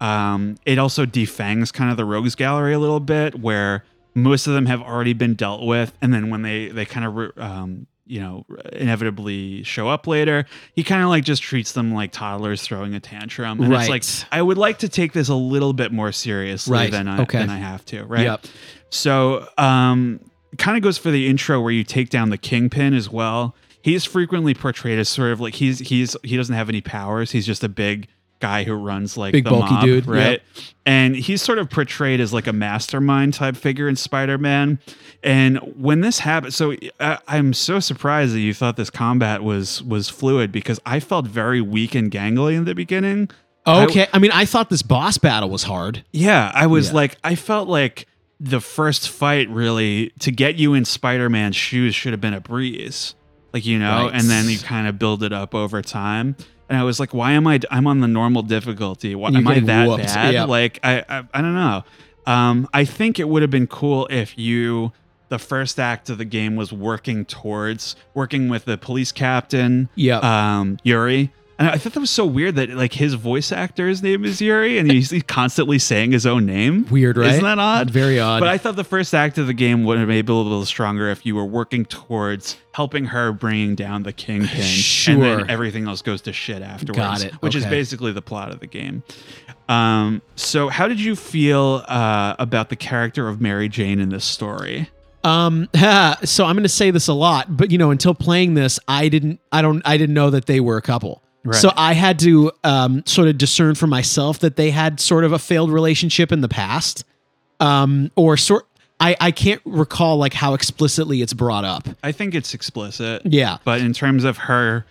Um, 0.01 0.55
it 0.65 0.79
also 0.79 1.05
defangs 1.05 1.71
kind 1.71 1.91
of 1.91 1.97
the 1.97 2.05
rogues 2.05 2.33
gallery 2.35 2.73
a 2.73 2.79
little 2.79 2.99
bit, 2.99 3.39
where 3.39 3.85
most 4.15 4.47
of 4.47 4.53
them 4.53 4.65
have 4.65 4.81
already 4.81 5.13
been 5.13 5.35
dealt 5.35 5.61
with, 5.63 5.93
and 6.01 6.11
then 6.13 6.29
when 6.31 6.41
they 6.41 6.67
they 6.69 6.83
kind 6.85 7.05
of 7.05 7.37
um, 7.37 7.85
you 8.07 8.19
know 8.19 8.45
inevitably 8.73 9.63
show 9.63 9.87
up 9.87 10.07
later, 10.07 10.45
he 10.75 10.83
kind 10.83 11.01
of 11.03 11.09
like 11.09 11.23
just 11.23 11.41
treats 11.41 11.71
them 11.71 11.93
like 11.93 12.11
toddlers 12.11 12.61
throwing 12.61 12.93
a 12.93 12.99
tantrum, 12.99 13.59
and 13.61 13.71
Right. 13.71 13.89
it's 13.89 14.21
like 14.21 14.27
I 14.31 14.41
would 14.41 14.57
like 14.57 14.79
to 14.79 14.89
take 14.89 15.13
this 15.13 15.27
a 15.29 15.35
little 15.35 15.73
bit 15.73 15.91
more 15.91 16.11
seriously 16.11 16.73
Right. 16.73 16.91
than 16.91 17.07
I 17.07 17.21
Okay. 17.21 17.39
than 17.39 17.49
I 17.49 17.57
have 17.57 17.83
to, 17.85 18.03
right? 18.05 18.23
Yep. 18.23 18.45
So, 18.89 19.47
um, 19.57 20.19
kind 20.57 20.77
of 20.77 20.83
goes 20.83 20.97
for 20.97 21.11
the 21.11 21.27
intro 21.27 21.59
where 21.61 21.71
you 21.71 21.83
take 21.83 22.09
down 22.09 22.29
the 22.29 22.37
kingpin 22.37 22.93
as 22.93 23.09
well. 23.09 23.55
He's 23.81 24.05
frequently 24.05 24.53
portrayed 24.53 24.97
as 24.97 25.09
sort 25.09 25.31
of 25.31 25.39
like 25.41 25.55
he's 25.55 25.79
he's 25.79 26.15
he 26.23 26.37
doesn't 26.37 26.55
have 26.55 26.69
any 26.69 26.81
powers. 26.81 27.31
He's 27.31 27.45
just 27.45 27.63
a 27.63 27.69
big 27.69 28.07
guy 28.45 28.63
who 28.63 28.73
runs 28.73 29.17
like 29.17 29.31
Big 29.33 29.43
the 29.43 29.49
bulky 29.49 29.73
mob, 29.73 29.83
dude, 29.85 30.05
right? 30.07 30.41
And 30.85 31.15
he's 31.15 31.41
sort 31.41 31.57
of 31.57 31.69
portrayed 31.69 32.19
as 32.19 32.31
like 32.33 32.47
a 32.47 32.53
mastermind 32.53 33.33
type 33.33 33.55
figure 33.55 33.87
in 33.89 33.95
Spider-Man. 33.95 34.79
And 35.23 35.57
when 35.75 36.01
this 36.01 36.19
happened, 36.19 36.53
so 36.53 36.75
I, 36.99 37.17
I'm 37.27 37.53
so 37.53 37.79
surprised 37.79 38.33
that 38.35 38.39
you 38.41 38.53
thought 38.53 38.77
this 38.77 38.89
combat 38.91 39.43
was 39.43 39.81
was 39.83 40.09
fluid 40.09 40.51
because 40.51 40.79
I 40.85 40.99
felt 40.99 41.25
very 41.27 41.61
weak 41.61 41.95
and 41.95 42.11
gangly 42.11 42.55
in 42.55 42.65
the 42.65 42.75
beginning. 42.75 43.29
I- 43.65 43.85
Okay. 43.85 44.05
I, 44.13 44.19
mean, 44.19 44.29
I 44.31 44.45
thought 44.45 44.69
this 44.69 44.83
boss 44.83 45.17
battle 45.17 45.49
was 45.49 45.63
hard. 45.63 46.03
yeah, 46.11 46.51
I 46.53 46.67
was 46.67 46.89
Yeah. 46.89 46.93
like, 46.95 47.17
I 47.23 47.33
felt 47.33 47.67
like 47.67 48.05
the 48.39 48.59
first 48.61 49.09
fight 49.09 49.49
really 49.49 50.11
to 50.19 50.29
get 50.31 50.55
you 50.57 50.75
in 50.75 50.85
Spider-Man's 50.85 51.55
shoes 51.55 51.95
should 51.95 52.11
have 52.13 52.21
been 52.21 52.35
a 52.35 52.41
breeze, 52.41 53.15
like 53.53 53.65
you 53.65 53.79
know, 53.79 54.03
Right. 54.05 54.11
and 54.13 54.29
then 54.29 54.47
you 54.49 54.59
kind 54.59 54.87
of 54.87 54.99
build 54.99 55.23
it 55.23 55.33
up 55.33 55.55
over 55.55 55.81
time. 55.81 56.35
And 56.69 56.77
I 56.79 56.83
was 56.83 56.99
like, 56.99 57.13
why 57.13 57.33
am 57.33 57.45
I? 57.47 57.59
I'm 57.69 57.85
on 57.87 57.99
the 57.99 58.07
normal 58.07 58.41
difficulty. 58.41 59.13
Why, 59.15 59.29
am 59.29 59.47
I 59.47 59.59
that 59.59 59.87
whooped, 59.87 60.03
bad? 60.05 60.33
yeah. 60.33 60.45
Like 60.45 60.79
I, 60.83 61.03
I, 61.07 61.23
I 61.33 61.41
don't 61.41 61.53
know. 61.53 61.83
Um, 62.25 62.67
I 62.73 62.85
think 62.85 63.19
it 63.19 63.29
would 63.29 63.41
have 63.43 63.51
been 63.51 63.67
cool 63.67 64.07
if 64.09 64.37
you. 64.37 64.91
The 65.29 65.39
first 65.39 65.79
act 65.79 66.11
of 66.11 66.19
the 66.19 66.25
game 66.25 66.55
was 66.55 66.71
working 66.71 67.25
towards 67.25 67.95
working 68.13 68.47
with 68.47 68.65
the 68.65 68.77
police 68.77 69.11
captain, 69.11 69.89
Yep. 69.95 70.23
um, 70.23 70.77
Yuri. 70.83 71.33
And 71.57 71.69
I 71.69 71.77
thought 71.77 71.93
that 71.93 71.99
was 72.01 72.09
so 72.09 72.25
weird 72.25 72.55
that 72.55 72.69
like 72.71 72.93
his 72.93 73.13
voice 73.13 73.51
actor's 73.51 74.03
name 74.03 74.25
is 74.25 74.41
Yuri, 74.41 74.77
and 74.77 74.91
he's, 74.91 75.13
constantly 75.27 75.79
saying 75.79 76.11
his 76.11 76.25
own 76.25 76.45
name. 76.45 76.85
Weird, 76.89 77.17
right? 77.17 77.29
Isn't 77.31 77.43
that 77.43 77.59
odd? 77.59 77.89
Very 77.89 78.19
odd. 78.19 78.41
But 78.41 78.49
I 78.49 78.57
thought 78.57 78.75
the 78.75 78.83
first 78.83 79.13
act 79.13 79.37
of 79.37 79.47
the 79.47 79.53
game 79.53 79.85
would 79.85 79.97
have 79.97 80.07
made 80.09 80.27
a 80.27 80.33
little 80.33 80.65
stronger 80.65 81.09
if 81.09 81.25
you 81.25 81.33
were 81.35 81.45
working 81.45 81.85
towards 81.85 82.57
helping 82.73 83.05
her 83.05 83.31
bringing 83.31 83.73
down 83.73 84.03
the 84.03 84.11
kingpin, 84.11 84.49
and 84.59 84.65
Sure. 84.65 85.37
then 85.37 85.49
everything 85.49 85.87
else 85.87 86.01
goes 86.01 86.21
to 86.23 86.33
shit 86.33 86.61
afterwards. 86.61 86.97
Got 86.97 87.23
it. 87.23 87.33
Which 87.35 87.55
is 87.55 87.65
basically 87.65 88.11
the 88.11 88.21
plot 88.21 88.51
of 88.51 88.59
the 88.59 88.67
game. 88.67 89.03
Um, 89.69 90.21
so, 90.35 90.67
how 90.67 90.89
did 90.89 90.99
you 90.99 91.15
feel 91.15 91.85
uh, 91.87 92.35
about 92.37 92.67
the 92.69 92.75
character 92.75 93.29
of 93.29 93.39
Mary 93.39 93.69
Jane 93.69 93.99
in 94.01 94.09
this 94.09 94.25
story? 94.25 94.89
Um, 95.23 95.69
so 96.23 96.45
I'm 96.45 96.55
going 96.55 96.63
to 96.63 96.69
say 96.69 96.91
this 96.91 97.07
a 97.07 97.13
lot, 97.13 97.55
but 97.55 97.71
you 97.71 97.77
know, 97.77 97.91
until 97.91 98.13
playing 98.13 98.53
this, 98.55 98.79
I 98.87 99.09
didn't, 99.09 99.39
I 99.51 99.61
don't, 99.61 99.81
I 99.85 99.97
didn't 99.97 100.13
know 100.13 100.29
that 100.29 100.45
they 100.45 100.59
were 100.59 100.77
a 100.77 100.81
couple. 100.81 101.21
Right. 101.45 101.55
So 101.55 101.71
I 101.77 101.93
had 101.93 102.19
to 102.19 102.51
um, 102.63 103.05
sort 103.05 103.27
of 103.27 103.37
discern 103.37 103.75
for 103.75 103.87
myself 103.87 104.39
that 104.39 104.55
they 104.55 104.71
had 104.71 104.99
sort 104.99 105.23
of 105.23 105.31
a 105.31 105.39
failed 105.39 105.71
relationship 105.71 106.31
in 106.31 106.41
the 106.41 106.49
past, 106.49 107.05
um, 107.59 108.11
or 108.15 108.35
sort. 108.35 108.65
I 108.99 109.15
I 109.19 109.31
can't 109.31 109.61
recall 109.63 110.17
like 110.17 110.33
how 110.33 110.53
explicitly 110.53 111.21
it's 111.21 111.33
brought 111.33 111.63
up. 111.65 111.87
I 112.03 112.11
think 112.11 112.33
it's 112.33 112.53
explicit. 112.53 113.21
Yeah. 113.25 113.57
But 113.63 113.81
in 113.81 113.93
terms 113.93 114.23
of 114.23 114.37
her 114.37 114.85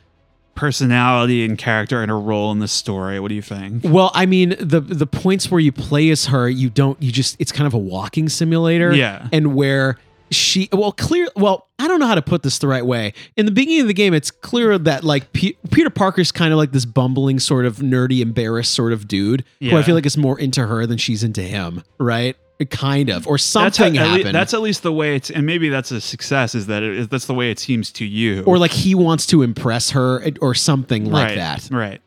personality 0.55 1.45
and 1.45 1.59
character 1.59 2.01
and 2.01 2.09
her 2.11 2.21
role 2.21 2.53
in 2.53 2.61
the 2.61 2.69
story, 2.69 3.19
what 3.19 3.29
do 3.29 3.35
you 3.35 3.43
think? 3.43 3.83
Well, 3.85 4.13
I 4.15 4.27
mean, 4.27 4.55
the 4.61 4.81
the 4.81 5.07
points 5.07 5.51
where 5.51 5.61
you 5.61 5.73
play 5.73 6.11
as 6.11 6.27
her, 6.27 6.49
you 6.49 6.71
don't, 6.71 7.03
you 7.03 7.11
just, 7.11 7.37
it's 7.41 7.51
kind 7.51 7.67
of 7.67 7.75
a 7.75 7.79
walking 7.79 8.29
simulator. 8.29 8.95
Yeah. 8.95 9.27
And 9.33 9.57
where 9.57 9.99
she, 10.35 10.69
well, 10.73 10.93
clear, 10.93 11.29
well, 11.37 11.69
I 11.79 11.89
don't 11.89 12.01
know 12.01 12.07
how 12.07 12.15
to 12.15 12.23
put 12.23 12.43
this 12.43 12.59
the 12.59 12.69
right 12.69 12.85
way. 12.85 13.13
In 13.37 13.47
the 13.47 13.53
beginning 13.53 13.83
of 13.83 13.87
the 13.89 13.95
game, 13.95 14.15
it's 14.15 14.31
clear 14.31 14.79
that 14.79 15.05
like 15.05 15.33
P- 15.33 15.57
Peter 15.71 15.91
Parker's 15.91 16.33
kind 16.33 16.53
of 16.53 16.59
like 16.59 16.73
this 16.73 16.85
bumbling, 16.85 17.39
sort 17.39 17.67
of 17.67 17.79
nerdy, 17.79 18.21
embarrassed 18.21 18.73
sort 18.75 18.93
of 18.93 19.09
dude 19.09 19.45
who 19.61 19.77
I 19.77 19.83
feel 19.83 19.95
like 19.95 20.07
is 20.07 20.17
more 20.17 20.39
into 20.39 20.67
her 20.67 20.87
than 20.87 20.99
she's 20.99 21.23
into 21.25 21.43
him, 21.43 21.83
right? 21.99 22.37
Kind 22.71 23.11
of, 23.11 23.27
or 23.27 23.35
That's, 23.35 23.43
something 23.45 23.97
how- 23.97 24.03
at 24.03 24.07
happened. 24.09 24.25
lea- 24.27 24.33
that's 24.33 24.55
at 24.55 24.61
least 24.63 24.85
the 24.85 24.93
way 24.93 25.17
it's, 25.17 25.29
and 25.29 25.45
maybe 25.45 25.69
that's 25.69 25.91
a 25.91 26.01
success. 26.01 26.55
Is 26.55 26.67
that 26.69 26.83
it, 26.83 27.11
that's 27.11 27.27
the 27.27 27.35
way 27.35 27.51
it 27.51 27.59
seems 27.59 27.91
to 27.93 28.05
you, 28.05 28.43
or 28.45 28.59
like 28.59 28.71
he 28.71 28.95
wants 28.95 29.27
to 29.27 29.43
impress 29.43 29.91
her, 29.91 30.25
or 30.41 30.55
something 30.55 31.11
like 31.11 31.31
right, 31.31 31.37
that. 31.37 31.69
Right. 31.71 32.01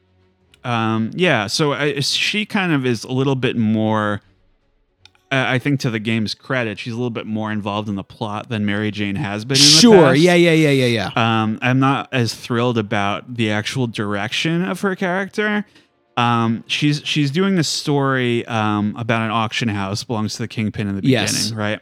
Um, 0.64 1.12
yeah. 1.14 1.48
So 1.48 1.74
I, 1.74 2.00
she 2.00 2.46
kind 2.46 2.72
of 2.72 2.86
is 2.86 3.04
a 3.04 3.12
little 3.12 3.36
bit 3.36 3.56
more. 3.58 4.22
Uh, 5.32 5.44
I 5.48 5.60
think 5.60 5.80
to 5.82 5.90
the 5.90 6.00
game's 6.00 6.34
credit, 6.34 6.80
she's 6.80 6.94
a 6.94 6.96
little 6.96 7.10
bit 7.10 7.26
more 7.26 7.52
involved 7.52 7.90
in 7.90 7.96
the 7.96 8.04
plot 8.04 8.50
than 8.50 8.66
Mary 8.66 8.92
Jane 8.92 9.16
has 9.16 9.44
been. 9.46 9.58
In 9.58 9.62
the 9.62 9.68
Sure. 9.68 10.04
past. 10.10 10.20
Yeah, 10.20 10.36
yeah, 10.36 10.52
yeah, 10.52 10.70
yeah, 10.70 11.10
yeah. 11.16 11.42
Um, 11.44 11.60
I'm 11.62 11.80
not 11.80 12.08
as 12.14 12.34
thrilled 12.34 12.78
about 12.78 13.36
the 13.36 13.52
actual 13.52 13.88
direction 13.88 14.64
of 14.64 14.82
her 14.82 14.96
character. 14.96 15.66
Um, 16.16 16.64
she's 16.68 17.02
she's 17.06 17.30
doing 17.30 17.60
a 17.60 17.64
story 17.64 18.46
um, 18.48 18.96
about 18.98 19.22
an 19.22 19.30
auction 19.32 19.68
house 19.70 20.04
belongs 20.04 20.34
to 20.34 20.40
the 20.44 20.48
kingpin 20.48 20.88
in 20.88 20.96
the 20.96 21.02
beginning, 21.02 21.28
Yes. 21.28 21.52
right? 21.52 21.80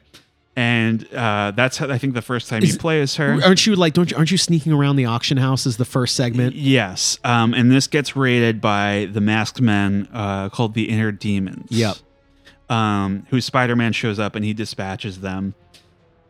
And 0.57 1.05
uh, 1.13 1.51
that's 1.51 1.77
how 1.77 1.89
I 1.89 1.97
think 1.97 2.13
the 2.13 2.21
first 2.21 2.47
time 2.49 2.63
Is- 2.63 2.73
you 2.73 2.79
play 2.79 3.01
as 3.01 3.15
her. 3.17 3.39
Aren't 3.43 3.65
you 3.67 3.75
like? 3.75 3.93
Don't 3.93 4.09
you? 4.09 4.15
Aren't 4.17 4.31
you 4.31 4.37
sneaking 4.37 4.71
around 4.71 4.95
the 4.95 5.05
auction 5.05 5.37
house? 5.37 5.65
Is 5.65 5.75
the 5.77 5.85
first 5.85 6.15
segment? 6.15 6.55
Yes, 6.55 7.19
um, 7.25 7.53
and 7.53 7.69
this 7.71 7.87
gets 7.87 8.15
raided 8.15 8.61
by 8.61 9.09
the 9.11 9.19
masked 9.21 9.59
men 9.61 10.07
uh, 10.13 10.47
called 10.49 10.73
the 10.73 10.89
Inner 10.89 11.11
Demons. 11.11 11.67
Yep. 11.71 11.97
Um, 12.69 13.27
who 13.29 13.41
Spider-Man 13.41 13.93
shows 13.93 14.17
up 14.19 14.35
and 14.35 14.43
he 14.43 14.53
dispatches 14.53 15.19
them. 15.21 15.53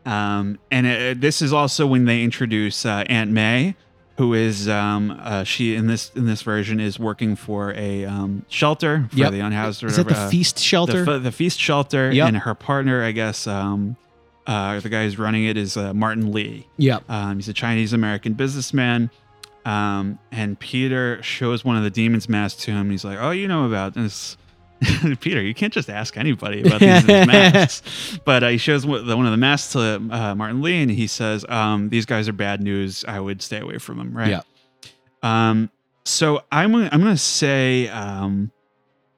Um, 0.04 0.58
and 0.70 0.86
it, 0.86 1.20
this 1.20 1.40
is 1.42 1.52
also 1.52 1.86
when 1.86 2.04
they 2.04 2.22
introduce 2.22 2.84
uh, 2.84 3.04
Aunt 3.08 3.30
May, 3.30 3.74
who 4.18 4.34
is 4.34 4.68
um, 4.68 5.18
uh, 5.22 5.44
she 5.44 5.74
in 5.74 5.86
this 5.86 6.10
in 6.14 6.26
this 6.26 6.42
version 6.42 6.78
is 6.78 6.98
working 6.98 7.36
for 7.36 7.72
a 7.74 8.04
um, 8.04 8.44
shelter 8.48 9.08
for 9.10 9.16
Yep. 9.16 9.32
the 9.32 9.40
unhoused. 9.40 9.82
Or 9.82 9.86
Is 9.88 9.96
that 9.96 10.08
the 10.08 10.16
uh, 10.16 10.28
feast 10.30 10.58
shelter? 10.58 11.04
the, 11.04 11.18
the 11.18 11.32
feast 11.32 11.58
shelter, 11.58 12.12
Yep. 12.12 12.28
and 12.28 12.36
her 12.38 12.54
partner, 12.54 13.02
I 13.02 13.12
guess, 13.12 13.46
um, 13.46 13.96
uh, 14.46 14.78
the 14.80 14.88
guy 14.90 15.04
who's 15.04 15.18
running 15.18 15.44
it 15.46 15.56
is 15.56 15.76
uh, 15.76 15.92
Martin 15.92 16.32
Li. 16.32 16.66
yep. 16.76 17.02
Um, 17.10 17.36
he's 17.36 17.48
a 17.48 17.52
Chinese 17.54 17.92
American 17.92 18.34
businessman. 18.34 19.10
Um, 19.64 20.18
and 20.30 20.56
Peter 20.60 21.20
shows 21.22 21.64
one 21.64 21.76
of 21.76 21.82
the 21.82 21.90
demons 21.90 22.28
masks 22.28 22.62
to 22.64 22.70
him. 22.70 22.90
He's 22.90 23.04
like, 23.04 23.18
"Oh, 23.20 23.32
you 23.32 23.48
know 23.48 23.64
about 23.64 23.94
this." 23.94 24.36
Peter, 25.20 25.40
you 25.42 25.54
can't 25.54 25.72
just 25.72 25.88
ask 25.88 26.16
anybody 26.16 26.60
about 26.62 26.80
these, 26.80 27.06
these 27.06 27.26
masks. 27.26 28.18
But 28.24 28.42
uh, 28.44 28.48
he 28.48 28.58
shows 28.58 28.84
one 28.86 29.06
one 29.06 29.24
of 29.26 29.30
the 29.32 29.36
masks 29.38 29.72
to 29.72 29.80
uh, 30.10 30.34
Martin 30.34 30.60
Li, 30.62 30.82
and 30.82 30.90
he 30.90 31.06
says, 31.06 31.44
um, 31.48 31.88
"These 31.88 32.06
guys 32.06 32.28
are 32.28 32.32
bad 32.34 32.60
news. 32.62 33.04
I 33.08 33.20
would 33.20 33.40
stay 33.42 33.58
away 33.60 33.78
from 33.78 33.98
them." 33.98 34.16
Right. 34.16 34.28
Yeah. 34.30 34.40
Um. 35.22 35.70
So 36.04 36.42
I'm 36.52 36.72
gonna, 36.72 36.88
I'm 36.92 37.00
gonna 37.00 37.16
say 37.16 37.88
um, 37.88 38.52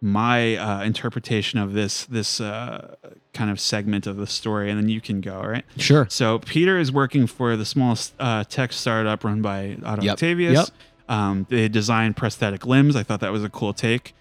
my 0.01 0.57
uh, 0.57 0.83
interpretation 0.85 1.59
of 1.59 1.73
this 1.73 2.05
this 2.07 2.41
uh, 2.41 2.95
kind 3.35 3.51
of 3.51 3.59
segment 3.61 4.07
of 4.07 4.17
the 4.17 4.27
story, 4.27 4.71
and 4.71 4.79
then 4.81 4.89
you 4.89 5.01
can 5.01 5.21
go. 5.21 5.35
all 5.37 5.49
Right. 5.49 5.65
Sure. 5.77 6.07
So 6.09 6.39
Peter 6.39 6.79
is 6.79 6.93
working 6.93 7.27
for 7.27 7.57
the 7.57 7.65
small 7.65 7.99
uh, 8.19 8.45
tech 8.45 8.73
startup 8.73 9.25
run 9.25 9.43
by 9.43 9.77
Otto 9.85 10.03
Yep. 10.03 10.13
Octavius. 10.13 10.55
Yep. 10.55 10.69
Um, 11.11 11.47
they 11.49 11.69
designed 11.69 12.17
prosthetic 12.17 12.65
limbs. 12.67 12.95
I 12.95 13.03
thought 13.03 13.21
that 13.21 13.33
was 13.33 13.43
a 13.43 13.49
cool 13.49 13.73
take. 13.73 14.15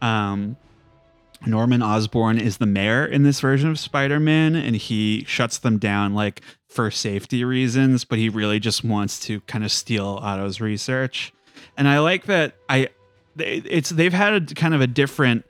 Um, 0.00 0.56
Norman 1.46 1.82
Osborn 1.82 2.38
is 2.38 2.58
the 2.58 2.66
mayor 2.66 3.04
in 3.04 3.22
this 3.22 3.40
version 3.40 3.68
of 3.70 3.78
Spider-Man, 3.78 4.54
and 4.54 4.76
he 4.76 5.24
shuts 5.26 5.58
them 5.58 5.78
down 5.78 6.14
like 6.14 6.40
for 6.68 6.90
safety 6.90 7.44
reasons, 7.44 8.04
but 8.04 8.18
he 8.18 8.28
really 8.28 8.60
just 8.60 8.84
wants 8.84 9.18
to 9.20 9.40
kind 9.42 9.64
of 9.64 9.70
steal 9.72 10.18
Otto's 10.22 10.60
research. 10.60 11.32
And 11.76 11.88
I 11.88 11.98
like 11.98 12.26
that. 12.26 12.54
I 12.68 12.88
they- 13.36 13.62
it's 13.64 13.90
they've 13.90 14.12
had 14.12 14.34
a 14.34 14.54
kind 14.54 14.74
of 14.74 14.80
a 14.80 14.86
different 14.86 15.44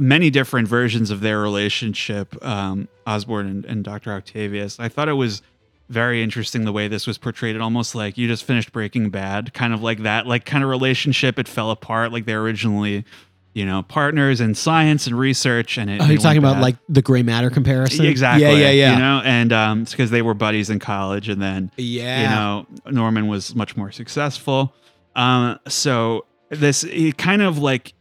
many 0.00 0.30
different 0.30 0.68
versions 0.68 1.10
of 1.10 1.20
their 1.20 1.40
relationship, 1.40 2.42
um, 2.44 2.88
Osborn 3.06 3.46
and, 3.46 3.64
and 3.66 3.84
Dr. 3.84 4.12
Octavius. 4.12 4.78
I 4.80 4.88
thought 4.88 5.08
it 5.08 5.14
was 5.14 5.42
very 5.90 6.22
interesting 6.22 6.64
the 6.64 6.72
way 6.72 6.86
this 6.88 7.06
was 7.06 7.18
portrayed. 7.18 7.56
It 7.56 7.60
almost 7.60 7.94
like 7.96 8.16
you 8.16 8.28
just 8.28 8.44
finished 8.44 8.72
Breaking 8.72 9.10
Bad, 9.10 9.52
kind 9.52 9.74
of 9.74 9.82
like 9.82 10.04
that, 10.04 10.26
like 10.26 10.46
kind 10.46 10.62
of 10.62 10.70
relationship. 10.70 11.38
It 11.38 11.48
fell 11.48 11.70
apart, 11.72 12.12
like 12.12 12.24
they're 12.24 12.40
originally, 12.40 13.04
you 13.52 13.66
know, 13.66 13.82
partners 13.82 14.40
in 14.40 14.54
science 14.54 15.06
and 15.06 15.18
research. 15.18 15.76
And 15.78 15.90
it, 15.90 16.00
Are 16.00 16.04
you 16.04 16.10
went 16.10 16.20
talking 16.22 16.38
about 16.38 16.54
bad. 16.54 16.62
like 16.62 16.76
the 16.88 17.02
gray 17.02 17.22
matter 17.22 17.50
comparison? 17.50 18.06
exactly? 18.06 18.42
Yeah, 18.42 18.52
yeah, 18.52 18.70
yeah. 18.70 18.92
You 18.92 18.98
know, 18.98 19.22
and 19.24 19.52
um, 19.52 19.82
it's 19.82 19.90
because 19.90 20.10
they 20.10 20.22
were 20.22 20.34
buddies 20.34 20.70
in 20.70 20.78
college, 20.78 21.28
and 21.28 21.42
then 21.42 21.70
yeah. 21.76 22.22
you 22.22 22.28
know 22.28 22.92
norman 22.92 23.26
was 23.28 23.54
much 23.54 23.76
more 23.76 23.90
successful 23.92 24.72
um 25.16 25.58
so 25.66 26.24
this 26.50 26.82
he 26.82 27.10
kind 27.12 27.42
of 27.42 27.58
like 27.58 27.94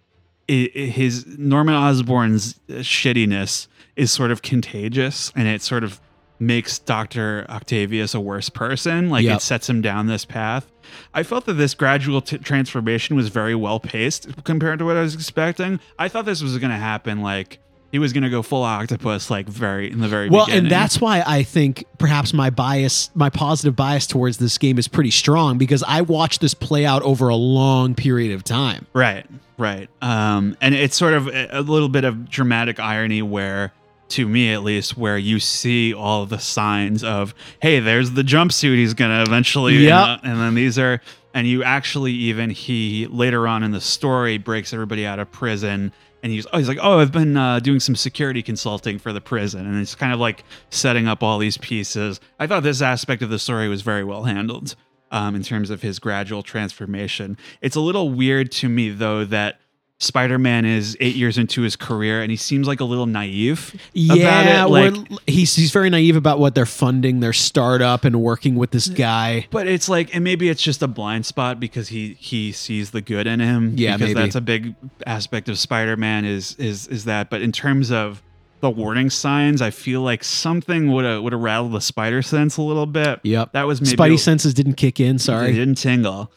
i- 0.48 0.70
i- 0.76 0.80
his 0.80 1.26
norman 1.40 1.74
osborn's 1.74 2.54
shittiness 2.70 3.68
is 3.96 4.12
sort 4.12 4.30
of 4.32 4.44
contagious 4.44 5.32
and 5.36 5.48
it 5.48 5.62
sort 5.64 5.84
of 5.84 6.00
makes 6.40 6.80
dr 6.80 7.46
octavius 7.50 8.14
a 8.14 8.20
worse 8.20 8.50
person 8.50 9.10
like 9.10 9.24
Yep. 9.26 9.38
it 9.38 9.42
sets 9.42 9.70
him 9.70 9.82
down 9.82 10.08
this 10.08 10.26
path 10.26 10.72
i 11.14 11.22
felt 11.24 11.46
that 11.46 11.54
this 11.54 11.74
gradual 11.74 12.22
t- 12.22 12.38
transformation 12.38 13.16
was 13.16 13.28
very 13.30 13.56
well 13.56 13.80
paced 13.80 14.44
compared 14.46 14.80
to 14.80 14.86
what 14.86 14.96
i 14.98 15.02
was 15.02 15.14
expecting 15.16 15.80
i 15.98 16.08
thought 16.08 16.26
this 16.26 16.42
was 16.42 16.58
going 16.58 16.72
to 16.72 16.78
happen 16.78 17.22
like 17.22 17.60
he 17.92 17.98
was 17.98 18.14
going 18.14 18.24
to 18.24 18.30
go 18.30 18.44
full 18.44 18.62
octopus 18.62 19.32
like 19.32 19.48
very 19.50 19.92
in 19.92 20.00
the 20.00 20.08
very 20.08 20.30
well, 20.30 20.46
beginning 20.46 20.66
and 20.66 20.72
that's 20.72 21.02
why 21.02 21.24
I 21.26 21.42
think 21.42 21.86
perhaps 21.98 22.36
my 22.36 22.52
bias, 22.52 23.10
my 23.16 23.32
positive 23.32 23.76
bias 23.76 24.06
towards 24.06 24.38
this 24.38 24.60
game 24.60 24.78
is 24.78 24.88
pretty 24.88 25.10
strong 25.10 25.58
because 25.58 25.82
I 25.82 26.02
watched 26.02 26.40
this 26.40 26.54
play 26.54 26.86
out 26.86 27.02
over 27.02 27.30
a 27.30 27.36
long 27.36 27.96
period 27.96 28.32
of 28.34 28.44
time. 28.44 28.86
Right, 28.94 29.26
right. 29.58 29.90
Um, 30.04 30.56
and 30.62 30.76
it's 30.76 30.96
sort 30.96 31.16
of 31.16 31.30
a 31.30 31.48
a 31.52 31.62
little 31.62 31.90
bit 31.90 32.04
of 32.04 32.30
dramatic 32.30 32.80
irony 32.80 33.24
where, 33.24 33.74
to 34.10 34.28
me 34.28 34.52
at 34.54 34.64
least, 34.64 34.98
where 34.98 35.18
you 35.18 35.40
see 35.40 35.94
all 35.94 36.26
the 36.26 36.40
signs 36.40 37.04
of, 37.04 37.34
hey, 37.62 37.80
there's 37.80 38.12
the 38.12 38.24
jumpsuit 38.24 38.76
he's 38.76 38.94
gonna 38.94 39.22
eventually, 39.22 39.74
you 39.76 39.82
Yep. 39.82 40.24
know, 40.24 40.30
and 40.32 40.40
then 40.40 40.56
these 40.56 40.78
are, 40.80 41.02
and 41.34 41.48
you 41.48 41.64
actually 41.64 42.12
even 42.14 42.50
he 42.50 43.08
later 43.08 43.48
on 43.48 43.64
in 43.64 43.72
the 43.72 43.82
story 43.82 44.38
breaks 44.38 44.74
everybody 44.74 45.06
out 45.06 45.20
of 45.20 45.32
prison. 45.32 45.92
And 46.22 46.34
he's, 46.34 46.46
oh, 46.52 46.58
he's 46.58 46.68
like, 46.68 46.80
oh, 46.82 47.00
I've 47.00 47.14
been 47.14 47.38
uh, 47.38 47.60
doing 47.60 47.80
some 47.80 47.96
security 47.96 48.42
consulting 48.44 49.00
for 49.00 49.14
the 49.14 49.22
prison, 49.22 49.66
and 49.66 49.80
it's 49.80 49.96
kind 49.96 50.12
of 50.12 50.20
like 50.20 50.44
setting 50.70 51.08
up 51.08 51.24
all 51.24 51.38
these 51.40 51.58
pieces. 51.58 52.20
I 52.38 52.46
thought 52.46 52.62
this 52.64 52.82
aspect 52.82 53.22
of 53.22 53.30
the 53.30 53.40
story 53.40 53.70
was 53.70 53.84
very 53.84 54.04
well 54.04 54.24
handled 54.26 54.76
um, 55.12 55.34
in 55.34 55.44
terms 55.44 55.70
of 55.70 55.82
his 55.82 55.98
gradual 55.98 56.44
transformation. 56.44 57.38
It's 57.62 57.78
a 57.78 57.80
little 57.80 58.10
weird 58.10 58.52
to 58.54 58.68
me, 58.68 58.90
though, 58.90 59.24
that 59.24 59.62
Spider 60.02 60.40
Man 60.40 60.64
is 60.64 60.96
eight 61.02 61.16
years 61.16 61.38
into 61.38 61.62
his 61.62 61.76
career 61.76 62.22
and 62.22 62.32
he 62.32 62.38
seems 62.38 62.68
like 62.68 62.80
a 62.80 62.86
little 62.86 63.06
naive 63.06 63.78
Yeah, 63.92 64.64
about 64.64 64.86
it. 64.96 64.96
Like, 65.12 65.20
he's 65.28 65.54
he's 65.56 65.72
very 65.72 65.90
naive 65.90 66.16
about 66.16 66.40
what 66.40 66.56
they're 66.56 66.66
funding 66.66 67.20
their 67.20 67.34
startup 67.34 68.06
and 68.06 68.22
working 68.22 68.56
with 68.56 68.72
this 68.72 68.88
guy. 68.88 69.48
but 69.52 69.68
it's 69.68 69.90
like, 69.90 70.16
and 70.16 70.24
maybe 70.24 70.48
it's 70.48 70.62
just 70.62 70.82
a 70.82 70.88
blind 70.88 71.26
spot 71.26 71.60
because 71.60 71.90
he 71.90 72.14
he 72.14 72.54
sees 72.54 72.92
the 72.92 73.02
good 73.02 73.28
in 73.28 73.42
him. 73.42 73.74
Yeah, 73.76 73.98
because 73.98 74.14
maybe. 74.16 74.22
that's 74.22 74.36
a 74.36 74.42
big 74.42 74.76
aspect 75.06 75.50
of 75.50 75.60
Spider 75.60 75.98
Man 75.98 76.24
is 76.24 76.56
is 76.56 76.88
is 76.88 77.04
that. 77.04 77.30
But 77.30 77.42
in 77.42 77.52
terms 77.52 77.92
of 77.92 78.24
the 78.62 78.70
warning 78.70 79.10
signs, 79.10 79.62
I 79.62 79.70
feel 79.70 80.02
like 80.02 80.24
something 80.24 80.94
would 80.94 81.04
have 81.04 81.24
would 81.24 81.34
have 81.34 81.42
rattled 81.42 81.74
the 81.74 81.82
spider 81.82 82.22
sense 82.22 82.56
a 82.56 82.62
little 82.62 82.86
bit. 82.86 83.20
Yep. 83.24 83.52
That 83.52 83.68
was 83.68 83.82
maybe 83.82 83.98
Spidey 83.98 84.20
senses 84.20 84.54
didn't 84.54 84.76
kick 84.76 85.02
in. 85.02 85.18
They 85.18 85.24
Sorry. 85.24 85.52
didn't 85.54 85.76
tingle. 85.76 86.32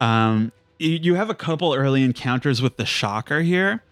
Um, 0.00 0.50
you, 0.82 0.98
you 1.02 1.14
have 1.14 1.30
a 1.30 1.34
couple 1.34 1.74
early 1.74 2.02
encounters 2.02 2.60
with 2.62 2.76
the 2.76 2.84
Shocker 2.86 3.40
here. 3.40 3.82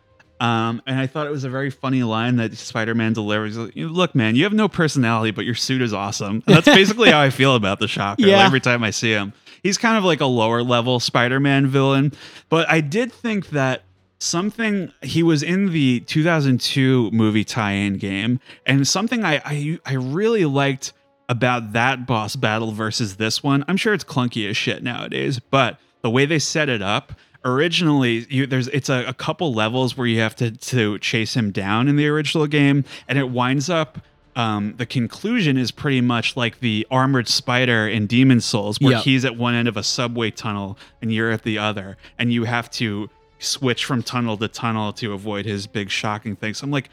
Um, 0.41 0.81
and 0.87 0.99
I 0.99 1.07
thought 1.07 1.27
it 1.27 1.31
was 1.31 1.45
a 1.45 1.51
very 1.51 1.69
funny 1.71 2.03
line 2.03 2.37
that 2.37 2.57
Spider-Man 2.57 3.13
delivers. 3.13 3.59
Look, 3.59 4.15
man, 4.15 4.37
you 4.37 4.45
have 4.45 4.55
no 4.55 4.69
personality, 4.69 5.33
but 5.33 5.45
your 5.45 5.55
suit 5.55 5.83
is 5.83 5.93
awesome. 5.93 6.43
And 6.47 6.57
that's 6.57 6.65
basically 6.75 7.11
how 7.11 7.21
I 7.21 7.29
feel 7.29 7.55
about 7.57 7.79
the 7.79 7.87
Shocker 7.89 8.23
Yeah. 8.23 8.45
every 8.47 8.61
time 8.61 8.83
I 8.83 8.91
see 8.91 9.11
him. 9.11 9.35
He's 9.63 9.77
kind 9.77 9.99
of 9.99 10.05
like 10.05 10.23
a 10.23 10.27
lower 10.27 10.63
level 10.63 10.99
Spider-Man 10.99 11.67
villain, 11.67 12.13
but 12.49 12.67
I 12.71 12.81
did 12.81 13.13
think 13.13 13.51
that 13.51 13.83
something 14.19 14.91
he 15.03 15.23
was 15.23 15.43
in 15.43 15.73
the 15.73 16.01
2002 16.01 17.11
movie 17.11 17.45
tie-in 17.45 17.99
game, 17.99 18.41
and 18.65 18.89
something 18.89 19.23
I 19.25 19.43
I, 19.45 19.79
I 19.85 19.95
really 19.95 20.47
liked 20.47 20.95
about 21.29 21.75
that 21.75 22.07
boss 22.07 22.37
battle 22.37 22.73
versus 22.73 23.17
this 23.17 23.43
one. 23.43 23.63
I'm 23.69 23.77
sure 23.77 23.93
it's 23.95 24.05
clunky 24.05 24.49
as 24.49 24.57
shit 24.57 24.83
nowadays, 24.83 25.39
but 25.39 25.79
the 26.03 26.11
way 26.11 26.25
they 26.27 26.39
set 26.39 26.69
it 26.69 26.83
up 26.83 27.13
originally 27.45 28.27
you 28.29 28.47
there's 28.47 28.69
it's 28.69 28.89
a, 28.91 29.05
a 29.07 29.15
couple 29.15 29.55
levels 29.55 29.97
where 29.97 30.07
you 30.07 30.21
have 30.21 30.37
to 30.37 30.51
to 30.51 30.99
chase 30.99 31.35
him 31.35 31.51
down 31.51 31.89
in 31.89 31.97
the 31.97 32.07
original 32.07 32.47
game 32.47 32.85
and 33.09 33.19
it 33.19 33.31
winds 33.31 33.71
up 33.71 33.99
um, 34.37 34.75
the 34.77 34.87
conclusion 34.87 35.57
is 35.59 35.71
pretty 35.73 36.01
much 36.01 36.37
like 36.37 36.61
the 36.61 36.87
armored 36.89 37.27
spider 37.27 37.89
in 37.89 38.07
Demon 38.07 38.41
Souls, 38.41 38.79
where 38.81 38.93
Yep. 38.93 39.03
he's 39.03 39.25
at 39.25 39.37
one 39.37 39.55
end 39.55 39.67
of 39.67 39.77
a 39.77 39.83
subway 39.83 40.31
tunnel 40.31 40.79
and 41.03 41.13
you're 41.13 41.33
at 41.33 41.43
the 41.43 41.59
other, 41.59 41.97
and 42.17 42.33
you 42.33 42.45
have 42.45 42.71
to 42.73 43.11
switch 43.41 43.85
from 43.85 44.05
tunnel 44.05 44.37
to 44.39 44.47
tunnel 44.47 44.93
to 44.95 45.13
avoid 45.15 45.47
his 45.47 45.67
big 45.67 45.91
shocking 45.91 46.37
thing. 46.37 46.55
So 46.55 46.65
I'm 46.65 46.71
like, 46.71 46.91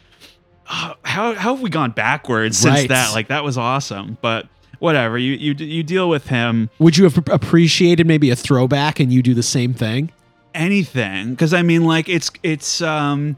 oh, 0.70 0.96
how 1.04 1.36
how 1.36 1.54
have 1.54 1.62
we 1.62 1.70
gone 1.70 1.92
backwards 1.92 2.58
since 2.58 2.76
Right. 2.80 2.90
that? 2.90 3.14
Like 3.14 3.28
that 3.28 3.44
was 3.44 3.56
awesome, 3.58 4.18
but 4.20 4.48
whatever. 4.80 5.18
You 5.18 5.34
you 5.34 5.54
you 5.54 5.84
deal 5.84 6.10
with 6.10 6.28
him 6.28 6.70
Would 6.80 6.98
you 6.98 7.04
have 7.06 7.18
appreciated 7.30 8.06
maybe 8.08 8.30
a 8.30 8.36
throwback 8.36 9.00
and 9.00 9.12
you 9.12 9.22
do 9.24 9.34
the 9.34 9.44
same 9.44 9.74
thing? 9.74 10.12
anything 10.56 11.32
because 11.32 11.54
I 11.54 11.62
mean 11.62 11.86
like 11.86 12.10
it's 12.10 12.32
it's 12.42 12.82
um 12.82 13.38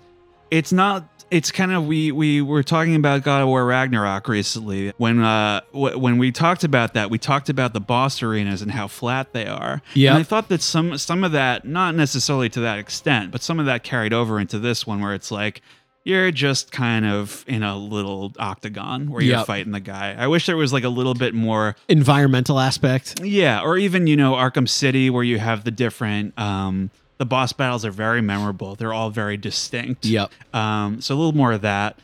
it's 0.51 0.71
not 0.71 1.03
it's 1.29 1.51
kind 1.51 1.71
of 1.73 1.85
we 1.85 2.11
we 2.13 2.41
were 2.41 2.63
talking 2.63 2.95
about 2.95 3.23
God 3.23 3.41
of 3.41 3.49
War 3.49 3.65
Ragnarok 3.65 4.29
recently 4.29 4.93
when 4.97 5.19
uh 5.21 5.59
w- 5.73 5.97
when 5.99 6.17
we 6.17 6.31
talked 6.31 6.63
about 6.63 6.93
that 6.93 7.09
we 7.09 7.17
talked 7.17 7.49
about 7.49 7.73
the 7.73 7.81
boss 7.81 8.23
arenas 8.23 8.61
and 8.61 8.71
how 8.71 8.87
flat 8.87 9.33
they 9.33 9.45
are 9.47 9.81
Yeah. 9.95 10.11
and 10.11 10.19
I 10.19 10.23
thought 10.23 10.47
that 10.47 10.61
some 10.61 10.97
some 10.97 11.25
of 11.25 11.33
that 11.33 11.65
not 11.65 11.93
necessarily 11.93 12.47
to 12.49 12.61
that 12.61 12.79
extent 12.79 13.31
but 13.31 13.41
some 13.41 13.59
of 13.59 13.65
that 13.65 13.83
carried 13.83 14.13
over 14.13 14.39
into 14.39 14.57
this 14.57 14.87
one 14.87 15.01
where 15.01 15.13
it's 15.13 15.29
like 15.29 15.61
you're 16.03 16.31
just 16.31 16.71
kind 16.71 17.05
of 17.05 17.43
in 17.47 17.61
a 17.61 17.77
little 17.77 18.33
octagon 18.39 19.11
where 19.11 19.21
you're 19.21 19.37
Yep. 19.37 19.45
fighting 19.47 19.71
the 19.73 19.79
guy. 19.79 20.15
I 20.17 20.27
wish 20.27 20.45
there 20.45 20.57
was 20.57 20.71
like 20.73 20.83
a 20.83 20.89
little 20.89 21.13
bit 21.13 21.33
more 21.33 21.75
Environmental 21.87 22.59
aspect. 22.59 23.21
yeah, 23.23 23.61
or 23.61 23.77
even 23.77 24.07
you 24.07 24.15
know 24.15 24.33
Arkham 24.33 24.67
City 24.67 25.09
where 25.09 25.23
you 25.23 25.39
have 25.39 25.63
the 25.65 25.71
different 25.71 26.37
um 26.39 26.89
the 27.17 27.25
boss 27.25 27.51
battles 27.51 27.83
are 27.83 27.91
very 27.91 28.21
memorable. 28.21 28.75
They're 28.75 28.93
all 28.93 29.09
very 29.09 29.35
distinct. 29.35 30.05
Yep. 30.05 30.31
Um, 30.55 31.01
so 31.01 31.13
a 31.13 31.17
little 31.17 31.35
more 31.35 31.51
of 31.51 31.61
that. 31.61 31.97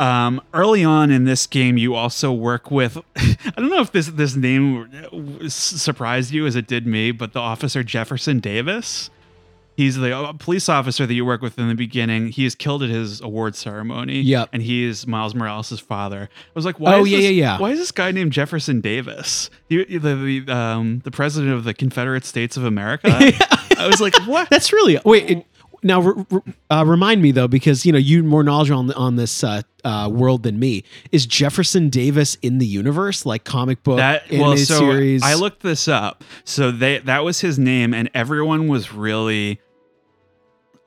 Um, 0.00 0.42
early 0.52 0.82
on 0.84 1.10
in 1.12 1.22
this 1.24 1.46
game, 1.46 1.78
you 1.78 1.94
also 1.94 2.32
work 2.32 2.68
with. 2.70 2.98
I 3.16 3.36
don't 3.56 3.70
know 3.70 3.80
if 3.80 3.92
this 3.92 4.08
this 4.08 4.34
name 4.34 4.88
surprised 5.48 6.32
you 6.32 6.46
as 6.46 6.56
it 6.56 6.66
did 6.66 6.86
me, 6.86 7.12
but 7.12 7.32
the 7.32 7.38
officer 7.40 7.82
Jefferson 7.82 8.40
Davis. 8.40 9.08
He's 9.76 9.96
the 9.96 10.16
uh, 10.16 10.32
police 10.32 10.68
officer 10.68 11.04
that 11.06 11.12
you 11.12 11.24
work 11.26 11.42
with 11.42 11.58
in 11.58 11.68
the 11.68 11.74
beginning. 11.74 12.28
He 12.28 12.46
is 12.46 12.54
killed 12.54 12.82
at 12.82 12.88
his 12.88 13.20
award 13.20 13.54
ceremony. 13.54 14.20
Yep. 14.20 14.48
and 14.52 14.62
he 14.62 14.84
is 14.84 15.06
Miles 15.06 15.34
Morales' 15.34 15.78
father. 15.80 16.30
I 16.32 16.50
was 16.54 16.64
like, 16.64 16.80
why? 16.80 16.94
Oh, 16.94 17.04
is 17.04 17.10
yeah, 17.10 17.16
this- 17.18 17.24
yeah, 17.24 17.30
yeah. 17.30 17.58
Why 17.58 17.70
is 17.72 17.78
this 17.78 17.92
guy 17.92 18.10
named 18.10 18.32
Jefferson 18.32 18.80
Davis? 18.80 19.50
The 19.68 19.84
the 19.98 20.44
um 20.54 21.00
the 21.04 21.10
president 21.10 21.52
of 21.52 21.64
the 21.64 21.74
Confederate 21.74 22.24
States 22.24 22.56
of 22.56 22.64
America. 22.64 23.08
I 23.78 23.86
was 23.86 24.00
like, 24.00 24.14
what? 24.26 24.48
That's 24.48 24.72
really 24.72 24.98
wait. 25.04 25.30
It, 25.30 25.46
now, 25.82 26.00
re, 26.00 26.24
re- 26.30 26.40
uh, 26.70 26.84
remind 26.86 27.22
me 27.22 27.30
though, 27.30 27.46
because 27.46 27.84
you 27.86 27.92
know 27.92 27.98
you 27.98 28.24
more 28.24 28.42
knowledge 28.42 28.70
on 28.70 28.90
on 28.94 29.16
this 29.16 29.44
uh, 29.44 29.60
uh, 29.84 30.08
world 30.10 30.42
than 30.42 30.58
me. 30.58 30.82
Is 31.12 31.26
Jefferson 31.26 31.90
Davis 31.90 32.36
in 32.42 32.58
the 32.58 32.66
universe, 32.66 33.24
like 33.26 33.44
comic 33.44 33.82
book 33.84 33.98
that 33.98 34.24
well 34.32 34.56
so 34.56 34.78
series? 34.78 35.22
i 35.22 35.34
looked 35.34 35.62
this 35.62 35.86
up 35.86 36.24
so 36.44 36.70
they 36.72 36.98
that 37.00 37.22
was 37.24 37.40
his 37.40 37.58
name 37.58 37.92
and 37.94 38.10
everyone 38.14 38.66
was 38.68 38.92
really 38.92 39.60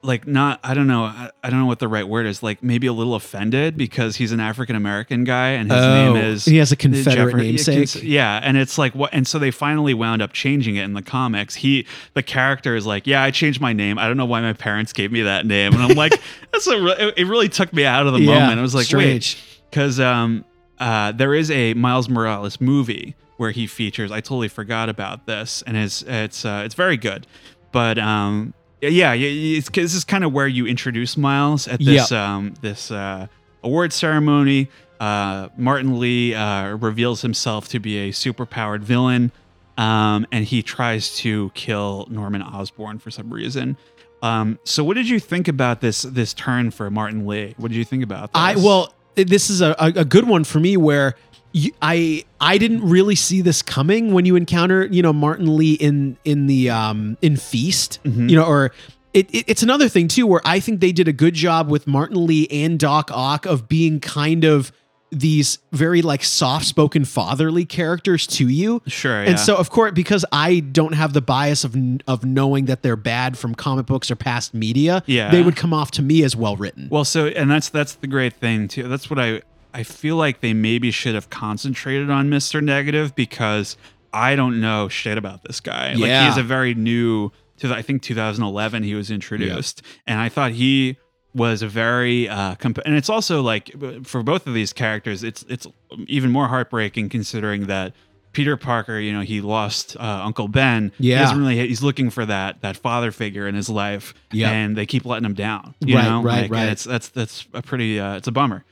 like 0.01 0.25
not 0.25 0.59
i 0.63 0.73
don't 0.73 0.87
know 0.87 1.03
I, 1.03 1.29
I 1.43 1.49
don't 1.49 1.59
know 1.59 1.65
what 1.65 1.79
the 1.79 1.87
right 1.89 2.07
word 2.07 2.25
is 2.25 2.41
like 2.41 2.63
maybe 2.63 2.87
a 2.87 2.93
little 2.93 3.15
offended 3.15 3.75
because 3.75 4.15
he's 4.15 4.31
an 4.31 4.39
african 4.39 4.75
american 4.77 5.25
guy 5.25 5.49
and 5.49 5.69
his 5.69 5.83
Oh, 5.83 6.13
name 6.13 6.15
is 6.15 6.45
he 6.45 6.55
has 6.57 6.71
a 6.71 6.77
Confederate 6.77 7.31
Jeffer- 7.31 7.37
namesake. 7.37 8.03
yeah 8.03 8.39
and 8.41 8.55
it's 8.55 8.77
like 8.77 8.95
what 8.95 9.13
and 9.13 9.27
so 9.27 9.39
they 9.39 9.51
finally 9.51 9.93
wound 9.93 10.21
up 10.21 10.31
changing 10.31 10.77
it 10.77 10.83
in 10.83 10.93
the 10.93 11.01
comics 11.01 11.55
he 11.55 11.85
the 12.13 12.23
character 12.23 12.77
is 12.77 12.85
like 12.85 13.07
yeah 13.07 13.21
i 13.23 13.29
changed 13.29 13.59
my 13.59 13.73
name 13.73 13.99
i 13.99 14.07
don't 14.07 14.15
know 14.15 14.25
why 14.25 14.39
my 14.39 14.53
parents 14.53 14.93
gave 14.93 15.11
me 15.11 15.21
that 15.23 15.45
name 15.45 15.73
and 15.73 15.83
i'm 15.83 15.97
like 15.97 16.17
that's 16.53 16.67
a 16.67 16.81
re- 16.81 17.13
it, 17.17 17.27
really 17.27 17.49
took 17.49 17.73
me 17.73 17.83
out 17.85 18.07
of 18.07 18.13
the 18.13 18.19
Yeah, 18.21 18.39
moment 18.39 18.59
i 18.59 18.61
was 18.61 18.73
like 18.75 18.89
wait 18.93 19.35
because 19.69 19.99
um, 19.99 20.45
uh, 20.79 21.11
there 21.11 21.33
is 21.33 21.51
a 21.51 21.73
Miles 21.73 22.07
Morales 22.07 22.61
movie 22.61 23.15
where 23.35 23.51
he 23.51 23.67
features. 23.67 24.11
I 24.11 24.19
totally 24.21 24.47
forgot 24.47 24.89
about 24.89 25.25
this, 25.27 25.61
and 25.67 25.77
it's 25.77 26.01
it's 26.03 26.43
uh, 26.45 26.63
it's 26.65 26.73
very 26.73 26.97
good. 26.97 27.27
But 27.71 27.99
um, 27.99 28.53
yeah, 28.81 29.13
yeah, 29.13 29.61
this 29.73 29.93
is 29.93 30.03
kind 30.03 30.23
of 30.23 30.31
where 30.31 30.47
you 30.47 30.65
introduce 30.65 31.17
Miles 31.17 31.67
at 31.67 31.79
this 31.79 32.11
um, 32.11 32.53
this 32.61 32.91
uh, 32.91 33.27
award 33.63 33.93
ceremony. 33.93 34.69
Uh, 34.99 35.49
Martin 35.57 35.99
Li 35.99 36.35
uh, 36.35 36.75
reveals 36.75 37.21
himself 37.21 37.69
to 37.69 37.79
be 37.79 38.09
a 38.09 38.11
superpowered 38.11 38.81
villain, 38.81 39.31
um, 39.77 40.27
and 40.31 40.45
he 40.45 40.61
tries 40.61 41.15
to 41.17 41.51
kill 41.55 42.07
Norman 42.09 42.41
Osborn 42.41 42.99
for 42.99 43.11
some 43.11 43.33
reason. 43.33 43.77
Um, 44.21 44.59
so, 44.63 44.83
what 44.83 44.95
did 44.95 45.07
you 45.07 45.19
think 45.19 45.47
about 45.47 45.81
this 45.81 46.01
this 46.03 46.33
turn 46.33 46.71
for 46.71 46.89
Martin 46.89 47.25
Li? 47.25 47.55
What 47.57 47.69
did 47.69 47.77
you 47.77 47.85
think 47.85 48.03
about 48.03 48.33
this? 48.33 48.41
I 48.41 48.55
well, 48.55 48.93
this 49.15 49.49
is 49.49 49.61
a 49.61 49.75
a 49.79 50.05
good 50.05 50.27
one 50.27 50.43
for 50.43 50.59
me 50.59 50.77
where 50.77 51.15
you, 51.51 51.71
I 51.81 52.23
I 52.39 52.57
didn't 52.57 52.87
really 52.87 53.15
see 53.15 53.41
this 53.41 53.61
coming 53.61 54.13
when 54.13 54.25
you 54.25 54.35
encounter 54.35 54.85
you 54.85 55.01
know 55.01 55.13
Martin 55.13 55.55
Li 55.57 55.73
in 55.73 56.17
in 56.25 56.47
the 56.47 56.69
um 56.69 57.17
in 57.21 57.35
Feast 57.37 57.99
Mhm. 58.03 58.29
you 58.29 58.35
know 58.35 58.45
or. 58.45 58.71
It, 59.11 59.27
it, 59.33 59.45
it's 59.47 59.63
another 59.63 59.89
thing 59.89 60.07
too 60.07 60.27
where 60.27 60.39
I 60.45 60.59
think 60.59 60.81
they 60.81 60.91
did 60.91 61.07
a 61.07 61.11
good 61.11 61.33
job 61.33 61.67
with 61.71 61.87
Martin 61.87 62.27
Li 62.27 62.47
and 62.51 62.77
Doc 62.77 63.09
Ock 63.11 63.47
of 63.47 63.67
being 63.67 63.99
kind 63.99 64.43
of 64.43 64.71
these 65.11 65.57
very 65.71 66.03
like 66.03 66.23
soft-spoken 66.23 67.03
fatherly 67.05 67.65
characters 67.65 68.27
to 68.27 68.47
you 68.47 68.83
Sure. 68.85 69.23
Yeah. 69.23 69.31
and 69.31 69.39
so, 69.39 69.55
of 69.55 69.71
course, 69.71 69.93
because 69.93 70.23
I 70.31 70.59
don't 70.59 70.93
have 70.93 71.13
the 71.13 71.21
bias 71.21 71.63
of 71.63 71.75
of 72.07 72.23
knowing 72.23 72.65
that 72.65 72.83
they're 72.83 72.95
bad 72.95 73.35
from 73.35 73.55
comic 73.55 73.87
books 73.87 74.11
or 74.11 74.15
past 74.15 74.53
media, 74.53 75.01
Yeah. 75.07 75.31
they 75.31 75.41
would 75.41 75.55
come 75.55 75.73
off 75.73 75.89
to 75.91 76.03
me 76.03 76.23
as 76.23 76.35
well 76.35 76.55
written. 76.55 76.87
well, 76.91 77.03
so 77.03 77.25
and 77.25 77.49
that's 77.49 77.69
that's 77.69 77.93
the 77.95 78.05
great 78.07 78.33
thing 78.35 78.67
too. 78.67 78.87
That's 78.87 79.09
what 79.09 79.17
I 79.17 79.41
I 79.73 79.83
feel 79.83 80.15
like 80.15 80.41
they 80.41 80.53
maybe 80.53 80.91
should 80.91 81.15
have 81.15 81.29
concentrated 81.29 82.09
on 82.09 82.29
Mister 82.29 82.61
Negative 82.61 83.13
because 83.15 83.77
I 84.11 84.35
don't 84.35 84.59
know 84.59 84.87
shit 84.89 85.17
about 85.17 85.43
this 85.43 85.59
guy. 85.59 85.91
Like 85.93 85.99
Yeah. 85.99 86.23
he 86.25 86.29
is 86.31 86.37
a 86.37 86.43
very 86.43 86.73
new. 86.73 87.31
To 87.59 87.73
I 87.73 87.81
think 87.81 88.01
2011 88.01 88.83
he 88.83 88.95
was 88.95 89.11
introduced, 89.11 89.81
and 90.07 90.19
I 90.19 90.29
thought 90.29 90.53
he 90.53 90.97
was 91.35 91.61
a 91.61 91.67
very 91.67 92.27
uh 92.29 92.55
comp- 92.55 92.79
and 92.85 92.95
it's 92.95 93.09
also 93.09 93.41
like 93.41 93.69
for 94.03 94.23
both 94.23 94.47
of 94.47 94.55
these 94.55 94.73
characters 94.73 95.23
it's 95.23 95.45
it's 95.47 95.67
even 96.07 96.31
more 96.31 96.47
heartbreaking 96.47 97.07
considering 97.09 97.67
that 97.67 97.93
Peter 98.31 98.55
Parker, 98.57 98.99
you 98.99 99.11
know, 99.11 99.21
he 99.21 99.41
lost 99.41 99.97
uh, 99.99 100.21
Uncle 100.23 100.47
Ben. 100.47 100.91
He 100.97 101.09
Yeah. 101.11 101.21
doesn't 101.23 101.39
really. 101.39 101.67
He's 101.67 101.81
looking 101.83 102.09
for 102.09 102.25
that 102.25 102.61
that 102.61 102.77
father 102.77 103.11
figure 103.11 103.47
in 103.47 103.55
his 103.55 103.69
life, 103.69 104.13
Yeah. 104.31 104.51
and 104.51 104.75
they 104.77 104.85
keep 104.85 105.05
letting 105.05 105.25
him 105.25 105.33
down. 105.33 105.73
You 105.79 105.95
Right, 105.95 106.03
know, 106.05 106.21
right, 106.21 106.41
Like, 106.43 106.51
right. 106.51 106.69
It's 106.69 106.83
that's 106.83 107.09
that's 107.09 107.47
a 107.53 107.61
pretty. 107.61 107.99
Uh, 107.99 108.15
it's 108.17 108.27
a 108.27 108.31
bummer. 108.31 108.63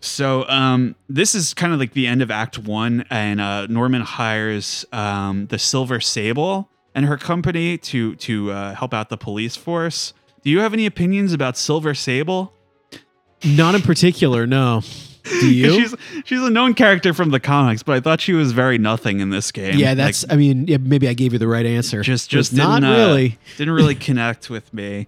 So 0.00 0.46
um, 0.48 0.94
this 1.08 1.34
is 1.34 1.54
kind 1.54 1.72
of 1.72 1.78
like 1.80 1.92
the 1.94 2.06
end 2.06 2.20
of 2.22 2.30
Act 2.30 2.58
One, 2.58 3.04
and 3.10 3.40
uh, 3.40 3.66
Norman 3.66 4.02
hires 4.02 4.84
um, 4.92 5.46
the 5.46 5.58
Silver 5.58 6.00
Sable 6.00 6.68
and 6.94 7.06
her 7.06 7.16
company 7.16 7.78
to 7.78 8.14
to 8.16 8.50
uh, 8.52 8.74
help 8.74 8.92
out 8.92 9.08
the 9.08 9.16
police 9.16 9.56
force. 9.56 10.12
Do 10.42 10.50
you 10.50 10.60
have 10.60 10.72
any 10.74 10.86
opinions 10.86 11.32
about 11.32 11.56
Silver 11.56 11.94
Sable? 11.94 12.52
Not 13.44 13.74
in 13.74 13.82
particular, 13.82 14.46
no. 14.46 14.82
Do 15.40 15.52
you? 15.52 15.70
She's 15.70 15.94
she's 16.24 16.40
a 16.40 16.50
known 16.50 16.74
character 16.74 17.12
from 17.12 17.30
the 17.30 17.40
comics, 17.40 17.82
but 17.82 17.96
I 17.96 18.00
thought 18.00 18.20
she 18.20 18.32
was 18.32 18.52
very 18.52 18.78
nothing 18.78 19.20
in 19.20 19.30
this 19.30 19.50
game. 19.50 19.76
yeah, 19.76 19.88
Like, 19.88 19.96
that's. 19.96 20.24
I 20.30 20.36
mean, 20.36 20.66
yeah, 20.68 20.76
maybe 20.78 21.08
I 21.08 21.14
gave 21.14 21.32
you 21.32 21.38
the 21.38 21.48
right 21.48 21.66
answer. 21.66 22.02
just 22.02 22.30
just 22.30 22.52
not 22.52 22.84
uh, 22.84 22.88
really. 22.88 23.38
didn't 23.56 23.74
really 23.74 23.94
connect 24.08 24.50
with 24.50 24.72
me. 24.72 25.06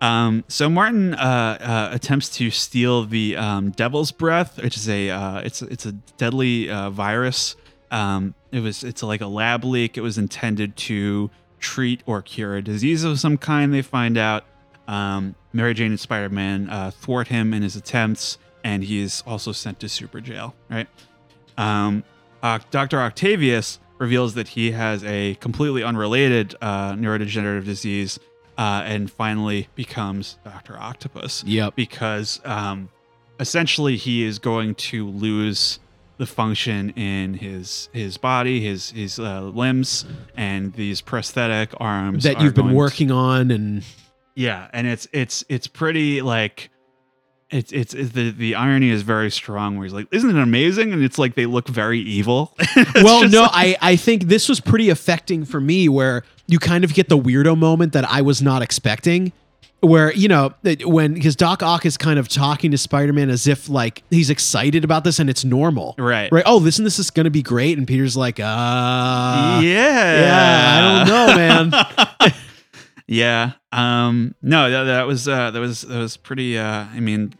Um, 0.00 0.44
so 0.48 0.68
Martin 0.68 1.14
uh, 1.14 1.58
uh, 1.60 1.94
attempts 1.94 2.28
to 2.36 2.50
steal 2.50 3.06
the 3.06 3.36
um, 3.36 3.70
Devil's 3.70 4.12
Breath, 4.12 4.62
which 4.62 4.76
is 4.76 4.88
a 4.88 5.10
uh, 5.10 5.40
it's 5.40 5.62
it's 5.62 5.86
a 5.86 5.92
deadly 5.92 6.68
uh, 6.68 6.90
virus. 6.90 7.56
Um, 7.90 8.34
it 8.52 8.60
was 8.60 8.84
it's 8.84 9.02
like 9.02 9.22
a 9.22 9.26
lab 9.26 9.64
leak. 9.64 9.96
It 9.96 10.02
was 10.02 10.18
intended 10.18 10.76
to 10.76 11.30
treat 11.58 12.02
or 12.04 12.20
cure 12.20 12.56
a 12.56 12.62
disease 12.62 13.02
of 13.04 13.18
some 13.18 13.38
kind. 13.38 13.72
They 13.72 13.82
find 13.82 14.18
out. 14.18 14.44
Um, 14.86 15.34
Mary 15.54 15.72
Jane 15.72 15.92
and 15.92 16.00
Spider 16.00 16.28
Man 16.28 16.68
uh, 16.68 16.90
thwart 16.90 17.28
him 17.28 17.54
in 17.54 17.62
his 17.62 17.74
attempts, 17.76 18.36
and 18.64 18.82
he 18.82 19.00
is 19.00 19.22
also 19.26 19.52
sent 19.52 19.78
to 19.80 19.88
super 19.88 20.20
jail. 20.20 20.54
Right. 20.68 20.88
Um, 21.56 22.02
uh, 22.42 22.58
Dr. 22.72 23.00
Octavius 23.00 23.78
reveals 23.98 24.34
that 24.34 24.48
he 24.48 24.72
has 24.72 25.04
a 25.04 25.36
completely 25.36 25.84
unrelated 25.84 26.56
uh, 26.60 26.92
neurodegenerative 26.94 27.64
disease 27.64 28.18
uh, 28.58 28.82
and 28.84 29.10
finally 29.10 29.68
becomes 29.76 30.38
Dr. 30.44 30.76
Octopus 30.78 31.44
Yep. 31.46 31.76
because 31.76 32.40
um, 32.44 32.88
essentially 33.38 33.96
he 33.96 34.24
is 34.24 34.38
going 34.38 34.74
to 34.76 35.08
lose 35.08 35.78
the 36.16 36.26
function 36.26 36.90
in 36.90 37.34
his 37.34 37.88
his 37.92 38.16
body, 38.18 38.60
his 38.60 38.90
his 38.92 39.18
uh, 39.18 39.42
limbs, 39.42 40.04
and 40.36 40.72
these 40.74 41.00
prosthetic 41.00 41.70
arms 41.78 42.22
That 42.22 42.40
you've 42.40 42.54
been 42.54 42.66
going 42.66 42.74
to- 42.74 42.78
working 42.78 43.10
on, 43.10 43.50
and 43.50 43.82
yeah, 44.36 44.68
and 44.72 44.86
it's 44.86 45.08
it's 45.12 45.44
it's 45.48 45.66
pretty 45.66 46.22
like 46.22 46.70
it's, 47.54 47.72
it's 47.72 47.94
it's 47.94 48.12
the 48.12 48.30
the 48.30 48.54
irony 48.56 48.90
is 48.90 49.02
very 49.02 49.30
strong. 49.30 49.76
Where 49.76 49.84
he's 49.84 49.92
like, 49.92 50.08
"Isn't 50.10 50.30
it 50.36 50.42
amazing?" 50.42 50.92
And 50.92 51.02
it's 51.04 51.18
like 51.18 51.34
they 51.36 51.46
look 51.46 51.68
very 51.68 52.00
evil. 52.00 52.56
Well, 52.96 53.28
no, 53.28 53.42
like- 53.42 53.50
I 53.54 53.76
I 53.92 53.96
think 53.96 54.24
this 54.24 54.48
was 54.48 54.60
pretty 54.60 54.90
affecting 54.90 55.44
for 55.44 55.60
me, 55.60 55.88
where 55.88 56.24
you 56.46 56.58
kind 56.58 56.82
of 56.84 56.92
get 56.94 57.08
the 57.08 57.18
weirdo 57.18 57.56
moment 57.56 57.92
that 57.92 58.04
I 58.10 58.22
was 58.22 58.42
not 58.42 58.60
expecting. 58.62 59.32
Where 59.80 60.12
you 60.14 60.28
know 60.28 60.54
when 60.84 61.12
because 61.14 61.36
Doc 61.36 61.62
Ock 61.62 61.84
is 61.84 61.96
kind 61.98 62.18
of 62.18 62.26
talking 62.28 62.70
to 62.70 62.78
Spider 62.78 63.12
Man 63.12 63.28
as 63.28 63.46
if 63.46 63.68
like 63.68 64.02
he's 64.10 64.30
excited 64.30 64.82
about 64.82 65.04
this 65.04 65.18
and 65.18 65.28
it's 65.28 65.44
normal, 65.44 65.94
right, 65.98 66.32
right? 66.32 66.42
Oh, 66.46 66.56
listen, 66.56 66.84
this 66.84 66.98
is 66.98 67.10
going 67.10 67.24
to 67.24 67.30
be 67.30 67.42
great, 67.42 67.76
and 67.76 67.86
Peter's 67.86 68.16
like, 68.16 68.40
uh, 68.40 68.42
yeah, 68.42 69.60
yeah, 69.62 71.04
I 71.04 71.04
don't 71.04 71.08
know, 71.08 71.36
man. 71.36 72.32
yeah. 73.06 73.52
Um. 73.72 74.34
No, 74.40 74.70
that, 74.70 74.84
that 74.84 75.06
was 75.06 75.28
uh, 75.28 75.50
that 75.50 75.60
was 75.60 75.82
that 75.82 75.98
was 75.98 76.16
pretty. 76.16 76.56
Uh. 76.58 76.86
I 76.92 77.00
mean, 77.00 77.34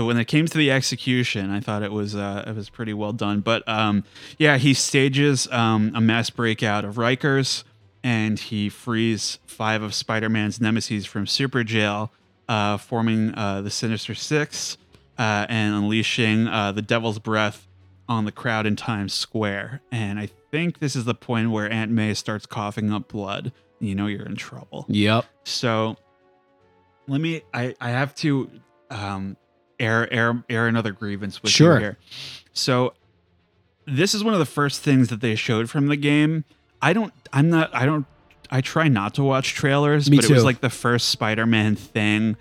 so 0.00 0.06
when 0.06 0.16
it 0.16 0.28
came 0.28 0.46
to 0.46 0.56
the 0.56 0.70
execution, 0.70 1.50
I 1.50 1.60
thought 1.60 1.82
it 1.82 1.92
was 1.92 2.16
uh, 2.16 2.42
it 2.46 2.56
was 2.56 2.70
pretty 2.70 2.94
well 2.94 3.12
done. 3.12 3.40
But 3.40 3.68
um, 3.68 4.04
yeah, 4.38 4.56
he 4.56 4.72
stages 4.72 5.46
um, 5.52 5.92
a 5.94 6.00
mass 6.00 6.30
breakout 6.30 6.86
of 6.86 6.94
Rikers, 6.94 7.64
and 8.02 8.38
he 8.38 8.70
frees 8.70 9.38
five 9.44 9.82
of 9.82 9.92
Spider-Man's 9.92 10.58
nemesis 10.58 11.04
from 11.04 11.26
super 11.26 11.62
jail, 11.64 12.10
uh, 12.48 12.78
forming 12.78 13.34
uh, 13.34 13.60
the 13.60 13.68
Sinister 13.68 14.14
Six, 14.14 14.78
uh, 15.18 15.44
and 15.50 15.74
unleashing 15.74 16.48
uh, 16.48 16.72
the 16.72 16.80
Devil's 16.80 17.18
Breath 17.18 17.68
on 18.08 18.24
the 18.24 18.32
crowd 18.32 18.64
in 18.64 18.76
Times 18.76 19.12
Square. 19.12 19.82
And 19.92 20.18
I 20.18 20.30
think 20.50 20.78
this 20.78 20.96
is 20.96 21.04
the 21.04 21.14
point 21.14 21.50
where 21.50 21.70
Aunt 21.70 21.90
May 21.90 22.14
starts 22.14 22.46
coughing 22.46 22.90
up 22.90 23.08
blood. 23.08 23.52
You 23.80 23.94
know 23.94 24.06
you're 24.06 24.24
in 24.24 24.36
trouble. 24.36 24.86
yep. 24.88 25.26
So 25.44 25.98
let 27.06 27.20
me 27.20 27.42
I 27.52 27.74
I 27.82 27.90
have 27.90 28.14
to 28.14 28.50
um 28.88 29.36
air 29.80 30.12
air 30.12 30.44
air 30.48 30.66
another 30.68 30.92
grievance 30.92 31.42
with 31.42 31.50
Sure. 31.50 31.74
you 31.74 31.80
here. 31.80 31.98
So 32.52 32.94
this 33.86 34.14
is 34.14 34.22
one 34.22 34.34
of 34.34 34.38
the 34.40 34.46
first 34.46 34.82
things 34.82 35.08
that 35.08 35.20
they 35.20 35.34
showed 35.34 35.68
from 35.70 35.88
the 35.88 35.96
game. 35.96 36.44
I 36.82 36.92
don't 36.92 37.12
I'm 37.32 37.50
not 37.50 37.74
I 37.74 37.86
don't 37.86 38.06
I 38.50 38.60
try 38.60 38.88
not 38.88 39.14
to 39.14 39.22
watch 39.24 39.54
trailers, 39.54 40.10
Me 40.10 40.16
but 40.16 40.24
it 40.26 40.30
was 40.30 40.44
like 40.44 40.60
the 40.60 40.70
first 40.70 41.08
Spider-Man 41.08 41.76
thing 41.76 42.36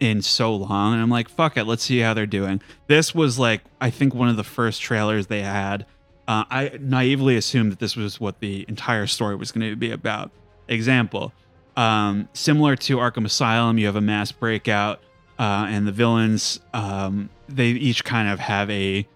in 0.00 0.22
so 0.22 0.54
long 0.54 0.92
and 0.94 1.02
I'm 1.02 1.10
like, 1.10 1.28
fuck 1.28 1.56
it, 1.56 1.64
let's 1.64 1.82
see 1.84 1.98
how 2.00 2.14
they're 2.14 2.26
doing. 2.26 2.60
This 2.86 3.14
was 3.14 3.38
like 3.38 3.62
I 3.80 3.90
think 3.90 4.14
one 4.14 4.28
of 4.28 4.36
the 4.36 4.44
first 4.44 4.80
trailers 4.80 5.26
they 5.28 5.42
had. 5.42 5.86
Uh, 6.26 6.44
I 6.50 6.78
naively 6.80 7.36
assumed 7.36 7.72
that 7.72 7.78
this 7.78 7.96
was 7.96 8.20
what 8.20 8.40
the 8.40 8.66
entire 8.68 9.06
story 9.06 9.34
was 9.34 9.50
going 9.50 9.68
to 9.70 9.76
be 9.76 9.90
about. 9.90 10.30
Example, 10.68 11.32
um, 11.74 12.28
similar 12.34 12.76
to 12.76 12.98
Arkham 12.98 13.24
Asylum, 13.24 13.78
you 13.78 13.86
have 13.86 13.96
a 13.96 14.02
mass 14.02 14.30
breakout, 14.30 15.00
uh, 15.38 15.66
and 15.68 15.86
the 15.86 15.92
villains 15.92 16.60
um, 16.74 17.30
they 17.48 17.68
each 17.68 18.04
kind 18.04 18.28
of 18.28 18.40
have 18.40 18.68
a 18.70 19.06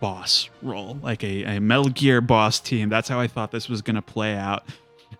boss 0.00 0.48
role, 0.62 0.98
like 1.02 1.22
a, 1.22 1.56
a 1.56 1.60
Metal 1.60 1.88
Gear 1.88 2.20
boss 2.20 2.58
team. 2.58 2.88
That's 2.88 3.08
how 3.08 3.20
I 3.20 3.28
thought 3.28 3.52
this 3.52 3.68
was 3.68 3.82
going 3.82 3.96
to 3.96 4.02
play 4.02 4.34
out. 4.34 4.64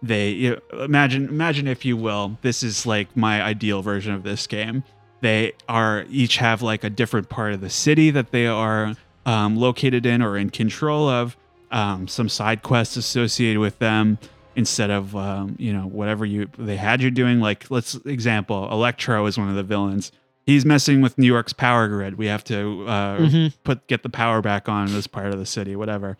They 0.02 0.30
you 0.30 0.60
imagine 0.72 1.28
imagine 1.28 1.68
if 1.68 1.84
you 1.84 1.96
will, 1.96 2.36
this 2.42 2.62
is 2.62 2.86
like 2.86 3.16
my 3.16 3.42
ideal 3.42 3.82
version 3.82 4.12
of 4.12 4.24
this 4.24 4.46
game. 4.46 4.82
They 5.20 5.52
are 5.68 6.04
each 6.10 6.38
have 6.38 6.62
like 6.62 6.82
a 6.82 6.90
different 6.90 7.28
part 7.28 7.52
of 7.52 7.60
the 7.60 7.70
city 7.70 8.10
that 8.10 8.32
they 8.32 8.48
are 8.48 8.96
um, 9.24 9.56
located 9.56 10.04
in 10.04 10.20
or 10.20 10.36
in 10.36 10.50
control 10.50 11.08
of. 11.08 11.36
Um, 11.70 12.08
some 12.08 12.28
side 12.28 12.62
quests 12.62 12.96
associated 12.96 13.58
with 13.58 13.78
them 13.78 14.18
instead 14.56 14.90
of 14.90 15.14
um, 15.14 15.56
you 15.58 15.72
know 15.72 15.84
whatever 15.84 16.26
you 16.26 16.48
they 16.58 16.76
had 16.76 17.00
you 17.00 17.10
doing. 17.10 17.38
Like 17.40 17.70
let's 17.70 17.94
example, 18.06 18.68
Electro 18.72 19.26
is 19.26 19.38
one 19.38 19.48
of 19.48 19.54
the 19.54 19.62
villains. 19.62 20.10
He's 20.52 20.66
messing 20.66 21.00
with 21.00 21.16
New 21.16 21.26
York's 21.26 21.54
power 21.54 21.88
grid. 21.88 22.18
We 22.18 22.26
have 22.26 22.44
to 22.44 22.84
uh, 22.86 23.18
Mhm. 23.18 23.54
put 23.64 23.86
get 23.86 24.02
the 24.02 24.10
power 24.10 24.42
back 24.42 24.68
on 24.68 24.88
in 24.88 24.92
this 24.92 25.06
part 25.06 25.32
of 25.32 25.38
the 25.38 25.46
city. 25.46 25.74
Whatever. 25.76 26.18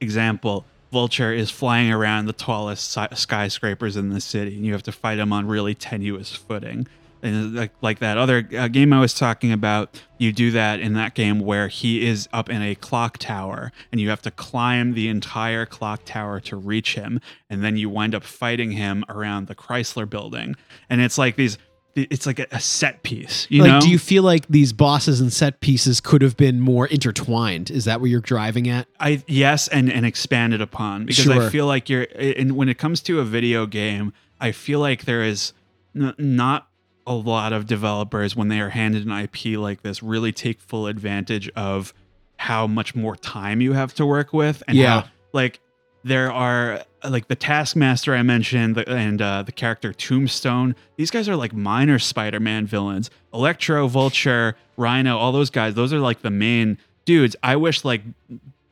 Example: 0.00 0.64
Vulture 0.92 1.32
is 1.32 1.50
flying 1.50 1.90
around 1.90 2.26
the 2.26 2.32
tallest 2.32 2.96
skyscrapers 3.14 3.96
in 3.96 4.10
the 4.10 4.20
city, 4.20 4.54
and 4.56 4.64
you 4.66 4.72
have 4.72 4.82
to 4.84 4.92
fight 4.92 5.18
him 5.18 5.32
on 5.32 5.46
really 5.46 5.74
tenuous 5.74 6.32
footing. 6.34 6.86
And 7.24 7.54
like, 7.54 7.70
like 7.80 7.98
that 8.00 8.18
other 8.18 8.48
uh, 8.58 8.66
game 8.68 8.92
I 8.92 8.98
was 9.00 9.14
talking 9.14 9.52
about, 9.52 10.00
you 10.18 10.32
do 10.32 10.50
that 10.52 10.80
in 10.80 10.94
that 10.94 11.14
game 11.14 11.38
where 11.38 11.68
he 11.68 12.04
is 12.04 12.28
up 12.32 12.50
in 12.50 12.60
a 12.62 12.74
clock 12.74 13.18
tower, 13.18 13.70
and 13.92 14.00
you 14.00 14.08
have 14.10 14.22
to 14.22 14.30
climb 14.32 14.94
the 14.94 15.08
entire 15.08 15.64
clock 15.64 16.00
tower 16.04 16.40
to 16.40 16.56
reach 16.56 16.94
him, 16.96 17.20
and 17.48 17.62
then 17.62 17.76
you 17.76 17.88
wind 17.88 18.14
up 18.14 18.24
fighting 18.24 18.72
him 18.72 19.04
around 19.08 19.46
the 19.46 19.54
Chrysler 19.54 20.08
Building, 20.08 20.56
and 20.88 21.00
it's 21.00 21.16
like 21.18 21.36
these. 21.36 21.58
It's 21.94 22.24
like 22.26 22.38
a, 22.38 22.46
a 22.52 22.60
set 22.60 23.02
piece, 23.02 23.46
you 23.50 23.62
like, 23.62 23.70
know. 23.72 23.80
do 23.80 23.90
you 23.90 23.98
feel 23.98 24.22
like 24.22 24.46
these 24.48 24.72
bosses 24.72 25.20
and 25.20 25.30
set 25.32 25.60
pieces 25.60 26.00
could 26.00 26.22
have 26.22 26.36
been 26.38 26.58
more 26.60 26.86
intertwined? 26.86 27.70
Is 27.70 27.84
that 27.84 28.00
what 28.00 28.08
you're 28.08 28.20
driving 28.22 28.68
at? 28.68 28.86
I 28.98 29.22
yes, 29.26 29.68
and 29.68 29.92
and 29.92 30.06
expanded 30.06 30.60
upon 30.62 31.04
because 31.06 31.24
Sure. 31.24 31.42
I 31.42 31.48
feel 31.50 31.66
like 31.66 31.88
you're. 31.90 32.06
And 32.18 32.56
when 32.56 32.68
it 32.70 32.78
comes 32.78 33.02
to 33.02 33.20
a 33.20 33.24
video 33.24 33.66
game, 33.66 34.12
I 34.40 34.52
feel 34.52 34.80
like 34.80 35.04
there 35.04 35.22
is 35.22 35.52
n- 35.94 36.14
not 36.16 36.68
a 37.06 37.14
lot 37.14 37.52
of 37.52 37.66
developers 37.66 38.34
when 38.36 38.48
they 38.48 38.60
are 38.60 38.70
handed 38.70 39.04
an 39.06 39.12
IP 39.12 39.58
like 39.58 39.82
this 39.82 40.02
really 40.02 40.32
take 40.32 40.60
full 40.60 40.86
advantage 40.86 41.50
of 41.50 41.92
how 42.38 42.66
much 42.66 42.94
more 42.94 43.16
time 43.16 43.60
you 43.60 43.72
have 43.74 43.92
to 43.94 44.06
work 44.06 44.32
with 44.32 44.62
and 44.66 44.78
Yeah. 44.78 45.00
how 45.02 45.08
like 45.32 45.60
there 46.04 46.32
are 46.32 46.84
like 47.08 47.28
the 47.28 47.34
taskmaster 47.36 48.14
i 48.14 48.22
mentioned 48.22 48.76
and 48.78 49.20
uh, 49.22 49.42
the 49.42 49.52
character 49.52 49.92
tombstone 49.92 50.74
these 50.96 51.10
guys 51.10 51.28
are 51.28 51.36
like 51.36 51.52
minor 51.52 51.98
spider-man 51.98 52.66
villains 52.66 53.10
electro 53.34 53.88
vulture 53.88 54.56
rhino 54.76 55.16
all 55.18 55.32
those 55.32 55.50
guys 55.50 55.74
those 55.74 55.92
are 55.92 55.98
like 56.00 56.22
the 56.22 56.30
main 56.30 56.78
dudes 57.04 57.34
i 57.42 57.56
wish 57.56 57.84
like 57.84 58.02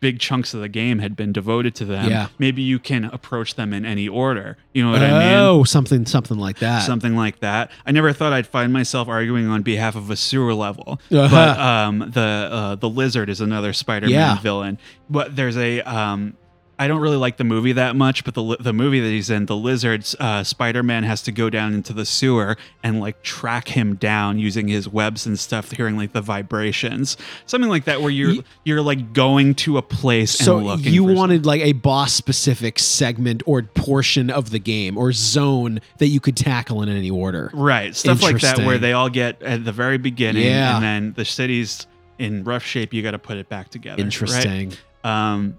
big 0.00 0.18
chunks 0.18 0.54
of 0.54 0.60
the 0.62 0.68
game 0.68 0.98
had 0.98 1.14
been 1.14 1.30
devoted 1.30 1.74
to 1.74 1.84
them 1.84 2.08
Yeah. 2.08 2.28
maybe 2.38 2.62
you 2.62 2.78
can 2.78 3.04
approach 3.04 3.56
them 3.56 3.74
in 3.74 3.84
any 3.84 4.08
order 4.08 4.56
you 4.72 4.82
know 4.82 4.92
what 4.92 5.02
i 5.02 5.10
mean 5.10 5.34
oh, 5.38 5.62
something, 5.64 6.06
something 6.06 6.38
like 6.38 6.58
that. 6.60 6.84
something 6.84 7.14
like 7.16 7.40
that. 7.40 7.70
I 7.84 7.90
never 7.92 8.12
thought 8.14 8.32
I'd 8.32 8.46
find 8.46 8.72
myself 8.72 9.08
arguing 9.08 9.46
on 9.48 9.60
behalf 9.62 9.96
of 9.96 10.08
a 10.10 10.16
sewer 10.16 10.54
level, 10.54 10.98
Uh-huh. 11.12 11.28
but 11.28 11.58
um, 11.58 11.98
the 12.12 12.20
uh, 12.50 12.74
the 12.76 12.88
lizard 12.88 13.28
is 13.28 13.40
another 13.42 13.72
Spider-Man 13.74 14.12
Yeah. 14.14 14.40
villain. 14.40 14.78
But 15.10 15.36
there's 15.36 15.56
a 15.58 15.80
um, 15.82 16.34
I 16.80 16.88
don't 16.88 17.00
really 17.00 17.18
like 17.18 17.36
the 17.36 17.44
movie 17.44 17.72
that 17.72 17.94
much, 17.94 18.24
but 18.24 18.32
the 18.34 18.56
the 18.58 18.72
movie 18.72 19.00
that 19.00 19.08
he's 19.08 19.28
in, 19.28 19.44
the 19.46 19.54
lizards, 19.54 20.16
uh, 20.18 20.42
Spider-Man 20.42 21.02
has 21.04 21.20
to 21.22 21.32
go 21.32 21.50
down 21.50 21.74
into 21.74 21.92
the 21.92 22.06
sewer 22.06 22.56
and 22.82 23.00
like 23.00 23.22
track 23.22 23.68
him 23.68 23.96
down 23.96 24.38
using 24.38 24.66
his 24.66 24.88
webs 24.88 25.26
and 25.26 25.38
stuff, 25.38 25.72
hearing 25.72 25.96
like 25.98 26.12
the 26.14 26.22
vibrations, 26.22 27.16
something 27.46 27.68
like 27.68 27.84
that, 27.84 28.00
where 28.00 28.10
you're 28.10 28.30
Ye- 28.30 28.44
you're 28.64 28.80
like 28.80 29.12
going 29.12 29.54
to 29.56 29.76
a 29.76 29.82
place 29.82 30.30
so 30.32 30.56
and 30.56 30.66
looking. 30.66 30.92
you 30.94 31.04
wanted 31.04 31.44
like 31.44 31.60
a 31.60 31.72
boss 31.72 32.12
specific 32.14 32.78
segment 32.78 33.42
or 33.44 33.60
portion 33.62 34.30
of 34.30 34.48
the 34.50 34.58
game 34.58 34.96
or 34.96 35.12
zone 35.12 35.80
that 35.98 36.06
you 36.08 36.18
could 36.18 36.36
tackle 36.36 36.80
in 36.82 36.88
any 36.88 37.10
order. 37.10 37.50
Right. 37.52 37.94
Stuff 37.94 38.22
like 38.22 38.40
that 38.40 38.58
where 38.60 38.78
they 38.78 38.94
all 38.94 39.10
get 39.10 39.42
at 39.42 39.64
the 39.66 39.72
very 39.72 39.98
beginning 39.98 40.46
Yeah. 40.46 40.76
and 40.76 40.82
then 40.84 41.12
the 41.14 41.26
city's 41.26 41.86
in 42.18 42.42
rough 42.44 42.64
shape, 42.64 42.94
you 42.94 43.02
got 43.02 43.10
to 43.10 43.18
put 43.18 43.36
it 43.36 43.48
back 43.50 43.68
together. 43.68 43.96
right? 43.96 44.04
Interesting. 44.04 44.72
Um 45.04 45.58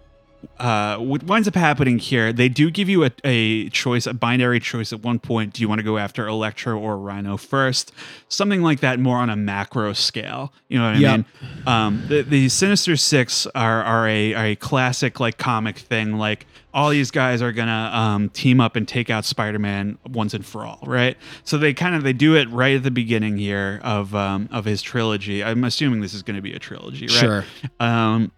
uh 0.59 0.97
what 0.97 1.23
winds 1.23 1.47
up 1.47 1.55
happening 1.55 1.99
here, 1.99 2.31
they 2.33 2.49
do 2.49 2.69
give 2.71 2.89
you 2.89 3.03
a, 3.05 3.11
a 3.23 3.69
choice, 3.69 4.05
a 4.07 4.13
binary 4.13 4.59
choice 4.59 4.91
at 4.93 5.01
one 5.01 5.19
point. 5.19 5.53
Do 5.53 5.61
you 5.61 5.69
want 5.69 5.79
to 5.79 5.83
go 5.83 5.97
after 5.97 6.27
Electro 6.27 6.77
or 6.79 6.97
Rhino 6.97 7.37
first? 7.37 7.91
Something 8.27 8.61
like 8.61 8.79
that 8.81 8.99
more 8.99 9.17
on 9.17 9.29
a 9.29 9.35
macro 9.35 9.93
scale. 9.93 10.53
You 10.67 10.79
know 10.79 10.85
what 10.85 10.95
I 10.95 10.99
Yep. 10.99 11.11
mean? 11.17 11.25
Um 11.67 12.03
the, 12.07 12.23
the 12.23 12.49
Sinister 12.49 12.95
Six 12.95 13.45
are 13.53 13.83
are 13.83 14.07
a 14.07 14.33
are 14.33 14.45
a 14.45 14.55
classic 14.55 15.19
like 15.19 15.37
comic 15.37 15.77
thing. 15.77 16.13
Like 16.17 16.47
all 16.73 16.89
these 16.89 17.11
guys 17.11 17.41
are 17.41 17.51
gonna 17.51 17.91
um, 17.93 18.29
team 18.29 18.61
up 18.61 18.77
and 18.77 18.87
take 18.87 19.09
out 19.09 19.25
Spider-Man 19.25 19.97
once 20.09 20.33
and 20.33 20.45
for 20.45 20.65
all, 20.65 20.79
right? 20.87 21.17
So 21.43 21.57
they 21.57 21.73
kind 21.73 21.95
of 21.95 22.03
they 22.03 22.13
do 22.13 22.35
it 22.37 22.49
right 22.49 22.77
at 22.77 22.83
the 22.83 22.91
beginning 22.91 23.37
here 23.37 23.81
of 23.83 24.15
um, 24.15 24.47
of 24.53 24.63
his 24.63 24.81
trilogy. 24.81 25.43
I'm 25.43 25.65
assuming 25.65 25.99
this 25.99 26.13
is 26.13 26.23
going 26.23 26.37
to 26.37 26.41
be 26.41 26.53
a 26.53 26.59
trilogy, 26.59 27.07
right? 27.07 27.13
Sure. 27.13 27.45
Um, 27.81 28.31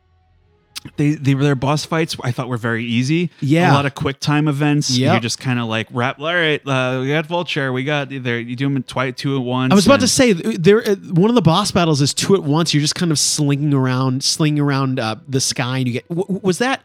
they, 0.97 1.15
they 1.15 1.33
were 1.35 1.43
their 1.43 1.55
boss 1.55 1.85
fights 1.85 2.15
I 2.23 2.31
thought 2.31 2.47
were 2.49 2.57
very 2.57 2.83
easy. 2.85 3.29
Yeah. 3.39 3.71
a 3.71 3.73
lot 3.73 3.85
of 3.85 3.95
quick 3.95 4.19
time 4.19 4.47
events. 4.47 4.89
Yeah, 4.97 5.13
you're 5.13 5.21
just 5.21 5.39
kind 5.39 5.59
of 5.59 5.67
like 5.67 5.87
wrap. 5.91 6.19
All 6.19 6.25
right, 6.25 6.61
uh, 6.67 6.99
we 7.01 7.07
got 7.09 7.25
Vulture. 7.25 7.71
We 7.71 7.83
got 7.83 8.09
there. 8.09 8.39
You 8.39 8.55
do 8.55 8.69
them 8.69 8.83
twice, 8.83 9.13
two 9.15 9.35
at 9.37 9.41
once. 9.43 9.71
I 9.71 9.75
was 9.75 9.85
about 9.85 9.99
to 10.01 10.07
say 10.07 10.33
there. 10.33 10.79
uh, 10.87 10.95
One 10.95 11.29
of 11.29 11.35
the 11.35 11.41
boss 11.41 11.71
battles 11.71 12.01
is 12.01 12.13
two 12.13 12.35
at 12.35 12.43
once. 12.43 12.73
You're 12.73 12.81
just 12.81 12.95
kind 12.95 13.11
of 13.11 13.19
slinging 13.19 13.73
around, 13.73 14.23
slinging 14.23 14.59
around 14.59 14.99
uh, 14.99 15.15
the 15.27 15.39
sky, 15.41 15.77
and 15.79 15.87
you 15.87 15.93
get. 15.93 16.07
w- 16.09 16.39
was 16.43 16.57
that? 16.59 16.81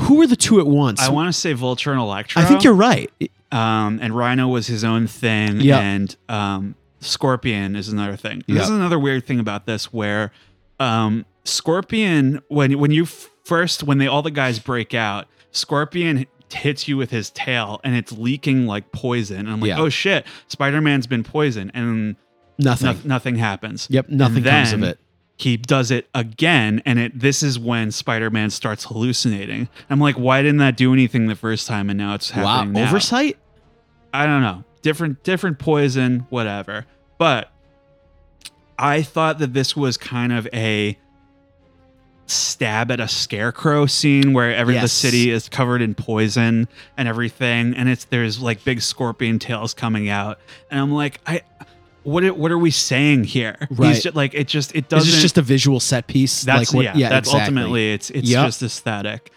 Who 0.00 0.16
were 0.16 0.26
the 0.26 0.36
two 0.36 0.58
at 0.58 0.66
once? 0.66 1.00
I 1.00 1.10
want 1.10 1.28
to 1.28 1.38
say 1.38 1.52
Vulture 1.52 1.92
and 1.92 2.00
Electro. 2.00 2.40
I 2.40 2.46
think 2.46 2.64
you're 2.64 2.72
right. 2.74 3.10
um, 3.52 3.98
and 4.02 4.16
Rhino 4.16 4.48
was 4.48 4.66
his 4.66 4.82
own 4.84 5.06
thing, 5.06 5.60
Yeah. 5.60 5.78
and 5.80 6.16
um, 6.30 6.74
Scorpion 7.00 7.76
is 7.76 7.88
another 7.90 8.16
thing. 8.16 8.42
This 8.48 8.64
is 8.64 8.70
another 8.70 8.98
weird 8.98 9.26
thing 9.26 9.38
about 9.38 9.66
this, 9.66 9.92
where 9.92 10.32
um, 10.80 11.26
Scorpion, 11.44 12.40
when 12.48 12.78
when 12.78 12.90
you 12.90 13.04
first 13.06 13.82
when 13.82 13.98
they 13.98 14.06
all 14.06 14.22
the 14.22 14.30
guys 14.30 14.58
break 14.58 14.94
out, 14.94 15.26
Scorpion 15.50 16.26
hits 16.52 16.86
you 16.86 16.96
with 16.96 17.10
his 17.10 17.30
tail, 17.30 17.80
and 17.82 17.94
it's 17.96 18.12
leaking 18.12 18.66
like 18.66 18.92
poison. 18.92 19.38
And 19.40 19.50
I'm 19.50 19.60
like, 19.60 19.68
Yeah. 19.68 19.80
oh 19.80 19.88
shit, 19.88 20.26
Spider 20.48 20.80
Man's 20.80 21.06
been 21.06 21.24
poisoned, 21.24 21.70
and 21.74 22.16
Nothing. 22.58 22.86
no- 22.88 23.00
nothing 23.04 23.36
happens. 23.36 23.86
Yep. 23.90 24.08
Nothing 24.10 24.36
And 24.38 24.46
comes 24.46 24.72
of 24.72 24.80
then 24.80 24.90
it. 24.90 24.98
He 25.38 25.56
does 25.56 25.90
it 25.90 26.08
again, 26.14 26.82
and 26.84 26.98
it. 26.98 27.18
This 27.18 27.42
is 27.42 27.58
when 27.58 27.90
Spider-Man 27.90 28.50
starts 28.50 28.84
hallucinating. 28.84 29.68
I'm 29.90 29.98
like, 29.98 30.14
why 30.16 30.40
didn't 30.42 30.58
that 30.58 30.76
do 30.76 30.92
anything 30.92 31.26
the 31.26 31.34
first 31.34 31.66
time, 31.66 31.90
and 31.90 31.98
now 31.98 32.14
it's 32.14 32.32
Wow. 32.36 32.44
happening 32.58 32.74
now? 32.74 32.88
Oversight. 32.88 33.38
I 34.14 34.26
don't 34.26 34.42
know. 34.42 34.62
Different 34.82 35.24
different 35.24 35.58
poison, 35.58 36.26
whatever. 36.28 36.86
But 37.18 37.50
I 38.78 39.02
thought 39.02 39.38
that 39.38 39.52
this 39.54 39.74
was 39.74 39.96
kind 39.96 40.32
of 40.32 40.46
a 40.52 40.98
stab 42.26 42.90
at 42.90 43.00
a 43.00 43.08
scarecrow 43.08 43.86
scene 43.86 44.32
where 44.32 44.54
every 44.54 44.78
the 44.78 44.88
city 44.88 45.30
is 45.30 45.48
covered 45.48 45.82
in 45.82 45.94
poison 45.94 46.66
and 46.96 47.08
everything 47.08 47.74
and 47.74 47.88
it's 47.88 48.04
there's 48.06 48.40
like 48.40 48.64
big 48.64 48.80
scorpion 48.80 49.38
tails 49.38 49.74
coming 49.74 50.08
out 50.08 50.38
and 50.70 50.80
I'm 50.80 50.92
like 50.92 51.20
I 51.26 51.42
what 52.04 52.24
are, 52.24 52.34
what 52.34 52.50
are 52.50 52.58
we 52.58 52.70
saying 52.72 53.24
here? 53.24 53.56
Right. 53.70 54.00
Just, 54.00 54.16
like 54.16 54.34
it 54.34 54.48
just 54.48 54.72
it 54.74 54.84
Is 54.84 54.88
doesn't 54.88 55.10
this 55.12 55.22
just 55.22 55.38
a 55.38 55.42
visual 55.42 55.78
set 55.80 56.06
piece? 56.06 56.42
that's 56.42 56.72
like 56.72 56.86
what, 56.86 56.96
yeah, 56.96 57.08
that's 57.08 57.28
exactly. 57.28 57.40
ultimately 57.40 57.92
it's 57.92 58.10
it's 58.10 58.28
Yep. 58.30 58.46
just 58.46 58.62
aesthetic. 58.62 59.30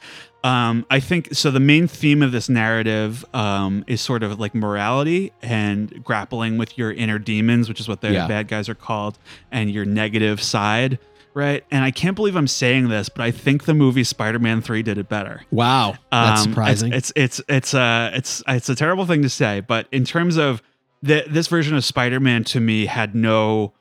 Um, 0.44 0.86
I 0.92 1.00
think 1.00 1.34
so. 1.34 1.50
The 1.50 1.60
main 1.60 1.88
theme 1.88 2.22
of 2.22 2.32
this 2.32 2.50
narrative 2.50 3.26
um, 3.34 3.84
is 3.88 4.00
sort 4.00 4.22
of 4.22 4.40
like 4.40 4.54
morality 4.54 5.32
and 5.42 6.04
grappling 6.04 6.60
with 6.60 6.78
your 6.78 6.92
inner 6.92 7.18
demons, 7.18 7.68
which 7.68 7.80
is 7.80 7.88
what 7.88 8.02
the 8.02 8.12
Yeah. 8.12 8.28
bad 8.28 8.48
guys 8.48 8.70
are 8.70 8.76
called, 8.76 9.18
and 9.52 9.72
your 9.72 9.86
negative 9.86 10.40
side, 10.42 11.00
right? 11.36 11.64
And 11.70 11.84
I 11.84 11.92
can't 11.92 12.16
believe 12.16 12.36
I'm 12.36 12.48
saying 12.48 12.90
this, 12.90 13.10
but 13.10 13.22
I 13.22 13.30
think 13.30 13.66
the 13.66 13.76
movie 13.76 14.04
Spider-Man 14.04 14.62
Three 14.62 14.82
did 14.82 14.98
it 14.98 15.08
better. 15.08 15.44
Wow. 15.52 15.96
That's 16.12 16.42
Um, 16.46 16.52
surprising. 16.52 16.94
It's 16.94 17.12
it's 17.16 17.40
it's 17.40 17.50
it's 17.50 17.74
uh 17.76 18.10
it's 18.14 18.42
it's 18.48 18.70
a 18.70 18.76
terrible 18.76 19.06
thing 19.06 19.22
to 19.22 19.30
say, 19.30 19.60
but 19.60 19.86
in 19.92 20.04
terms 20.06 20.38
of 20.38 20.64
the, 21.04 21.24
this 21.30 21.46
version 21.48 21.76
of 21.76 21.86
Spider-Man 21.86 22.44
to 22.46 22.60
me 22.60 22.88
had 22.88 23.14
no 23.14 23.74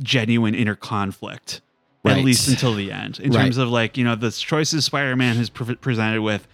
genuine 0.00 0.54
inner 0.54 0.74
conflict 0.76 1.60
Right. 2.04 2.18
at 2.18 2.24
least 2.24 2.48
until 2.48 2.74
the 2.74 2.92
end 2.92 3.18
in 3.18 3.32
Right. 3.32 3.42
terms 3.42 3.56
of 3.58 3.68
like 3.70 3.96
you 3.96 4.04
know 4.04 4.14
the 4.14 4.30
choices 4.30 4.84
spider-man 4.84 5.34
has 5.36 5.50
pre- 5.50 5.74
presented 5.74 6.20
with 6.22 6.46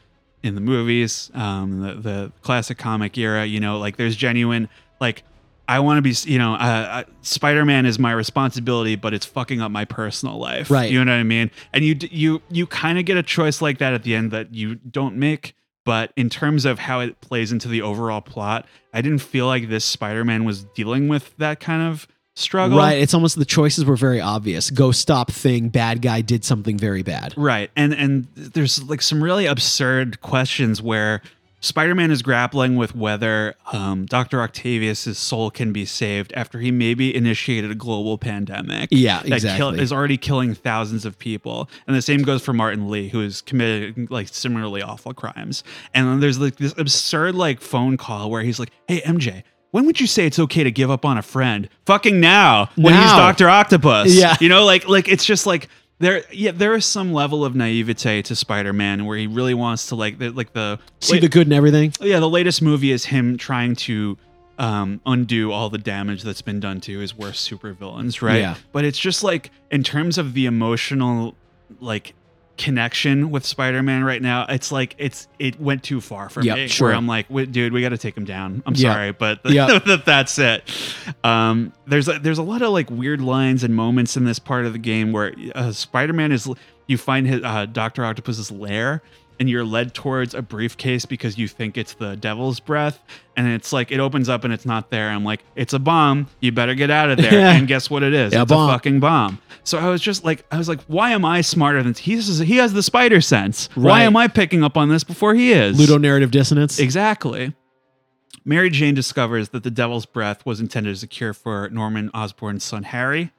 in 0.43 0.55
the 0.55 0.61
movies 0.63 1.31
um 1.35 1.81
the, 1.83 1.95
the 1.95 2.33
classic 2.41 2.79
comic 2.79 3.17
era 3.19 3.45
you 3.45 3.61
know 3.61 3.79
like 3.79 3.97
there's 3.97 4.17
genuine 4.17 4.69
like 5.01 5.23
i 5.69 5.79
want 5.81 5.99
to 5.99 6.03
be 6.03 6.15
you 6.31 6.39
know 6.39 6.55
uh, 6.55 6.57
uh, 6.57 7.05
spider-man 7.23 7.87
is 7.87 7.99
my 7.99 8.13
responsibility 8.13 8.97
but 8.97 9.15
it's 9.15 9.27
fucking 9.27 9.61
up 9.61 9.71
my 9.71 9.85
personal 9.85 10.39
life 10.39 10.71
Right. 10.71 10.91
you 10.91 11.05
know 11.05 11.13
what 11.13 11.19
i 11.19 11.23
mean 11.23 11.51
and 11.73 11.85
you 11.85 11.97
you 12.11 12.43
you 12.51 12.67
kind 12.67 12.99
of 12.99 13.05
get 13.05 13.17
a 13.17 13.23
choice 13.23 13.61
like 13.63 13.79
that 13.79 13.93
at 13.95 14.03
the 14.03 14.15
end 14.15 14.31
that 14.31 14.55
you 14.55 14.75
don't 14.77 15.17
make 15.17 15.55
but 15.85 16.13
in 16.17 16.29
terms 16.31 16.65
of 16.65 16.79
how 16.79 17.01
it 17.01 17.21
plays 17.21 17.53
into 17.53 17.69
the 17.69 17.83
overall 17.83 18.21
plot 18.21 18.67
i 18.93 19.01
didn't 19.03 19.19
feel 19.21 19.47
like 19.47 19.69
this 19.69 19.85
spider-man 19.85 20.45
was 20.45 20.65
dealing 20.75 21.09
with 21.09 21.37
that 21.39 21.61
kind 21.61 21.83
of 21.83 22.07
struggle 22.37 22.77
Right. 22.79 22.99
It's 22.99 23.15
almost 23.15 23.37
the 23.39 23.45
choices 23.45 23.85
were 23.85 23.95
very 23.95 24.21
obvious. 24.21 24.69
Go 24.69 24.91
stop 24.91 25.31
thing. 25.31 25.69
Bad 25.69 26.03
guy 26.03 26.21
did 26.21 26.45
something 26.45 26.77
very 26.77 27.05
bad. 27.05 27.33
Right. 27.37 27.71
And 27.77 27.95
and 27.95 28.27
there's 28.35 28.83
like 28.83 29.03
some 29.03 29.23
really 29.23 29.47
absurd 29.47 30.21
questions 30.21 30.83
where 30.83 31.23
Spider-Man 31.65 32.11
is 32.11 32.21
grappling 32.21 32.77
with 32.77 32.95
whether 32.95 33.55
um, 33.73 34.05
Dr. 34.05 34.43
Octavius's 34.43 35.17
soul 35.19 35.51
can 35.51 35.73
be 35.73 35.87
saved 35.87 36.33
after 36.35 36.59
he 36.59 36.71
maybe 36.71 37.15
initiated 37.15 37.71
a 37.71 37.75
global 37.75 38.19
pandemic. 38.19 38.91
Yeah, 38.93 39.21
that 39.21 39.25
kill- 39.27 39.35
exactly. 39.35 39.81
is 39.81 39.91
already 39.91 40.19
killing 40.19 40.55
thousands 40.55 41.07
of 41.07 41.19
people. 41.19 41.71
And 41.87 41.97
the 41.97 42.03
same 42.03 42.23
goes 42.23 42.45
for 42.45 42.53
Martin 42.53 42.91
Li, 42.91 43.09
who 43.09 43.21
has 43.21 43.41
committed 43.41 44.11
like 44.11 44.29
similarly 44.29 44.83
awful 44.83 45.15
crimes. 45.15 45.65
And 45.95 46.07
then 46.07 46.21
there's 46.21 46.39
like 46.39 46.57
this 46.57 46.75
absurd 46.77 47.35
like 47.35 47.63
phone 47.63 47.97
call 47.97 48.31
where 48.31 48.43
he's 48.43 48.59
like, 48.59 48.71
"Hey 48.87 49.01
MJ, 49.01 49.43
when 49.71 49.87
would 49.87 50.01
you 50.01 50.07
say 50.07 50.27
it's 50.27 50.39
okay 50.39 50.65
to 50.65 50.71
give 50.71 50.91
up 50.91 51.05
on 51.07 51.17
a 51.17 51.23
friend? 51.23 51.69
Fucking 51.87 52.21
now, 52.21 52.69
when 52.77 52.93
he's 52.93 53.11
Doctor 53.11 53.49
Octopus. 53.49 54.15
Yeah. 54.15 54.37
you 54.39 54.49
know, 54.51 54.65
like 54.65 54.87
like 54.87 55.09
it's 55.09 55.25
just 55.25 55.47
like 55.47 55.69
there. 55.99 56.23
Yeah, 56.33 56.53
there 56.53 56.75
is 56.75 56.85
some 56.85 57.13
level 57.13 57.45
of 57.45 57.55
naivete 57.55 58.23
to 58.23 58.37
Spider-Man 58.37 59.07
where 59.07 59.17
he 59.17 59.27
really 59.27 59.55
wants 59.55 59.87
to 59.89 59.95
like 59.95 60.19
the, 60.19 60.31
like 60.31 60.53
the 60.53 60.79
See 61.01 61.19
the 61.19 61.29
good 61.29 61.47
and 61.47 61.55
everything. 61.55 61.93
yeah, 62.01 62.21
the 62.21 62.29
latest 62.29 62.63
movie 62.63 62.91
is 62.93 63.05
him 63.07 63.37
trying 63.37 63.77
to 63.77 64.19
um, 64.59 65.01
undo 65.07 65.51
all 65.53 65.71
the 65.71 65.79
damage 65.79 66.23
that's 66.23 66.43
been 66.43 66.61
done 66.61 66.81
to 66.83 66.99
his 66.99 67.17
worst 67.17 67.49
supervillains, 67.51 68.23
right? 68.23 68.41
Yeah. 68.41 68.57
But 68.73 68.85
it's 68.85 68.99
just 68.99 69.25
like 69.25 69.51
in 69.71 69.83
terms 69.83 70.19
of 70.19 70.35
the 70.35 70.47
emotional 70.47 71.35
like 71.81 72.15
connection 72.57 73.31
with 73.31 73.45
Spider-Man 73.45 74.05
right 74.05 74.23
now, 74.23 74.47
it's 74.49 74.71
like 74.73 74.95
it's 74.99 75.27
it 75.39 75.61
went 75.61 75.83
too 75.83 76.01
far 76.01 76.29
for 76.29 76.43
Yep, 76.43 76.57
me. 76.57 76.69
sure. 76.69 76.89
Where 76.89 76.97
I'm 76.97 77.07
like, 77.07 77.27
dude, 77.51 77.73
we 77.73 77.81
got 77.83 77.89
to 77.91 77.99
take 77.99 78.17
him 78.17 78.25
down. 78.25 78.63
I'm 78.67 78.75
Yeah. 78.77 78.93
sorry, 78.95 79.13
but 79.13 79.43
that, 79.45 80.03
that's 80.07 80.39
it. 80.39 80.63
Um, 81.23 81.73
there's 81.87 82.09
a, 82.09 82.19
there's 82.19 82.39
a 82.39 82.43
lot 82.43 82.63
of 82.63 82.71
like 82.71 82.91
weird 82.91 83.21
lines 83.21 83.65
and 83.65 83.75
moments 83.75 84.17
in 84.17 84.25
this 84.25 84.39
part 84.39 84.67
of 84.67 84.73
the 84.73 84.79
game 84.79 85.13
where 85.13 85.35
uh, 85.55 85.73
Spider-Man 85.73 86.33
is 86.33 86.49
you 86.87 86.99
find 86.99 87.27
his 87.27 87.43
uh, 87.43 87.67
Doctor 87.67 88.05
Octopus's 88.05 88.51
lair 88.51 89.03
and 89.41 89.51
you're 89.51 89.65
led 89.65 89.95
towards 89.95 90.35
a 90.35 90.43
briefcase 90.43 91.07
because 91.07 91.37
you 91.39 91.49
think 91.49 91.77
it's 91.77 91.95
the 91.95 92.17
devil's 92.17 92.61
breath 92.61 93.01
and 93.37 93.49
it's 93.49 93.73
like 93.73 93.91
it 93.91 94.01
opens 94.01 94.29
up 94.29 94.45
and 94.45 94.53
it's 94.53 94.65
not 94.67 94.91
there 94.91 95.09
i'm 95.11 95.25
like 95.25 95.43
it's 95.57 95.73
a 95.73 95.79
bomb 95.79 96.27
you 96.41 96.53
better 96.53 96.75
get 96.75 96.91
out 96.91 97.11
of 97.11 97.17
there 97.19 97.33
Yeah. 97.33 97.53
and 97.57 97.67
guess 97.67 97.91
what 97.91 98.03
it 98.03 98.13
is 98.15 98.33
Yeah, 98.33 98.43
it's 98.43 98.51
bomb. 98.51 98.71
a 98.71 98.73
fucking 98.73 99.01
bomb 99.01 99.39
so 99.65 99.79
i 99.79 99.89
was 99.89 100.01
just 100.01 100.25
like 100.25 100.45
i 100.53 100.59
was 100.59 100.69
like 100.69 100.81
why 100.85 101.11
am 101.11 101.25
i 101.25 101.41
smarter 101.41 101.83
than 101.83 101.95
he 101.95 102.15
has 102.15 102.39
he 102.39 102.57
has 102.57 102.73
the 102.73 102.83
spider 102.83 103.21
sense 103.21 103.69
why 103.75 104.03
am 104.03 104.17
i 104.17 104.29
picking 104.29 104.63
up 104.63 104.77
on 104.77 104.89
this 104.89 105.03
before 105.05 105.35
he 105.35 105.53
is 105.53 105.77
Ludonarrative 105.79 106.31
dissonance. 106.31 106.79
Exactly. 106.79 107.55
Mary 108.47 108.69
Jane 108.69 108.95
discovers 108.95 109.49
that 109.51 109.63
the 109.63 109.71
devil's 109.71 110.05
breath 110.05 110.45
was 110.45 110.61
intended 110.61 110.91
as 110.91 111.03
a 111.03 111.07
cure 111.07 111.33
for 111.33 111.69
Norman 111.71 112.11
Osborn's 112.13 112.63
son 112.63 112.83
Harry, 112.83 113.33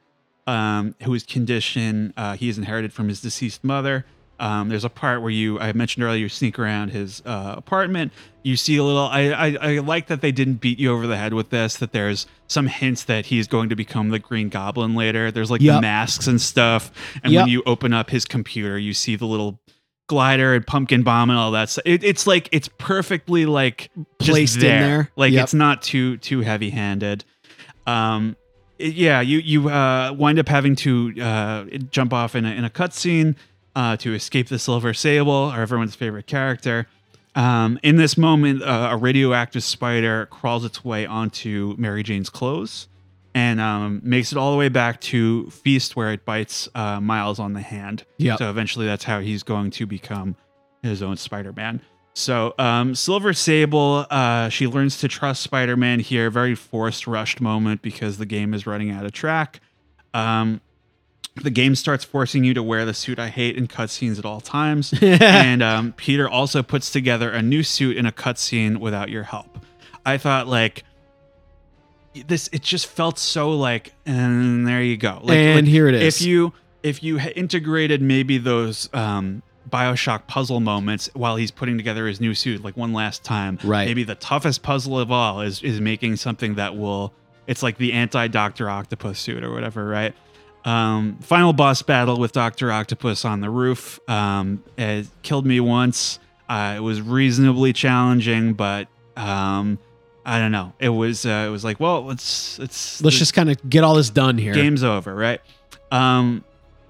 um, 0.47 0.95
whose 1.03 1.21
condition 1.23 2.11
uh, 2.17 2.35
he 2.35 2.47
has 2.47 2.57
inherited 2.57 2.91
from 2.91 3.07
his 3.09 3.21
deceased 3.21 3.63
mother. 3.63 4.05
Um, 4.39 4.69
there's 4.69 4.83
a 4.83 4.89
part 4.89 5.21
where 5.21 5.31
you, 5.31 5.59
I 5.59 5.71
mentioned 5.73 6.03
earlier, 6.03 6.19
you 6.19 6.29
sneak 6.29 6.59
around 6.59 6.89
his 6.89 7.21
uh, 7.25 7.53
apartment. 7.57 8.11
You 8.43 8.57
see 8.57 8.77
a 8.77 8.83
little. 8.83 9.03
I, 9.05 9.29
I 9.31 9.57
I 9.61 9.77
like 9.79 10.07
that 10.07 10.21
they 10.21 10.31
didn't 10.31 10.55
beat 10.55 10.77
you 10.77 10.91
over 10.91 11.07
the 11.07 11.17
head 11.17 11.33
with 11.33 11.49
this. 11.49 11.77
That 11.77 11.93
there's 11.93 12.27
some 12.47 12.67
hints 12.67 13.05
that 13.05 13.25
he's 13.27 13.47
going 13.47 13.69
to 13.69 13.75
become 13.75 14.09
the 14.09 14.19
Green 14.19 14.49
Goblin 14.49 14.93
later. 14.93 15.31
There's 15.31 15.49
like 15.49 15.61
Yep. 15.61 15.75
the 15.77 15.81
masks 15.81 16.27
and 16.27 16.39
stuff. 16.39 16.91
And 17.23 17.33
Yep. 17.33 17.41
when 17.43 17.49
you 17.49 17.63
open 17.65 17.93
up 17.93 18.09
his 18.11 18.25
computer, 18.25 18.77
you 18.77 18.93
see 18.93 19.15
the 19.15 19.25
little 19.25 19.59
glider 20.07 20.53
and 20.53 20.67
pumpkin 20.67 21.01
bomb 21.01 21.31
and 21.31 21.39
all 21.39 21.49
that 21.51 21.69
stuff. 21.69 21.83
It, 21.87 22.03
it's 22.03 22.27
like 22.27 22.47
it's 22.51 22.69
perfectly 22.77 23.45
like 23.47 23.89
Placed 24.19 24.57
in 24.57 24.61
there. 24.61 25.11
Like 25.15 25.33
Yep. 25.33 25.43
it's 25.45 25.53
not 25.55 25.81
too 25.81 26.17
too 26.17 26.41
heavy 26.41 26.69
handed. 26.69 27.23
Um, 27.87 28.35
it- 28.77 28.93
yeah, 28.93 29.21
you 29.21 29.39
you 29.39 29.69
uh, 29.69 30.13
wind 30.13 30.37
up 30.39 30.47
having 30.49 30.75
to 30.77 31.13
uh, 31.21 31.63
jump 31.89 32.13
off 32.13 32.35
in 32.35 32.45
a, 32.45 32.51
in 32.51 32.63
a 32.65 32.69
cutscene 32.69 33.35
uh, 33.75 33.97
to 33.97 34.13
escape 34.13 34.47
the 34.47 34.59
Silver 34.59 34.93
Sable, 34.93 35.31
or 35.31 35.61
everyone's 35.61 35.95
favorite 35.95 36.27
character. 36.27 36.87
Um, 37.35 37.79
in 37.83 37.97
this 37.97 38.17
moment, 38.17 38.63
uh, 38.63 38.89
a 38.91 38.97
radioactive 38.97 39.63
spider 39.63 40.25
crawls 40.27 40.63
its 40.63 40.85
way 40.85 41.05
onto 41.05 41.75
Mary 41.77 42.01
Jane's 42.01 42.29
clothes 42.29 42.87
and 43.33 43.59
um, 43.59 43.99
makes 44.01 44.31
it 44.31 44.37
all 44.37 44.51
the 44.51 44.57
way 44.57 44.69
back 44.69 45.01
to 45.01 45.49
Feast, 45.49 45.97
where 45.97 46.13
it 46.13 46.23
bites 46.23 46.69
uh, 46.73 47.01
Miles 47.01 47.37
on 47.37 47.51
the 47.51 47.59
hand. 47.59 48.05
Yep. 48.17 48.37
So 48.37 48.49
eventually, 48.49 48.85
that's 48.85 49.03
how 49.03 49.19
he's 49.19 49.43
going 49.43 49.71
to 49.71 49.85
become 49.85 50.37
his 50.81 51.03
own 51.03 51.17
Spider-Man. 51.17 51.81
So 52.13 52.53
um, 52.57 52.95
Silver 52.95 53.33
Sable, 53.33 54.05
uh, 54.09 54.47
she 54.47 54.67
learns 54.67 54.99
to 54.99 55.09
trust 55.09 55.43
Spider-Man 55.43 55.99
here. 55.99 56.29
Very 56.29 56.55
forced, 56.55 57.07
rushed 57.07 57.41
moment 57.41 57.81
because 57.81 58.17
the 58.17 58.25
game 58.25 58.53
is 58.53 58.65
running 58.65 58.89
out 58.89 59.05
of 59.05 59.11
track. 59.11 59.59
Um, 60.13 60.61
the 61.41 61.49
game 61.49 61.75
starts 61.75 62.03
forcing 62.05 62.43
you 62.43 62.53
to 62.53 62.63
wear 62.63 62.85
the 62.85 62.93
suit 62.93 63.19
I 63.19 63.27
hate 63.29 63.57
in 63.57 63.67
cutscenes 63.67 64.17
at 64.19 64.25
all 64.25 64.39
times. 64.41 64.93
and 65.01 65.61
um, 65.61 65.93
Peter 65.93 66.29
also 66.29 66.63
puts 66.63 66.89
together 66.91 67.29
a 67.31 67.41
new 67.41 67.61
suit 67.63 67.97
in 67.97 68.05
a 68.05 68.11
cutscene 68.11 68.77
without 68.77 69.09
your 69.09 69.23
help. 69.23 69.59
I 70.05 70.17
thought 70.17 70.47
like 70.47 70.83
this. 72.27 72.49
It 72.53 72.61
just 72.61 72.87
felt 72.87 73.19
so 73.19 73.51
like, 73.51 73.93
and 74.05 74.67
there 74.67 74.81
you 74.81 74.97
go. 74.97 75.19
Like, 75.23 75.37
and 75.37 75.55
like, 75.55 75.65
here 75.65 75.87
it 75.87 75.95
is. 75.95 76.21
if 76.21 76.25
you 76.27 76.53
if 76.83 77.03
you 77.03 77.19
integrated 77.19 78.01
maybe 78.01 78.37
those 78.37 78.89
um 78.93 79.41
bioshock 79.69 80.27
puzzle 80.27 80.59
moments 80.59 81.09
while 81.15 81.35
he's 81.35 81.49
putting 81.49 81.75
together 81.75 82.05
his 82.07 82.21
new 82.21 82.35
suit 82.35 82.63
like 82.63 82.77
one 82.77 82.93
last 82.93 83.23
time 83.23 83.57
Right. 83.63 83.87
maybe 83.87 84.03
the 84.03 84.13
toughest 84.13 84.61
puzzle 84.61 84.99
of 84.99 85.11
all 85.11 85.41
is 85.41 85.63
is 85.63 85.81
making 85.81 86.17
something 86.17 86.53
that 86.53 86.77
will 86.77 87.11
it's 87.47 87.63
like 87.63 87.77
the 87.79 87.91
anti 87.93 88.27
dr 88.27 88.69
octopus 88.69 89.17
suit 89.17 89.43
or 89.43 89.51
whatever 89.51 89.87
right 89.87 90.13
um 90.65 91.17
final 91.21 91.53
boss 91.53 91.81
battle 91.81 92.17
with 92.19 92.31
dr 92.31 92.71
octopus 92.71 93.23
on 93.23 93.39
the 93.39 93.49
roof 93.49 93.99
um 94.09 94.63
it 94.77 95.07
killed 95.21 95.45
me 95.45 95.59
once 95.59 96.19
uh, 96.49 96.73
it 96.77 96.79
was 96.79 97.01
reasonably 97.01 97.71
challenging 97.73 98.53
but 98.53 98.87
um 99.15 99.77
i 100.25 100.37
don't 100.39 100.51
know 100.51 100.73
it 100.79 100.89
was 100.89 101.25
uh, 101.25 101.45
it 101.47 101.51
was 101.51 101.63
like 101.63 101.79
well 101.79 102.03
let's 102.03 102.59
it's 102.59 103.01
Let's 103.03 103.17
just 103.17 103.33
kind 103.33 103.49
of 103.51 103.69
get 103.69 103.83
all 103.83 103.93
this 103.95 104.09
done 104.09 104.37
here. 104.37 104.53
game's 104.53 104.83
over, 104.83 105.13
right? 105.13 105.39
Um, 105.91 106.43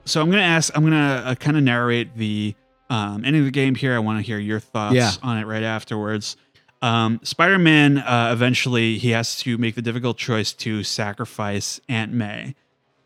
so 0.06 0.22
I'm 0.22 0.30
gonna 0.30 0.42
ask, 0.44 0.76
I'm 0.78 0.84
gonna 0.84 1.24
uh, 1.26 1.36
kind 1.36 1.58
of 1.58 1.64
narrate 1.64 2.16
the 2.16 2.54
um, 2.90 3.26
end 3.26 3.36
of 3.36 3.44
the 3.44 3.52
game 3.52 3.76
here. 3.76 3.94
I 3.96 4.00
want 4.00 4.20
to 4.20 4.24
hear 4.24 4.38
your 4.40 4.60
thoughts 4.60 4.96
Yeah. 4.96 5.12
on 5.24 5.38
it 5.38 5.46
right 5.46 5.64
afterwards. 5.64 6.38
Um, 6.82 7.20
Spider-Man 7.24 7.98
uh, 7.98 8.30
eventually 8.32 8.98
he 9.00 9.10
has 9.12 9.38
to 9.40 9.58
make 9.58 9.76
the 9.76 9.82
difficult 9.82 10.18
choice 10.18 10.54
to 10.54 10.84
sacrifice 10.84 11.82
Aunt 11.90 12.14
May. 12.14 12.56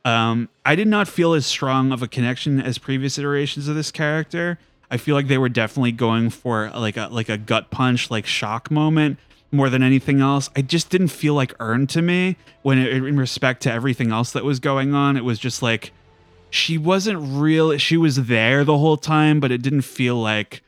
Um, 0.10 0.50
I 0.66 0.76
did 0.76 0.88
not 0.88 1.08
feel 1.08 1.34
as 1.34 1.46
strong 1.46 1.92
of 1.92 2.02
a 2.02 2.08
connection 2.08 2.60
as 2.60 2.78
previous 2.78 3.18
iterations 3.18 3.68
of 3.68 3.76
this 3.76 3.92
character. 3.92 4.58
I 4.90 4.98
feel 4.98 5.16
like 5.16 5.28
they 5.28 5.38
were 5.38 5.50
definitely 5.50 5.92
going 5.92 6.32
for 6.32 6.72
like 6.72 6.98
a 6.98 7.10
like 7.12 7.30
a 7.30 7.38
gut 7.38 7.70
punch, 7.70 8.10
like 8.10 8.26
shock 8.26 8.72
moment 8.72 9.20
more 9.52 9.70
than 9.70 9.84
anything 9.84 10.20
else. 10.20 10.50
I 10.56 10.62
just 10.62 10.90
didn't 10.90 11.10
feel 11.10 11.36
like 11.36 11.54
earned 11.60 11.90
to 11.90 12.02
me 12.02 12.38
when 12.64 12.80
it, 12.80 12.92
in 12.92 13.18
respect 13.18 13.62
to 13.64 13.72
everything 13.72 14.12
else 14.12 14.32
that 14.32 14.44
was 14.44 14.60
going 14.60 14.94
on. 14.94 15.16
It 15.16 15.24
was 15.24 15.38
just 15.38 15.62
like 15.62 15.92
she 16.50 16.78
wasn't 16.78 17.20
real. 17.40 17.78
She 17.78 17.98
was 17.98 18.26
there 18.26 18.64
the 18.64 18.78
whole 18.78 18.98
time, 18.98 19.40
but 19.40 19.52
it 19.52 19.62
didn't 19.62 19.84
feel 19.84 20.16
like 20.16 20.64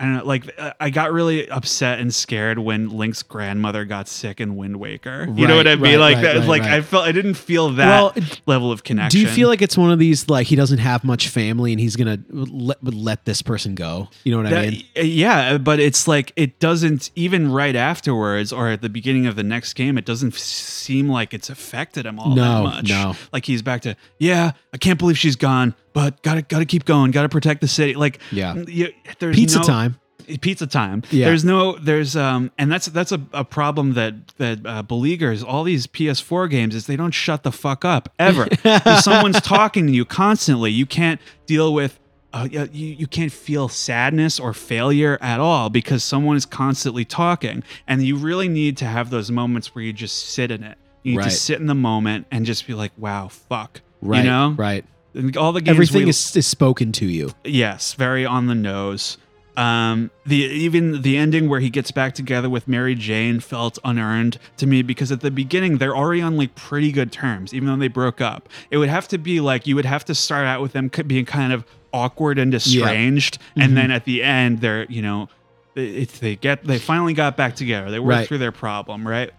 I 0.00 0.04
don't 0.04 0.14
know. 0.14 0.24
Like 0.24 0.50
uh, 0.58 0.72
I 0.80 0.88
got 0.88 1.12
really 1.12 1.46
upset 1.50 1.98
and 2.00 2.12
scared 2.14 2.58
when 2.58 2.88
Link's 2.88 3.22
grandmother 3.22 3.84
got 3.84 4.08
sick 4.08 4.40
in 4.40 4.56
Wind 4.56 4.76
Waker. 4.80 5.26
You 5.30 5.46
know 5.46 5.56
what 5.56 5.68
I 5.68 5.74
mean? 5.76 5.82
right, 5.82 5.96
like 6.00 6.14
right, 6.16 6.22
that. 6.22 6.36
right, 6.38 6.48
like 6.48 6.62
right. 6.62 6.72
I 6.72 6.80
felt 6.80 7.04
I 7.04 7.12
didn't 7.12 7.34
feel 7.34 7.68
that 7.74 7.86
Well, 8.16 8.24
level 8.46 8.72
of 8.72 8.82
connection. 8.82 9.20
Do 9.20 9.26
you 9.26 9.30
feel 9.30 9.48
like 9.48 9.60
it's 9.60 9.76
one 9.76 9.90
of 9.90 9.98
these 9.98 10.26
like 10.30 10.46
he 10.46 10.56
doesn't 10.56 10.78
have 10.78 11.04
much 11.04 11.28
family 11.28 11.72
and 11.72 11.78
he's 11.80 11.96
gonna 11.96 12.18
let 12.30 12.82
let 12.82 13.26
this 13.26 13.42
person 13.42 13.74
go? 13.74 14.08
You 14.24 14.32
know 14.32 14.42
what 14.42 14.52
I 14.54 14.70
mean? 14.70 14.84
uh, 14.96 15.00
yeah, 15.02 15.58
but 15.58 15.78
it's 15.80 16.08
like 16.08 16.32
it 16.34 16.58
doesn't 16.60 17.10
even 17.14 17.52
right 17.52 17.76
afterwards 17.76 18.54
or 18.54 18.68
at 18.70 18.80
the 18.80 18.88
beginning 18.88 19.26
of 19.26 19.36
the 19.36 19.42
next 19.42 19.74
game. 19.74 19.98
It 19.98 20.06
doesn't 20.06 20.34
seem 20.34 21.10
like 21.10 21.34
it's 21.34 21.50
affected 21.50 22.06
him 22.06 22.18
all 22.18 22.34
No, 22.34 22.42
that 22.42 22.62
much. 22.62 22.88
no. 22.88 23.16
like 23.34 23.44
he's 23.44 23.60
back 23.60 23.82
to 23.82 23.96
yeah. 24.18 24.52
I 24.72 24.78
can't 24.78 24.98
believe 24.98 25.18
she's 25.18 25.36
gone, 25.36 25.74
but 25.92 26.22
gotta 26.22 26.42
gotta 26.42 26.64
keep 26.66 26.84
going. 26.84 27.10
Gotta 27.10 27.28
protect 27.28 27.60
the 27.60 27.68
city. 27.68 27.94
Like 27.94 28.18
Yeah. 28.30 28.54
you, 28.66 28.88
there's 29.18 29.36
Pizza 29.36 29.58
no- 29.58 29.64
time. 29.64 29.96
pizza 30.40 30.66
time. 30.66 31.02
Yeah. 31.10 31.26
There's 31.26 31.44
no 31.44 31.76
there's 31.78 32.14
um 32.16 32.52
and 32.58 32.70
that's 32.70 32.86
that's 32.86 33.10
a, 33.12 33.20
a 33.32 33.44
problem 33.44 33.94
that 33.94 34.28
that 34.38 34.60
uh, 34.64 34.82
beleaguers 34.82 35.42
all 35.42 35.64
these 35.64 35.86
PS4 35.86 36.48
games 36.48 36.74
is 36.74 36.86
they 36.86 36.96
don't 36.96 37.10
shut 37.14 37.42
the 37.42 37.50
fuck 37.52 37.84
up 37.84 38.12
ever. 38.18 38.46
if 38.64 39.00
someone's 39.00 39.40
talking 39.40 39.86
to 39.88 39.92
you 39.92 40.04
constantly, 40.04 40.70
you 40.70 40.86
can't 40.86 41.20
deal 41.46 41.74
with 41.74 41.98
uh, 42.32 42.46
you, 42.48 42.68
you 42.70 43.06
can't 43.08 43.32
feel 43.32 43.68
sadness 43.68 44.38
or 44.38 44.52
failure 44.54 45.18
at 45.20 45.40
all 45.40 45.68
because 45.68 46.04
someone 46.04 46.36
is 46.36 46.46
constantly 46.46 47.04
talking 47.04 47.64
and 47.88 48.04
you 48.04 48.14
really 48.14 48.46
need 48.48 48.76
to 48.76 48.84
have 48.84 49.10
those 49.10 49.32
moments 49.32 49.74
where 49.74 49.82
you 49.82 49.92
just 49.92 50.26
sit 50.30 50.52
in 50.52 50.62
it 50.62 50.78
you 51.02 51.12
need 51.12 51.18
Right. 51.18 51.24
to 51.24 51.30
sit 51.32 51.58
in 51.58 51.66
the 51.66 51.74
moment 51.74 52.28
and 52.30 52.46
just 52.46 52.68
be 52.68 52.74
like 52.74 52.92
wow 52.96 53.26
fuck 53.26 53.80
Right. 54.00 54.18
you 54.18 54.30
know 54.30 54.54
Right. 54.56 54.84
And 55.14 55.36
all 55.36 55.52
the 55.52 55.60
games 55.60 55.74
Everything 55.74 56.04
we- 56.04 56.10
is, 56.10 56.36
is 56.36 56.46
spoken 56.46 56.92
to 56.92 57.06
you. 57.06 57.30
yes 57.44 57.94
very 57.94 58.24
on 58.26 58.46
the 58.46 58.54
nose 58.54 59.18
um 59.56 60.10
the 60.24 60.36
even 60.36 61.02
the 61.02 61.16
ending 61.16 61.48
where 61.48 61.58
he 61.58 61.68
gets 61.68 61.90
back 61.90 62.14
together 62.14 62.48
with 62.48 62.68
mary 62.68 62.94
jane 62.94 63.40
felt 63.40 63.80
unearned 63.84 64.38
to 64.56 64.64
me 64.64 64.80
because 64.80 65.10
at 65.10 65.20
the 65.22 65.30
beginning 65.30 65.78
they're 65.78 65.96
already 65.96 66.22
on 66.22 66.36
like 66.36 66.54
pretty 66.54 66.92
good 66.92 67.10
terms 67.10 67.52
even 67.52 67.66
though 67.66 67.74
they 67.76 67.88
broke 67.88 68.20
up 68.20 68.48
it 68.70 68.76
would 68.78 68.88
have 68.88 69.08
to 69.08 69.18
be 69.18 69.40
like 69.40 69.66
you 69.66 69.74
would 69.74 69.84
have 69.84 70.04
to 70.04 70.14
start 70.14 70.46
out 70.46 70.62
with 70.62 70.70
them 70.72 70.88
being 71.08 71.24
kind 71.24 71.52
of 71.52 71.64
awkward 71.92 72.38
and 72.38 72.54
estranged 72.54 73.38
Mhm. 73.56 73.64
and 73.64 73.76
then 73.76 73.90
at 73.90 74.04
the 74.04 74.22
end 74.22 74.60
they're 74.60 74.84
you 74.84 75.02
know 75.02 75.28
it's 75.74 76.20
they 76.20 76.36
get 76.36 76.62
they 76.64 76.78
finally 76.78 77.12
got 77.12 77.36
back 77.36 77.56
together 77.56 77.90
they 77.90 77.98
worked 77.98 78.08
Right. 78.18 78.28
through 78.28 78.38
their 78.38 78.52
problem 78.52 79.06
right 79.06 79.32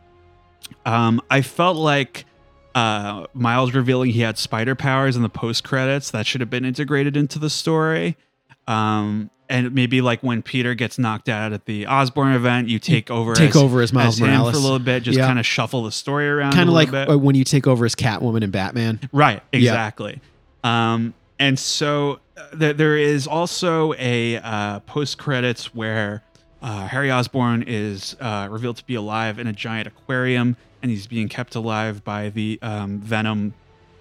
um 0.86 1.22
i 1.30 1.42
felt 1.42 1.78
like 1.78 2.26
uh 2.76 3.26
miles 3.34 3.74
revealing 3.74 4.12
he 4.12 4.22
had 4.22 4.38
spider 4.38 4.76
powers 4.76 5.16
in 5.16 5.22
the 5.24 5.30
post 5.30 5.64
credits 5.64 6.12
that 6.12 6.26
should 6.26 6.42
have 6.42 6.50
been 6.50 6.66
integrated 6.66 7.18
into 7.18 7.38
the 7.40 7.50
story 7.50 8.16
um 8.68 9.30
and 9.50 9.74
maybe 9.76 10.00
like 10.02 10.22
when 10.22 10.42
peter 10.42 10.74
gets 10.74 10.98
knocked 10.98 11.28
out 11.28 11.52
at 11.52 11.66
the 11.66 11.86
osborn 11.86 12.34
event 12.34 12.70
you 12.70 12.80
take 12.80 13.12
over 13.12 13.34
Take 13.36 13.50
as, 13.50 13.56
over 13.58 13.82
as 13.82 13.92
Miles 13.92 14.16
as 14.16 14.22
Morales. 14.22 14.52
for 14.52 14.58
a 14.58 14.60
little 14.62 14.80
bit 14.80 15.04
just 15.04 15.18
Yeah. 15.18 15.28
kind 15.28 15.40
of 15.40 15.46
shuffle 15.46 15.84
the 15.84 15.92
story 15.92 16.28
around 16.30 16.54
Kind 16.54 16.70
of 16.70 16.74
like 16.76 16.92
bit. 16.92 17.10
uh, 17.10 17.18
when 17.18 17.36
you 17.36 17.44
take 17.44 17.68
over 17.68 17.86
as 17.86 17.96
Catwoman 17.96 18.44
and 18.44 18.52
Batman. 18.52 19.00
Right, 19.12 19.42
exactly. 19.52 20.22
Um, 20.64 21.14
and 21.40 21.58
so 21.60 22.20
uh, 22.38 22.44
there, 22.54 22.74
there 22.74 22.98
is 22.98 23.26
also 23.28 23.94
a 23.98 24.38
uh, 24.38 24.80
post 24.82 25.18
credits 25.18 25.74
where 25.76 26.24
uh, 26.62 26.86
Harry 26.88 27.12
Osborn 27.12 27.64
is 27.66 28.16
uh, 28.22 28.48
revealed 28.52 28.78
to 28.78 28.86
be 28.86 28.94
alive 28.96 29.40
in 29.40 29.48
a 29.48 29.54
giant 29.54 29.88
aquarium, 29.88 30.56
and 30.82 30.92
he's 30.92 31.08
being 31.08 31.28
kept 31.30 31.56
alive 31.56 32.04
by 32.04 32.30
the 32.30 32.60
um, 32.62 33.00
Venom 33.00 33.54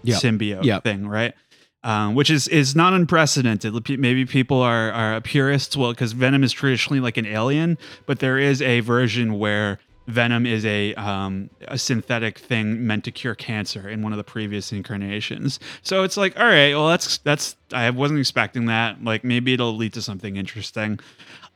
Yep. 0.02 0.22
symbiote 0.22 0.64
Yep. 0.64 0.82
thing, 0.84 1.06
right? 1.06 1.34
Um, 1.82 2.14
which 2.14 2.30
is 2.30 2.46
is 2.48 2.74
not 2.76 2.92
unprecedented. 2.92 3.72
Maybe 3.98 4.24
people 4.26 4.60
are 4.60 4.90
are 4.92 5.20
purists, 5.20 5.76
well, 5.76 5.90
because 5.92 6.12
Venom 6.12 6.42
is 6.44 6.52
traditionally 6.52 7.00
like 7.00 7.16
an 7.16 7.26
alien, 7.26 7.78
but 8.06 8.18
there 8.18 8.38
is 8.38 8.60
a 8.62 8.80
version 8.80 9.38
where 9.38 9.78
Venom 10.10 10.46
is 10.46 10.64
a 10.64 10.94
um, 10.94 11.50
a 11.68 11.78
synthetic 11.78 12.38
thing 12.38 12.86
meant 12.86 13.04
to 13.04 13.10
cure 13.10 13.34
cancer 13.34 13.88
in 13.88 14.02
one 14.02 14.12
of 14.12 14.18
the 14.18 14.24
previous 14.24 14.72
incarnations. 14.72 15.58
So 15.82 16.02
it's 16.02 16.16
like, 16.16 16.38
all 16.38 16.46
right, 16.46 16.74
well, 16.74 16.88
that's 16.88 17.18
that's 17.18 17.56
I 17.72 17.90
wasn't 17.90 18.20
expecting 18.20 18.66
that. 18.66 19.02
Like 19.02 19.24
maybe 19.24 19.52
it'll 19.52 19.76
lead 19.76 19.92
to 19.94 20.02
something 20.02 20.36
interesting. 20.36 21.00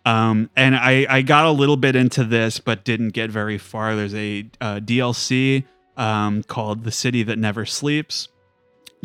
Um, 0.07 0.51
and 0.57 0.77
I 0.77 1.07
I 1.09 1.23
got 1.23 1.47
a 1.47 1.51
little 1.51 1.77
bit 1.77 1.97
into 1.97 2.25
this, 2.25 2.61
but 2.61 2.85
didn't 2.85 3.11
get 3.11 3.31
very 3.31 3.59
far. 3.59 3.97
There's 3.97 4.15
a 4.15 4.47
uh, 4.61 4.81
DLC 4.81 5.65
um, 5.97 6.43
called 6.45 6.85
"The 6.85 6.93
City 6.93 7.23
That 7.23 7.39
Never 7.39 7.65
Sleeps." 7.65 8.29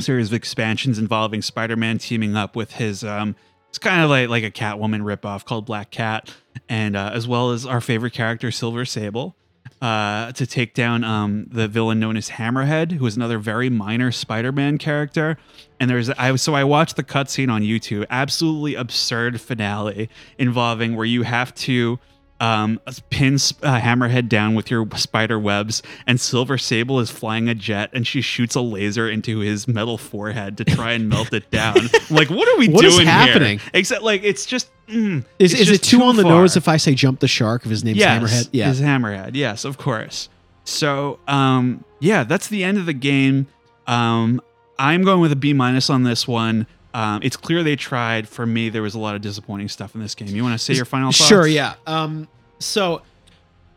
series 0.02 0.30
of 0.30 0.34
expansions 0.34 0.98
involving 0.98 1.42
Spider-Man 1.42 1.98
teaming 1.98 2.38
up 2.38 2.56
with 2.56 2.72
his 2.72 3.04
um 3.04 3.36
it's 3.70 3.78
kind 3.78 4.02
of 4.02 4.10
like 4.10 4.30
like 4.30 4.44
a 4.44 4.52
Catwoman 4.52 5.02
ripoff 5.02 5.46
called 5.46 5.66
Black 5.66 5.92
Cat 5.92 6.34
and 6.68 6.96
uh, 6.96 7.12
as 7.14 7.28
well 7.28 7.52
as 7.52 7.66
our 7.66 7.82
favorite 7.82 8.14
character 8.14 8.52
Silver 8.52 8.86
Sable 8.86 9.36
uh, 9.82 10.32
to 10.34 10.46
take 10.46 10.74
down 10.74 11.04
um, 11.04 11.48
the 11.50 11.68
villain 11.68 12.00
known 12.00 12.18
as 12.18 12.32
Hammerhead, 12.32 12.94
who 12.94 13.06
is 13.06 13.16
another 13.16 13.38
very 13.38 13.70
minor 13.70 14.12
Spider-Man 14.12 14.78
character. 14.78 15.38
And 15.80 15.90
there's 15.90 16.10
I 16.10 16.36
so 16.36 16.54
I 16.54 16.64
watched 16.64 16.96
the 16.98 17.04
cutscene 17.04 17.50
on 17.50 17.62
YouTube, 17.62 18.06
absolutely 18.10 18.76
absurd 18.76 19.40
finale 19.40 20.10
involving 20.38 20.96
where 20.96 21.06
you 21.06 21.24
have 21.24 21.56
to 21.56 22.00
um, 22.40 22.80
pin 23.10 23.36
uh, 23.36 23.80
Hammerhead 23.80 24.30
down 24.30 24.56
with 24.56 24.72
your 24.72 24.88
spider 24.96 25.38
webs, 25.40 25.82
and 26.08 26.20
Silver 26.20 26.58
Sable 26.58 27.00
is 27.00 27.10
flying 27.12 27.50
a 27.50 27.56
jet, 27.56 27.90
and 27.94 28.06
she 28.08 28.22
shoots 28.22 28.56
a 28.56 28.62
laser 28.62 29.10
into 29.10 29.40
his 29.40 29.68
metal 29.68 29.98
forehead 29.98 30.58
to 30.58 30.64
try 30.66 30.94
and 30.94 31.10
melt 31.10 31.34
it 31.34 31.50
down. 31.52 31.78
Like, 32.10 32.30
what 32.32 32.48
are 32.48 32.58
we 32.58 32.70
What 32.70 32.84
is 32.86 32.96
doing 32.96 33.06
here? 33.06 33.14
happening? 33.14 33.60
Except, 33.74 34.02
like, 34.02 34.24
it's 34.24 34.46
just 34.48 34.70
mm, 34.88 35.24
Is, 35.38 35.54
it's 35.54 35.62
is 35.64 35.70
it 35.70 35.72
just 35.80 35.84
too, 35.92 36.02
on 36.02 36.16
the 36.16 36.24
far. 36.24 36.32
nose 36.32 36.58
if 36.58 36.68
I 36.68 36.78
say 36.78 36.96
jump 36.96 37.20
the 37.20 37.28
shark 37.28 37.66
if 37.66 37.70
his 37.70 37.84
name's 37.84 37.98
yes, 38.00 38.22
Hammerhead? 38.24 38.50
Yeah. 38.52 38.68
his 38.70 38.82
Hammerhead. 38.82 39.32
Yes, 39.36 39.64
of 39.66 39.78
course. 39.78 40.28
So, 40.64 41.20
um, 41.28 41.84
yeah, 42.00 42.24
that's 42.24 42.48
the 42.48 42.64
end 42.64 42.78
of 42.80 42.86
the 42.88 42.94
game. 42.94 43.48
Um, 43.86 44.42
I'm 44.80 45.04
going 45.04 45.20
with 45.22 45.32
a 45.32 45.36
B 45.36 45.54
minus 45.54 45.90
on 45.90 46.04
this 46.04 46.28
one. 46.28 46.66
Um, 46.94 47.22
it's 47.24 47.38
clear 47.38 47.64
they 47.64 47.76
tried. 47.76 48.28
For 48.28 48.46
me, 48.46 48.70
there 48.70 48.82
was 48.82 48.96
a 48.96 49.00
lot 49.00 49.16
of 49.16 49.22
disappointing 49.22 49.70
stuff 49.70 49.96
in 49.96 50.02
this 50.02 50.16
game. 50.16 50.30
You 50.30 50.44
want 50.44 50.54
to 50.54 50.64
say 50.64 50.74
your 50.74 50.86
final 50.86 51.12
thoughts? 51.12 51.28
Sure, 51.28 51.48
yeah. 51.48 51.76
Um, 51.86 52.28
so, 52.60 53.02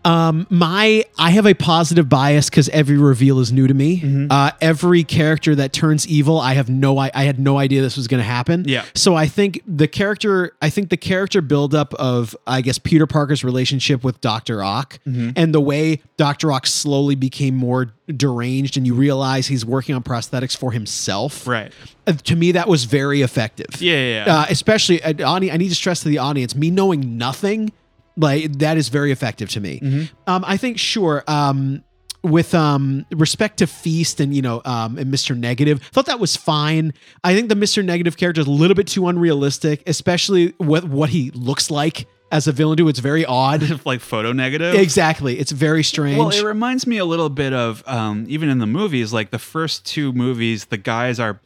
um, 0.05 0.46
my 0.50 1.05
I 1.18 1.30
have 1.30 1.46
a 1.46 1.55
positive 1.55 2.09
bias 2.09 2.50
because 2.50 2.68
every 2.70 2.96
reveal 2.98 3.38
is 3.38 3.53
new 3.53 3.66
to 3.66 3.74
me. 3.74 4.00
Mhm. 4.00 4.26
Uh, 4.30 4.50
every 4.61 5.05
character 5.05 5.55
that 5.55 5.72
turns 5.72 6.07
evil, 6.09 6.40
I 6.40 6.55
have 6.55 6.68
no, 6.68 6.98
I, 6.98 7.11
I 7.14 7.24
had 7.24 7.38
no 7.38 7.59
idea 7.59 7.82
this 7.82 7.96
was 7.96 8.09
going 8.09 8.18
to 8.20 8.24
happen. 8.28 8.64
Yeah. 8.66 8.84
So 8.94 9.14
I 9.14 9.26
think 9.26 9.61
the 9.66 9.86
character, 9.86 10.55
I 10.61 10.70
think 10.70 10.90
the 10.90 10.96
character 10.96 11.40
buildup 11.40 11.94
of, 11.94 12.36
I 12.46 12.61
guess, 12.62 12.78
Peter 12.78 13.07
Parker's 13.07 13.44
relationship 13.44 14.03
with 14.03 14.20
Doctor 14.20 14.62
Ock, 14.62 14.98
Mhm. 15.07 15.34
and 15.36 15.55
the 15.55 15.61
way 15.61 16.00
Doctor 16.16 16.50
Ock 16.53 16.66
slowly 16.66 17.14
became 17.14 17.55
more 17.55 17.92
deranged, 18.14 18.76
and 18.76 18.86
you 18.86 18.94
realize 18.94 19.46
he's 19.46 19.64
working 19.64 19.94
on 19.94 20.03
prosthetics 20.03 20.57
for 20.57 20.72
himself. 20.72 21.46
Right. 21.46 21.72
Uh, 22.07 22.12
to 22.24 22.34
me, 22.36 22.53
that 22.53 22.66
was 22.68 22.84
very 22.84 23.22
effective 23.22 23.80
Yeah, 23.80 23.92
yeah, 23.94 24.24
yeah. 24.26 24.36
uh, 24.40 24.46
especially 24.50 25.03
uh, 25.03 25.32
I 25.32 25.38
need 25.38 25.68
to 25.68 25.74
stress 25.74 26.00
to 26.00 26.09
the 26.09 26.18
audience, 26.18 26.55
me 26.57 26.70
knowing 26.70 27.16
nothing, 27.16 27.70
like 28.16 28.58
that 28.58 28.76
is 28.76 28.88
very 28.88 29.12
effective 29.12 29.48
to 29.50 29.60
me. 29.60 29.80
Mhm. 29.82 30.10
Um, 30.26 30.44
I 30.46 30.56
think 30.56 30.78
sure. 30.78 31.24
Um, 31.26 31.82
with 32.24 32.54
um 32.54 33.04
respect 33.10 33.56
to 33.58 33.66
Feast 33.66 34.20
and 34.20 34.32
you 34.32 34.42
know 34.42 34.62
um 34.64 34.96
and 34.96 35.12
Mr. 35.12 35.36
Negative, 35.36 35.82
thought 35.92 36.06
that 36.06 36.20
was 36.20 36.36
fine. 36.36 36.92
I 37.24 37.34
think 37.34 37.48
the 37.48 37.56
Mr. 37.56 37.84
Negative 37.84 38.16
character 38.16 38.40
is 38.40 38.46
a 38.46 38.50
little 38.50 38.76
bit 38.76 38.86
too 38.86 39.08
unrealistic, 39.08 39.82
especially 39.88 40.54
with 40.60 40.84
what 40.84 41.10
he 41.10 41.32
looks 41.32 41.68
like 41.70 42.06
as 42.30 42.46
a 42.46 42.52
villain. 42.52 42.76
Do 42.76 42.86
it's 42.86 43.00
very 43.00 43.24
odd. 43.24 43.80
like 43.84 44.00
photo 44.00 44.32
negative. 44.32 44.76
exactly, 44.76 45.36
it's 45.38 45.50
very 45.50 45.82
strange. 45.82 46.16
Well, 46.16 46.30
it 46.30 46.44
reminds 46.44 46.86
me 46.86 46.98
a 46.98 47.04
little 47.04 47.28
bit 47.28 47.52
of 47.52 47.82
um, 47.88 48.24
even 48.28 48.48
in 48.48 48.58
the 48.58 48.66
movies, 48.68 49.12
like 49.12 49.30
the 49.32 49.40
first 49.40 49.84
two 49.84 50.12
movies, 50.12 50.66
the 50.66 50.78
guys 50.78 51.18
are 51.18 51.40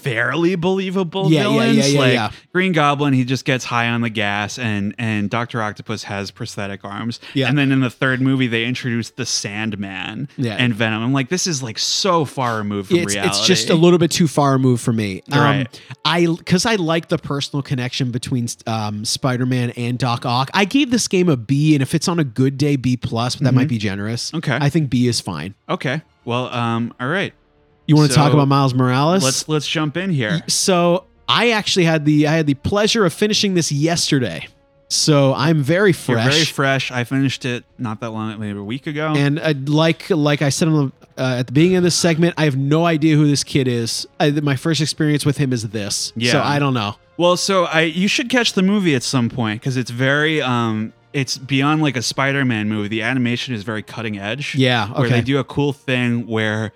fairly 0.00 0.54
believable 0.56 1.30
Yeah, 1.30 1.42
yeah, 1.42 1.48
villains. 1.50 1.76
yeah, 1.76 1.84
yeah, 1.86 2.00
like 2.00 2.12
yeah. 2.14 2.30
Green 2.52 2.72
Goblin, 2.72 3.12
he 3.12 3.24
just 3.24 3.44
gets 3.44 3.64
high 3.64 3.88
on 3.88 4.00
the 4.00 4.10
gas, 4.10 4.58
and 4.58 4.94
and 4.98 5.28
Doctor 5.30 5.60
Octopus 5.62 6.04
has 6.04 6.30
prosthetic 6.30 6.84
arms. 6.84 7.20
Yeah. 7.34 7.48
And 7.48 7.56
then 7.58 7.70
in 7.72 7.80
the 7.80 7.90
third 7.90 8.20
movie, 8.20 8.46
they 8.46 8.64
introduced 8.64 9.16
the 9.16 9.26
Sandman 9.26 10.28
Yeah. 10.36 10.56
and 10.58 10.74
Venom. 10.74 11.02
I'm 11.02 11.12
like, 11.12 11.28
this 11.28 11.46
is 11.46 11.62
like 11.62 11.78
so 11.78 12.24
far 12.24 12.56
removed 12.58 12.88
from 12.88 12.98
it's, 12.98 13.14
reality. 13.14 13.36
it's 13.38 13.46
just 13.46 13.70
a 13.70 13.74
little 13.74 13.98
bit 13.98 14.10
too 14.10 14.26
far 14.28 14.52
removed 14.52 14.82
for 14.82 14.92
me. 14.92 15.22
Um, 15.32 15.40
Right. 15.40 15.80
I 16.04 16.26
because 16.26 16.66
I 16.66 16.76
like 16.76 17.08
the 17.08 17.18
personal 17.18 17.62
connection 17.62 18.10
between 18.10 18.46
um, 18.66 19.04
Spider-Man 19.04 19.70
and 19.70 19.98
Doc 19.98 20.24
Ock. 20.26 20.50
I 20.54 20.64
gave 20.64 20.90
this 20.90 21.08
game 21.08 21.28
a 21.28 21.36
B, 21.36 21.74
and 21.74 21.82
if 21.82 21.94
it's 21.94 22.08
on 22.08 22.18
a 22.18 22.24
good 22.24 22.56
day, 22.58 22.76
B 22.76 22.96
plus. 22.96 23.36
But 23.36 23.44
that 23.44 23.54
might 23.54 23.68
be 23.68 23.78
generous. 23.78 24.28
Mm-hmm. 24.28 24.36
Okay. 24.38 24.58
I 24.60 24.68
think 24.70 24.90
B 24.90 25.06
is 25.08 25.20
fine. 25.20 25.54
okay. 25.68 26.02
Well, 26.24 26.46
um, 26.54 26.92
all 27.00 27.08
right. 27.08 27.32
You 27.90 27.96
want 27.96 28.08
to 28.10 28.14
So, 28.14 28.20
talk 28.20 28.32
about 28.32 28.46
Miles 28.46 28.72
Morales? 28.72 29.24
Let's 29.24 29.48
let's 29.48 29.66
jump 29.66 29.96
in 29.96 30.10
here. 30.10 30.40
So 30.46 31.06
I 31.28 31.50
actually 31.50 31.86
had 31.86 32.04
the 32.04 32.28
I 32.28 32.32
had 32.32 32.46
the 32.46 32.54
pleasure 32.54 33.04
of 33.04 33.12
finishing 33.12 33.54
this 33.54 33.72
yesterday. 33.72 34.46
So 34.88 35.34
I'm 35.34 35.62
very 35.62 35.90
You're 35.90 35.94
fresh. 35.94 36.32
very 36.32 36.44
fresh. 36.44 36.90
I 36.92 37.02
finished 37.04 37.44
it 37.44 37.64
not 37.78 38.00
that 38.00 38.10
long, 38.10 38.38
maybe 38.38 38.58
a 38.58 38.62
week 38.62 38.86
ago. 38.86 39.12
and 39.16 39.38
uh, 39.40 39.54
like 39.66 40.08
like 40.10 40.40
I 40.40 40.50
said 40.50 40.68
on 40.68 40.92
the, 41.16 41.22
uh, 41.22 41.36
at 41.40 41.46
the 41.48 41.52
beginning 41.52 41.78
of 41.78 41.82
this 41.82 41.96
segment, 41.96 42.34
I 42.38 42.44
have 42.44 42.56
no 42.56 42.86
idea 42.86 43.16
who 43.16 43.26
this 43.26 43.42
kid 43.42 43.66
is. 43.66 44.06
I, 44.20 44.30
my 44.30 44.54
first 44.56 44.80
experience 44.80 45.26
with 45.26 45.36
him 45.38 45.52
is 45.52 45.68
this. 45.70 46.12
Yeah. 46.14 46.32
So 46.32 46.40
I 46.42 46.58
don't 46.60 46.74
know. 46.74 46.94
Well, 47.16 47.36
so 47.36 47.64
I 47.64 47.80
you 47.82 48.06
should 48.06 48.28
catch 48.30 48.52
the 48.52 48.62
movie 48.62 48.94
at 48.94 49.02
some 49.02 49.28
point 49.30 49.60
because 49.60 49.76
it's 49.76 49.90
very 49.90 50.40
um 50.40 50.92
it's 51.12 51.38
beyond 51.38 51.82
like 51.82 51.96
a 51.96 52.02
Spider-Man 52.02 52.68
movie. 52.68 52.86
The 52.86 53.02
animation 53.02 53.52
is 53.52 53.64
very 53.64 53.82
cutting 53.82 54.16
edge. 54.16 54.54
Yeah. 54.54 54.88
Where 54.96 55.08
they 55.08 55.20
do 55.22 55.38
a 55.38 55.44
cool 55.44 55.72
thing 55.72 56.28
where 56.28 56.72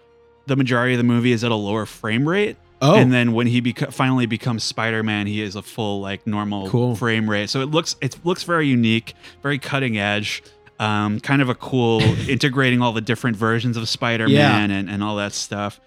the 0.47 0.57
majority 0.57 0.95
of 0.95 0.99
the 0.99 1.05
movie 1.05 1.33
is 1.33 1.45
at 1.45 1.51
a 1.51 1.55
lower 1.57 1.87
frame 1.87 2.29
rate. 2.29 2.57
oh. 2.83 2.95
And 2.97 3.13
then 3.13 3.33
when 3.33 3.47
he 3.47 3.63
beco- 3.63 3.93
finally 3.93 4.27
becomes 4.27 4.63
Spider-Man, 4.65 5.27
he 5.27 5.41
is 5.41 5.57
a 5.57 5.63
full 5.63 6.01
like 6.01 6.27
normal 6.27 6.69
Cool. 6.69 6.97
frame 6.97 7.29
rate. 7.31 7.49
So 7.51 7.61
it 7.61 7.71
looks 7.71 7.97
it 8.01 8.19
looks 8.25 8.43
very 8.43 8.67
unique, 8.69 9.15
very 9.43 9.59
cutting 9.59 9.97
edge. 9.99 10.43
Um, 10.81 11.21
kind 11.21 11.41
of 11.41 11.49
a 11.49 11.55
cool 11.55 12.01
integrating 12.29 12.83
all 12.83 12.93
the 12.93 13.01
different 13.01 13.37
versions 13.37 13.77
of 13.77 13.89
Spider-Man 13.89 14.71
and, 14.73 14.91
and 14.91 15.03
all 15.05 15.17
that 15.17 15.33
stuff. 15.33 15.81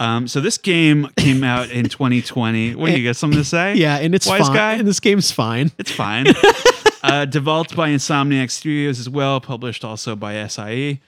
Um, 0.00 0.26
so 0.26 0.40
this 0.40 0.58
game 0.58 1.08
came 1.16 1.44
out 1.44 1.70
in 1.70 1.84
2020. 1.88 2.74
What 2.74 2.90
do 2.90 2.98
you 3.00 3.08
got 3.08 3.14
something 3.14 3.38
to 3.38 3.44
say? 3.44 3.74
Yeah, 3.76 3.98
and 3.98 4.14
it's 4.16 4.26
Wise 4.26 4.48
fine. 4.48 4.56
guy? 4.56 4.72
And 4.74 4.88
this 4.88 4.98
game's 4.98 5.30
fine. 5.30 5.70
It's 5.78 5.92
fine. 5.92 6.26
uh, 7.04 7.24
developed 7.26 7.76
by 7.76 7.90
Insomniac 7.90 8.50
Studios 8.50 8.98
as 8.98 9.08
well, 9.08 9.40
published 9.40 9.84
also 9.84 10.16
by 10.16 10.44
SIE. 10.48 11.00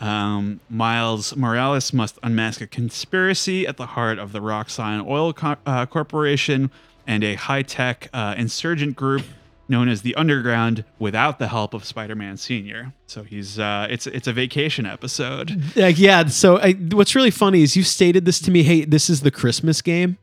Um, 0.00 0.60
Miles 0.70 1.36
Morales 1.36 1.92
must 1.92 2.18
unmask 2.22 2.60
a 2.60 2.66
conspiracy 2.66 3.66
at 3.66 3.76
the 3.76 3.86
heart 3.86 4.18
of 4.18 4.32
the 4.32 4.40
Roxxon 4.40 5.06
Oil 5.06 5.32
Co- 5.32 5.56
uh, 5.66 5.86
Corporation 5.86 6.70
and 7.06 7.22
a 7.22 7.34
high 7.34 7.62
tech 7.62 8.08
uh, 8.12 8.34
insurgent 8.36 8.96
group 8.96 9.24
known 9.68 9.88
as 9.88 10.02
the 10.02 10.14
Underground 10.16 10.84
without 10.98 11.38
the 11.38 11.48
help 11.48 11.74
of 11.74 11.84
Spider 11.84 12.14
Man 12.14 12.36
Sr. 12.36 12.92
So 13.06 13.22
he's 13.22 13.58
uh, 13.58 13.86
it's 13.88 14.06
it's 14.06 14.26
a 14.26 14.32
vacation 14.32 14.84
episode. 14.86 15.76
Like, 15.76 15.98
yeah. 15.98 16.26
So 16.26 16.58
I, 16.58 16.72
what's 16.72 17.14
really 17.14 17.30
funny 17.30 17.62
is 17.62 17.76
you 17.76 17.84
stated 17.84 18.24
this 18.24 18.40
to 18.40 18.50
me. 18.50 18.62
Hey, 18.62 18.84
this 18.84 19.08
is 19.08 19.20
the 19.20 19.30
Christmas 19.30 19.80
game, 19.80 20.18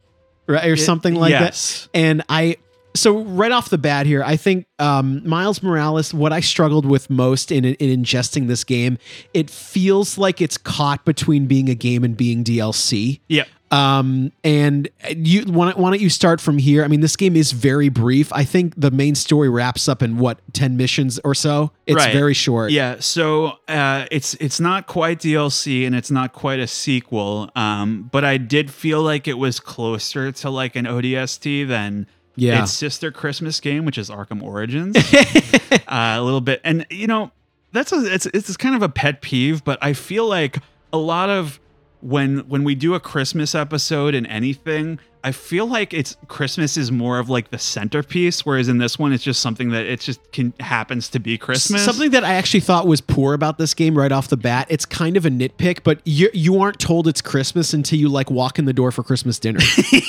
right, 0.47 0.65
or 0.65 0.75
something 0.75 1.15
like 1.15 1.31
yes. 1.31 1.87
that. 1.93 1.99
And 1.99 2.23
I, 2.29 2.57
so 2.97 3.19
right 3.23 3.51
off 3.51 3.69
the 3.69 3.77
bat 3.77 4.05
here, 4.05 4.23
I 4.23 4.35
think 4.35 4.65
um, 4.79 5.27
Miles 5.27 5.61
Morales. 5.63 6.13
What 6.13 6.33
I 6.33 6.39
struggled 6.39 6.85
with 6.85 7.09
most 7.09 7.51
in 7.51 7.63
in 7.65 8.03
ingesting 8.03 8.47
this 8.47 8.63
game, 8.63 8.97
it 9.33 9.49
feels 9.49 10.17
like 10.17 10.41
it's 10.41 10.57
caught 10.57 11.05
between 11.05 11.45
being 11.47 11.69
a 11.69 11.75
game 11.75 12.03
and 12.03 12.15
being 12.17 12.43
DLC. 12.43 13.19
Yeah. 13.27 13.45
Um, 13.69 14.31
and 14.45 14.87
you 15.13 15.41
why, 15.43 15.73
why 15.73 15.89
don't 15.89 15.99
you 15.99 16.09
start 16.09 16.39
from 16.39 16.57
here? 16.57 16.85
I 16.85 16.87
mean, 16.87 17.01
this 17.01 17.17
game 17.17 17.35
is 17.35 17.51
very 17.51 17.89
brief. 17.89 18.31
I 18.31 18.45
think 18.45 18.73
the 18.77 18.91
main 18.91 19.13
story 19.13 19.49
wraps 19.49 19.89
up 19.89 20.01
in 20.01 20.17
what 20.19 20.39
ten 20.53 20.77
missions 20.77 21.19
or 21.25 21.35
so. 21.35 21.71
It's 21.85 21.97
Right. 21.97 22.13
very 22.13 22.33
short. 22.33 22.71
Yeah, 22.71 22.95
so 22.99 23.57
uh, 23.67 24.05
it's 24.09 24.35
it's 24.35 24.61
not 24.61 24.87
quite 24.87 25.19
DLC 25.19 25.85
and 25.85 25.93
it's 25.95 26.09
not 26.09 26.31
quite 26.31 26.61
a 26.61 26.67
sequel, 26.67 27.49
um, 27.57 28.07
but 28.09 28.23
I 28.23 28.37
did 28.37 28.71
feel 28.71 29.01
like 29.01 29.27
it 29.27 29.37
was 29.37 29.59
closer 29.59 30.31
to 30.31 30.49
like 30.49 30.77
an 30.77 30.85
ODST 30.85 31.67
than 31.67 32.07
Yeah. 32.37 32.61
its 32.63 32.71
sister 32.71 33.11
Christmas 33.11 33.59
game, 33.59 33.83
which 33.83 33.97
is 33.97 34.09
Arkham 34.09 34.41
Origins, 34.43 34.95
uh, 35.87 36.15
a 36.17 36.21
little 36.21 36.39
bit. 36.39 36.61
And 36.63 36.85
you 36.89 37.07
know, 37.07 37.31
that's 37.73 37.91
a 37.91 38.13
it's 38.13 38.27
it's 38.27 38.55
kind 38.55 38.75
of 38.75 38.81
a 38.83 38.89
pet 38.89 39.21
peeve, 39.21 39.63
but 39.63 39.77
I 39.81 39.93
feel 39.93 40.27
like 40.27 40.59
a 40.93 40.97
lot 40.97 41.29
of 41.29 41.59
when 42.01 42.47
when 42.47 42.63
we 42.63 42.75
do 42.75 42.93
a 42.93 42.99
Christmas 42.99 43.55
episode 43.55 44.13
in 44.13 44.25
anything, 44.27 44.99
I 45.27 45.33
feel 45.33 45.65
like 45.65 45.93
it's 45.93 46.15
Christmas 46.29 46.77
is 46.77 46.89
more 46.89 47.19
of 47.19 47.27
like 47.29 47.49
the 47.51 47.57
centerpiece, 47.57 48.45
whereas 48.45 48.69
in 48.69 48.77
this 48.77 48.97
one 48.97 49.11
it's 49.11 49.25
just 49.25 49.41
something 49.41 49.71
that 49.71 49.85
it 49.85 49.99
just 49.99 50.21
can 50.31 50.53
happens 50.61 51.09
to 51.09 51.19
be 51.19 51.37
Christmas. 51.37 51.83
Something 51.83 52.11
that 52.11 52.23
I 52.23 52.35
actually 52.35 52.61
thought 52.61 52.87
was 52.87 53.01
poor 53.01 53.33
about 53.33 53.57
this 53.57 53.73
game 53.73 53.97
right 53.97 54.09
off 54.13 54.29
the 54.29 54.37
bat. 54.37 54.67
It's 54.69 54.85
kind 54.85 55.17
of 55.17 55.25
a 55.25 55.29
nitpick, 55.29 55.83
but 55.83 55.99
you 56.05 56.29
you 56.33 56.61
aren't 56.61 56.79
told 56.79 57.09
it's 57.09 57.21
Christmas 57.21 57.73
until 57.73 57.99
you 57.99 58.07
like 58.07 58.31
walk 58.31 58.57
in 58.57 58.63
the 58.63 58.71
door 58.71 58.89
for 58.93 59.03
Christmas 59.03 59.37
dinner. 59.37 59.59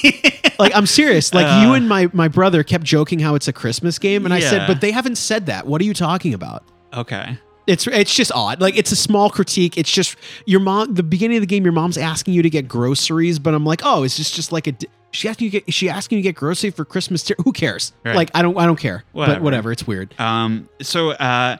like 0.60 0.72
I'm 0.72 0.86
serious. 0.86 1.34
Like 1.34 1.46
you 1.64 1.70
Uh. 1.70 1.74
and 1.74 1.88
my 1.88 2.08
my 2.12 2.28
brother 2.28 2.62
kept 2.62 2.84
joking 2.84 3.18
how 3.18 3.34
it's 3.34 3.48
a 3.48 3.52
Christmas 3.52 3.98
game, 3.98 4.24
and 4.24 4.32
I 4.32 4.38
said, 4.38 4.68
but 4.68 4.80
they 4.80 4.92
haven't 4.92 5.16
said 5.16 5.46
that. 5.46 5.66
What 5.66 5.80
are 5.80 5.84
you 5.84 5.94
talking 5.94 6.32
about? 6.32 6.62
Okay. 6.94 7.36
It's 7.68 7.86
it's 7.86 8.14
just 8.14 8.32
odd. 8.34 8.60
Like 8.60 8.76
it's 8.76 8.90
a 8.92 8.96
small 8.96 9.30
critique. 9.30 9.76
It's 9.76 9.90
just 9.90 10.16
your 10.46 10.60
mom. 10.60 10.94
The 10.94 11.02
beginning 11.02 11.36
of 11.36 11.42
the 11.42 11.46
game, 11.46 11.64
your 11.64 11.72
mom's 11.72 11.98
asking 11.98 12.34
you 12.34 12.42
to 12.42 12.50
get 12.50 12.66
groceries, 12.66 13.38
but 13.38 13.54
I'm 13.54 13.64
like, 13.64 13.82
oh, 13.84 14.02
is 14.04 14.16
this 14.16 14.30
just 14.30 14.52
like 14.52 14.66
a? 14.66 14.74
She 15.10 15.28
asking 15.28 15.46
you 15.46 15.50
to 15.50 15.60
get. 15.60 15.68
Is 15.68 15.74
she 15.74 15.88
asking 15.88 16.18
you 16.18 16.22
to 16.24 16.28
get 16.28 16.34
grocery 16.36 16.70
for 16.70 16.84
Christmas? 16.84 17.30
Who 17.44 17.52
cares? 17.52 17.92
Right. 18.04 18.16
Like 18.16 18.30
I 18.34 18.42
don't. 18.42 18.58
I 18.58 18.66
don't 18.66 18.78
care. 18.78 19.04
But 19.12 19.18
Whatever. 19.18 19.40
whatever. 19.44 19.72
It's 19.72 19.86
weird. 19.86 20.18
Um, 20.18 20.68
so 20.80 21.10
uh, 21.12 21.58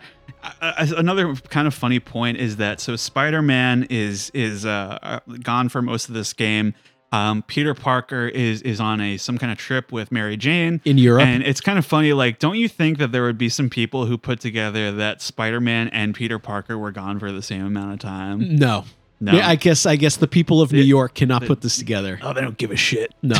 another 0.61 1.35
kind 1.35 1.67
of 1.67 1.75
funny 1.75 2.01
point 2.01 2.39
is 2.39 2.57
that 2.57 2.81
so 2.81 2.97
Spider-Man 2.97 3.87
is 3.91 4.31
is 4.35 4.65
uh, 4.67 4.99
uh, 5.03 5.21
gone 5.43 5.69
for 5.69 5.83
most 5.83 6.09
of 6.09 6.15
this 6.15 6.33
game. 6.33 6.75
Um, 7.11 7.43
Peter 7.47 7.73
Parker 7.75 8.29
is 8.29 8.61
is 8.63 8.81
on 8.81 9.01
a 9.01 9.17
some 9.17 9.39
kind 9.39 9.51
of 9.51 9.57
trip 9.59 9.91
with 9.93 10.13
Mary 10.13 10.37
Jane 10.37 10.81
In 10.85 10.99
Europe? 10.99 11.23
and 11.25 11.43
it's 11.43 11.61
kind 11.61 11.79
of 11.79 11.87
funny. 11.87 12.13
Like, 12.13 12.39
don't 12.39 12.57
you 12.57 12.69
think 12.69 12.99
that 12.99 13.13
there 13.13 13.23
would 13.23 13.39
be 13.39 13.49
some 13.49 13.71
people 13.71 14.05
who 14.07 14.19
put 14.19 14.41
together 14.41 14.93
that 14.93 15.23
Spider-Man 15.23 15.89
and 15.89 16.15
Peter 16.15 16.39
Parker 16.39 16.77
were 16.77 16.91
gone 16.93 17.19
for 17.19 17.33
the 17.33 17.41
same 17.43 17.65
amount 17.65 17.93
of 17.95 17.99
time? 18.01 18.57
No. 18.57 18.85
No. 19.21 19.33
Yeah, 19.33 19.49
I 19.49 19.57
guess 19.57 19.85
I 19.87 19.97
guess 19.97 20.17
the 20.17 20.29
people 20.29 20.61
of 20.61 20.71
New 20.71 20.83
York 20.83 21.15
cannot 21.15 21.45
put 21.45 21.61
this 21.63 21.77
together. 21.77 22.21
Oh, 22.23 22.33
they 22.33 22.41
don't 22.41 22.57
give 22.59 22.71
a 22.71 22.77
shit. 22.77 23.13
No. 23.23 23.35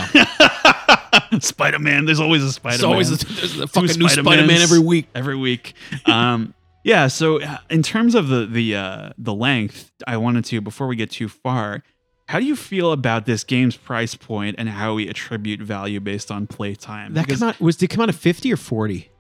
Spider-Man. 1.41 2.05
There's 2.05 2.21
always 2.21 2.43
a 2.45 2.53
Spider-Man. 2.53 2.79
There's 2.81 3.11
always 3.11 3.23
a- 3.23 3.27
there's 3.35 3.61
a 3.61 3.67
fucking 3.69 3.89
Spider-Mans 3.91 4.13
Spider-Man 4.27 4.61
every 4.63 4.79
week. 4.81 5.07
Every 5.15 5.37
week. 5.37 5.75
Um, 6.07 6.55
yeah. 6.85 7.07
So 7.09 7.41
uh, 7.43 7.59
in 7.71 7.83
terms 7.83 8.15
of 8.15 8.29
the 8.29 8.47
the 8.47 8.77
uh, 8.77 9.11
the 9.19 9.35
length, 9.35 9.93
I 10.07 10.17
wanted 10.17 10.45
to 10.47 10.61
before 10.61 10.87
we 10.87 10.97
get 10.97 11.11
too 11.11 11.29
far. 11.29 11.83
How 12.29 12.39
do 12.39 12.45
you 12.47 12.57
feel 12.57 12.93
about 12.93 13.25
this 13.27 13.43
game's 13.43 13.77
price 13.77 14.15
point 14.15 14.57
and 14.59 14.69
how 14.69 14.95
we 14.95 15.09
attribute 15.09 15.61
value 15.61 15.99
based 15.99 16.31
on 16.31 16.47
playtime? 16.47 17.15
That 17.15 17.27
come 17.27 17.43
out 17.43 17.61
was 17.61 17.77
did 17.77 17.87
it 17.87 17.95
come 17.95 18.03
out 18.03 18.09
at 18.11 18.15
50 18.15 18.53
or 18.53 18.57
40? 18.57 19.11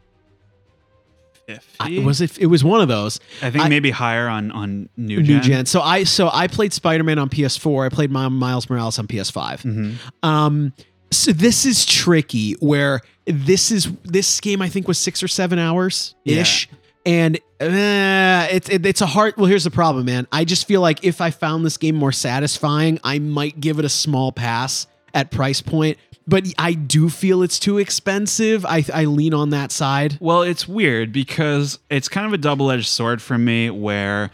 I, 1.48 1.54
50? 1.86 1.98
was 2.04 2.20
it 2.20 2.38
it 2.38 2.46
was 2.46 2.62
one 2.62 2.82
of 2.82 2.88
those. 2.88 3.18
I 3.40 3.50
think 3.50 3.64
I- 3.64 3.68
maybe 3.68 3.90
higher 3.90 4.28
on 4.28 4.50
on 4.52 4.90
new, 4.98 5.18
New 5.22 5.40
gen. 5.40 5.42
gen. 5.42 5.66
So 5.66 5.80
I 5.80 6.04
so 6.04 6.28
I 6.32 6.46
played 6.46 6.74
Spider-Man 6.74 7.18
on 7.18 7.30
PS4. 7.30 7.86
I 7.86 7.88
played 7.88 8.10
Mi- 8.12 8.28
Miles 8.28 8.68
Morales 8.68 8.98
on 8.98 9.06
PS5. 9.06 9.62
Mhm. 9.62 9.94
Um 10.22 10.72
so 11.10 11.32
this 11.32 11.64
is 11.64 11.86
tricky 11.86 12.52
where 12.60 13.00
this 13.24 13.70
is 13.70 13.90
this 14.04 14.38
game 14.40 14.60
I 14.60 14.68
think 14.68 14.86
was 14.86 14.98
6 14.98 15.22
or 15.22 15.28
7 15.28 15.58
hours 15.58 16.14
ish. 16.26 16.68
And 17.08 17.36
uh, 17.58 18.48
it's 18.50 18.68
it, 18.68 18.84
it's 18.84 19.00
a 19.00 19.06
hard. 19.06 19.38
Well, 19.38 19.46
here's 19.46 19.64
the 19.64 19.70
problem, 19.70 20.04
man. 20.04 20.28
I 20.30 20.44
just 20.44 20.68
feel 20.68 20.82
like 20.82 21.02
if 21.04 21.22
I 21.22 21.30
found 21.30 21.64
this 21.64 21.78
game 21.78 21.96
more 21.96 22.12
satisfying, 22.12 23.00
I 23.02 23.18
might 23.18 23.58
give 23.60 23.78
it 23.78 23.86
a 23.86 23.88
small 23.88 24.30
pass 24.30 24.86
at 25.14 25.30
price 25.30 25.62
point. 25.62 25.96
But 26.26 26.44
I 26.58 26.74
do 26.74 27.08
feel 27.08 27.42
it's 27.42 27.58
too 27.58 27.78
expensive. 27.78 28.66
I 28.66 28.84
I 28.92 29.06
lean 29.06 29.32
on 29.32 29.48
that 29.50 29.72
side. 29.72 30.18
Well, 30.20 30.42
it's 30.42 30.68
weird 30.68 31.10
because 31.10 31.78
it's 31.88 32.10
kind 32.10 32.26
of 32.26 32.34
a 32.34 32.38
double 32.38 32.70
edged 32.70 32.88
sword 32.88 33.22
for 33.22 33.38
me 33.38 33.70
where 33.70 34.30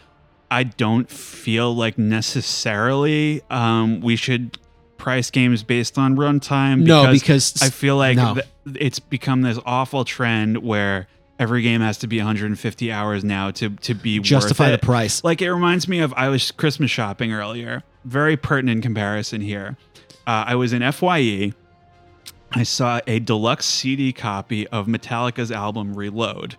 I 0.51 0.63
don't 0.63 1.09
feel 1.09 1.73
like 1.73 1.97
necessarily 1.97 3.41
um, 3.49 4.01
we 4.01 4.17
should 4.17 4.57
price 4.97 5.31
games 5.31 5.63
based 5.63 5.97
on 5.97 6.17
runtime. 6.17 6.83
No, 6.83 7.09
because 7.09 7.61
I 7.61 7.69
feel 7.69 7.95
like 7.95 8.17
no. 8.17 8.33
th- 8.33 8.47
it's 8.77 8.99
become 8.99 9.43
this 9.43 9.59
awful 9.65 10.03
trend 10.03 10.57
where 10.57 11.07
every 11.39 11.61
game 11.61 11.81
has 11.81 11.97
to 11.99 12.07
be 12.07 12.17
150 12.17 12.91
hours 12.91 13.23
now 13.23 13.51
to, 13.51 13.69
to 13.69 13.93
be 13.93 14.19
justify 14.19 14.65
worth 14.65 14.69
the 14.71 14.73
it. 14.75 14.81
price. 14.81 15.23
Like 15.23 15.41
it 15.41 15.51
reminds 15.51 15.87
me 15.87 15.99
of 15.99 16.13
I 16.15 16.29
was 16.29 16.51
Christmas 16.51 16.91
shopping 16.91 17.33
earlier. 17.33 17.83
Very 18.03 18.37
pertinent 18.37 18.83
comparison 18.83 19.41
here. 19.41 19.77
Uh, 20.27 20.45
I 20.47 20.55
was 20.55 20.73
in 20.73 20.81
Fye. 20.91 21.53
I 22.51 22.63
saw 22.63 23.01
a 23.05 23.19
deluxe 23.19 23.65
CD 23.65 24.13
copy 24.13 24.67
of 24.67 24.87
Metallica's 24.87 25.51
album 25.51 25.93
Reload, 25.93 26.55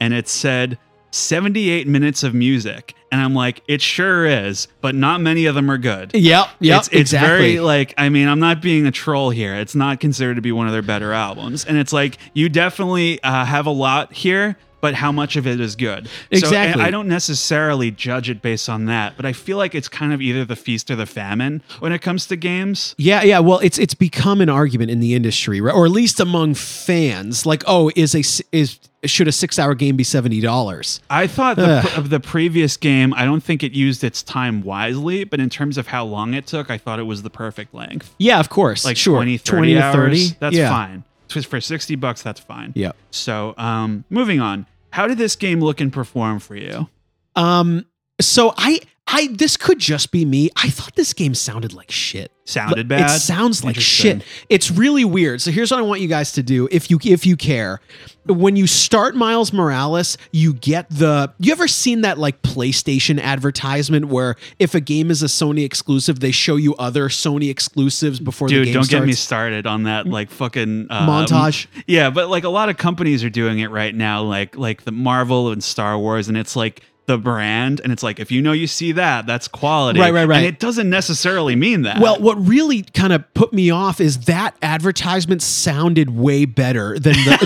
and 0.00 0.14
it 0.14 0.28
said 0.28 0.78
78 1.14 1.86
minutes 1.86 2.22
of 2.22 2.34
music. 2.34 2.94
And 3.12 3.20
I'm 3.20 3.34
like, 3.34 3.62
it 3.68 3.80
sure 3.80 4.26
is, 4.26 4.66
but 4.80 4.94
not 4.94 5.20
many 5.20 5.46
of 5.46 5.54
them 5.54 5.70
are 5.70 5.78
good. 5.78 6.10
Yep, 6.14 6.48
yep, 6.58 6.78
it's, 6.78 6.88
it's 6.88 6.96
exactly. 7.12 7.28
very 7.28 7.60
like 7.60 7.94
I 7.96 8.08
mean 8.08 8.26
I'm 8.26 8.40
not 8.40 8.60
being 8.60 8.86
a 8.86 8.90
troll 8.90 9.30
here. 9.30 9.54
It's 9.54 9.76
not 9.76 10.00
considered 10.00 10.34
to 10.34 10.42
be 10.42 10.50
one 10.50 10.66
of 10.66 10.72
their 10.72 10.82
better 10.82 11.12
albums, 11.12 11.64
and 11.64 11.78
it's 11.78 11.92
like 11.92 12.18
you 12.32 12.48
definitely 12.48 13.22
uh, 13.22 13.44
have 13.44 13.66
a 13.66 13.70
lot 13.70 14.12
here, 14.12 14.56
but 14.84 14.92
how 14.92 15.10
much 15.10 15.36
of 15.36 15.46
it 15.46 15.60
is 15.60 15.76
good? 15.76 16.10
Exactly. 16.30 16.74
and 16.74 16.82
I 16.82 16.90
don't 16.90 17.08
necessarily 17.08 17.90
judge 17.90 18.28
it 18.28 18.42
based 18.42 18.68
on 18.68 18.84
that, 18.84 19.16
but 19.16 19.24
I 19.24 19.32
feel 19.32 19.56
like 19.56 19.74
it's 19.74 19.88
kind 19.88 20.12
of 20.12 20.20
either 20.20 20.44
the 20.44 20.56
feast 20.56 20.90
or 20.90 20.96
the 20.96 21.06
famine 21.06 21.62
when 21.78 21.90
it 21.90 22.02
comes 22.02 22.26
to 22.26 22.36
games. 22.36 22.94
Yeah, 22.98 23.22
yeah. 23.22 23.38
Well, 23.38 23.60
it's 23.60 23.78
it's 23.78 23.94
become 23.94 24.42
an 24.42 24.50
argument 24.50 24.90
in 24.90 25.00
the 25.00 25.14
industry, 25.14 25.62
right? 25.62 25.74
or 25.74 25.86
at 25.86 25.90
least 25.90 26.20
among 26.20 26.52
fans. 26.52 27.46
Like, 27.46 27.64
oh, 27.66 27.90
is 27.96 28.14
a 28.14 28.44
is 28.54 28.78
should 29.04 29.26
a 29.26 29.32
six 29.32 29.58
hour 29.58 29.74
game 29.74 29.96
be 29.96 30.04
seventy 30.04 30.42
dollars? 30.42 31.00
I 31.08 31.28
thought 31.28 31.56
the, 31.56 31.90
of 31.96 32.10
the 32.10 32.20
previous 32.20 32.76
game, 32.76 33.14
I 33.14 33.24
don't 33.24 33.42
think 33.42 33.62
it 33.62 33.72
used 33.72 34.04
its 34.04 34.22
time 34.22 34.60
wisely, 34.60 35.24
but 35.24 35.40
in 35.40 35.48
terms 35.48 35.78
of 35.78 35.86
how 35.86 36.04
long 36.04 36.34
it 36.34 36.46
took, 36.46 36.70
I 36.70 36.76
thought 36.76 36.98
it 36.98 37.04
was 37.04 37.22
the 37.22 37.30
perfect 37.30 37.72
length. 37.72 38.14
Yeah, 38.18 38.38
of 38.38 38.50
course. 38.50 38.84
Like 38.84 38.98
sure, 38.98 39.16
20, 39.16 39.38
30 39.38 39.50
20 39.50 39.72
to 39.72 39.80
hours. 39.80 40.34
That's 40.34 40.56
yeah. 40.56 40.68
fine. 40.68 41.04
For 41.42 41.60
60 41.60 41.96
bucks, 41.96 42.22
that's 42.22 42.38
fine. 42.38 42.72
Yeah. 42.76 42.92
So, 43.10 43.54
um, 43.56 44.04
moving 44.10 44.40
on. 44.40 44.66
How 44.94 45.08
did 45.08 45.18
this 45.18 45.34
game 45.34 45.58
look 45.60 45.80
and 45.80 45.92
perform 45.92 46.38
for 46.38 46.54
you? 46.54 46.88
Um. 47.34 47.84
So 48.20 48.54
I 48.56 48.78
I 49.06 49.28
this 49.28 49.56
could 49.56 49.78
just 49.78 50.12
be 50.12 50.24
me. 50.24 50.50
I 50.56 50.70
thought 50.70 50.94
this 50.96 51.12
game 51.12 51.34
sounded 51.34 51.72
like 51.74 51.90
shit. 51.90 52.32
Sounded 52.46 52.88
bad. 52.88 53.10
It 53.10 53.20
sounds 53.20 53.62
like 53.62 53.76
shit. 53.76 54.22
It's 54.48 54.70
really 54.70 55.04
weird. 55.04 55.40
So 55.40 55.50
here's 55.50 55.70
what 55.70 55.78
I 55.78 55.82
want 55.82 56.00
you 56.00 56.08
guys 56.08 56.32
to 56.32 56.42
do 56.42 56.68
if 56.70 56.90
you 56.90 56.98
if 57.04 57.26
you 57.26 57.36
care. 57.36 57.80
When 58.26 58.56
you 58.56 58.66
start 58.66 59.14
Miles 59.14 59.52
Morales, 59.52 60.16
you 60.32 60.54
get 60.54 60.88
the 60.90 61.32
you 61.38 61.52
ever 61.52 61.68
seen 61.68 62.00
that 62.00 62.18
like 62.18 62.40
PlayStation 62.42 63.20
advertisement 63.20 64.06
where 64.06 64.36
if 64.58 64.74
a 64.74 64.80
game 64.80 65.10
is 65.10 65.22
a 65.22 65.26
Sony 65.26 65.64
exclusive, 65.64 66.20
they 66.20 66.30
show 66.32 66.56
you 66.56 66.74
other 66.76 67.08
Sony 67.08 67.50
exclusives 67.50 68.20
before 68.20 68.48
the 68.48 68.54
Dude, 68.54 68.64
game 68.66 68.74
don't 68.74 68.84
starts? 68.84 69.00
get 69.02 69.06
me 69.06 69.12
started 69.12 69.66
on 69.66 69.82
that 69.84 70.06
like 70.06 70.30
fucking 70.30 70.86
uh, 70.90 71.06
Montage. 71.06 71.66
Yeah, 71.86 72.08
but 72.10 72.30
like 72.30 72.44
a 72.44 72.48
lot 72.48 72.68
of 72.70 72.78
companies 72.78 73.22
are 73.22 73.30
doing 73.30 73.58
it 73.58 73.70
right 73.70 73.94
now, 73.94 74.22
like 74.22 74.56
like 74.56 74.84
the 74.84 74.92
Marvel 74.92 75.50
and 75.50 75.62
Star 75.62 75.98
Wars, 75.98 76.28
and 76.28 76.36
it's 76.38 76.56
like 76.56 76.82
the 77.06 77.18
brand 77.18 77.80
and 77.84 77.92
it's 77.92 78.02
like 78.02 78.18
if 78.18 78.30
you 78.32 78.40
know 78.40 78.52
you 78.52 78.66
see 78.66 78.92
that 78.92 79.26
that's 79.26 79.46
quality 79.46 80.00
Right, 80.00 80.12
right, 80.12 80.24
right. 80.26 80.36
and 80.38 80.46
it 80.46 80.58
doesn't 80.58 80.88
necessarily 80.88 81.54
mean 81.54 81.82
that 81.82 82.00
Well, 82.00 82.18
what 82.18 82.36
really 82.46 82.80
kind 82.82 83.12
of 83.12 83.32
put 83.34 83.52
me 83.52 83.68
off 83.70 84.00
is 84.00 84.20
that 84.20 84.56
advertisement 84.62 85.42
sounded 85.42 86.16
way 86.16 86.46
better 86.46 86.98
than 86.98 87.12
the, 87.12 87.36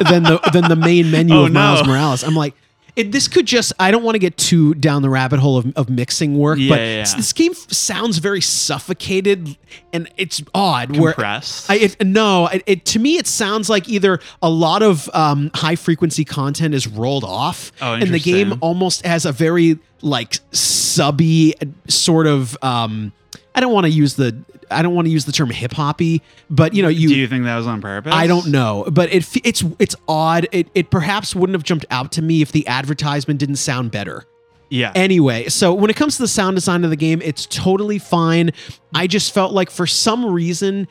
the 0.00 0.04
than 0.10 0.22
the 0.22 0.40
than 0.52 0.68
the 0.70 0.76
main 0.76 1.10
menu 1.10 1.34
Oh, 1.34 1.44
of 1.44 1.52
Miles. 1.52 1.86
Morales. 1.86 2.24
I'm 2.24 2.34
like, 2.34 2.54
it, 2.96 3.10
this 3.12 3.26
could 3.28 3.46
just. 3.46 3.72
I 3.80 3.90
don't 3.90 4.02
want 4.04 4.14
to 4.14 4.18
get 4.20 4.36
too 4.36 4.74
down 4.74 5.02
the 5.02 5.10
rabbit 5.10 5.40
hole 5.40 5.56
of, 5.58 5.72
of 5.76 5.90
mixing 5.90 6.38
work, 6.38 6.58
Yeah, 6.58 6.68
but 6.68 6.78
yeah, 6.80 7.04
this 7.16 7.32
game 7.32 7.50
f- 7.52 7.72
sounds 7.72 8.18
very 8.18 8.40
suffocated 8.40 9.56
and 9.92 10.08
it's 10.16 10.42
odd. 10.54 10.96
Where 10.96 11.12
compressed 11.12 11.70
I, 11.70 11.74
it, 11.76 12.04
no, 12.04 12.46
it, 12.48 12.62
it 12.66 12.84
to 12.86 12.98
me 12.98 13.16
it 13.16 13.26
sounds 13.26 13.68
like 13.68 13.88
either 13.88 14.20
a 14.42 14.48
lot 14.50 14.82
of 14.82 15.10
um, 15.14 15.50
high 15.54 15.76
frequency 15.76 16.24
content 16.24 16.74
is 16.74 16.86
rolled 16.86 17.24
off, 17.24 17.72
Oh, 17.80 17.94
and 17.94 18.12
the 18.14 18.20
game 18.20 18.58
almost 18.60 19.04
has 19.04 19.24
a 19.26 19.32
very 19.32 19.78
like 20.02 20.38
subby 20.52 21.54
sort 21.88 22.26
of. 22.26 22.56
Um, 22.62 23.12
I 23.56 23.60
don't 23.60 23.72
want 23.72 23.84
to 23.84 23.90
use 23.90 24.14
the 24.14 24.36
I 24.74 24.82
don't 24.82 24.94
want 24.94 25.06
to 25.06 25.12
use 25.12 25.24
the 25.24 25.32
term 25.32 25.50
hip 25.50 25.72
hoppy, 25.72 26.22
but 26.50 26.74
you 26.74 26.82
know 26.82 26.88
you. 26.88 27.08
do 27.08 27.14
you 27.14 27.26
think 27.28 27.44
that 27.44 27.56
was 27.56 27.66
on 27.66 27.80
purpose 27.80 28.12
I 28.14 28.26
don't 28.26 28.48
know, 28.48 28.84
but 28.90 29.12
it 29.12 29.26
it's 29.44 29.64
it's 29.78 29.96
odd. 30.08 30.46
It 30.52 30.68
it 30.74 30.90
perhaps 30.90 31.34
wouldn't 31.34 31.54
have 31.54 31.64
jumped 31.64 31.86
out 31.90 32.12
to 32.12 32.22
me 32.22 32.42
if 32.42 32.52
the 32.52 32.66
advertisement 32.66 33.40
didn't 33.40 33.56
sound 33.56 33.90
better. 33.90 34.24
yeah 34.68 34.92
Anyway, 34.94 35.48
so 35.48 35.72
when 35.72 35.90
it 35.90 35.96
comes 35.96 36.16
to 36.16 36.22
the 36.22 36.28
sound 36.28 36.56
design 36.56 36.84
of 36.84 36.90
the 36.90 36.96
game, 36.96 37.22
it's 37.22 37.46
totally 37.46 37.98
fine. 37.98 38.50
I 38.94 39.06
just 39.06 39.32
felt 39.32 39.52
like 39.52 39.70
for 39.70 39.86
some 39.86 40.26
reason 40.26 40.88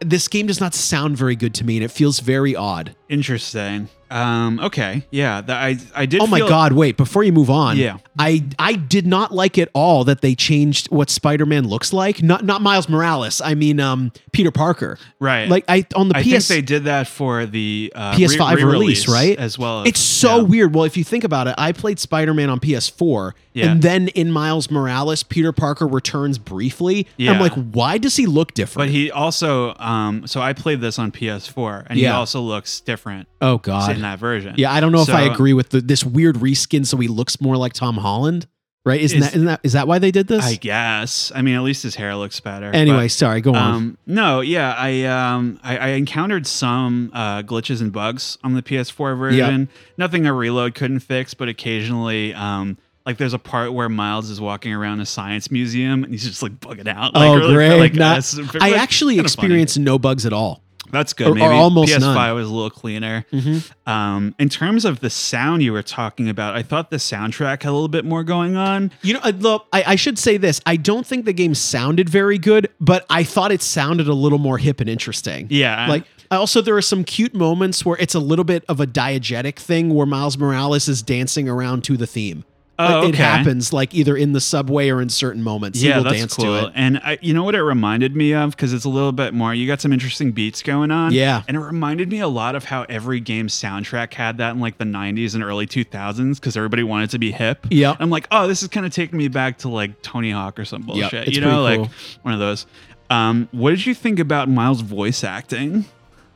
this 0.00 0.28
game 0.28 0.46
does 0.46 0.60
not 0.60 0.74
sound 0.74 1.16
very 1.16 1.36
good 1.36 1.54
to 1.54 1.64
me 1.64 1.76
and 1.76 1.84
it 1.84 1.90
feels 1.90 2.20
very 2.20 2.54
odd. 2.54 2.94
interesting 3.08 3.88
um 4.10 4.60
okay 4.60 5.04
yeah 5.10 5.40
that 5.40 5.56
i 5.56 5.76
i 5.94 6.06
did 6.06 6.20
Oh 6.20 6.26
my 6.26 6.38
feel- 6.38 6.48
god, 6.48 6.72
wait, 6.72 6.96
before 6.96 7.22
you 7.24 7.32
move 7.32 7.50
on. 7.50 7.76
Yeah. 7.76 7.98
I 8.18 8.44
I 8.58 8.74
did 8.74 9.06
not 9.06 9.32
like 9.34 9.58
at 9.58 9.68
all 9.74 10.04
that 10.04 10.20
they 10.20 10.34
changed 10.36 10.90
what 10.90 11.10
Spider-Man 11.10 11.66
looks 11.66 11.92
like. 11.92 12.22
Not 12.22 12.44
not 12.44 12.62
Miles 12.62 12.88
Morales. 12.88 13.40
I 13.40 13.54
mean 13.54 13.80
um 13.80 14.12
Peter 14.32 14.50
Parker. 14.52 14.98
right 15.18 15.48
Like 15.48 15.64
I 15.68 15.84
on 15.96 16.08
the 16.08 16.16
I 16.16 16.22
PS 16.22 16.28
think 16.28 16.44
they 16.48 16.62
did 16.62 16.84
that 16.84 17.08
for 17.08 17.44
the 17.46 17.92
uh, 17.94 18.12
PS5 18.14 18.54
re- 18.56 18.62
release, 18.64 18.64
re-release 18.64 19.08
right? 19.08 19.38
As 19.38 19.58
well. 19.58 19.82
As, 19.82 19.88
It's 19.88 20.00
so 20.00 20.36
yeah. 20.36 20.42
weird. 20.42 20.74
Well, 20.74 20.84
if 20.84 20.96
you 20.96 21.02
think 21.04 21.24
about 21.24 21.48
it, 21.48 21.54
I 21.58 21.72
played 21.72 21.98
Spider-Man 21.98 22.48
on 22.50 22.60
PS4, 22.60 23.32
Yeah. 23.52 23.72
and 23.72 23.82
then 23.82 24.08
in 24.08 24.30
Miles 24.30 24.70
Morales, 24.70 25.22
Peter 25.24 25.52
Parker 25.52 25.86
returns 25.86 26.38
briefly. 26.38 27.06
Yeah. 27.16 27.32
I'm 27.32 27.40
like, 27.40 27.52
why 27.54 27.98
does 27.98 28.16
he 28.16 28.26
look 28.26 28.54
different? 28.54 28.88
But 28.88 28.92
he 28.94 29.10
also, 29.10 29.74
um, 29.78 30.26
so 30.26 30.40
I 30.40 30.52
played 30.52 30.80
this 30.80 30.98
on 30.98 31.10
PS4, 31.10 31.86
and 31.88 31.98
he 31.98 32.04
Yeah. 32.04 32.16
also 32.16 32.40
looks 32.40 32.80
different 32.80 33.26
oh 33.40 33.54
in 33.54 33.60
God, 33.62 33.90
that 34.04 34.18
version. 34.20 34.54
yeah. 34.56 34.72
I 34.72 34.80
don't 34.80 34.92
know 34.92 35.02
if 35.02 35.10
I 35.10 35.22
agree 35.22 35.52
with 35.52 35.70
the, 35.70 35.80
this 35.80 36.04
weird 36.04 36.36
reskin, 36.36 36.86
so 36.86 36.96
he 36.98 37.08
looks 37.08 37.40
more 37.40 37.56
like 37.56 37.72
Tom 37.72 37.96
Holland, 37.96 38.46
right? 38.84 39.00
Isn't 39.00 39.18
Is- 39.18 39.24
that 39.24 39.34
isn't 39.34 39.46
that 39.46 39.60
is 39.64 39.72
that 39.72 39.88
why 39.88 39.98
they 39.98 40.10
did 40.10 40.26
this? 40.28 40.44
I 40.44 40.54
guess. 40.54 41.32
I 41.34 41.42
mean, 41.42 41.54
at 41.56 41.62
least 41.62 41.82
his 41.82 41.94
hair 41.96 42.14
looks 42.16 42.38
better. 42.40 42.70
anyway, 42.72 43.04
But, 43.06 43.10
sorry. 43.12 43.40
Go 43.40 43.54
on. 43.54 43.74
um, 43.74 43.98
no, 44.06 44.40
yeah, 44.40 44.74
I 44.78 45.02
um, 45.04 45.58
I, 45.62 45.76
I 45.76 45.88
encountered 45.88 46.46
some 46.46 47.10
uh, 47.12 47.42
glitches 47.42 47.80
and 47.80 47.92
bugs 47.92 48.38
on 48.44 48.54
the 48.54 48.62
PS4 48.62 49.18
version. 49.18 49.68
Nothing 49.98 50.26
a 50.26 50.32
reload 50.32 50.74
couldn't 50.74 51.00
fix, 51.00 51.34
but 51.34 51.48
occasionally, 51.48 52.32
um, 52.34 52.78
like 53.06 53.18
there's 53.18 53.34
a 53.34 53.38
part 53.38 53.72
where 53.74 53.88
Miles 53.88 54.30
is 54.30 54.40
walking 54.40 54.72
around 54.72 55.00
a 55.00 55.06
science 55.06 55.50
museum 55.50 56.04
and 56.04 56.12
he's 56.12 56.24
just 56.24 56.42
like 56.42 56.58
bugging 56.60 56.88
out. 56.88 57.14
Like, 57.14 57.28
oh, 57.28 57.36
really, 57.36 57.54
great! 57.54 57.78
Like, 57.78 57.94
Not- 57.94 58.34
uh, 58.34 58.42
I 58.60 58.70
like, 58.70 58.80
actually 58.80 59.16
funny. 59.16 59.24
experienced 59.26 59.78
no 59.78 59.98
bugs 59.98 60.24
at 60.26 60.32
all. 60.32 60.62
That's 60.90 61.12
good. 61.12 61.26
Or- 61.28 61.30
or 61.30 61.34
Maybe 61.34 61.54
almost 61.54 61.92
PS5 61.92 62.00
none. 62.00 62.34
was 62.34 62.48
a 62.48 62.52
little 62.52 62.70
cleaner. 62.70 63.26
Mhm. 63.32 63.70
Um, 63.86 64.34
in 64.38 64.48
terms 64.48 64.84
of 64.84 65.00
the 65.00 65.10
sound 65.10 65.62
you 65.62 65.72
were 65.72 65.82
talking 65.82 66.28
about, 66.28 66.54
I 66.54 66.62
thought 66.62 66.90
the 66.90 66.96
soundtrack 66.98 67.62
had 67.62 67.70
a 67.70 67.72
little 67.72 67.88
bit 67.88 68.04
more 68.04 68.22
going 68.24 68.56
on. 68.56 68.90
You 69.02 69.14
know, 69.14 69.20
uh, 69.24 69.32
look, 69.38 69.66
I, 69.72 69.82
I 69.88 69.96
should 69.96 70.18
say 70.18 70.36
this. 70.36 70.60
I 70.66 70.76
don't 70.76 71.06
think 71.06 71.24
the 71.24 71.32
game 71.32 71.54
sounded 71.54 72.08
very 72.08 72.38
good, 72.38 72.68
but 72.80 73.04
I 73.10 73.24
thought 73.24 73.50
it 73.52 73.62
sounded 73.62 74.08
a 74.08 74.14
little 74.14 74.38
more 74.38 74.58
hip 74.58 74.80
and 74.80 74.88
interesting. 74.88 75.46
Yeah, 75.50 75.86
Like, 75.88 76.04
also, 76.30 76.60
there 76.60 76.76
are 76.76 76.82
some 76.82 77.04
cute 77.04 77.34
moments 77.34 77.84
where 77.84 77.96
it's 77.98 78.14
a 78.14 78.18
little 78.20 78.44
bit 78.44 78.64
of 78.68 78.80
a 78.80 78.86
diegetic 78.86 79.56
thing 79.56 79.94
where 79.94 80.06
Miles 80.06 80.36
Morales 80.38 80.88
is 80.88 81.02
dancing 81.02 81.48
around 81.48 81.84
to 81.84 81.96
the 81.96 82.06
theme. 82.06 82.44
Oh, 82.78 83.04
It- 83.04 83.10
It 83.10 83.14
happens 83.14 83.72
like 83.72 83.94
either 83.94 84.16
in 84.16 84.32
the 84.32 84.40
subway 84.40 84.88
or 84.90 85.00
in 85.00 85.08
certain 85.08 85.42
moments. 85.42 85.80
yeah, 85.82 85.96
will 85.98 86.04
that's 86.04 86.16
dance 86.18 86.34
cool. 86.34 86.44
to 86.60 86.66
it. 86.66 86.72
And 86.74 86.98
I, 86.98 87.18
you 87.20 87.32
know 87.32 87.44
what 87.44 87.54
it 87.54 87.62
reminded 87.62 88.16
me 88.16 88.34
of 88.34 88.50
because 88.50 88.72
it's 88.72 88.84
a 88.84 88.88
little 88.88 89.12
bit 89.12 89.32
more. 89.32 89.54
You 89.54 89.66
got 89.66 89.80
some 89.80 89.92
interesting 89.92 90.32
beats 90.32 90.60
going 90.62 90.90
on. 90.90 91.12
Yeah. 91.12 91.42
and 91.46 91.56
it 91.56 91.60
reminded 91.60 92.10
me 92.10 92.18
a 92.20 92.26
lot 92.28 92.56
of 92.56 92.64
how 92.64 92.82
every 92.88 93.20
game 93.20 93.46
soundtrack 93.46 94.14
had 94.14 94.38
that 94.38 94.54
in 94.54 94.60
like 94.60 94.78
the 94.78 94.84
'90s 94.84 95.34
and 95.34 95.44
early 95.44 95.66
2000s 95.66 96.34
because 96.40 96.56
everybody 96.56 96.82
wanted 96.82 97.10
to 97.10 97.18
be 97.18 97.30
hip. 97.32 97.66
Yeah, 97.70 97.94
I'm 98.00 98.10
like, 98.10 98.26
oh, 98.30 98.48
this 98.48 98.62
is 98.62 98.68
kind 98.68 98.84
of 98.86 98.92
taking 98.92 99.18
me 99.18 99.28
back 99.28 99.58
to 99.58 99.68
like 99.68 100.02
Tony 100.02 100.30
Hawk 100.32 100.58
or 100.58 100.64
some 100.64 100.82
bullshit. 100.82 101.28
it's 101.28 101.36
you 101.36 101.40
know, 101.42 101.64
pretty 101.64 101.80
like 101.80 101.90
cool. 101.90 102.18
one 102.22 102.34
of 102.34 102.40
those. 102.40 102.66
Um, 103.10 103.48
what 103.52 103.70
did 103.70 103.84
you 103.86 103.94
think 103.94 104.18
about 104.18 104.48
Miles' 104.48 104.80
voice 104.80 105.22
acting? 105.22 105.84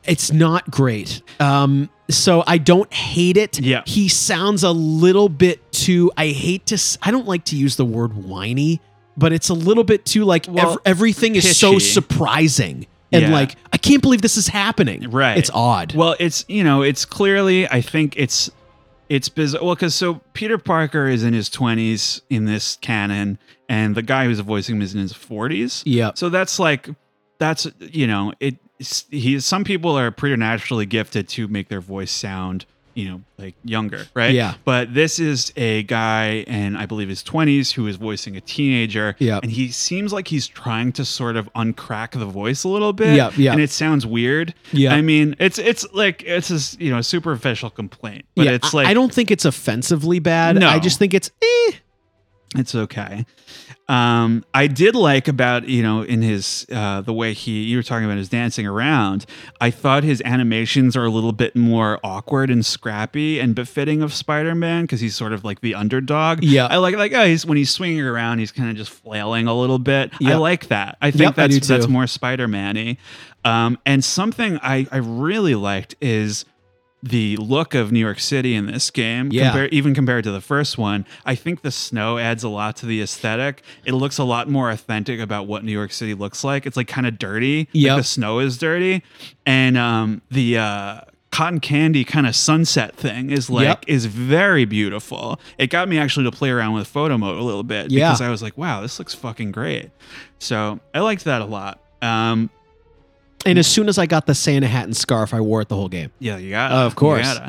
It's 0.09 0.31
not 0.31 0.69
great. 0.71 1.21
Um, 1.39 1.89
so 2.09 2.43
I 2.47 2.57
don't 2.57 2.91
hate 2.93 3.37
it. 3.37 3.59
Yeah. 3.59 3.83
He 3.85 4.09
sounds 4.09 4.63
a 4.63 4.71
little 4.71 5.29
bit 5.29 5.71
too, 5.71 6.11
I 6.17 6.27
hate 6.29 6.65
to, 6.67 6.97
I 7.03 7.11
don't 7.11 7.27
like 7.27 7.45
to 7.45 7.55
use 7.55 7.75
the 7.75 7.85
word 7.85 8.13
whiny, 8.15 8.81
but 9.15 9.31
it's 9.31 9.49
a 9.49 9.53
little 9.53 9.83
bit 9.83 10.05
too 10.05 10.25
like 10.25 10.45
Well, 10.49 10.71
ev- 10.73 10.77
everything 10.85 11.35
is 11.35 11.55
so 11.57 11.77
surprising. 11.79 12.87
And 13.11 13.23
Yeah. 13.23 13.31
like, 13.31 13.55
I 13.73 13.77
can't 13.77 14.01
believe 14.01 14.21
this 14.21 14.37
is 14.37 14.47
happening. 14.47 15.09
Right. 15.09 15.37
It's 15.37 15.49
odd. 15.53 15.93
Well, 15.95 16.15
it's 16.19 16.45
you 16.47 16.63
know, 16.63 16.81
it's 16.83 17.05
clearly 17.05 17.67
I 17.67 17.81
think 17.81 18.15
it's 18.17 18.49
it's 19.09 19.29
bizarre. 19.29 19.63
Well, 19.63 19.73
because 19.75 19.95
so 19.95 20.21
Peter 20.33 20.57
Parker 20.59 21.07
is 21.07 21.23
in 21.23 21.33
his 21.33 21.49
twenties 21.49 22.21
in 22.29 22.45
this 22.45 22.77
canon, 22.81 23.39
and 23.67 23.95
the 23.95 24.03
guy 24.03 24.25
who's 24.25 24.39
voicing 24.41 24.75
him 24.75 24.81
is 24.83 24.93
in 24.93 25.01
his 25.01 25.13
forties. 25.13 25.81
Yeah. 25.87 26.11
So 26.13 26.29
that's 26.29 26.59
like 26.59 26.89
that's 27.39 27.65
you 27.79 28.05
know 28.05 28.33
it. 28.39 28.57
He 29.09 29.39
some 29.39 29.63
people 29.63 29.97
are 29.97 30.09
preternaturally 30.11 30.85
gifted 30.85 31.27
to 31.29 31.47
make 31.47 31.67
their 31.67 31.81
voice 31.81 32.11
sound 32.11 32.65
you 32.95 33.07
know 33.09 33.21
like 33.37 33.55
younger, 33.63 34.07
right? 34.13 34.33
Yeah. 34.33 34.55
But 34.65 34.93
this 34.93 35.19
is 35.19 35.53
a 35.55 35.83
guy 35.83 36.43
in 36.47 36.75
I 36.75 36.85
believe 36.85 37.07
his 37.07 37.21
twenties 37.23 37.71
who 37.71 37.87
is 37.87 37.95
voicing 37.97 38.35
a 38.35 38.41
teenager. 38.41 39.15
yeah 39.19 39.39
And 39.41 39.51
he 39.51 39.69
seems 39.69 40.11
like 40.11 40.27
he's 40.27 40.47
trying 40.47 40.91
to 40.93 41.05
sort 41.05 41.37
of 41.37 41.51
uncrack 41.53 42.11
the 42.17 42.25
voice 42.25 42.63
a 42.63 42.69
little 42.69 42.91
bit. 42.91 43.15
yeah 43.15 43.31
yep. 43.37 43.53
And 43.53 43.61
it 43.61 43.69
sounds 43.69 44.05
weird. 44.05 44.53
yeah 44.73 44.93
I 44.93 45.01
mean, 45.01 45.35
it's 45.39 45.59
it's 45.59 45.85
like 45.93 46.23
it's 46.23 46.49
a 46.49 46.83
you 46.83 46.89
know 46.91 47.01
superficial 47.01 47.69
complaint, 47.69 48.25
but 48.35 48.45
yeah, 48.45 48.51
it's 48.51 48.73
I- 48.73 48.77
like 48.77 48.87
I 48.87 48.93
don't 48.93 49.13
think 49.13 49.29
it's 49.31 49.45
offensively 49.45 50.19
bad. 50.19 50.57
No. 50.57 50.67
I 50.67 50.79
just 50.79 50.99
think 50.99 51.13
it's 51.13 51.29
eh. 51.41 51.71
It's 52.55 52.73
okay. 52.73 53.25
Um, 53.87 54.43
I 54.53 54.67
did 54.67 54.95
like 54.95 55.27
about 55.27 55.67
you 55.67 55.83
know 55.83 56.01
in 56.01 56.21
his 56.21 56.65
uh, 56.71 57.01
the 57.01 57.13
way 57.13 57.33
he 57.33 57.63
you 57.63 57.77
were 57.77 57.83
talking 57.83 58.05
about 58.05 58.17
his 58.17 58.29
dancing 58.29 58.65
around. 58.65 59.25
I 59.61 59.71
thought 59.71 60.03
his 60.03 60.21
animations 60.25 60.95
are 60.95 61.05
a 61.05 61.09
little 61.09 61.31
bit 61.31 61.55
more 61.55 61.99
awkward 62.03 62.49
and 62.49 62.65
scrappy 62.65 63.39
and 63.39 63.53
befitting 63.53 64.01
of 64.01 64.13
Spider 64.13 64.55
Man 64.55 64.83
because 64.83 64.99
he's 64.99 65.15
sort 65.15 65.33
of 65.33 65.43
like 65.43 65.61
the 65.61 65.75
underdog. 65.75 66.43
Yeah. 66.43 66.67
I 66.67 66.77
like 66.77 66.95
like 66.95 67.13
oh 67.13 67.25
he's 67.25 67.45
when 67.45 67.57
he's 67.57 67.71
swinging 67.71 68.01
around 68.01 68.39
he's 68.39 68.51
kind 68.51 68.69
of 68.69 68.75
just 68.75 68.91
flailing 68.91 69.47
a 69.47 69.53
little 69.53 69.79
bit. 69.79 70.11
I 70.23 70.35
like 70.35 70.67
that. 70.67 70.97
I 71.01 71.11
think 71.11 71.21
Yep, 71.21 71.35
that's 71.35 71.59
do 71.59 71.73
that's 71.73 71.87
more 71.87 72.07
Spider 72.07 72.47
Man 72.47 72.75
y. 72.75 72.97
Um, 73.45 73.77
and 73.85 74.03
something 74.03 74.59
I 74.61 74.87
I 74.91 74.97
really 74.97 75.55
liked 75.55 75.95
is 76.01 76.45
the 77.01 77.37
look 77.37 77.73
of 77.75 77.91
New 77.91 77.99
York 77.99 78.19
City 78.19 78.55
in 78.55 78.65
this 78.65 78.91
game, 78.91 79.29
Yeah. 79.31 79.51
compare, 79.51 79.67
even 79.69 79.93
compared 79.93 80.23
to 80.25 80.31
the 80.31 80.41
first 80.41 80.77
one, 80.77 81.05
I 81.25 81.33
think 81.35 81.61
the 81.61 81.71
snow 81.71 82.17
adds 82.17 82.43
a 82.43 82.49
lot 82.49 82.75
to 82.77 82.85
the 82.85 83.01
aesthetic. 83.01 83.61
It 83.85 83.93
looks 83.93 84.17
a 84.17 84.23
lot 84.25 84.49
more 84.49 84.69
authentic 84.69 85.19
about 85.19 85.47
what 85.47 85.63
New 85.63 85.71
York 85.71 85.93
City 85.93 86.13
looks 86.13 86.43
like. 86.43 86.65
It's 86.65 86.75
like 86.75 86.87
kind 86.89 87.07
of 87.07 87.17
dirty. 87.17 87.69
Yeah, 87.71 87.93
Like 87.93 88.01
the 88.01 88.07
snow 88.07 88.39
is 88.39 88.57
dirty. 88.57 89.01
And 89.45 89.77
um, 89.77 90.21
the 90.29 90.57
uh, 90.57 91.01
cotton 91.31 91.59
candy 91.61 92.03
kind 92.03 92.27
of 92.27 92.35
sunset 92.35 92.95
thing 92.97 93.29
is 93.29 93.49
like 93.49 93.63
Yep. 93.65 93.85
is 93.87 94.05
very 94.05 94.65
beautiful. 94.65 95.39
It 95.57 95.67
got 95.69 95.87
me 95.87 95.97
actually 95.97 96.25
to 96.25 96.31
play 96.35 96.49
around 96.49 96.73
with 96.73 96.85
photo 96.87 97.17
mode 97.17 97.37
a 97.37 97.43
little 97.43 97.63
bit 97.63 97.91
Yeah. 97.91 98.09
because 98.09 98.19
I 98.21 98.29
was 98.29 98.41
like, 98.41 98.57
wow, 98.57 98.81
this 98.81 98.99
looks 98.99 99.13
fucking 99.13 99.51
great. 99.53 99.91
So 100.39 100.79
I 100.93 100.99
liked 100.99 101.23
that 101.23 101.41
a 101.41 101.45
lot. 101.45 101.79
Um, 102.01 102.49
And 103.45 103.57
as 103.57 103.67
soon 103.67 103.87
as 103.87 103.97
I 103.97 104.05
got 104.05 104.25
the 104.25 104.35
Santa 104.35 104.67
hat 104.67 104.85
and 104.85 104.95
scarf, 104.95 105.33
I 105.33 105.41
wore 105.41 105.61
it 105.61 105.69
the 105.69 105.75
whole 105.75 105.89
game. 105.89 106.11
Yeah, 106.19 106.37
you 106.37 106.51
got 106.51 106.71
Of 106.71 106.95
course. 106.95 107.39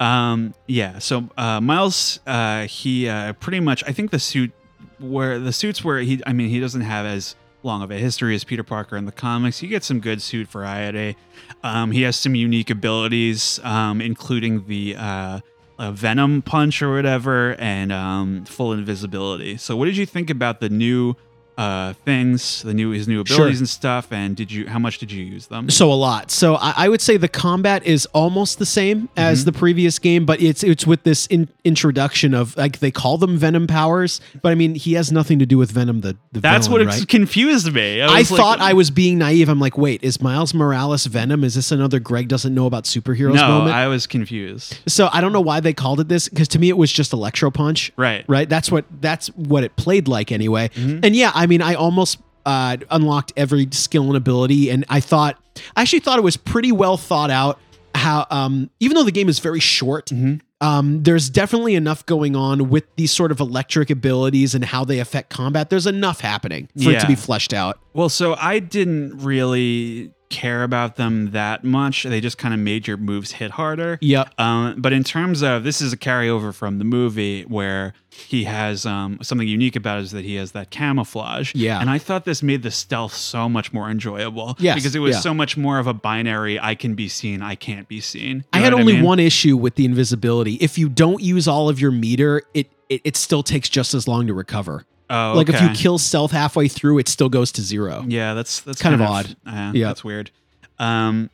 Um, 0.00 0.54
yeah. 0.66 0.98
So 0.98 1.28
uh, 1.36 1.60
Miles, 1.60 2.18
uh, 2.26 2.66
he 2.66 3.08
uh, 3.08 3.34
pretty 3.34 3.60
much. 3.60 3.84
I 3.86 3.92
think 3.92 4.10
the 4.10 4.18
suit 4.18 4.52
where 4.98 5.38
the 5.38 5.52
suits 5.52 5.84
where 5.84 6.00
he. 6.00 6.20
I 6.26 6.32
mean, 6.32 6.48
he 6.48 6.58
doesn't 6.58 6.80
have 6.80 7.06
as 7.06 7.36
long 7.62 7.82
of 7.82 7.90
a 7.90 7.96
history 7.96 8.34
as 8.34 8.42
Peter 8.42 8.64
Parker 8.64 8.96
in 8.96 9.04
the 9.04 9.12
comics. 9.12 9.62
You 9.62 9.68
get 9.68 9.84
some 9.84 10.00
good 10.00 10.20
suit 10.20 10.48
variety. 10.48 11.16
Um, 11.62 11.92
he 11.92 12.02
has 12.02 12.16
some 12.16 12.34
unique 12.34 12.70
abilities, 12.70 13.60
um, 13.62 14.00
including 14.00 14.66
the 14.66 14.96
uh, 14.96 15.40
uh, 15.78 15.92
Venom 15.92 16.42
punch 16.42 16.82
or 16.82 16.94
whatever, 16.94 17.54
and 17.60 17.92
um, 17.92 18.44
full 18.44 18.72
invisibility. 18.72 19.56
So, 19.56 19.76
what 19.76 19.86
did 19.86 19.96
you 19.96 20.06
think 20.06 20.30
about 20.30 20.60
the 20.60 20.68
new? 20.68 21.14
Uh, 21.62 21.92
things, 22.04 22.62
the 22.62 22.74
new 22.74 22.90
his 22.90 23.06
new 23.08 23.22
Sure. 23.24 23.36
abilities 23.36 23.60
and 23.60 23.68
stuff? 23.68 24.12
And 24.12 24.36
did 24.36 24.50
you 24.50 24.66
how 24.68 24.78
much 24.78 24.98
did 24.98 25.10
you 25.12 25.22
use 25.24 25.46
them? 25.46 25.70
So 25.70 25.92
a 25.92 25.94
lot. 25.94 26.30
So 26.30 26.56
I, 26.56 26.74
I 26.84 26.88
would 26.88 27.00
say 27.00 27.16
the 27.16 27.28
combat 27.28 27.84
is 27.86 28.06
almost 28.06 28.58
the 28.58 28.66
same 28.66 29.08
as 29.16 29.40
Mm-hmm. 29.40 29.50
the 29.50 29.58
previous 29.58 29.98
game, 29.98 30.26
but 30.26 30.40
it's 30.42 30.62
it's 30.62 30.86
with 30.86 31.02
this 31.04 31.26
in, 31.26 31.48
introduction 31.64 32.34
of 32.34 32.56
like 32.56 32.78
they 32.80 32.90
call 32.90 33.18
them 33.18 33.36
Venom 33.38 33.66
powers, 33.66 34.20
but 34.42 34.52
I 34.52 34.54
mean 34.54 34.74
he 34.74 34.92
has 34.94 35.10
nothing 35.12 35.38
to 35.38 35.46
do 35.46 35.58
with 35.58 35.70
Venom. 35.70 36.00
The, 36.00 36.16
the 36.32 36.40
That's 36.40 36.66
villain, 36.66 36.86
what 36.86 36.94
right? 36.98 37.08
confused 37.08 37.72
me. 37.72 38.00
I 38.02 38.18
was 38.18 38.30
like, 38.30 38.38
thought 38.40 38.60
I 38.60 38.72
was 38.72 38.90
being 38.90 39.18
naive. 39.18 39.48
I'm 39.48 39.60
like, 39.60 39.76
wait, 39.78 40.02
is 40.02 40.20
Miles 40.20 40.52
Morales 40.54 41.06
Venom? 41.06 41.44
Is 41.44 41.54
this 41.54 41.70
another 41.72 41.98
Greg 42.00 42.28
doesn't 42.28 42.54
know 42.54 42.66
about 42.66 42.84
superheroes 42.84 43.34
no, 43.34 43.48
moment? 43.48 43.74
I 43.74 43.86
was 43.88 44.06
confused. 44.06 44.78
so 44.86 45.08
I 45.12 45.20
don't 45.20 45.32
know 45.32 45.40
why 45.40 45.60
they 45.60 45.72
called 45.72 46.00
it 46.00 46.08
this 46.08 46.28
because 46.28 46.48
to 46.48 46.58
me 46.58 46.68
it 46.68 46.76
was 46.76 46.92
just 46.92 47.12
Electro 47.12 47.50
Punch. 47.50 47.92
Right. 47.96 48.24
Right. 48.28 48.48
That's 48.48 48.70
what 48.70 48.84
that's 49.00 49.28
what 49.28 49.64
it 49.64 49.76
played 49.76 50.08
like 50.08 50.32
anyway. 50.32 50.68
Mm-hmm. 50.74 51.00
And 51.04 51.14
yeah, 51.16 51.30
I 51.34 51.46
mean, 51.46 51.51
I 51.60 51.74
almost 51.74 52.18
uh, 52.46 52.76
unlocked 52.90 53.32
every 53.36 53.68
skill 53.72 54.06
and 54.06 54.16
ability, 54.16 54.70
and 54.70 54.84
I 54.88 55.00
thought 55.00 55.38
I 55.76 55.82
actually 55.82 56.00
thought 56.00 56.18
it 56.18 56.22
was 56.22 56.36
pretty 56.36 56.72
well 56.72 56.96
thought 56.96 57.30
out. 57.30 57.58
How 57.94 58.26
um, 58.30 58.70
even 58.80 58.94
though 58.94 59.04
the 59.04 59.12
game 59.12 59.28
is 59.28 59.38
very 59.38 59.60
short. 59.60 60.06
Mm-hmm. 60.06 60.36
Um, 60.62 61.02
there's 61.02 61.28
definitely 61.28 61.74
enough 61.74 62.06
going 62.06 62.36
on 62.36 62.70
with 62.70 62.84
these 62.94 63.10
sort 63.10 63.32
of 63.32 63.40
electric 63.40 63.90
abilities 63.90 64.54
and 64.54 64.64
how 64.64 64.84
they 64.84 65.00
affect 65.00 65.28
combat. 65.28 65.70
There's 65.70 65.88
enough 65.88 66.20
happening 66.20 66.68
for 66.80 66.92
it 66.92 67.00
to 67.00 67.06
be 67.08 67.16
fleshed 67.16 67.52
out. 67.52 67.80
Well, 67.94 68.08
so 68.08 68.34
I 68.34 68.60
didn't 68.60 69.18
really 69.18 70.12
care 70.32 70.64
about 70.64 70.96
them 70.96 71.30
that 71.30 71.62
much. 71.62 72.02
They 72.02 72.20
just 72.20 72.38
kind 72.38 72.52
of 72.52 72.58
made 72.58 72.88
your 72.88 72.96
moves 72.96 73.32
hit 73.32 73.52
harder. 73.52 73.98
Yep. 74.00 74.40
Um, 74.40 74.80
but 74.80 74.92
in 74.92 75.04
terms 75.04 75.42
of 75.42 75.62
this 75.62 75.80
is 75.80 75.92
a 75.92 75.96
carryover 75.96 76.52
from 76.52 76.78
the 76.78 76.84
movie 76.84 77.42
where 77.42 77.92
he 78.10 78.44
has 78.44 78.84
um, 78.84 79.18
something 79.22 79.46
unique 79.46 79.76
about 79.76 79.98
it 80.00 80.02
is 80.04 80.10
that 80.10 80.24
he 80.24 80.34
has 80.34 80.52
that 80.52 80.70
camouflage. 80.70 81.54
Yeah. 81.54 81.80
And 81.80 81.88
I 81.88 81.98
thought 81.98 82.24
this 82.24 82.42
made 82.42 82.62
the 82.62 82.70
stealth 82.70 83.14
so 83.14 83.48
much 83.48 83.72
more 83.72 83.88
enjoyable. 83.90 84.56
Yes, 84.58 84.74
Because 84.74 84.94
it 84.94 84.98
was 85.00 85.16
yeah. 85.16 85.20
so 85.20 85.32
much 85.34 85.56
more 85.56 85.78
of 85.78 85.86
a 85.86 85.94
binary 85.94 86.58
I 86.58 86.74
can 86.74 86.94
be 86.94 87.08
seen, 87.08 87.42
I 87.42 87.54
can't 87.54 87.86
be 87.88 88.00
seen. 88.00 88.38
You 88.38 88.44
I 88.52 88.58
had 88.58 88.74
only 88.74 88.94
mean? 88.94 89.04
one 89.04 89.18
issue 89.20 89.56
with 89.56 89.76
the 89.76 89.84
invisibility. 89.84 90.54
If 90.56 90.76
you 90.78 90.88
don't 90.88 91.22
use 91.22 91.46
all 91.46 91.68
of 91.68 91.80
your 91.80 91.90
meter, 91.90 92.42
it 92.54 92.68
it, 92.88 93.00
it 93.04 93.16
still 93.16 93.42
takes 93.42 93.70
just 93.70 93.94
as 93.94 94.06
long 94.06 94.26
to 94.26 94.34
recover. 94.34 94.84
Oh, 95.14 95.34
Like 95.36 95.50
if 95.50 95.60
you 95.60 95.68
kill 95.70 95.98
stealth 95.98 96.32
halfway 96.32 96.68
through, 96.68 96.98
it 96.98 97.06
still 97.06 97.28
goes 97.28 97.52
to 97.52 97.60
zero. 97.62 98.04
Yeah, 98.08 98.32
that's 98.34 98.60
that's 98.60 98.80
Kind 98.80 98.94
of 98.94 99.02
odd. 99.02 99.36
Uh, 99.46 99.72
Yeah. 99.74 99.88
that's 99.88 100.02
weird. 100.02 100.30
Um, 100.78 101.28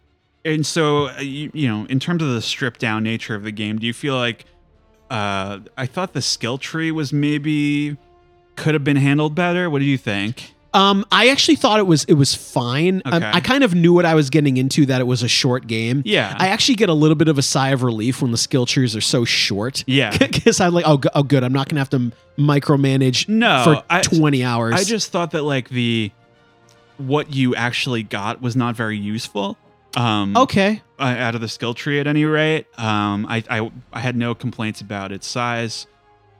and 0.44 0.66
so 0.66 1.08
uh, 1.10 1.20
you, 1.20 1.50
you 1.54 1.68
know, 1.68 1.86
in 1.88 2.00
terms 2.00 2.22
of 2.22 2.30
the 2.30 2.42
stripped 2.42 2.80
down 2.80 3.02
nature 3.04 3.34
of 3.36 3.44
the 3.44 3.52
game, 3.52 3.78
do 3.78 3.86
you 3.86 3.92
feel 3.94 4.16
like 4.16 4.46
uh, 5.10 5.60
I 5.76 5.86
thought 5.86 6.12
the 6.12 6.20
skill 6.22 6.58
tree 6.58 6.90
was 6.90 7.12
maybe 7.12 7.96
could 8.56 8.74
have 8.74 8.82
been 8.84 8.96
handled 8.96 9.34
better? 9.34 9.70
What 9.70 9.78
do 9.78 9.84
you 9.84 9.96
think? 9.98 10.54
Um, 10.74 11.06
I 11.10 11.28
actually 11.30 11.56
thought 11.56 11.78
it 11.80 11.86
was 11.86 12.04
it 12.04 12.12
was 12.14 12.34
fine. 12.34 13.00
Um, 13.06 13.14
Okay. 13.14 13.30
I 13.32 13.40
kind 13.40 13.64
of 13.64 13.74
knew 13.74 13.92
what 13.94 14.04
I 14.04 14.14
was 14.14 14.28
getting 14.28 14.58
into 14.58 14.84
that 14.86 15.00
it 15.00 15.04
was 15.04 15.22
a 15.22 15.28
short 15.28 15.66
game. 15.66 16.02
Yeah. 16.04 16.36
I 16.38 16.48
actually 16.48 16.74
get 16.76 16.88
a 16.90 16.94
little 16.94 17.14
bit 17.16 17.28
of 17.28 17.38
a 17.38 17.42
sigh 17.42 17.70
of 17.70 17.82
relief 17.82 18.20
when 18.20 18.32
the 18.32 18.36
skill 18.38 18.66
trees 18.66 18.94
are 18.94 19.00
so 19.00 19.24
short. 19.24 19.82
Yeah. 19.86 20.16
because 20.18 20.60
I'm 20.60 20.74
like, 20.74 20.84
oh, 20.86 21.00
oh, 21.14 21.22
good. 21.22 21.42
I'm 21.42 21.52
not 21.54 21.68
gonna 21.70 21.80
have 21.80 21.90
to 21.90 22.12
micromanage 22.38 23.28
No, 23.28 23.62
for 23.64 23.84
I- 23.88 24.02
20 24.02 24.44
hours. 24.44 24.74
I 24.74 24.84
just 24.84 25.10
thought 25.10 25.30
that 25.32 25.42
like 25.42 25.68
the 25.70 26.12
what 26.98 27.32
you 27.34 27.54
actually 27.54 28.02
got 28.02 28.42
was 28.42 28.56
not 28.56 28.76
very 28.76 28.98
useful. 28.98 29.56
Um, 29.96 30.36
okay. 30.36 30.82
uh, 30.98 31.02
out 31.18 31.34
of 31.34 31.40
the 31.40 31.48
skill 31.48 31.72
tree 31.72 31.98
at 31.98 32.06
any 32.06 32.24
rate. 32.26 32.66
Um, 32.78 33.24
I, 33.26 33.42
I 33.48 33.70
I 33.92 34.00
had 34.00 34.16
no 34.16 34.34
complaints 34.34 34.80
about 34.82 35.12
its 35.12 35.26
size. 35.26 35.86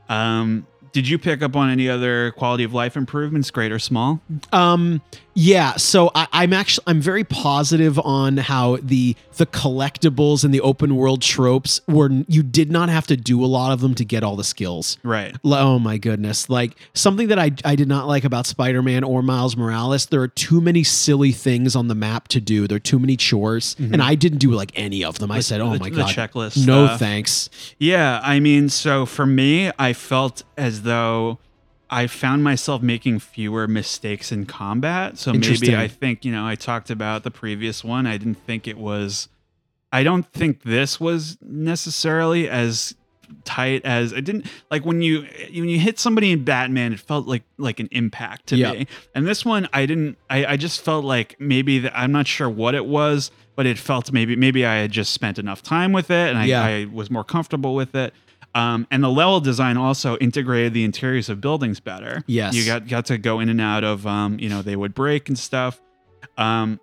Um, 0.08 0.66
did 0.92 1.08
you 1.08 1.18
pick 1.18 1.42
up 1.42 1.56
on 1.56 1.70
any 1.70 1.88
other 1.88 2.32
quality 2.32 2.64
of 2.64 2.72
life 2.74 2.96
improvements, 2.96 3.50
great 3.50 3.72
or 3.72 3.78
small? 3.78 4.20
Um, 4.52 5.00
yeah. 5.34 5.76
So 5.76 6.10
I, 6.14 6.26
I'm 6.32 6.52
actually 6.52 6.84
I'm 6.88 7.00
very 7.00 7.22
positive 7.24 7.98
on 8.00 8.38
how 8.38 8.78
the 8.82 9.14
the 9.36 9.46
collectibles 9.46 10.42
and 10.44 10.52
the 10.52 10.60
open 10.60 10.96
world 10.96 11.22
tropes 11.22 11.80
were 11.86 12.10
you 12.26 12.42
did 12.42 12.72
not 12.72 12.88
have 12.88 13.06
to 13.06 13.16
do 13.16 13.44
a 13.44 13.46
lot 13.46 13.70
of 13.72 13.80
them 13.80 13.94
to 13.94 14.04
get 14.04 14.24
all 14.24 14.34
the 14.34 14.42
skills. 14.42 14.98
Right. 15.04 15.36
Oh 15.44 15.78
my 15.78 15.96
goodness. 15.98 16.48
Like 16.50 16.76
something 16.94 17.28
that 17.28 17.38
I, 17.38 17.52
I 17.64 17.76
did 17.76 17.86
not 17.86 18.08
like 18.08 18.24
about 18.24 18.46
Spider 18.46 18.82
Man 18.82 19.04
or 19.04 19.22
Miles 19.22 19.56
Morales, 19.56 20.06
there 20.06 20.20
are 20.22 20.28
too 20.28 20.60
many 20.60 20.82
silly 20.82 21.30
things 21.30 21.76
on 21.76 21.86
the 21.86 21.94
map 21.94 22.26
to 22.28 22.40
do. 22.40 22.66
There 22.66 22.76
are 22.76 22.80
too 22.80 22.98
many 22.98 23.16
chores. 23.16 23.76
And 23.78 24.02
I 24.02 24.16
didn't 24.16 24.38
do 24.38 24.50
like 24.50 24.72
any 24.74 25.04
of 25.04 25.18
them. 25.20 25.30
I 25.30 25.40
said, 25.40 25.60
oh 25.60 25.66
Mm-hmm. 25.68 25.72
the- 25.84 25.90
my 25.90 25.90
God. 25.90 26.10
checklist 26.14 26.66
No 26.66 26.86
stuff. 26.86 26.98
thanks. 26.98 27.50
Yeah, 27.78 28.20
I 28.24 28.40
mean, 28.40 28.68
so 28.70 29.06
for 29.06 29.26
me, 29.26 29.70
I 29.78 29.92
felt 29.92 30.42
as 30.56 30.77
though 30.82 31.38
I 31.90 32.06
found 32.06 32.44
myself 32.44 32.82
making 32.82 33.18
fewer 33.20 33.66
mistakes 33.66 34.30
in 34.30 34.44
combat. 34.46 35.16
So 35.18 35.32
maybe 35.32 35.74
I 35.74 35.88
think, 35.88 36.24
you 36.24 36.32
know, 36.32 36.46
I 36.46 36.54
talked 36.54 36.90
about 36.90 37.22
the 37.24 37.30
previous 37.30 37.82
one. 37.82 38.06
I 38.06 38.18
didn't 38.18 38.36
think 38.44 38.68
it 38.68 38.76
was, 38.76 39.28
I 39.90 40.02
don't 40.02 40.30
think 40.32 40.62
this 40.62 41.00
was 41.00 41.38
necessarily 41.40 42.48
as 42.48 42.94
tight 43.44 43.84
as 43.84 44.14
I 44.14 44.20
didn't 44.20 44.46
like 44.70 44.86
when 44.86 45.02
you 45.02 45.20
when 45.52 45.68
you 45.68 45.78
hit 45.78 45.98
somebody 45.98 46.32
in 46.32 46.44
Batman 46.44 46.94
it 46.94 47.00
felt 47.00 47.26
like 47.26 47.42
like 47.58 47.78
an 47.78 47.88
impact 47.92 48.46
to 48.46 48.56
Yeah. 48.56 48.72
me 48.72 48.86
and 49.14 49.26
this 49.26 49.44
one 49.44 49.68
I 49.74 49.84
didn't 49.84 50.16
I, 50.30 50.46
I 50.46 50.56
just 50.56 50.80
felt 50.80 51.04
like 51.04 51.36
maybe 51.38 51.78
that 51.80 51.92
I'm 51.94 52.10
not 52.10 52.26
sure 52.26 52.48
what 52.48 52.74
it 52.74 52.86
was 52.86 53.30
but 53.54 53.66
it 53.66 53.78
felt 53.78 54.12
maybe 54.12 54.34
maybe 54.34 54.64
I 54.64 54.76
had 54.76 54.90
just 54.92 55.12
spent 55.12 55.38
enough 55.38 55.62
time 55.62 55.92
with 55.92 56.10
it 56.10 56.30
and 56.30 56.38
I, 56.38 56.44
Yeah. 56.46 56.62
I 56.64 56.84
was 56.90 57.10
more 57.10 57.22
comfortable 57.22 57.74
with 57.74 57.94
it 57.94 58.14
um, 58.54 58.86
and 58.90 59.02
the 59.04 59.10
level 59.10 59.40
design 59.40 59.76
also 59.76 60.16
integrated 60.18 60.74
the 60.74 60.84
interiors 60.84 61.28
of 61.28 61.40
buildings 61.40 61.80
better 61.80 62.22
Yes. 62.26 62.54
you 62.54 62.64
got 62.64 62.88
got 62.88 63.06
to 63.06 63.18
go 63.18 63.40
in 63.40 63.48
and 63.48 63.60
out 63.60 63.84
of 63.84 64.06
um, 64.06 64.38
you 64.38 64.48
know 64.48 64.62
they 64.62 64.76
would 64.76 64.94
break 64.94 65.28
and 65.28 65.38
stuff 65.38 65.80
um, 66.36 66.80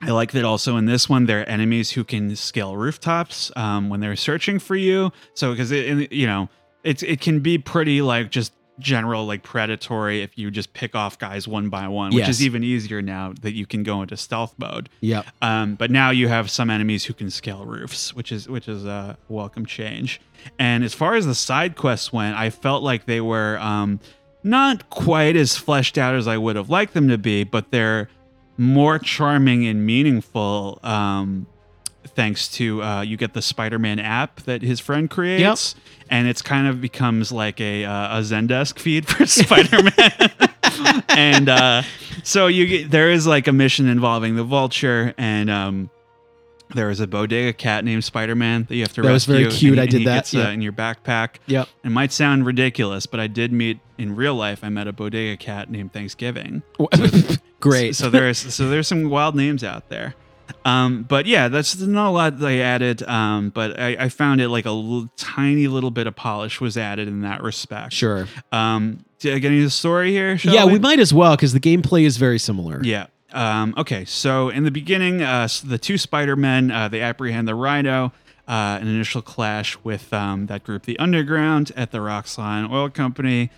I 0.00 0.10
like 0.10 0.32
that 0.32 0.44
also 0.44 0.76
in 0.76 0.86
this 0.86 1.08
one, 1.08 1.26
there 1.26 1.42
are 1.42 1.44
enemies 1.44 1.92
who 1.92 2.02
can 2.02 2.34
scale 2.34 2.76
rooftops 2.76 3.52
um, 3.54 3.88
when 3.88 4.00
they're 4.00 4.16
searching 4.16 4.58
for 4.58 4.74
you. 4.74 5.12
So, 5.34 5.52
because 5.52 5.70
it, 5.70 6.10
you 6.10 6.26
know, 6.26 6.48
it's 6.82 7.04
it 7.04 7.20
can 7.20 7.38
be 7.38 7.56
pretty 7.58 8.02
like 8.02 8.30
just 8.30 8.52
general 8.82 9.24
like 9.26 9.42
predatory 9.42 10.22
if 10.22 10.36
you 10.36 10.50
just 10.50 10.72
pick 10.74 10.94
off 10.94 11.18
guys 11.18 11.46
one 11.48 11.68
by 11.68 11.88
one, 11.88 12.10
which 12.10 12.20
Yes. 12.26 12.28
is 12.36 12.44
even 12.44 12.62
easier 12.64 13.00
now 13.02 13.32
that 13.42 13.52
you 13.54 13.66
can 13.66 13.82
go 13.82 14.02
into 14.02 14.16
stealth 14.16 14.54
mode. 14.58 14.88
yeah 15.00 15.22
Um, 15.40 15.74
but 15.76 15.90
now 15.90 16.10
you 16.10 16.28
have 16.28 16.50
some 16.50 16.68
enemies 16.70 17.04
who 17.04 17.14
can 17.14 17.30
scale 17.30 17.64
roofs, 17.64 18.14
which 18.14 18.32
is 18.32 18.48
which 18.48 18.68
is 18.68 18.84
a 18.84 19.16
welcome 19.28 19.64
change. 19.66 20.20
And 20.58 20.82
as 20.84 20.94
far 20.94 21.14
as 21.14 21.26
the 21.26 21.34
side 21.34 21.76
quests 21.76 22.12
went, 22.12 22.36
I 22.36 22.50
felt 22.50 22.82
like 22.82 23.06
they 23.06 23.20
were 23.20 23.58
um, 23.60 24.00
not 24.42 24.90
quite 24.90 25.36
as 25.36 25.56
fleshed 25.56 25.96
out 25.96 26.14
as 26.14 26.26
I 26.26 26.36
would 26.36 26.56
have 26.56 26.68
liked 26.68 26.94
them 26.94 27.08
to 27.08 27.18
be, 27.18 27.44
but 27.44 27.70
they're 27.70 28.08
more 28.58 28.98
charming 28.98 29.66
and 29.66 29.86
meaningful. 29.86 30.78
Um, 30.82 31.46
thanks 32.14 32.48
to 32.48 32.82
uh, 32.82 33.00
you 33.02 33.16
get 33.16 33.32
the 33.34 33.42
Spider-Man 33.42 33.98
app 33.98 34.40
that 34.42 34.62
his 34.62 34.80
friend 34.80 35.08
creates, 35.10 35.74
and 36.10 36.28
it's 36.28 36.42
kind 36.42 36.66
of 36.66 36.80
becomes 36.80 37.32
like 37.32 37.60
a 37.60 37.84
uh, 37.84 38.18
a 38.18 38.20
Zendesk 38.22 38.78
feed 38.78 39.06
for 39.08 39.26
Spider-Man. 39.26 41.02
and 41.08 41.48
uh, 41.48 41.82
so 42.22 42.46
you 42.46 42.66
get 42.66 42.90
there 42.90 43.10
is 43.10 43.26
like 43.26 43.46
a 43.48 43.52
mission 43.52 43.88
involving 43.88 44.36
the 44.36 44.44
Vulture, 44.44 45.14
and 45.18 45.50
um, 45.50 45.90
there 46.74 46.88
is 46.90 47.00
a 47.00 47.06
bodega 47.06 47.52
cat 47.52 47.84
named 47.84 48.02
Spider-Man 48.04 48.64
that 48.68 48.74
you 48.76 48.82
have 48.82 48.92
to 48.94 49.02
rescue. 49.02 49.08
That 49.08 49.12
was 49.12 49.24
very 49.26 49.46
cute. 49.50 49.72
and- 49.72 49.80
I 49.80 49.86
did 49.86 50.06
that, 50.06 50.34
uh, 50.34 50.48
in 50.50 50.62
your 50.62 50.72
backpack. 50.72 51.36
Yep. 51.46 51.68
It 51.84 51.90
might 51.90 52.12
sound 52.12 52.46
ridiculous, 52.46 53.04
but 53.06 53.20
I 53.20 53.26
did 53.26 53.52
meet 53.52 53.78
in 53.98 54.16
real 54.16 54.34
life. 54.34 54.60
I 54.64 54.68
met 54.70 54.88
a 54.88 54.92
bodega 54.92 55.36
cat 55.36 55.70
named 55.70 55.92
Thanksgiving. 55.92 56.62
Great. 57.60 57.94
So 57.94 58.10
there's 58.10 58.38
so 58.38 58.68
there's 58.68 58.88
some 58.88 59.08
wild 59.08 59.36
names 59.36 59.62
out 59.62 59.88
there. 59.88 60.14
Um, 60.64 61.02
but 61.02 61.26
yeah, 61.26 61.48
that's 61.48 61.78
not 61.80 62.08
a 62.08 62.10
lot 62.10 62.38
they 62.38 62.62
added. 62.62 63.02
Um, 63.02 63.50
but 63.50 63.78
I, 63.80 63.96
I 63.98 64.08
found 64.08 64.40
it 64.40 64.48
like 64.48 64.66
a 64.66 65.08
tiny 65.16 65.66
little 65.66 65.90
bit 65.90 66.06
of 66.06 66.14
polish 66.16 66.60
was 66.60 66.76
added 66.76 67.08
in 67.08 67.22
that 67.22 67.42
respect. 67.42 67.92
sure. 67.92 68.28
Um, 68.52 69.04
do 69.18 69.34
I 69.34 69.38
get 69.38 69.52
into 69.52 69.64
the 69.64 69.70
story 69.70 70.10
here? 70.10 70.36
shall 70.38 70.54
Yeah, 70.54 70.64
we 70.64 70.78
might 70.78 70.98
as 70.98 71.12
well 71.14 71.36
because 71.36 71.52
the 71.52 71.60
gameplay 71.60 72.04
is 72.04 72.16
very 72.16 72.38
similar. 72.38 72.80
yeah. 72.84 73.06
Um, 73.32 73.72
okay. 73.78 74.04
So 74.04 74.50
in 74.50 74.64
the 74.64 74.70
beginning, 74.70 75.22
uh, 75.22 75.44
s- 75.44 75.60
the 75.60 75.78
two 75.78 75.96
Spider 75.96 76.36
Men 76.36 76.70
uh, 76.70 76.88
they 76.88 77.00
apprehend 77.00 77.48
the 77.48 77.54
Rhino. 77.54 78.12
Uh, 78.46 78.76
an 78.80 78.88
initial 78.88 79.22
clash 79.22 79.78
with 79.84 80.12
um, 80.12 80.46
that 80.46 80.64
group, 80.64 80.82
the 80.82 80.98
Underground, 80.98 81.70
at 81.76 81.92
the 81.92 81.98
Roxxon 81.98 82.70
Oil 82.70 82.90
Company. 82.90 83.50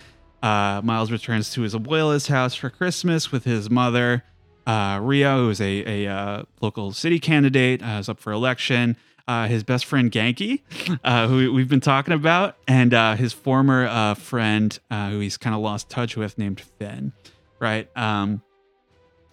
Uh, 0.43 0.82
Miles 0.85 1.10
returns 1.10 1.51
to 1.55 1.62
his 1.62 1.74
abuela's 1.74 2.26
house 2.28 2.55
for 2.55 2.68
Christmas 2.68 3.32
with 3.32 3.44
his 3.44 3.70
mother, 3.70 4.22
uh, 4.66 4.98
Rio, 5.02 5.44
who 5.44 5.50
is 5.50 5.60
a, 5.60 6.04
a 6.06 6.10
uh, 6.10 6.42
local 6.60 6.92
city 6.92 7.18
candidate, 7.18 7.82
uh, 7.82 7.98
is 7.98 8.08
up 8.08 8.20
for 8.20 8.32
election. 8.32 8.96
Uh, 9.26 9.46
his 9.46 9.62
best 9.62 9.86
friend 9.86 10.12
Ganke, 10.12 10.60
uh, 11.02 11.28
who 11.28 11.50
we've 11.52 11.68
been 11.68 11.80
talking 11.80 12.12
about, 12.12 12.56
and 12.68 12.92
uh, 12.92 13.14
his 13.14 13.32
former 13.32 13.86
uh, 13.86 14.12
friend, 14.14 14.78
who 14.90 15.18
he's 15.18 15.38
kind 15.38 15.56
of 15.56 15.62
lost 15.62 15.88
touch 15.88 16.14
with, 16.14 16.36
named 16.36 16.60
Phin. 16.60 17.12
Right. 17.58 17.88
Um, 17.96 18.42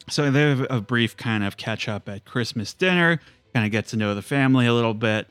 so 0.10 0.32
they 0.32 0.42
have 0.42 0.66
a 0.70 0.80
brief 0.80 1.18
kind 1.18 1.44
of 1.44 1.58
catch 1.58 1.90
up 1.90 2.08
at 2.08 2.24
Christmas 2.24 2.74
dinner, 2.74 3.20
kind 3.54 3.66
of 3.66 3.72
get 3.72 3.88
to 3.88 3.98
know 3.98 4.16
the 4.16 4.22
family 4.22 4.66
a 4.66 4.74
little 4.74 4.94
bit. 4.94 5.28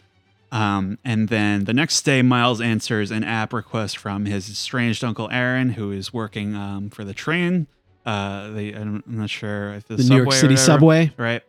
Um, 0.52 0.98
and 1.04 1.28
then 1.28 1.64
the 1.64 1.72
next 1.72 2.02
day, 2.02 2.20
Miles 2.20 2.60
answers 2.60 3.10
an 3.10 3.24
app 3.24 3.52
request 3.54 3.96
from 3.96 4.26
his 4.26 4.50
estranged 4.50 5.02
uncle 5.04 5.30
Aaron, 5.30 5.70
who 5.70 5.90
is 5.90 6.12
working 6.12 6.54
um, 6.54 6.90
for 6.90 7.04
the 7.04 7.14
train 7.14 7.66
Uh, 8.06 8.50
they 8.50 8.72
I'm 8.72 9.02
not 9.06 9.30
sure 9.30 9.74
if 9.74 9.86
the, 9.86 9.96
The 9.96 10.02
subway 10.02 10.14
New 10.16 10.22
York 10.22 10.28
or 10.28 10.32
City 10.32 10.54
whatever, 10.54 10.66
subway. 10.66 11.12
right? 11.16 11.42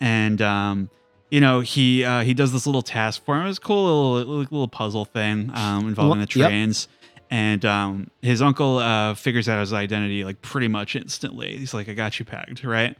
And 0.00 0.40
um, 0.42 0.90
you 1.30 1.40
know, 1.40 1.60
he 1.60 2.04
uh, 2.04 2.22
he 2.22 2.32
does 2.34 2.52
this 2.52 2.66
little 2.66 2.82
task 2.82 3.24
for 3.24 3.36
him. 3.36 3.44
It 3.44 3.48
was 3.48 3.58
a 3.58 3.60
cool 3.60 4.14
little 4.14 4.36
little 4.38 4.68
puzzle 4.68 5.04
thing 5.04 5.50
um, 5.54 5.88
involving 5.88 6.20
the 6.20 6.28
Yep. 6.38 6.48
trains. 6.48 6.88
And 7.28 7.64
um, 7.64 8.10
his 8.22 8.40
uncle 8.40 8.78
uh, 8.78 9.14
figures 9.14 9.48
out 9.48 9.58
his 9.58 9.72
identity 9.72 10.22
like 10.22 10.40
pretty 10.42 10.68
much 10.68 10.94
instantly. 10.94 11.56
He's 11.56 11.74
like, 11.74 11.88
"I 11.88 11.94
got 11.94 12.20
you 12.20 12.24
pegged," 12.24 12.64
right? 12.64 12.96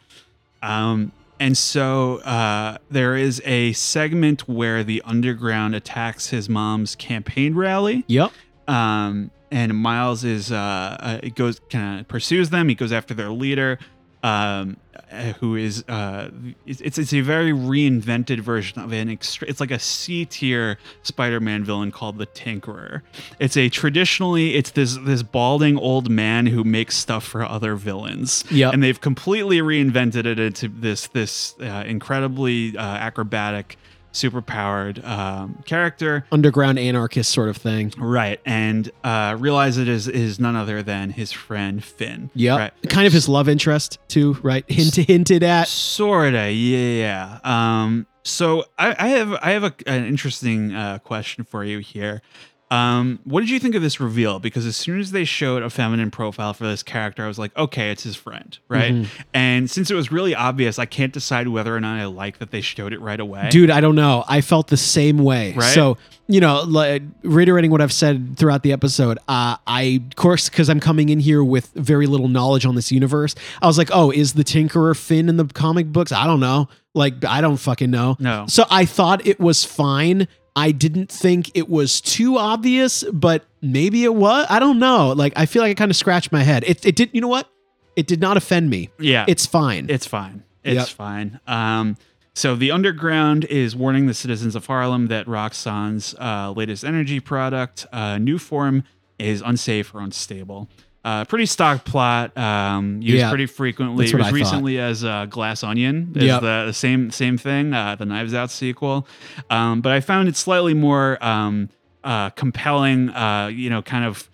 Um, 0.62 1.12
and 1.38 1.56
so 1.56 2.16
uh, 2.22 2.78
there 2.90 3.14
is 3.14 3.40
a 3.44 3.72
segment 3.74 4.48
where 4.48 4.82
the 4.82 5.00
underground 5.04 5.76
attacks 5.76 6.30
his 6.30 6.48
mom's 6.48 6.96
campaign 6.96 7.54
rally 7.54 8.04
Yep. 8.08 8.32
um, 8.66 9.30
and 9.50 9.76
Miles 9.76 10.24
is 10.24 10.50
uh, 10.52 10.96
uh 11.00 11.18
it 11.22 11.34
goes 11.34 11.60
kind 11.70 12.00
of 12.00 12.08
pursues 12.08 12.50
them. 12.50 12.68
He 12.68 12.74
goes 12.74 12.92
after 12.92 13.14
their 13.14 13.30
leader, 13.30 13.78
um, 14.22 14.76
uh, 15.12 15.32
who 15.34 15.54
is 15.54 15.84
uh, 15.88 16.30
it's 16.66 16.80
it's- 16.80 16.98
it's 16.98 17.12
a 17.12 17.20
very 17.20 17.52
reinvented 17.52 18.40
version 18.40 18.80
of 18.80 18.92
an 18.92 19.08
extra. 19.08 19.46
It's 19.48 19.60
like 19.60 19.70
a 19.70 19.78
C 19.78 20.24
tier 20.24 20.78
Spider-Man 21.02 21.62
villain 21.64 21.92
called 21.92 22.18
the 22.18 22.26
Tinkerer. 22.26 23.02
It's 23.38 23.56
a 23.56 23.68
traditionally 23.68 24.54
it's 24.56 24.70
this 24.72 24.96
this 24.96 25.22
balding 25.22 25.78
old 25.78 26.10
man 26.10 26.46
who 26.46 26.64
makes 26.64 26.96
stuff 26.96 27.24
for 27.24 27.44
other 27.44 27.76
villains. 27.76 28.42
Yeah, 28.50 28.70
and 28.70 28.82
they've 28.82 29.00
completely 29.00 29.58
reinvented 29.58 30.26
it 30.26 30.38
into 30.40 30.68
this 30.68 31.06
this 31.08 31.54
uh, 31.60 31.84
incredibly 31.86 32.76
uh, 32.76 32.82
acrobatic. 32.82 33.76
Super 34.16 34.40
powered 34.40 35.04
um, 35.04 35.62
character, 35.66 36.24
Underground 36.32 36.78
anarchist 36.78 37.30
sort 37.30 37.48
of 37.48 37.56
thing. 37.56 37.92
Right, 37.98 38.40
and 38.46 38.90
uh, 39.04 39.36
realize 39.38 39.76
it 39.78 39.88
is 39.88 40.08
is 40.08 40.40
none 40.40 40.56
other 40.56 40.82
than 40.82 41.10
his 41.10 41.32
friend 41.32 41.84
Phin. 41.84 42.30
Yeah, 42.34 42.56
right. 42.56 42.72
Kind 42.88 43.06
of 43.06 43.12
his 43.12 43.28
love 43.28 43.48
interest 43.48 43.98
too, 44.08 44.34
right? 44.42 44.64
Hint, 44.70 44.96
hinted 44.96 45.42
at. 45.42 45.68
Sorta, 45.68 46.50
yeah. 46.50 47.40
Um, 47.44 48.06
so 48.22 48.64
I, 48.78 48.96
I 48.98 49.08
have 49.08 49.32
I 49.34 49.50
have 49.50 49.64
a, 49.64 49.74
an 49.86 50.04
interesting 50.04 50.74
uh, 50.74 50.98
question 50.98 51.44
for 51.44 51.64
you 51.64 51.78
here. 51.78 52.22
Um, 52.68 53.20
what 53.24 53.40
did 53.40 53.50
you 53.50 53.60
think 53.60 53.76
of 53.76 53.82
this 53.82 54.00
reveal? 54.00 54.40
Because 54.40 54.66
as 54.66 54.76
soon 54.76 54.98
as 54.98 55.12
they 55.12 55.24
showed 55.24 55.62
a 55.62 55.70
feminine 55.70 56.10
profile 56.10 56.52
for 56.52 56.64
this 56.64 56.82
character, 56.82 57.24
I 57.24 57.28
was 57.28 57.38
like, 57.38 57.56
okay, 57.56 57.90
it's 57.90 58.02
his 58.02 58.16
friend, 58.16 58.58
right? 58.68 58.92
Mm-hmm. 58.92 59.22
And 59.34 59.70
since 59.70 59.88
it 59.90 59.94
was 59.94 60.10
really 60.10 60.34
obvious, 60.34 60.78
I 60.78 60.86
can't 60.86 61.12
decide 61.12 61.46
whether 61.46 61.74
or 61.76 61.80
not 61.80 62.00
I 62.00 62.06
like 62.06 62.38
that 62.38 62.50
they 62.50 62.60
showed 62.60 62.92
it 62.92 63.00
right 63.00 63.20
away. 63.20 63.48
Dude, 63.50 63.70
I 63.70 63.80
don't 63.80 63.94
know. 63.94 64.24
I 64.26 64.40
felt 64.40 64.66
the 64.66 64.76
same 64.76 65.18
way. 65.18 65.52
Right? 65.52 65.74
So, 65.74 65.96
you 66.26 66.40
know, 66.40 66.62
like, 66.62 67.02
reiterating 67.22 67.70
what 67.70 67.80
I've 67.80 67.92
said 67.92 68.36
throughout 68.36 68.64
the 68.64 68.72
episode, 68.72 69.18
uh, 69.28 69.56
I, 69.64 70.02
of 70.10 70.16
course, 70.16 70.48
because 70.48 70.68
I'm 70.68 70.80
coming 70.80 71.08
in 71.08 71.20
here 71.20 71.44
with 71.44 71.70
very 71.74 72.08
little 72.08 72.28
knowledge 72.28 72.66
on 72.66 72.74
this 72.74 72.90
universe, 72.90 73.36
I 73.62 73.68
was 73.68 73.78
like, 73.78 73.90
oh, 73.92 74.10
is 74.10 74.32
the 74.32 74.42
Tinkerer 74.42 74.96
Phin 74.96 75.28
in 75.28 75.36
the 75.36 75.44
comic 75.44 75.86
books? 75.92 76.10
I 76.10 76.26
don't 76.26 76.40
know. 76.40 76.68
Like, 76.94 77.24
I 77.24 77.40
don't 77.40 77.58
fucking 77.58 77.92
know. 77.92 78.16
No. 78.18 78.46
So 78.48 78.64
I 78.70 78.86
thought 78.86 79.24
it 79.24 79.38
was 79.38 79.64
fine. 79.64 80.26
I 80.56 80.72
didn't 80.72 81.12
think 81.12 81.50
it 81.54 81.68
was 81.68 82.00
too 82.00 82.38
obvious, 82.38 83.04
but 83.12 83.44
maybe 83.60 84.04
it 84.04 84.14
was. 84.14 84.46
I 84.48 84.58
don't 84.58 84.78
know. 84.78 85.12
Like, 85.12 85.34
I 85.36 85.44
feel 85.46 85.60
like 85.62 85.70
I 85.70 85.74
kind 85.74 85.90
of 85.90 85.96
scratched 85.96 86.32
my 86.32 86.42
head. 86.42 86.64
It, 86.66 86.84
it 86.86 86.96
did, 86.96 87.10
you 87.12 87.20
know 87.20 87.28
what? 87.28 87.48
It 87.94 88.06
did 88.06 88.20
not 88.20 88.36
offend 88.38 88.70
me. 88.70 88.90
Yeah, 88.98 89.26
It's 89.28 89.44
fine. 89.46 89.86
It's 89.90 90.06
fine. 90.06 90.42
It's 90.64 90.74
Yep. 90.76 90.88
fine. 90.88 91.40
Um, 91.46 91.96
so 92.34 92.56
the 92.56 92.70
underground 92.70 93.44
is 93.44 93.76
warning 93.76 94.06
the 94.06 94.14
citizens 94.14 94.54
of 94.56 94.66
Harlem 94.66 95.06
that 95.08 95.26
Roxxon's 95.26 96.14
uh, 96.18 96.52
latest 96.56 96.84
energy 96.84 97.20
product, 97.20 97.86
uh, 97.92 98.16
Nuform, 98.16 98.82
is 99.18 99.42
unsafe 99.42 99.94
or 99.94 100.00
unstable. 100.00 100.68
Uh, 101.06 101.24
pretty 101.24 101.46
stock 101.46 101.84
plot, 101.84 102.36
um, 102.36 103.00
used 103.00 103.18
Yeah, 103.18 103.28
pretty 103.28 103.46
frequently. 103.46 104.06
that's 104.06 104.12
what 104.12 104.18
was 104.18 104.26
I 104.26 104.30
thought. 104.30 104.34
recently 104.34 104.78
as 104.80 105.04
uh, 105.04 105.26
Glass 105.26 105.62
Onion, 105.62 106.12
is 106.16 106.24
Yep. 106.24 106.40
the, 106.40 106.64
the 106.66 106.72
same 106.72 107.10
same 107.12 107.38
thing, 107.38 107.72
uh, 107.72 107.94
the 107.94 108.04
Knives 108.04 108.34
Out 108.34 108.50
sequel. 108.50 109.06
Um, 109.48 109.82
but 109.82 109.92
I 109.92 110.00
found 110.00 110.28
it 110.28 110.34
slightly 110.34 110.74
more 110.74 111.22
um, 111.24 111.68
uh, 112.02 112.30
compelling. 112.30 113.10
Uh, 113.10 113.46
you 113.54 113.70
know, 113.70 113.82
kind 113.82 114.04
of 114.04 114.28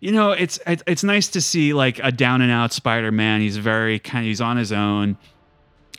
you 0.00 0.12
know, 0.12 0.32
it's 0.32 0.58
it's 0.66 0.82
it's 0.86 1.02
nice 1.04 1.28
to 1.28 1.40
see 1.40 1.72
like 1.72 1.98
a 2.02 2.12
down 2.12 2.42
and 2.42 2.52
out 2.52 2.72
Spider-Man. 2.74 3.40
He's 3.40 3.56
very 3.56 3.98
kind 3.98 4.24
of 4.24 4.28
he's 4.28 4.40
on 4.42 4.58
his 4.58 4.72
own. 4.72 5.16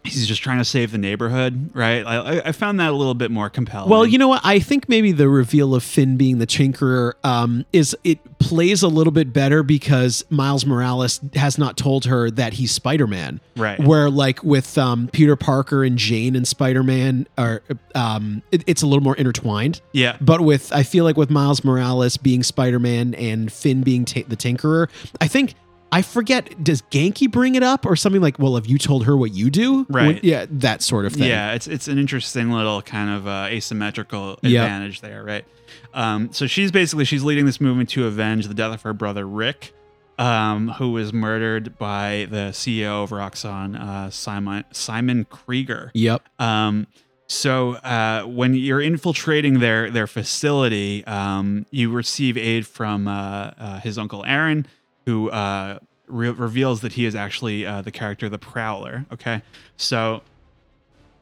He's 0.03 0.28
just 0.28 0.41
trying 0.41 0.57
to 0.57 0.65
save 0.65 0.91
the 0.91 0.98
neighborhood, 0.98 1.69
right? 1.76 2.03
I, 2.06 2.40
I- 2.40 2.52
found 2.52 2.80
that 2.80 2.90
a 2.90 2.95
little 2.95 3.14
bit 3.14 3.30
more 3.32 3.49
compelling. 3.52 3.90
Well, 3.90 4.06
you 4.06 4.18
know 4.18 4.28
what? 4.28 4.41
I 4.44 4.60
think 4.60 4.90
maybe 4.90 5.11
the 5.11 5.30
reveal 5.30 5.76
of 5.76 5.84
Phin 5.84 6.18
being 6.18 6.40
the 6.40 6.48
Tinkerer 6.48 7.14
um, 7.23 7.65
is 7.72 7.95
it 8.03 8.19
plays 8.40 8.82
a 8.82 8.88
little 8.88 9.11
bit 9.14 9.32
better 9.32 9.61
because 9.61 10.26
Miles 10.32 10.65
Morales 10.65 11.19
has 11.36 11.57
not 11.60 11.78
told 11.78 12.06
her 12.06 12.32
that 12.32 12.53
he's 12.53 12.72
Spider 12.72 13.06
Man. 13.06 13.40
Right. 13.56 13.80
Where 13.80 14.10
like 14.10 14.44
with 14.44 14.76
um, 14.78 15.07
Peter 15.14 15.36
Parker 15.36 15.84
and 15.84 15.98
Jane 15.98 16.36
and 16.36 16.48
Spider 16.48 16.82
Man, 16.84 17.28
are 17.38 17.61
um, 17.94 18.41
it- 18.52 18.64
it's 18.65 18.82
a 18.82 18.88
little 18.88 19.03
more 19.03 19.15
intertwined. 19.15 19.82
yeah, 19.94 20.18
But 20.19 20.41
with 20.41 20.73
I 20.73 20.82
feel 20.84 21.03
like 21.03 21.15
with 21.18 21.30
Miles 21.30 21.64
Morales 21.64 22.18
being 22.18 22.41
Spider 22.44 22.80
Man 22.80 23.14
and 23.14 23.52
Phin 23.53 23.82
being 23.84 24.06
ta 24.06 24.22
the 24.28 24.36
Tinkerer, 24.36 24.90
I 25.22 25.28
think. 25.28 25.53
I 25.92 26.02
forget. 26.02 26.64
Does 26.64 26.82
Ganke 26.84 27.30
bring 27.30 27.56
it 27.56 27.64
up 27.64 27.86
or 27.86 27.96
something 27.96 28.22
like, 28.22 28.40
"Well, 28.40 28.56
have 28.56 28.66
you 28.66 28.78
told 28.78 29.06
her 29.06 29.18
what 29.18 29.34
you 29.34 29.50
do?" 29.50 29.86
Right. 29.90 30.08
When- 30.08 30.20
yeah, 30.24 30.46
that 30.50 30.82
sort 30.82 31.06
of 31.06 31.14
thing. 31.14 31.28
yeah, 31.28 31.54
it's 31.54 31.68
it's 31.68 31.88
an 31.88 31.98
interesting 31.98 32.50
little 32.52 32.82
kind 32.82 33.10
of 33.10 33.28
uh, 33.28 33.48
asymmetrical 33.50 34.40
Yep. 34.42 34.64
advantage 34.64 35.02
there, 35.02 35.24
right? 35.24 35.46
Um, 35.94 36.30
so 36.32 36.48
she's 36.48 36.72
basically 36.72 37.06
she's 37.06 37.24
leading 37.24 37.46
this 37.46 37.60
movement 37.60 37.90
to 37.90 38.06
avenge 38.08 38.48
the 38.48 38.54
death 38.54 38.74
of 38.74 38.82
her 38.84 38.94
brother 38.94 39.28
Rick, 39.28 39.74
um, 40.18 40.70
who 40.70 40.92
was 40.92 41.12
murdered 41.12 41.78
by 41.78 42.28
the 42.30 42.52
CEO 42.54 43.04
of 43.04 43.10
Roxxon, 43.10 43.78
uh, 43.80 44.10
Simon 44.10 44.64
Simon 44.72 45.26
Krieger. 45.26 45.92
Yep. 45.94 46.24
Um, 46.40 46.88
so 47.28 47.74
uh, 47.76 48.24
when 48.24 48.54
you're 48.54 48.82
infiltrating 48.82 49.60
their 49.60 49.90
their 49.92 50.08
facility, 50.08 51.06
um, 51.06 51.66
you 51.72 51.92
receive 51.92 52.38
aid 52.38 52.66
from 52.68 53.08
uh, 53.08 53.52
uh, 53.58 53.80
his 53.82 53.98
uncle 53.98 54.24
Aaron, 54.26 54.66
who 55.06 55.30
uh, 55.30 55.80
re- 56.07 56.30
reveals 56.30 56.82
that 56.82 56.94
he 56.94 57.06
is 57.06 57.15
actually 57.15 57.65
uh, 57.65 57.82
the 57.82 57.91
character 57.91 58.30
the 58.30 58.38
Prowler. 58.40 59.06
Okay, 59.11 59.41
so 59.78 60.22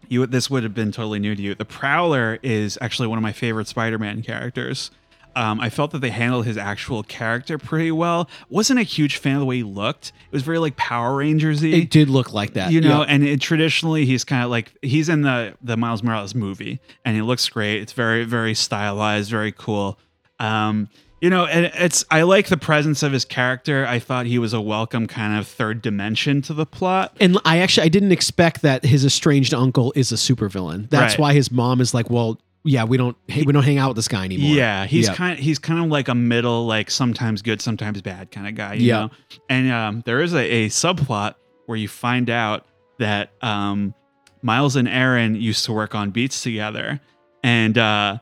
you 0.08 0.26
this 0.26 0.50
would 0.50 0.64
have 0.64 0.74
been 0.74 0.92
totally 0.92 1.20
new 1.20 1.36
to 1.36 1.42
you. 1.42 1.56
The 1.56 1.66
Prowler 1.66 2.40
is 2.42 2.78
actually 2.82 3.08
one 3.08 3.18
of 3.18 3.22
my 3.24 3.32
favorite 3.34 3.68
Spider-Man 3.68 4.22
characters. 4.24 4.92
Um, 5.36 5.62
I 5.62 5.70
felt 5.70 5.92
that 5.92 6.00
they 6.00 6.10
handled 6.10 6.48
his 6.48 6.58
actual 6.58 7.04
character 7.04 7.60
pretty 7.60 7.92
well. 7.92 8.28
Wasn't 8.50 8.80
a 8.80 8.84
huge 8.84 9.18
fan 9.18 9.36
of 9.36 9.42
the 9.42 9.46
way 9.46 9.58
he 9.58 9.64
looked. 9.64 10.08
It 10.08 10.34
was 10.34 10.42
very 10.42 10.58
like 10.58 10.76
Power 10.76 11.18
Rangers-y 11.18 11.68
It 11.70 11.92
did 11.92 12.10
look 12.10 12.34
like 12.34 12.54
that. 12.56 12.72
you 12.72 12.82
know 12.82 13.02
Yep. 13.02 13.08
and 13.12 13.24
it, 13.24 13.40
traditionally 13.40 14.06
he's 14.06 14.24
kind 14.24 14.44
of 14.44 14.50
like 14.50 14.74
he's 14.82 15.08
in 15.08 15.22
the 15.22 15.54
the 15.62 15.78
miles 15.78 16.02
morales 16.02 16.34
movie 16.34 16.80
and 17.06 17.16
he 17.16 17.22
looks 17.22 17.48
great 17.48 17.80
it's 17.80 17.94
very 17.94 18.26
very 18.26 18.56
stylized 18.56 19.30
very 19.30 19.52
cool 19.52 20.00
um 20.40 20.90
you 21.22 21.30
know 21.30 21.46
and 21.46 21.66
it's 21.76 22.06
i 22.12 22.22
like 22.22 22.48
the 22.48 22.58
presence 22.58 23.04
of 23.04 23.12
his 23.12 23.26
character 23.26 23.86
i 23.88 24.00
thought 24.00 24.26
he 24.26 24.40
was 24.40 24.54
a 24.54 24.62
welcome 24.62 25.06
kind 25.08 25.38
of 25.38 25.48
third 25.48 25.82
dimension 25.82 26.42
to 26.42 26.54
the 26.54 26.66
plot 26.66 27.16
And 27.20 27.38
I 27.46 27.60
actually 27.60 27.86
I 27.86 27.90
didn't 27.90 28.12
expect 28.12 28.62
that 28.62 28.86
his 28.86 29.04
estranged 29.06 29.54
uncle 29.54 29.92
is 29.96 30.12
a 30.12 30.16
supervillain. 30.16 30.90
That's 30.90 31.14
Right. 31.14 31.20
why 31.20 31.34
his 31.34 31.52
mom 31.52 31.82
is 31.82 31.94
like, 31.94 32.10
well, 32.10 32.40
yeah, 32.64 32.84
we 32.84 32.98
don't 32.98 33.16
hey, 33.28 33.44
we 33.44 33.54
don't 33.54 33.64
hang 33.64 33.78
out 33.78 33.90
with 33.90 33.96
this 33.98 34.08
guy 34.08 34.24
anymore. 34.26 34.56
Yeah, 34.56 34.86
he's 34.86 35.08
Yep. 35.08 35.16
kind 35.16 35.40
he's 35.40 35.60
kind 35.60 35.80
of 35.84 35.90
like 35.90 36.08
a 36.08 36.16
middle, 36.16 36.66
like 36.66 36.92
sometimes 36.92 37.42
good, 37.42 37.62
sometimes 37.62 38.02
bad 38.02 38.32
kind 38.32 38.48
of 38.48 38.56
guy. 38.56 38.74
You 38.76 38.88
Yeah. 38.88 39.00
know? 39.00 39.10
And 39.50 39.72
um, 39.72 40.04
there 40.06 40.22
is 40.22 40.34
a, 40.34 40.40
a 40.66 40.68
subplot 40.70 41.36
where 41.66 41.78
you 41.78 41.88
find 41.88 42.30
out 42.30 42.66
that 43.00 43.32
um, 43.42 43.94
Miles 44.42 44.76
and 44.76 44.88
Aaron 44.88 45.36
used 45.36 45.66
to 45.66 45.74
work 45.74 45.96
on 45.96 46.12
beats 46.12 46.44
together, 46.44 47.00
and 47.44 47.78
uh, 47.78 48.18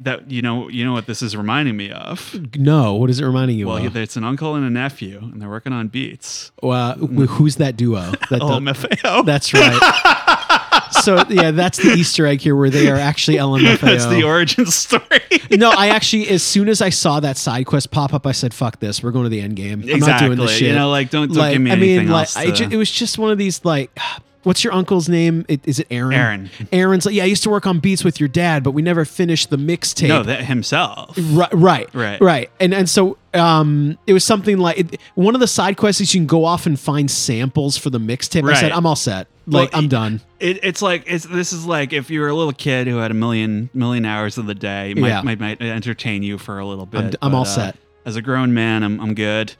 that 0.00 0.30
you 0.30 0.42
know 0.42 0.68
you 0.68 0.84
know 0.84 0.92
what 0.92 1.06
this 1.06 1.22
is 1.22 1.36
reminding 1.36 1.76
me 1.76 1.90
of. 1.90 2.34
No, 2.56 2.94
what 2.94 3.10
is 3.10 3.20
it 3.20 3.24
reminding 3.24 3.56
you 3.58 3.68
Well, 3.68 3.84
of? 3.86 3.96
it's 3.96 4.16
an 4.16 4.24
uncle 4.24 4.54
and 4.54 4.64
a 4.64 4.70
nephew, 4.70 5.18
and 5.20 5.40
they're 5.40 5.48
working 5.48 5.72
on 5.72 5.88
beats. 5.88 6.50
Uh, 6.62 6.94
who's 6.96 7.56
that 7.56 7.76
duo? 7.76 8.12
That 8.30 8.40
Oh, 8.42 8.58
LMFAO. 8.58 9.24
that's 9.24 9.52
right. 9.54 10.90
so 11.02 11.24
yeah, 11.28 11.50
that's 11.52 11.78
the 11.78 11.90
Easter 11.92 12.26
egg 12.26 12.40
here, 12.40 12.56
where 12.56 12.70
they 12.70 12.88
are 12.90 12.96
actually 12.96 13.36
LMFAO. 13.36 13.80
That's 13.80 14.06
the 14.06 14.24
origin 14.24 14.66
story. 14.66 15.20
no, 15.52 15.70
I 15.70 15.88
actually, 15.88 16.28
as 16.30 16.42
soon 16.42 16.68
as 16.68 16.82
I 16.82 16.90
saw 16.90 17.20
that 17.20 17.36
side 17.36 17.66
quest 17.66 17.90
pop 17.90 18.12
up, 18.12 18.26
I 18.26 18.32
said, 18.32 18.52
"Fuck 18.52 18.80
this! 18.80 19.02
We're 19.02 19.12
going 19.12 19.24
to 19.24 19.30
the 19.30 19.40
end 19.40 19.56
game. 19.56 19.82
I'm 19.82 19.88
exactly. 19.88 20.28
not 20.30 20.34
doing 20.36 20.46
this 20.46 20.56
shit." 20.56 20.68
You 20.68 20.74
know, 20.74 20.90
like 20.90 21.10
don't 21.10 21.28
don't 21.28 21.36
like, 21.38 21.52
give 21.52 21.62
me 21.62 21.70
I 21.70 21.74
anything 21.74 21.96
mean, 22.06 22.08
like, 22.08 22.22
else. 22.22 22.36
I 22.36 22.50
to- 22.50 22.70
it 22.72 22.76
was 22.76 22.90
just 22.90 23.18
one 23.18 23.30
of 23.30 23.38
these 23.38 23.64
like, 23.64 23.96
what's 24.42 24.62
your 24.64 24.72
uncle's 24.72 25.08
name? 25.08 25.44
It, 25.48 25.60
is 25.66 25.78
it 25.78 25.86
Aaron? 25.90 26.12
Aaron. 26.14 26.50
Aaron's 26.72 27.06
like, 27.06 27.14
yeah, 27.14 27.22
I 27.22 27.26
used 27.26 27.42
to 27.44 27.50
work 27.50 27.66
on 27.66 27.78
beats 27.80 28.04
with 28.04 28.18
your 28.20 28.28
dad, 28.28 28.62
but 28.62 28.72
we 28.72 28.82
never 28.82 29.04
finished 29.04 29.50
the 29.50 29.56
mixtape. 29.56 30.08
no, 30.08 30.22
that 30.22 30.44
himself. 30.44 31.16
Right, 31.32 31.52
right, 31.52 31.88
Right. 31.94 32.20
right, 32.20 32.50
and 32.60 32.72
and 32.74 32.88
so 32.88 33.18
um, 33.34 33.98
it 34.06 34.12
was 34.12 34.24
something 34.24 34.58
like 34.58 34.78
it, 34.78 35.00
one 35.14 35.34
of 35.34 35.40
the 35.40 35.46
side 35.46 35.76
quests 35.76 36.00
is 36.00 36.14
you 36.14 36.20
can 36.20 36.26
go 36.26 36.44
off 36.44 36.66
and 36.66 36.78
find 36.78 37.10
samples 37.10 37.76
for 37.76 37.90
the 37.90 37.98
mixtape. 38.00 38.42
Right. 38.44 38.56
I 38.56 38.60
said, 38.60 38.72
I'm 38.72 38.86
all 38.86 38.96
set. 38.96 39.26
Like 39.46 39.72
Well, 39.72 39.80
I'm 39.82 39.88
done. 39.88 40.20
It, 40.38 40.60
it's 40.62 40.80
like 40.82 41.04
it's 41.06 41.24
this 41.26 41.52
is 41.52 41.66
like 41.66 41.92
if 41.92 42.08
you 42.10 42.20
were 42.20 42.28
a 42.28 42.34
little 42.34 42.52
kid 42.52 42.86
who 42.86 42.98
had 42.98 43.10
a 43.10 43.14
million 43.14 43.68
million 43.74 44.04
hours 44.04 44.38
of 44.38 44.46
the 44.46 44.54
day, 44.54 44.94
might, 44.94 45.08
Yeah. 45.08 45.22
might, 45.22 45.40
might 45.40 45.60
entertain 45.60 46.22
you 46.22 46.38
for 46.38 46.58
a 46.58 46.66
little 46.66 46.86
bit. 46.86 47.00
I'm, 47.00 47.12
I'm 47.22 47.34
all 47.34 47.42
uh, 47.42 47.46
set. 47.46 47.76
As 48.04 48.16
a 48.16 48.22
grown 48.22 48.54
man, 48.54 48.82
I'm 48.82 49.00
I'm 49.00 49.14
good. 49.14 49.54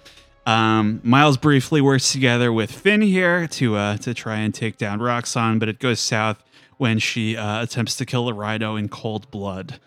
Um, 0.46 1.00
Miles 1.04 1.36
briefly 1.36 1.80
works 1.80 2.12
together 2.12 2.52
with 2.52 2.72
Phin 2.72 3.02
here 3.02 3.46
to 3.48 3.76
uh, 3.76 3.96
to 3.98 4.14
try 4.14 4.38
and 4.38 4.54
take 4.54 4.78
down 4.78 4.98
Roxxon, 4.98 5.58
but 5.58 5.68
it 5.68 5.78
goes 5.78 6.00
south 6.00 6.42
when 6.78 6.98
she 6.98 7.36
uh, 7.36 7.62
attempts 7.62 7.96
to 7.96 8.06
kill 8.06 8.24
the 8.24 8.32
Rhino 8.32 8.76
in 8.76 8.88
cold 8.88 9.30
blood. 9.30 9.78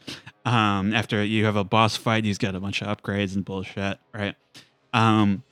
Um, 0.46 0.94
after 0.94 1.24
you 1.24 1.46
have 1.46 1.56
a 1.56 1.64
boss 1.64 1.96
fight, 1.96 2.26
he's 2.26 2.38
got 2.38 2.54
a 2.54 2.60
bunch 2.60 2.82
of 2.82 2.96
upgrades 2.96 3.34
and 3.34 3.44
bullshit, 3.44 3.98
right? 4.14 4.36
Um, 4.94 5.44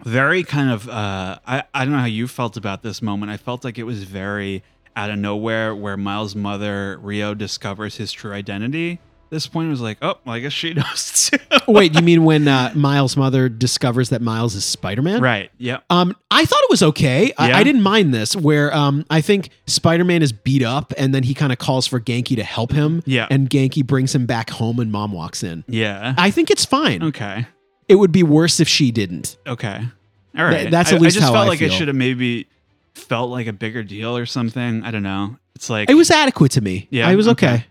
very 0.00 0.42
kind 0.42 0.70
of 0.70 0.88
uh, 0.88 1.38
I, 1.46 1.62
I 1.72 1.84
don't 1.84 1.92
know 1.92 2.00
how 2.00 2.06
you 2.06 2.26
felt 2.26 2.56
about 2.56 2.82
this 2.82 3.02
moment. 3.02 3.30
I 3.30 3.36
felt 3.36 3.64
like 3.64 3.78
it 3.78 3.84
was 3.84 4.02
very 4.02 4.64
out 4.96 5.10
of 5.10 5.18
nowhere 5.18 5.74
where 5.74 5.96
Miles' 5.96 6.34
mother, 6.34 6.98
Rio, 7.00 7.34
discovers 7.34 7.96
his 7.96 8.12
true 8.12 8.32
identity. 8.32 8.98
This 9.32 9.46
point 9.46 9.70
was 9.70 9.80
like, 9.80 9.96
oh, 10.02 10.18
well, 10.26 10.34
I 10.34 10.40
guess 10.40 10.52
she 10.52 10.74
knows 10.74 11.30
too. 11.30 11.38
Wait, 11.66 11.94
you 11.94 12.02
mean 12.02 12.22
when 12.24 12.46
uh, 12.46 12.70
Miles' 12.74 13.16
mother 13.16 13.48
discovers 13.48 14.10
that 14.10 14.20
Miles 14.20 14.54
is 14.54 14.62
Spider 14.62 15.00
Man? 15.00 15.22
right. 15.22 15.50
Yeah. 15.56 15.78
Um, 15.88 16.14
I 16.30 16.44
thought 16.44 16.60
it 16.64 16.68
was 16.70 16.82
okay. 16.82 17.32
I, 17.38 17.48
Yeah? 17.48 17.56
I 17.56 17.64
didn't 17.64 17.80
mind 17.80 18.12
this, 18.12 18.36
where 18.36 18.74
um, 18.76 19.06
I 19.08 19.22
think 19.22 19.48
Spider 19.66 20.04
Man 20.04 20.20
is 20.20 20.32
beat 20.32 20.62
up, 20.62 20.92
and 20.98 21.14
then 21.14 21.22
he 21.22 21.32
kind 21.32 21.50
of 21.50 21.58
calls 21.58 21.86
for 21.86 21.98
Ganke 21.98 22.36
to 22.36 22.44
help 22.44 22.72
him. 22.72 23.02
Yeah. 23.06 23.26
and 23.30 23.48
Ganke 23.48 23.86
brings 23.86 24.14
him 24.14 24.26
back 24.26 24.50
home, 24.50 24.78
and 24.78 24.92
Mom 24.92 25.12
walks 25.12 25.42
in. 25.42 25.64
Yeah. 25.66 26.14
I 26.18 26.30
think 26.30 26.50
it's 26.50 26.66
fine. 26.66 27.02
Okay. 27.02 27.46
It 27.88 27.94
would 27.94 28.12
be 28.12 28.22
worse 28.22 28.60
if 28.60 28.68
she 28.68 28.90
didn't. 28.92 29.38
Okay. 29.46 29.80
All 30.36 30.44
right. 30.44 30.70
that's 30.70 30.92
I- 30.92 30.96
at 30.96 31.00
least 31.00 31.16
I 31.16 31.20
just 31.20 31.26
how 31.28 31.32
felt 31.32 31.46
I 31.46 31.48
like 31.48 31.62
it 31.62 31.72
should 31.72 31.88
have 31.88 31.96
maybe 31.96 32.48
felt 32.94 33.30
like 33.30 33.46
a 33.46 33.52
bigger 33.54 33.82
deal 33.82 34.14
or 34.14 34.26
something. 34.26 34.82
I 34.84 34.90
don't 34.90 35.02
know. 35.02 35.38
It's 35.54 35.70
like 35.70 35.88
It 35.88 35.94
was 35.94 36.10
adequate 36.10 36.52
to 36.52 36.60
me. 36.60 36.86
Yeah, 36.90 37.08
I 37.08 37.14
was 37.16 37.28
okay. 37.28 37.46
okay. 37.54 37.66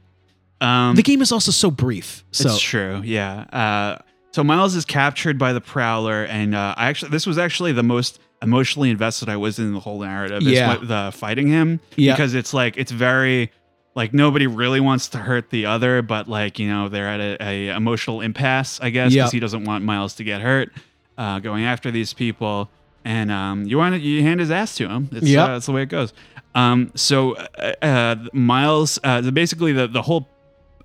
Um 0.62 0.96
The 0.96 1.04
game 1.04 1.22
is 1.22 1.32
also 1.32 1.52
so 1.52 1.72
brief. 1.72 2.24
So 2.32 2.50
It's 2.50 2.60
true. 2.62 3.02
Yeah. 3.04 3.42
Uh, 3.52 3.98
so 4.32 4.44
Miles 4.44 4.76
is 4.76 4.86
captured 4.86 5.38
by 5.38 5.52
the 5.52 5.60
Prowler, 5.62 6.24
and 6.24 6.56
uh, 6.56 6.74
I 6.78 6.88
actually 6.88 7.12
this 7.12 7.26
was 7.28 7.38
actually 7.38 7.74
the 7.74 7.84
most 7.84 8.20
emotionally 8.42 8.90
invested 8.90 9.28
I 9.30 9.36
was 9.38 9.60
in 9.60 9.74
the 9.74 9.80
whole 9.80 10.00
narrative. 10.00 10.42
is 10.44 10.54
Yeah. 10.54 10.68
what- 10.70 10.88
the 10.88 11.12
fighting 11.16 11.48
him 11.48 11.80
Yeah. 11.96 12.14
because 12.14 12.34
it's 12.34 12.54
like 12.54 12.78
it's 12.78 12.92
very 12.92 13.52
like 13.94 14.14
nobody 14.14 14.48
really 14.48 14.80
wants 14.80 15.10
to 15.10 15.18
hurt 15.18 15.50
the 15.50 15.66
other, 15.66 16.02
but 16.02 16.30
like 16.30 16.58
you 16.60 16.68
know 16.70 16.88
they're 16.90 17.10
at 17.10 17.20
a, 17.20 17.38
a 17.44 17.76
emotional 17.76 18.22
impasse, 18.22 18.80
I 18.82 18.90
guess, 18.90 19.12
because 19.14 19.34
Yeah. 19.34 19.38
he 19.38 19.40
doesn't 19.42 19.66
want 19.66 19.84
Miles 19.84 20.14
to 20.16 20.24
get 20.24 20.40
hurt, 20.42 20.72
uh, 21.18 21.40
going 21.40 21.66
after 21.66 21.92
these 21.92 22.14
people, 22.14 22.70
and 23.04 23.30
um, 23.32 23.66
you 23.68 23.78
want 23.78 23.96
to 23.96 24.00
you 24.02 24.22
hand 24.24 24.40
his 24.40 24.50
ass 24.50 24.76
to 24.78 24.88
him. 24.88 25.10
Yeah. 25.12 25.44
Uh, 25.44 25.48
that's 25.54 25.66
the 25.66 25.74
way 25.74 25.82
it 25.84 25.90
goes. 25.90 26.14
Um, 26.56 26.92
so 26.96 27.36
uh, 27.36 27.74
uh, 27.82 28.16
Miles, 28.32 28.98
uh, 29.04 29.22
basically 29.32 29.74
the 29.74 29.88
the 29.88 30.02
whole 30.04 30.30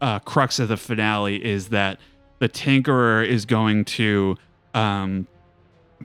uh, 0.01 0.19
crux 0.21 0.59
of 0.59 0.69
the 0.69 0.77
finale 0.77 1.45
is 1.45 1.69
that 1.69 1.99
the 2.39 2.49
Tinkerer 2.49 3.27
is 3.27 3.47
going 3.47 3.85
to 3.85 4.37
um, 4.75 5.27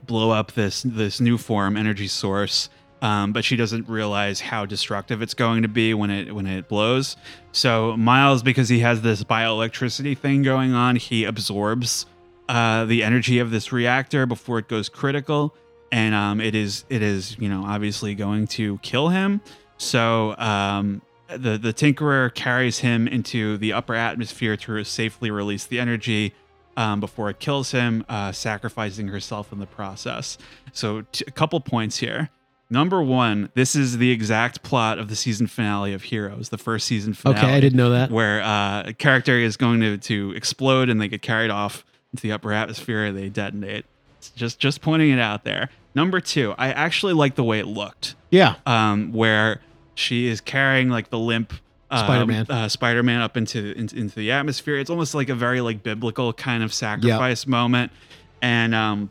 blow 0.06 0.30
up 0.30 0.52
this 0.52 0.82
this 0.82 1.20
Nuform 1.20 1.78
energy 1.78 2.08
source, 2.08 2.68
um, 3.02 3.32
but 3.32 3.44
she 3.44 3.56
doesn't 3.56 3.88
realize 3.88 4.40
how 4.40 4.64
destructive 4.64 5.22
it's 5.22 5.34
going 5.34 5.62
to 5.62 5.68
be 5.68 5.94
when 5.94 6.10
it 6.10 6.34
when 6.34 6.46
it 6.46 6.68
blows. 6.68 7.16
So 7.52 7.96
Miles, 7.96 8.42
because 8.42 8.68
he 8.68 8.80
has 8.80 9.02
this 9.02 9.22
bioelectricity 9.24 10.16
thing 10.16 10.42
going 10.42 10.72
on, 10.72 10.96
he 10.96 11.24
absorbs 11.24 12.06
uh, 12.48 12.84
the 12.86 13.02
energy 13.02 13.38
of 13.38 13.50
this 13.50 13.72
reactor 13.72 14.26
before 14.26 14.58
it 14.58 14.68
goes 14.68 14.88
critical, 14.88 15.54
and 15.90 16.14
um, 16.14 16.40
it 16.40 16.54
is 16.54 16.84
it 16.88 17.02
is 17.02 17.36
you 17.38 17.48
know 17.48 17.64
obviously 17.66 18.14
going 18.14 18.46
to 18.48 18.78
kill 18.78 19.08
him. 19.08 19.40
So 19.76 20.36
um, 20.38 21.02
the 21.36 21.58
the 21.58 21.72
Tinkerer 21.72 22.32
carries 22.34 22.78
him 22.80 23.06
into 23.08 23.56
the 23.58 23.72
upper 23.72 23.94
atmosphere 23.94 24.56
to 24.58 24.84
safely 24.84 25.30
release 25.30 25.64
the 25.66 25.78
energy 25.80 26.34
um, 26.76 27.00
before 27.00 27.28
it 27.30 27.38
kills 27.38 27.70
him, 27.72 28.04
uh, 28.08 28.32
sacrificing 28.32 29.08
herself 29.08 29.52
in 29.52 29.58
the 29.58 29.66
process. 29.66 30.38
So 30.72 31.02
t- 31.12 31.24
a 31.26 31.30
couple 31.30 31.60
points 31.60 31.98
here. 31.98 32.30
Number 32.70 33.02
one, 33.02 33.50
this 33.54 33.76
is 33.76 33.98
the 33.98 34.10
exact 34.10 34.62
plot 34.62 34.98
of 34.98 35.08
the 35.10 35.16
season 35.16 35.46
finale 35.46 35.92
of 35.92 36.04
Heroes, 36.04 36.48
the 36.48 36.56
first 36.56 36.86
season 36.86 37.12
finale 37.12 37.38
okay, 37.44 37.54
I 37.54 37.60
didn't 37.60 37.76
know 37.76 37.90
that. 37.90 38.10
where 38.10 38.40
uh, 38.42 38.84
a 38.86 38.92
character 38.94 39.36
is 39.38 39.58
going 39.58 39.80
to, 39.80 39.98
to 39.98 40.32
explode 40.34 40.88
and 40.88 40.98
they 40.98 41.08
get 41.08 41.20
carried 41.20 41.50
off 41.50 41.84
into 42.14 42.22
the 42.22 42.32
upper 42.32 42.50
atmosphere 42.50 43.04
and 43.04 43.18
they 43.18 43.28
detonate. 43.28 43.84
It's 44.16 44.30
just 44.30 44.58
just 44.58 44.80
pointing 44.80 45.10
it 45.10 45.18
out 45.18 45.44
there. 45.44 45.68
Number 45.94 46.20
two, 46.20 46.54
I 46.56 46.68
actually 46.72 47.12
like 47.12 47.34
the 47.34 47.44
way 47.44 47.58
it 47.58 47.66
looked, 47.66 48.14
Yeah. 48.30 48.54
um, 48.64 49.12
where 49.12 49.60
she 49.94 50.26
is 50.28 50.40
carrying 50.40 50.88
like 50.88 51.10
the 51.10 51.18
limp 51.18 51.52
um, 51.90 52.04
Spider-Man. 52.04 52.46
uh, 52.48 52.68
Spider-Man 52.68 53.20
up 53.20 53.36
into, 53.36 53.72
into 53.76 53.96
into 53.96 54.14
the 54.16 54.30
atmosphere. 54.32 54.76
It's 54.78 54.90
almost 54.90 55.14
like 55.14 55.28
a 55.28 55.34
very 55.34 55.60
like 55.60 55.82
biblical 55.82 56.32
kind 56.32 56.62
of 56.62 56.72
sacrifice 56.72 57.46
moment, 57.46 57.92
and 58.40 58.74
um, 58.74 59.10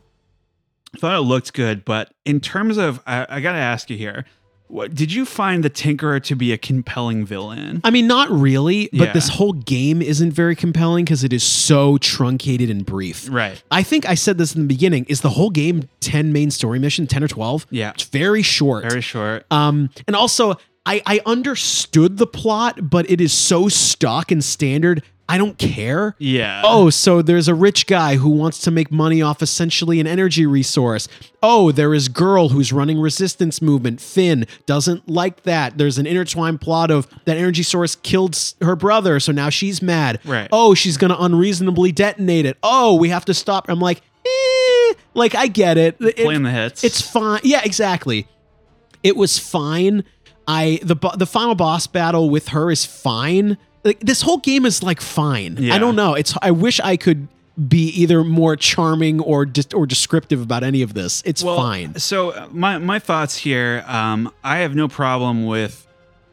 I 0.96 0.98
thought 0.98 1.16
it 1.16 1.22
looked 1.22 1.54
good. 1.54 1.86
But 1.86 2.12
in 2.26 2.40
terms 2.40 2.78
of, 2.78 3.00
I, 3.06 3.26
I 3.30 3.40
got 3.42 3.54
to 3.54 3.60
ask 3.60 3.90
you 3.90 3.98
here. 3.98 4.26
What, 4.68 4.96
did 4.96 5.12
you 5.12 5.26
find 5.26 5.66
the 5.66 5.70
Tinkerer 5.70 6.24
to 6.24 6.34
be 6.34 6.54
a 6.54 6.58
compelling 6.58 7.26
villain? 7.26 7.82
I 7.84 7.90
mean, 7.90 8.08
not 8.08 8.30
really, 8.32 8.88
but 8.94 9.08
Yeah. 9.08 9.12
this 9.12 9.28
whole 9.28 9.52
game 9.52 10.02
isn't 10.02 10.32
very 10.32 10.56
compelling 10.56 11.04
because 11.04 11.26
it 11.26 11.34
is 11.34 11.44
so 11.44 11.98
truncated 11.98 12.70
and 12.70 12.86
brief. 12.86 13.28
Right. 13.30 13.62
I 13.70 13.84
think 13.84 14.08
I 14.08 14.16
said 14.16 14.38
this 14.38 14.56
in 14.56 14.62
the 14.62 14.68
beginning. 14.70 15.04
Is 15.10 15.20
the 15.20 15.32
whole 15.32 15.50
game 15.50 15.90
10 16.00 16.32
main 16.32 16.52
story 16.52 16.80
mission, 16.80 17.06
10 17.06 17.22
or 17.22 17.28
12? 17.28 17.68
Yeah. 17.70 17.90
It's 17.90 18.04
very 18.04 18.42
short. 18.44 18.84
Very 18.84 19.02
short. 19.02 19.46
Um, 19.52 19.90
and 20.08 20.16
also, 20.16 20.56
I, 20.86 21.02
I 21.06 21.22
understood 21.26 22.18
the 22.18 22.28
plot, 22.28 22.90
but 22.90 23.10
it 23.10 23.22
is 23.22 23.34
so 23.34 23.68
stock 23.70 24.32
and 24.32 24.44
standard. 24.44 25.04
I 25.30 25.38
don't 25.38 25.58
care. 25.58 26.16
Yeah. 26.20 26.62
Oh, 26.66 26.90
so 26.90 27.22
there's 27.22 27.48
a 27.48 27.56
rich 27.56 27.88
guy 27.88 28.16
who 28.18 28.30
wants 28.30 28.60
to 28.62 28.72
make 28.72 28.92
money 28.92 29.22
off 29.22 29.42
essentially 29.42 30.02
an 30.02 30.08
energy 30.08 30.46
resource. 30.46 31.08
Oh, 31.42 31.72
there 31.72 31.94
is 31.94 32.10
girl 32.10 32.50
who's 32.50 32.74
running 32.74 33.00
resistance 33.00 33.62
movement. 33.62 34.02
Phin 34.02 34.46
doesn't 34.66 35.08
like 35.08 35.44
that. 35.44 35.78
There's 35.78 35.98
an 35.98 36.06
intertwined 36.06 36.60
plot 36.60 36.92
of 36.92 37.08
that 37.26 37.38
energy 37.38 37.64
source 37.64 37.96
killed 37.96 38.38
her 38.62 38.76
brother, 38.76 39.22
so 39.22 39.32
now 39.32 39.50
she's 39.50 39.82
mad. 39.82 40.20
Right. 40.26 40.50
Oh, 40.52 40.74
she's 40.74 40.98
gonna 40.98 41.16
unreasonably 41.18 41.94
detonate 41.94 42.46
it. 42.46 42.58
Oh, 42.62 42.96
we 42.96 43.08
have 43.10 43.24
to 43.26 43.34
stop. 43.34 43.70
I'm 43.70 43.80
like, 43.80 44.02
eh, 44.26 44.94
like 45.14 45.34
I 45.34 45.48
get 45.48 45.78
it. 45.78 45.96
It- 46.02 46.18
Playing 46.18 46.44
the 46.44 46.52
hits. 46.52 46.84
it's 46.84 47.00
fine. 47.00 47.40
Yeah, 47.44 47.62
exactly. 47.64 48.28
It 49.02 49.16
was 49.16 49.40
fine. 49.40 50.04
I 50.52 50.80
the 50.84 50.96
the 51.18 51.26
final 51.26 51.56
boss 51.56 51.88
battle 51.88 52.30
with 52.30 52.50
her 52.50 52.70
is 52.72 52.86
fine. 52.86 53.58
Like 53.84 54.00
this 54.02 54.22
whole 54.22 54.38
game 54.38 54.66
is 54.66 54.84
like 54.84 55.02
fine. 55.02 55.58
Yeah. 55.60 55.76
I 55.76 55.78
don't 55.80 55.96
know. 55.96 56.14
It's 56.14 56.34
I 56.42 56.52
wish 56.52 56.80
I 56.82 56.98
could 56.98 57.28
be 57.68 57.88
either 58.02 58.24
more 58.24 58.56
charming 58.56 59.20
or 59.22 59.46
just 59.46 59.74
or 59.74 59.86
descriptive 59.86 60.42
about 60.42 60.64
any 60.64 60.82
of 60.82 60.94
this. 60.94 61.22
It's 61.26 61.44
well, 61.44 61.58
fine. 61.58 61.96
So 62.00 62.32
uh, 62.32 62.48
my 62.52 62.78
my 62.80 63.00
thoughts 63.00 63.38
here. 63.38 63.84
Um, 63.88 64.32
I 64.44 64.58
have 64.58 64.76
no 64.76 64.88
problem 64.88 65.46
with 65.46 65.88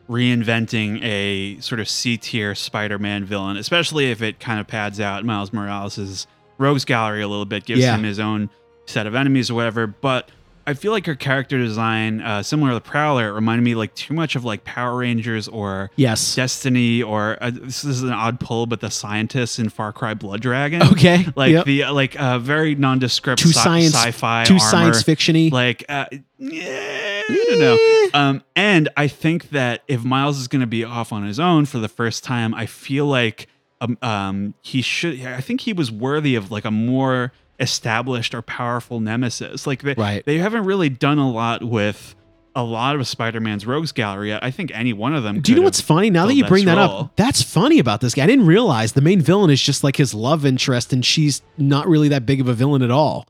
reinventing 0.09 1.03
a 1.03 1.61
sort 1.61 1.81
of 1.81 1.89
C 1.89 2.17
tier 2.17 2.55
Spider-Man 2.55 3.25
villain, 3.25 3.57
especially 3.57 4.11
if 4.11 4.23
it 4.23 4.41
kind 4.41 4.59
of 4.59 4.67
pads 4.67 5.01
out 5.01 5.25
Miles 5.25 5.53
Morales' 5.53 6.27
rogues 6.57 6.85
gallery 6.85 7.23
a 7.23 7.29
little 7.29 7.45
bit, 7.45 7.65
gives 7.67 7.81
Yeah. 7.81 7.95
him 7.95 8.05
his 8.05 8.19
own 8.19 8.51
set 8.87 9.07
of 9.07 9.15
enemies 9.15 9.51
or 9.51 9.55
whatever. 9.55 9.87
But 9.87 10.31
I 10.69 10.75
feel 10.75 10.93
like 10.93 11.07
her 11.07 11.15
character 11.15 11.57
design, 11.59 12.21
uh, 12.21 12.43
similar 12.43 12.71
to 12.71 12.75
the 12.75 12.81
Prowler, 12.81 13.29
it 13.29 13.33
reminded 13.33 13.65
me 13.65 13.75
like 13.75 13.95
too 13.95 14.13
much 14.15 14.37
of 14.37 14.45
like 14.45 14.65
Power 14.65 14.99
Rangers 14.99 15.49
or 15.49 15.91
Yes. 15.97 16.35
Destiny 16.37 17.03
or 17.03 17.39
uh, 17.41 17.51
this 17.51 17.85
is 17.85 18.03
an 18.03 18.11
odd 18.13 18.39
pull, 18.39 18.67
but 18.67 18.81
the 18.81 18.91
scientists 18.91 19.59
in 19.59 19.69
Far 19.71 19.93
Cry 19.93 20.15
Blood 20.15 20.41
Dragon. 20.43 20.83
Okay. 20.83 21.27
Like 21.35 21.53
Yep. 21.53 21.65
the 21.65 21.83
uh, 21.85 21.93
like 21.95 22.21
uh, 22.21 22.39
very 22.39 22.75
nondescript 22.75 23.41
Too 23.43 23.49
sci- 23.51 23.61
science- 23.61 23.95
sci-fi 23.95 24.45
too 24.45 24.55
armor. 24.55 24.61
science 24.61 25.03
fictiony. 25.03 25.51
Like 25.51 25.85
uh, 25.89 26.07
yeah, 26.39 27.23
I 27.29 27.45
don't 27.49 27.59
know. 27.61 28.19
Um, 28.21 28.43
and 28.57 28.89
I 28.97 29.09
think 29.09 29.51
that 29.51 29.83
if 29.89 30.05
Miles 30.05 30.39
is 30.39 30.49
going 30.49 30.61
to 30.61 30.67
be 30.67 30.85
off 30.85 31.13
on 31.13 31.27
his 31.27 31.39
own 31.41 31.65
for 31.67 31.79
the 31.79 31.89
first 31.89 32.25
time, 32.25 32.55
I 32.55 32.67
feel 32.67 33.07
like 33.07 33.47
um, 33.81 33.97
um 34.03 34.55
he 34.63 34.83
should. 34.83 35.21
I 35.25 35.41
think 35.41 35.63
he 35.63 35.73
was 35.73 35.91
worthy 35.91 36.35
of 36.35 36.51
like 36.51 36.65
a 36.65 36.71
more 36.71 37.33
established 37.61 38.35
or 38.35 38.43
powerful 38.43 39.01
nemesis. 39.01 39.67
Like 39.67 39.83
they, 39.83 39.95
Right. 39.95 40.25
they 40.25 40.39
haven't 40.39 40.65
really 40.65 40.89
done 40.89 41.19
a 41.19 41.31
lot 41.31 41.63
with 41.65 42.15
a 42.55 42.63
lot 42.65 42.97
of 42.97 43.07
Spider-Man's 43.07 43.67
rogues 43.67 43.93
gallery. 43.93 44.35
I 44.35 44.51
think 44.51 44.73
any 44.75 44.93
one 44.93 45.15
of 45.15 45.23
them. 45.23 45.41
Do 45.41 45.53
you 45.53 45.59
know 45.59 45.63
what's 45.65 45.81
funny? 45.81 46.11
Now 46.11 46.27
that 46.27 46.35
you 46.35 46.45
bring 46.45 46.65
that 46.65 46.77
role. 46.77 47.01
up, 47.03 47.17
that's 47.17 47.41
funny 47.43 47.79
about 47.79 48.01
this 48.01 48.15
guy. 48.15 48.25
I 48.25 48.27
didn't 48.27 48.47
realize 48.47 48.93
the 48.93 49.01
main 49.01 49.21
villain 49.21 49.51
is 49.51 49.63
just 49.63 49.85
like 49.85 49.97
his 49.97 50.13
love 50.13 50.45
interest, 50.45 50.93
and 50.93 51.05
she's 51.05 51.43
not 51.57 51.87
really 51.87 52.09
that 52.09 52.27
big 52.27 52.41
of 52.41 52.49
a 52.49 52.55
villain 52.55 52.83
at 52.83 52.91
all. 52.91 53.27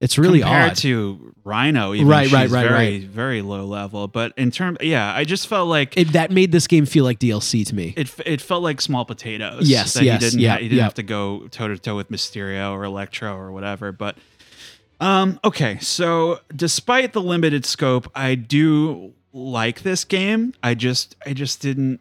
It's 0.00 0.18
really 0.18 0.40
compared 0.40 0.72
odd. 0.72 0.76
to 0.78 1.34
Rhino, 1.42 1.94
even 1.94 2.06
Right, 2.06 2.30
right, 2.30 2.50
right, 2.50 2.68
very, 2.68 2.72
right. 2.98 3.02
very 3.02 3.40
low 3.40 3.64
level. 3.64 4.08
But 4.08 4.34
in 4.36 4.50
terms, 4.50 4.76
yeah, 4.82 5.10
I 5.14 5.24
just 5.24 5.46
felt 5.46 5.68
like 5.68 5.96
It, 5.96 6.12
that 6.12 6.30
made 6.30 6.52
this 6.52 6.66
game 6.66 6.84
feel 6.84 7.04
like 7.04 7.18
DLC 7.18 7.64
to 7.66 7.74
me. 7.74 7.94
it 7.96 8.12
it 8.26 8.40
felt 8.42 8.62
like 8.62 8.80
small 8.82 9.06
potatoes. 9.06 9.68
Yes, 9.70 9.94
that 9.94 10.04
yes, 10.04 10.22
he 10.22 10.28
didn't 10.28 10.40
yeah, 10.40 10.56
he 10.58 10.64
didn't 10.64 10.76
yeah. 10.78 10.82
have 10.84 10.94
to 10.94 11.02
go 11.02 11.48
toe 11.48 11.68
to 11.68 11.78
toe 11.78 11.96
with 11.96 12.10
Mysterio 12.10 12.72
or 12.72 12.84
Electro 12.84 13.34
or 13.34 13.52
whatever. 13.52 13.90
But 13.90 14.16
um, 15.00 15.40
okay, 15.44 15.78
so 15.78 16.40
despite 16.54 17.12
the 17.12 17.22
limited 17.22 17.64
scope, 17.64 18.10
I 18.14 18.34
do 18.34 19.12
like 19.32 19.82
this 19.82 20.04
game. 20.04 20.52
I 20.62 20.74
just 20.74 21.16
I 21.24 21.32
just 21.32 21.60
didn't 21.62 22.00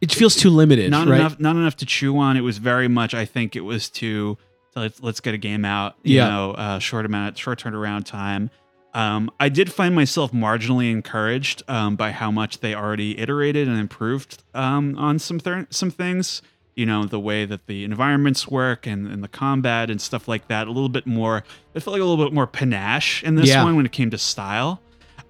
It 0.00 0.12
feels 0.12 0.34
too 0.34 0.50
limited, 0.50 0.90
not 0.90 1.06
right? 1.06 1.20
enough 1.20 1.38
not 1.38 1.54
enough 1.56 1.76
to 1.76 1.86
chew 1.86 2.18
on. 2.18 2.36
It 2.36 2.40
was 2.42 2.58
very 2.58 2.88
much 2.88 3.14
I 3.14 3.24
think 3.24 3.54
it 3.54 3.60
was 3.62 3.88
to 3.90 3.98
to 3.98 4.38
let's 4.78 5.02
let's 5.02 5.20
get 5.20 5.34
a 5.34 5.38
game 5.38 5.64
out. 5.64 5.94
You 6.02 6.16
Yeah. 6.16 6.28
know, 6.28 6.50
uh, 6.52 6.78
short 6.78 7.06
amount, 7.06 7.36
short 7.38 7.60
turnaround 7.60 8.04
time. 8.04 8.50
Um, 8.94 9.30
I 9.38 9.48
did 9.48 9.70
find 9.72 9.94
myself 9.94 10.32
marginally 10.32 10.90
encouraged 10.90 11.62
um, 11.68 11.94
by 11.94 12.10
how 12.10 12.30
much 12.30 12.60
they 12.60 12.74
already 12.74 13.18
iterated 13.18 13.68
and 13.68 13.78
improved 13.78 14.42
um, 14.54 14.96
on 14.98 15.18
some 15.18 15.38
th- 15.38 15.66
some 15.70 15.90
things. 15.90 16.42
You 16.74 16.86
know, 16.86 17.04
the 17.04 17.18
way 17.18 17.44
that 17.44 17.66
the 17.66 17.82
environments 17.82 18.46
work 18.48 18.86
and, 18.86 19.08
and 19.08 19.22
the 19.22 19.28
combat 19.28 19.90
and 19.90 20.00
stuff 20.00 20.28
like 20.28 20.46
that. 20.48 20.68
A 20.68 20.70
little 20.70 20.88
bit 20.88 21.06
more. 21.06 21.42
It 21.74 21.80
felt 21.80 21.92
like 21.92 22.00
a 22.00 22.04
little 22.04 22.24
bit 22.24 22.32
more 22.32 22.46
panache 22.46 23.22
in 23.24 23.34
this 23.34 23.48
Yeah. 23.48 23.64
one 23.64 23.74
when 23.76 23.84
it 23.84 23.90
came 23.92 24.10
to 24.10 24.18
style. 24.18 24.80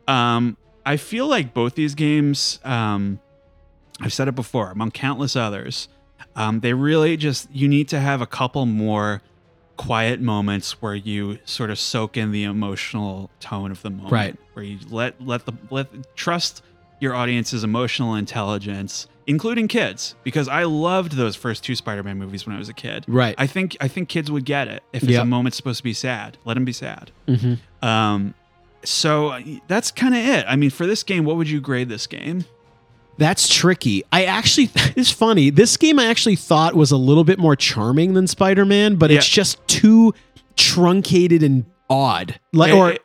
Um, 0.07 0.57
I 0.85 0.97
feel 0.99 1.27
like 1.27 1.55
both 1.55 1.75
these 1.75 1.95
games. 1.95 2.61
Um, 2.65 3.19
I've 4.01 4.13
said 4.13 4.29
it 4.29 4.35
before 4.35 4.71
among 4.71 4.91
countless 4.93 5.35
others. 5.37 5.89
Um, 6.37 6.61
they 6.61 6.73
really 6.75 7.17
just 7.17 7.51
you 7.51 7.67
need 7.67 7.89
to 7.89 7.99
have 8.01 8.21
a 8.21 8.27
couple 8.27 8.65
more 8.67 9.23
quiet 9.79 10.21
moments 10.21 10.83
where 10.83 10.95
you 10.95 11.39
sort 11.47 11.71
of 11.71 11.79
soak 11.79 12.17
in 12.19 12.31
the 12.33 12.45
emotional 12.45 13.31
tone 13.41 13.71
of 13.71 13.81
the 13.81 13.89
moment, 13.91 14.13
Right. 14.13 14.37
Where 14.53 14.65
you 14.65 14.79
let 14.91 15.19
let 15.25 15.47
the 15.47 15.55
let 15.71 15.87
trust 16.17 16.63
your 17.01 17.15
audience's 17.15 17.63
emotional 17.65 18.15
intelligence, 18.17 19.07
including 19.27 19.69
kids, 19.69 20.17
because 20.25 20.49
I 20.49 20.65
loved 20.65 21.13
those 21.13 21.37
first 21.37 21.63
two 21.65 21.75
Spider-Man 21.77 22.19
movies 22.19 22.45
when 22.45 22.57
I 22.57 22.59
was 22.59 22.69
a 22.69 22.73
kid. 22.75 23.05
Right. 23.09 23.35
I 23.39 23.47
think 23.47 23.77
I 23.81 23.89
think 23.89 24.09
kids 24.09 24.31
would 24.31 24.45
get 24.45 24.69
it 24.69 24.83
if 24.93 25.03
it's 25.05 25.13
Yep. 25.13 25.23
a 25.23 25.27
moment 25.27 25.55
supposed 25.55 25.79
to 25.79 25.85
be 25.85 25.93
sad. 25.95 26.37
Let 26.45 26.55
them 26.55 26.65
be 26.65 26.73
sad. 26.73 27.11
hmm 27.27 27.55
Um, 27.81 28.35
so 28.85 29.29
uh, 29.29 29.41
that's 29.69 29.91
kind 29.91 30.15
of 30.15 30.21
it. 30.25 30.45
I 30.49 30.57
mean, 30.57 30.71
for 30.71 30.87
this 30.87 31.03
game, 31.03 31.25
what 31.25 31.37
would 31.37 31.49
you 31.49 31.61
grade 31.61 31.89
this 31.89 32.07
game? 32.07 32.45
That's 33.19 33.49
tricky. 33.55 34.05
I 34.13 34.25
actually, 34.25 34.71
it's 34.97 35.11
funny. 35.11 35.51
This 35.51 35.77
game 35.77 35.99
I 35.99 36.07
actually 36.07 36.37
thought 36.37 36.75
was 36.75 36.91
a 36.93 36.97
little 36.97 37.25
bit 37.25 37.39
more 37.39 37.55
charming 37.57 38.15
than 38.15 38.27
Spider 38.27 38.65
Man, 38.65 38.97
but 38.97 39.11
it's 39.11 39.29
just 39.29 39.59
too 39.69 40.15
truncated 40.57 41.43
and 41.43 41.65
odd. 41.91 42.39
Like, 42.53 42.73
or 42.73 42.91
it- 42.93 43.03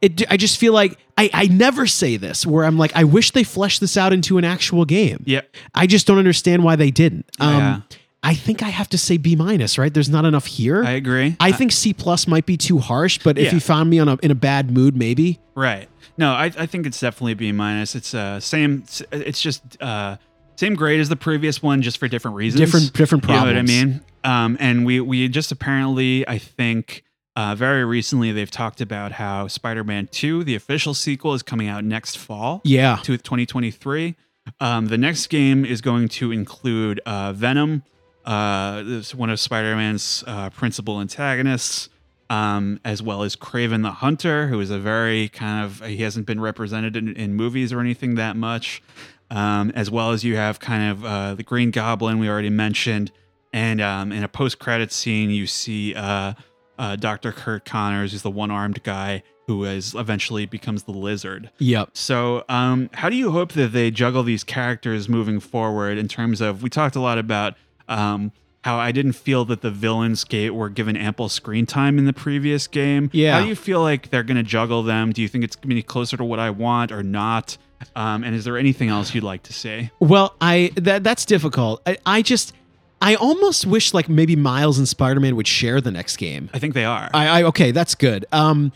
it, 0.00 0.30
I 0.30 0.36
just 0.36 0.58
feel 0.58 0.72
like 0.72 0.96
I, 1.16 1.28
I 1.34 1.46
never 1.48 1.84
say 1.88 2.16
this 2.16 2.46
where 2.46 2.64
I'm 2.64 2.78
like, 2.78 2.92
I 2.94 3.02
wish 3.02 3.32
they 3.32 3.42
fleshed 3.42 3.80
this 3.80 3.96
out 3.96 4.12
into 4.12 4.38
an 4.38 4.44
actual 4.44 4.84
game. 4.84 5.24
Yeah, 5.26 5.40
I 5.74 5.88
just 5.88 6.06
don't 6.06 6.18
understand 6.18 6.62
why 6.62 6.76
they 6.76 6.92
didn't. 6.92 7.26
Um, 7.40 7.54
Yeah. 7.58 7.80
I 8.22 8.34
think 8.34 8.62
I 8.62 8.68
have 8.68 8.88
to 8.90 8.98
say 8.98 9.16
B 9.16 9.36
minus, 9.36 9.78
right? 9.78 9.92
There's 9.94 10.08
not 10.08 10.24
enough 10.24 10.46
here. 10.46 10.84
I 10.84 10.92
agree. 10.92 11.36
I 11.38 11.52
think 11.52 11.70
C 11.72 11.92
plus 11.94 12.26
might 12.26 12.46
be 12.46 12.56
too 12.56 12.78
harsh, 12.78 13.18
but 13.22 13.38
if 13.38 13.46
Yeah. 13.46 13.54
you 13.54 13.60
found 13.60 13.88
me 13.90 13.98
on 14.00 14.08
a 14.08 14.18
in 14.22 14.30
a 14.30 14.34
bad 14.34 14.70
mood, 14.70 14.96
maybe. 14.96 15.38
Right. 15.54 15.88
No, 16.16 16.32
I, 16.32 16.46
I 16.46 16.66
think 16.66 16.84
it's 16.86 16.98
definitely 16.98 17.34
B 17.34 17.52
minus. 17.52 17.94
It's 17.94 18.12
uh 18.14 18.40
same. 18.40 18.84
It's 19.12 19.40
just 19.40 19.80
uh 19.80 20.16
same 20.56 20.74
grade 20.74 20.98
as 20.98 21.08
the 21.08 21.16
previous 21.16 21.62
one, 21.62 21.80
just 21.82 21.98
for 21.98 22.08
different 22.08 22.36
reasons. 22.36 22.60
Different 22.60 22.92
different 22.92 23.24
You 23.24 23.28
know 23.28 23.34
problems. 23.42 23.70
what 23.70 23.78
I 23.80 23.84
mean? 23.84 24.00
Um, 24.24 24.56
and 24.58 24.84
we 24.84 25.00
we 25.00 25.28
just 25.28 25.52
apparently, 25.52 26.26
I 26.26 26.38
think, 26.38 27.04
uh, 27.36 27.54
very 27.54 27.84
recently 27.84 28.32
they've 28.32 28.50
talked 28.50 28.80
about 28.80 29.12
how 29.12 29.46
Spider-Man 29.46 30.08
Two, 30.10 30.42
the 30.42 30.56
official 30.56 30.92
sequel, 30.92 31.34
is 31.34 31.44
coming 31.44 31.68
out 31.68 31.84
next 31.84 32.18
fall. 32.18 32.60
Yeah. 32.64 32.96
to 33.04 33.16
2023. 33.16 34.16
Um, 34.60 34.86
the 34.88 34.98
next 34.98 35.28
game 35.28 35.64
is 35.64 35.80
going 35.80 36.08
to 36.08 36.32
include 36.32 37.00
uh, 37.06 37.32
Venom, 37.32 37.84
uh, 38.24 38.82
this 38.82 39.14
one 39.14 39.30
of 39.30 39.40
Spider-Man's 39.40 40.24
uh, 40.26 40.50
principal 40.50 41.00
antagonists, 41.00 41.88
um, 42.30 42.80
as 42.84 43.02
well 43.02 43.22
as 43.22 43.36
Kraven 43.36 43.82
the 43.82 43.92
Hunter, 43.92 44.48
who 44.48 44.60
is 44.60 44.70
a 44.70 44.78
very 44.78 45.28
kind 45.28 45.64
of 45.64 45.84
he 45.86 45.98
hasn't 45.98 46.26
been 46.26 46.40
represented 46.40 46.96
in, 46.96 47.14
in 47.16 47.34
movies 47.34 47.72
or 47.72 47.80
anything 47.80 48.16
that 48.16 48.36
much. 48.36 48.82
Um, 49.30 49.72
as 49.74 49.90
well 49.90 50.12
as 50.12 50.24
you 50.24 50.36
have 50.36 50.58
kind 50.58 50.90
of 50.90 51.04
uh, 51.04 51.34
the 51.34 51.42
Green 51.42 51.70
Goblin 51.70 52.18
we 52.18 52.30
already 52.30 52.48
mentioned, 52.48 53.12
and 53.52 53.78
um, 53.80 54.10
in 54.10 54.24
a 54.24 54.28
post-credit 54.28 54.90
scene 54.90 55.28
you 55.28 55.46
see 55.46 55.94
uh, 55.94 56.32
uh, 56.78 56.96
Dr. 56.96 57.32
Curt 57.32 57.66
Connors, 57.66 58.12
who's 58.12 58.22
the 58.22 58.30
one-armed 58.30 58.82
guy 58.82 59.22
who 59.48 59.64
is 59.64 59.94
eventually 59.94 60.44
becomes 60.44 60.82
the 60.84 60.92
Lizard. 60.92 61.50
Yep. 61.58 61.90
So, 61.94 62.44
um, 62.50 62.90
how 62.92 63.08
do 63.08 63.16
you 63.16 63.30
hope 63.30 63.52
that 63.52 63.72
they 63.72 63.90
juggle 63.90 64.22
these 64.22 64.44
characters 64.44 65.08
moving 65.08 65.40
forward 65.40 65.96
in 65.96 66.06
terms 66.06 66.42
of? 66.42 66.62
We 66.62 66.68
talked 66.68 66.96
a 66.96 67.00
lot 67.00 67.16
about 67.16 67.54
um, 67.88 68.32
how 68.64 68.78
I 68.78 68.92
didn't 68.92 69.12
feel 69.12 69.44
that 69.46 69.62
the 69.62 69.70
villains 69.70 70.24
gate 70.24 70.50
were 70.50 70.68
given 70.68 70.96
ample 70.96 71.28
screen 71.28 71.66
time 71.66 71.98
in 71.98 72.04
the 72.04 72.12
previous 72.12 72.66
game. 72.66 73.10
Yeah. 73.12 73.34
How 73.34 73.42
do 73.42 73.48
you 73.48 73.56
feel 73.56 73.80
like 73.80 74.10
they're 74.10 74.22
going 74.22 74.36
to 74.36 74.42
juggle 74.42 74.82
them? 74.82 75.12
Do 75.12 75.22
you 75.22 75.28
think 75.28 75.44
it's 75.44 75.56
going 75.56 75.70
to 75.70 75.74
be 75.74 75.82
closer 75.82 76.16
to 76.16 76.24
what 76.24 76.38
I 76.38 76.50
want 76.50 76.92
or 76.92 77.02
not? 77.02 77.56
Um, 77.94 78.24
and 78.24 78.34
is 78.34 78.44
there 78.44 78.58
anything 78.58 78.88
else 78.88 79.14
you'd 79.14 79.24
like 79.24 79.44
to 79.44 79.52
say? 79.52 79.90
Well, 80.00 80.34
I 80.40 80.72
that 80.76 81.04
that's 81.04 81.24
difficult. 81.24 81.80
I, 81.86 81.98
I 82.04 82.22
just 82.22 82.52
I 83.00 83.14
almost 83.14 83.66
wish 83.66 83.94
like 83.94 84.08
maybe 84.08 84.34
Miles 84.34 84.78
and 84.78 84.88
Spider 84.88 85.20
Man 85.20 85.36
would 85.36 85.46
share 85.46 85.80
the 85.80 85.92
next 85.92 86.16
game. 86.16 86.50
I 86.52 86.58
think 86.58 86.74
they 86.74 86.84
are. 86.84 87.08
I, 87.14 87.28
I 87.28 87.42
okay, 87.44 87.70
that's 87.70 87.94
good. 87.94 88.26
Um, 88.32 88.72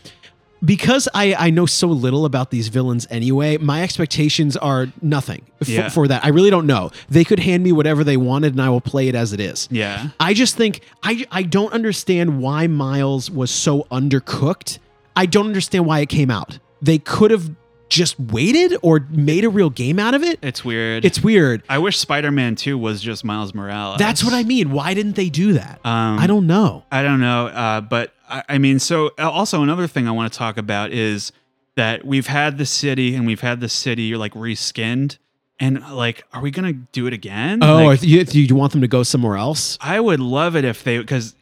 because 0.63 1.09
I 1.13 1.35
I 1.37 1.49
know 1.49 1.65
so 1.65 1.87
little 1.87 2.25
about 2.25 2.49
these 2.51 2.67
villains 2.69 3.07
anyway, 3.09 3.57
my 3.57 3.83
expectations 3.83 4.55
are 4.57 4.87
nothing 5.01 5.41
f- 5.61 5.69
Yeah. 5.69 5.89
for 5.89 6.07
that. 6.07 6.23
I 6.23 6.29
really 6.29 6.49
don't 6.49 6.67
know. 6.67 6.91
They 7.09 7.23
could 7.23 7.39
hand 7.39 7.63
me 7.63 7.71
whatever 7.71 8.03
they 8.03 8.17
wanted, 8.17 8.53
and 8.53 8.61
I 8.61 8.69
will 8.69 8.81
play 8.81 9.07
it 9.07 9.15
as 9.15 9.33
it 9.33 9.39
is. 9.39 9.67
yeah. 9.71 10.09
I 10.19 10.33
just 10.33 10.55
think 10.55 10.81
I 11.03 11.25
I 11.31 11.43
don't 11.43 11.73
understand 11.73 12.39
why 12.39 12.67
Miles 12.67 13.29
was 13.29 13.51
so 13.51 13.83
undercooked. 13.91 14.79
I 15.15 15.25
don't 15.25 15.47
understand 15.47 15.85
why 15.85 15.99
it 15.99 16.09
came 16.09 16.31
out. 16.31 16.59
They 16.81 16.97
could 16.97 17.31
have 17.31 17.51
just 17.93 18.19
waited 18.19 18.75
or 18.81 19.05
made 19.09 19.45
a 19.45 19.49
real 19.49 19.69
game 19.69 19.99
out 19.99 20.13
of 20.13 20.23
it. 20.23 20.39
It's 20.41 20.65
weird. 20.65 21.05
It's 21.05 21.23
weird. 21.23 21.63
I 21.69 21.77
wish 21.77 21.97
Spider-Man 21.97 22.55
2 22.55 22.77
was 22.77 23.01
just 23.01 23.23
Miles 23.23 23.53
Morales. 23.53 23.97
That's 23.99 24.23
what 24.23 24.33
I 24.33 24.43
mean. 24.43 24.71
Why 24.71 24.93
didn't 24.93 25.15
they 25.15 25.29
do 25.29 25.53
that? 25.53 25.79
Um, 25.85 26.19
I 26.19 26.27
don't 26.27 26.47
know. 26.47 26.83
I 26.91 27.03
don't 27.03 27.19
know, 27.19 27.47
uh, 27.47 27.81
but 27.81 28.13
I, 28.27 28.43
I 28.49 28.57
mean, 28.57 28.79
so 28.79 29.11
uh, 29.19 29.29
also 29.29 29.61
another 29.63 29.87
thing 29.87 30.07
I 30.07 30.11
want 30.11 30.31
to 30.33 30.37
talk 30.37 30.57
about 30.57 30.91
is 30.91 31.31
that 31.75 32.05
we've 32.05 32.27
had 32.27 32.57
the 32.57 32.65
city 32.65 33.15
and 33.15 33.25
we've 33.25 33.41
had 33.41 33.59
the 33.59 33.69
city 33.69 34.03
you're 34.03 34.17
like 34.17 34.33
reskinned, 34.33 35.17
and 35.59 35.81
like, 35.91 36.23
are 36.33 36.41
we 36.41 36.51
gonna 36.51 36.73
do 36.73 37.07
it 37.07 37.13
again? 37.13 37.63
Oh, 37.63 37.85
Like, 37.85 38.03
you, 38.03 38.19
if 38.19 38.33
you 38.35 38.55
want 38.55 38.71
them 38.71 38.81
to 38.81 38.87
go 38.87 39.03
somewhere 39.03 39.37
else? 39.37 39.77
I 39.79 39.99
would 39.99 40.19
love 40.19 40.55
it 40.55 40.65
if 40.65 40.83
they 40.83 40.97
because. 40.97 41.35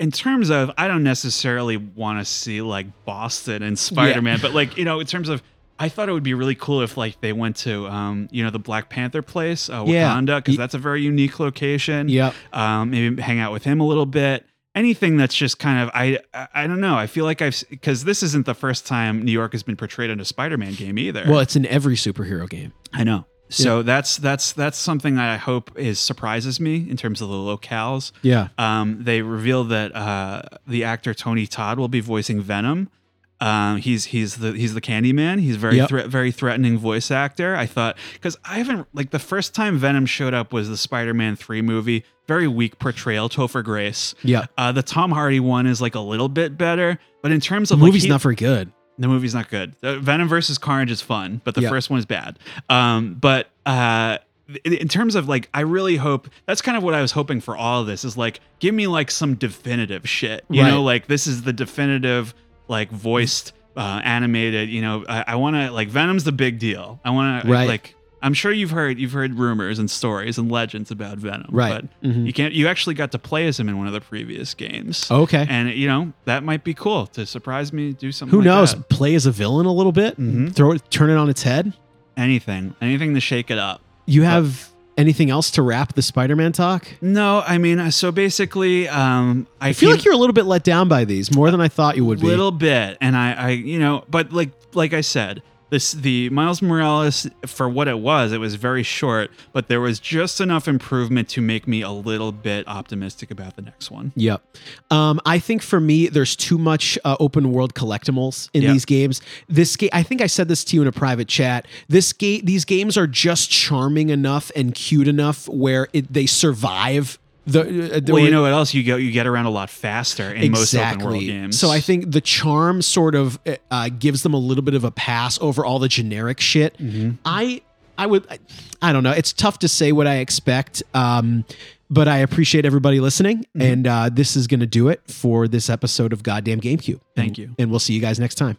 In 0.00 0.12
terms 0.12 0.48
of, 0.48 0.70
I 0.78 0.86
don't 0.86 1.02
necessarily 1.02 1.76
want 1.76 2.20
to 2.20 2.24
see 2.24 2.60
like 2.62 2.86
Boston 3.04 3.64
and 3.64 3.76
Spider 3.76 4.22
Man, 4.22 4.38
but 4.40 4.54
like 4.54 4.76
you 4.76 4.84
know, 4.84 5.00
in 5.00 5.06
terms 5.08 5.28
of, 5.28 5.42
I 5.78 5.88
thought 5.88 6.08
it 6.08 6.12
would 6.12 6.22
be 6.22 6.34
really 6.34 6.54
cool 6.54 6.82
if 6.82 6.96
like 6.96 7.20
they 7.20 7.32
went 7.32 7.56
to, 7.58 7.86
um, 7.88 8.28
you 8.30 8.42
know, 8.42 8.50
the 8.50 8.58
Black 8.58 8.88
Panther 8.88 9.22
place, 9.22 9.68
uh, 9.70 9.84
Yeah. 9.86 10.12
Wakanda, 10.14 10.36
because 10.38 10.56
that's 10.56 10.74
a 10.74 10.78
very 10.78 11.02
unique 11.02 11.38
location 11.40 12.08
Yep. 12.08 12.34
um, 12.52 12.90
maybe 12.90 13.20
hang 13.22 13.38
out 13.38 13.52
with 13.52 13.64
him 13.64 13.80
a 13.80 13.86
little 13.86 14.06
bit. 14.06 14.44
Anything 14.74 15.16
that's 15.16 15.34
just 15.34 15.58
kind 15.58 15.80
of 15.82 15.90
I 15.94 16.18
I, 16.54 16.66
don't 16.66 16.80
know. 16.80 16.94
I 16.96 17.06
feel 17.08 17.24
like 17.24 17.42
I've 17.42 17.64
because 17.70 18.04
this 18.04 18.22
isn't 18.22 18.46
the 18.46 18.54
first 18.54 18.86
time 18.86 19.22
New 19.24 19.32
York 19.32 19.52
has 19.52 19.62
been 19.62 19.76
portrayed 19.76 20.10
in 20.10 20.20
a 20.20 20.24
Spider-Man 20.24 20.74
game 20.74 20.98
either. 20.98 21.24
Well, 21.28 21.40
it's 21.40 21.56
in 21.56 21.66
every 21.66 21.96
superhero 21.96 22.48
game. 22.48 22.72
I 22.92 23.02
know. 23.02 23.24
So 23.50 23.82
that's 23.82 24.18
that's 24.18 24.52
that's 24.52 24.76
something 24.76 25.16
that 25.16 25.30
I 25.30 25.36
hope 25.38 25.72
is 25.76 25.98
surprises 25.98 26.60
me 26.60 26.86
in 26.88 26.96
terms 26.98 27.22
of 27.22 27.28
the 27.28 27.34
locales. 27.34 28.12
Yeah. 28.22 28.48
Um, 28.58 29.02
they 29.02 29.22
reveal 29.22 29.64
that 29.64 29.96
uh, 29.96 30.42
the 30.66 30.84
actor 30.84 31.14
Tony 31.14 31.46
Todd 31.46 31.78
will 31.78 31.88
be 31.88 32.00
voicing 32.00 32.40
Venom. 32.42 32.90
Um, 33.40 33.76
he's 33.78 34.06
he's 34.06 34.36
the 34.36 34.52
he's 34.52 34.74
the 34.74 34.80
Candyman. 34.80 35.40
He's 35.40 35.56
very 35.56 35.76
Yep. 35.76 35.88
thre- 35.88 36.06
very 36.08 36.32
threatening 36.32 36.76
voice 36.78 37.10
actor. 37.10 37.54
I 37.54 37.66
thought 37.66 37.96
because 38.14 38.36
I 38.44 38.58
haven't 38.58 38.88
like 38.92 39.10
the 39.10 39.18
first 39.20 39.54
time 39.54 39.78
Venom 39.78 40.06
showed 40.06 40.34
up 40.34 40.52
was 40.52 40.68
the 40.68 40.76
Spider-Man 40.76 41.36
three 41.36 41.62
movie. 41.62 42.04
Very 42.26 42.48
weak 42.48 42.78
portrayal, 42.78 43.28
Topher 43.28 43.62
Grace. 43.64 44.14
Yeah. 44.22 44.46
Uh, 44.58 44.72
the 44.72 44.82
Tom 44.82 45.12
Hardy 45.12 45.40
one 45.40 45.66
is 45.66 45.80
like 45.80 45.94
a 45.94 46.00
little 46.00 46.28
bit 46.28 46.58
better, 46.58 46.98
but 47.22 47.30
in 47.32 47.40
terms 47.40 47.68
The 47.70 47.76
of 47.76 47.80
like, 47.80 47.88
movie's 47.88 48.02
he- 48.02 48.08
not 48.08 48.20
very 48.20 48.34
good. 48.34 48.70
the 48.98 49.08
movie's 49.08 49.34
not 49.34 49.48
good. 49.48 49.74
Uh, 49.82 49.96
Venom 50.00 50.28
versus 50.28 50.58
Carnage 50.58 50.90
is 50.90 51.00
fun, 51.00 51.40
but 51.44 51.54
the 51.54 51.62
Yeah. 51.62 51.68
first 51.70 51.88
one 51.88 51.98
is 52.00 52.04
bad. 52.06 52.38
Um, 52.68 53.14
but 53.14 53.48
uh, 53.64 54.18
in, 54.64 54.72
in 54.74 54.88
terms 54.88 55.14
of 55.14 55.28
like, 55.28 55.48
I 55.54 55.60
really 55.60 55.96
hope 55.96 56.28
that's 56.46 56.60
kind 56.60 56.76
of 56.76 56.82
what 56.82 56.92
I 56.94 57.00
was 57.00 57.12
hoping 57.12 57.40
for 57.40 57.56
all 57.56 57.80
of 57.82 57.86
this 57.86 58.04
is 58.04 58.16
like, 58.16 58.40
give 58.58 58.74
me 58.74 58.88
like 58.88 59.10
some 59.10 59.34
definitive 59.36 60.06
shit. 60.08 60.44
You 60.50 60.64
know, 60.64 60.82
like 60.82 61.06
this 61.06 61.26
is 61.28 61.42
the 61.42 61.52
definitive, 61.52 62.34
like 62.68 62.90
voiced, 62.90 63.52
uh, 63.76 64.00
animated. 64.04 64.68
You 64.68 64.82
know, 64.82 65.04
I, 65.08 65.24
I 65.28 65.34
want 65.36 65.56
to 65.56 65.70
like 65.72 65.88
Venom's 65.88 66.24
the 66.24 66.32
big 66.32 66.58
deal. 66.58 67.00
I 67.04 67.10
want 67.10 67.44
to 67.44 67.50
like. 67.50 67.94
I'm 68.20 68.34
sure 68.34 68.50
you've 68.50 68.72
heard 68.72 68.98
you've 68.98 69.12
heard 69.12 69.34
rumors 69.34 69.78
and 69.78 69.88
stories 69.88 70.38
and 70.38 70.50
legends 70.50 70.90
about 70.90 71.18
Venom, 71.18 71.46
Right. 71.52 71.82
But 72.02 72.08
Mhm. 72.08 72.26
you 72.26 72.32
can't. 72.32 72.52
You 72.52 72.66
actually 72.66 72.94
got 72.94 73.12
to 73.12 73.18
play 73.18 73.46
as 73.46 73.60
him 73.60 73.68
in 73.68 73.78
one 73.78 73.86
of 73.86 73.92
the 73.92 74.00
previous 74.00 74.54
games. 74.54 75.08
Okay. 75.08 75.46
And 75.48 75.70
you 75.72 75.86
know 75.86 76.12
that 76.24 76.42
might 76.42 76.64
be 76.64 76.74
cool 76.74 77.06
to 77.08 77.24
surprise 77.26 77.72
me, 77.72 77.92
do 77.92 78.10
something. 78.10 78.32
Who 78.32 78.38
like 78.38 78.46
knows? 78.46 78.74
that. 78.74 78.88
Play 78.88 79.14
as 79.14 79.26
a 79.26 79.30
villain 79.30 79.66
a 79.66 79.72
little 79.72 79.92
bit. 79.92 80.18
Mhm. 80.20 80.52
Throw 80.52 80.72
it, 80.72 80.82
turn 80.90 81.10
it 81.10 81.16
on 81.16 81.28
its 81.30 81.42
head. 81.44 81.74
anything 82.16 82.74
anything 82.82 83.14
to 83.14 83.20
shake 83.20 83.48
it 83.48 83.58
up 83.58 83.80
You 84.06 84.22
have 84.24 84.68
anything 84.98 85.30
else 85.30 85.50
to 85.52 85.62
wrap 85.62 85.94
the 85.94 86.02
Spider-Man 86.02 86.52
talk? 86.52 86.86
no 87.00 87.42
i 87.46 87.56
mean 87.56 87.78
uh, 87.78 87.90
so 87.90 88.12
basically 88.12 88.86
um 88.88 89.46
i, 89.60 89.68
I 89.68 89.72
feel 89.72 89.90
like 89.90 90.04
you're 90.04 90.12
a 90.12 90.18
little 90.18 90.34
bit 90.34 90.44
let 90.44 90.64
down 90.64 90.88
by 90.88 91.04
these, 91.06 91.34
more 91.34 91.50
than 91.50 91.60
I 91.60 91.68
thought 91.68 91.96
you 91.96 92.04
would 92.04 92.20
be. 92.20 92.26
A 92.26 92.30
little 92.30 92.50
bit 92.50 92.98
and 93.00 93.16
i 93.16 93.32
i 93.32 93.48
you 93.50 93.78
know 93.78 94.04
but 94.10 94.32
like 94.32 94.50
like 94.74 94.92
i 94.92 95.00
said 95.00 95.42
this 95.70 95.92
the 95.92 96.30
Miles 96.30 96.62
Morales 96.62 97.26
for 97.46 97.68
what 97.68 97.88
it 97.88 97.98
was, 97.98 98.32
it 98.32 98.38
was 98.38 98.54
very 98.54 98.82
short, 98.82 99.30
but 99.52 99.68
there 99.68 99.80
was 99.80 100.00
just 100.00 100.40
enough 100.40 100.66
improvement 100.68 101.28
to 101.30 101.40
make 101.40 101.66
me 101.68 101.82
a 101.82 101.90
little 101.90 102.32
bit 102.32 102.66
optimistic 102.66 103.30
about 103.30 103.56
the 103.56 103.62
next 103.62 103.90
one. 103.90 104.12
Yep. 104.16 104.42
Um, 104.90 105.20
I 105.26 105.38
think 105.38 105.62
for 105.62 105.80
me, 105.80 106.08
there's 106.08 106.34
too 106.36 106.58
much 106.58 106.98
uh, 107.04 107.16
open 107.20 107.52
world 107.52 107.74
collectibles 107.74 108.48
in 108.54 108.62
Yep. 108.62 108.72
these 108.72 108.84
games. 108.84 109.20
This 109.48 109.76
game, 109.76 109.90
I 109.92 110.02
think 110.02 110.20
I 110.22 110.26
said 110.26 110.48
this 110.48 110.64
to 110.64 110.76
you 110.76 110.82
in 110.82 110.88
a 110.88 110.92
private 110.92 111.28
chat. 111.28 111.66
This 111.88 112.12
game, 112.12 112.44
these 112.44 112.64
games 112.64 112.96
are 112.96 113.06
just 113.06 113.50
charming 113.50 114.10
enough 114.10 114.50
and 114.56 114.74
cute 114.74 115.08
enough 115.08 115.48
where 115.48 115.88
it, 115.92 116.12
they 116.12 116.26
survive. 116.26 117.18
The, 117.52 117.96
uh, 117.96 118.00
Well, 118.06 118.22
you 118.22 118.30
know 118.30 118.42
what 118.42 118.52
else? 118.52 118.74
You 118.74 118.82
go 118.84 118.96
you 118.96 119.10
get 119.10 119.26
around 119.26 119.46
a 119.46 119.50
lot 119.50 119.70
faster 119.70 120.32
in 120.32 120.52
most 120.52 120.74
open 120.74 121.00
world 121.04 121.20
games. 121.20 121.58
So 121.58 121.70
I 121.70 121.80
think 121.80 122.12
the 122.12 122.20
charm 122.20 122.82
sort 122.82 123.14
of 123.14 123.38
uh, 123.70 123.88
gives 123.90 124.22
them 124.22 124.34
a 124.34 124.38
little 124.38 124.62
bit 124.64 124.74
of 124.74 124.84
a 124.84 124.90
pass 124.90 125.38
over 125.40 125.64
all 125.64 125.78
the 125.78 125.88
generic 125.88 126.40
shit. 126.40 126.76
Mm-hmm. 126.78 127.12
I 127.24 127.62
I 127.96 128.06
would 128.06 128.26
I, 128.30 128.38
I 128.82 128.92
don't 128.92 129.02
know. 129.02 129.12
It's 129.12 129.32
tough 129.32 129.58
to 129.60 129.68
say 129.68 129.92
what 129.92 130.06
I 130.06 130.16
expect. 130.16 130.82
Um, 130.94 131.44
but 131.90 132.06
I 132.06 132.18
appreciate 132.18 132.66
everybody 132.66 133.00
listening, 133.00 133.38
Mm-hmm. 133.56 133.60
and 133.62 133.86
uh, 133.86 134.10
this 134.12 134.36
is 134.36 134.46
going 134.46 134.60
to 134.60 134.66
do 134.66 134.88
it 134.88 135.00
for 135.10 135.48
this 135.48 135.70
episode 135.70 136.12
of 136.12 136.22
Goddamn 136.22 136.60
GameCube. 136.60 137.00
Thank 137.16 137.38
you. 137.38 137.54
and 137.58 137.70
we'll 137.70 137.80
see 137.80 137.94
you 137.94 138.00
guys 138.00 138.20
next 138.20 138.34
time. 138.34 138.58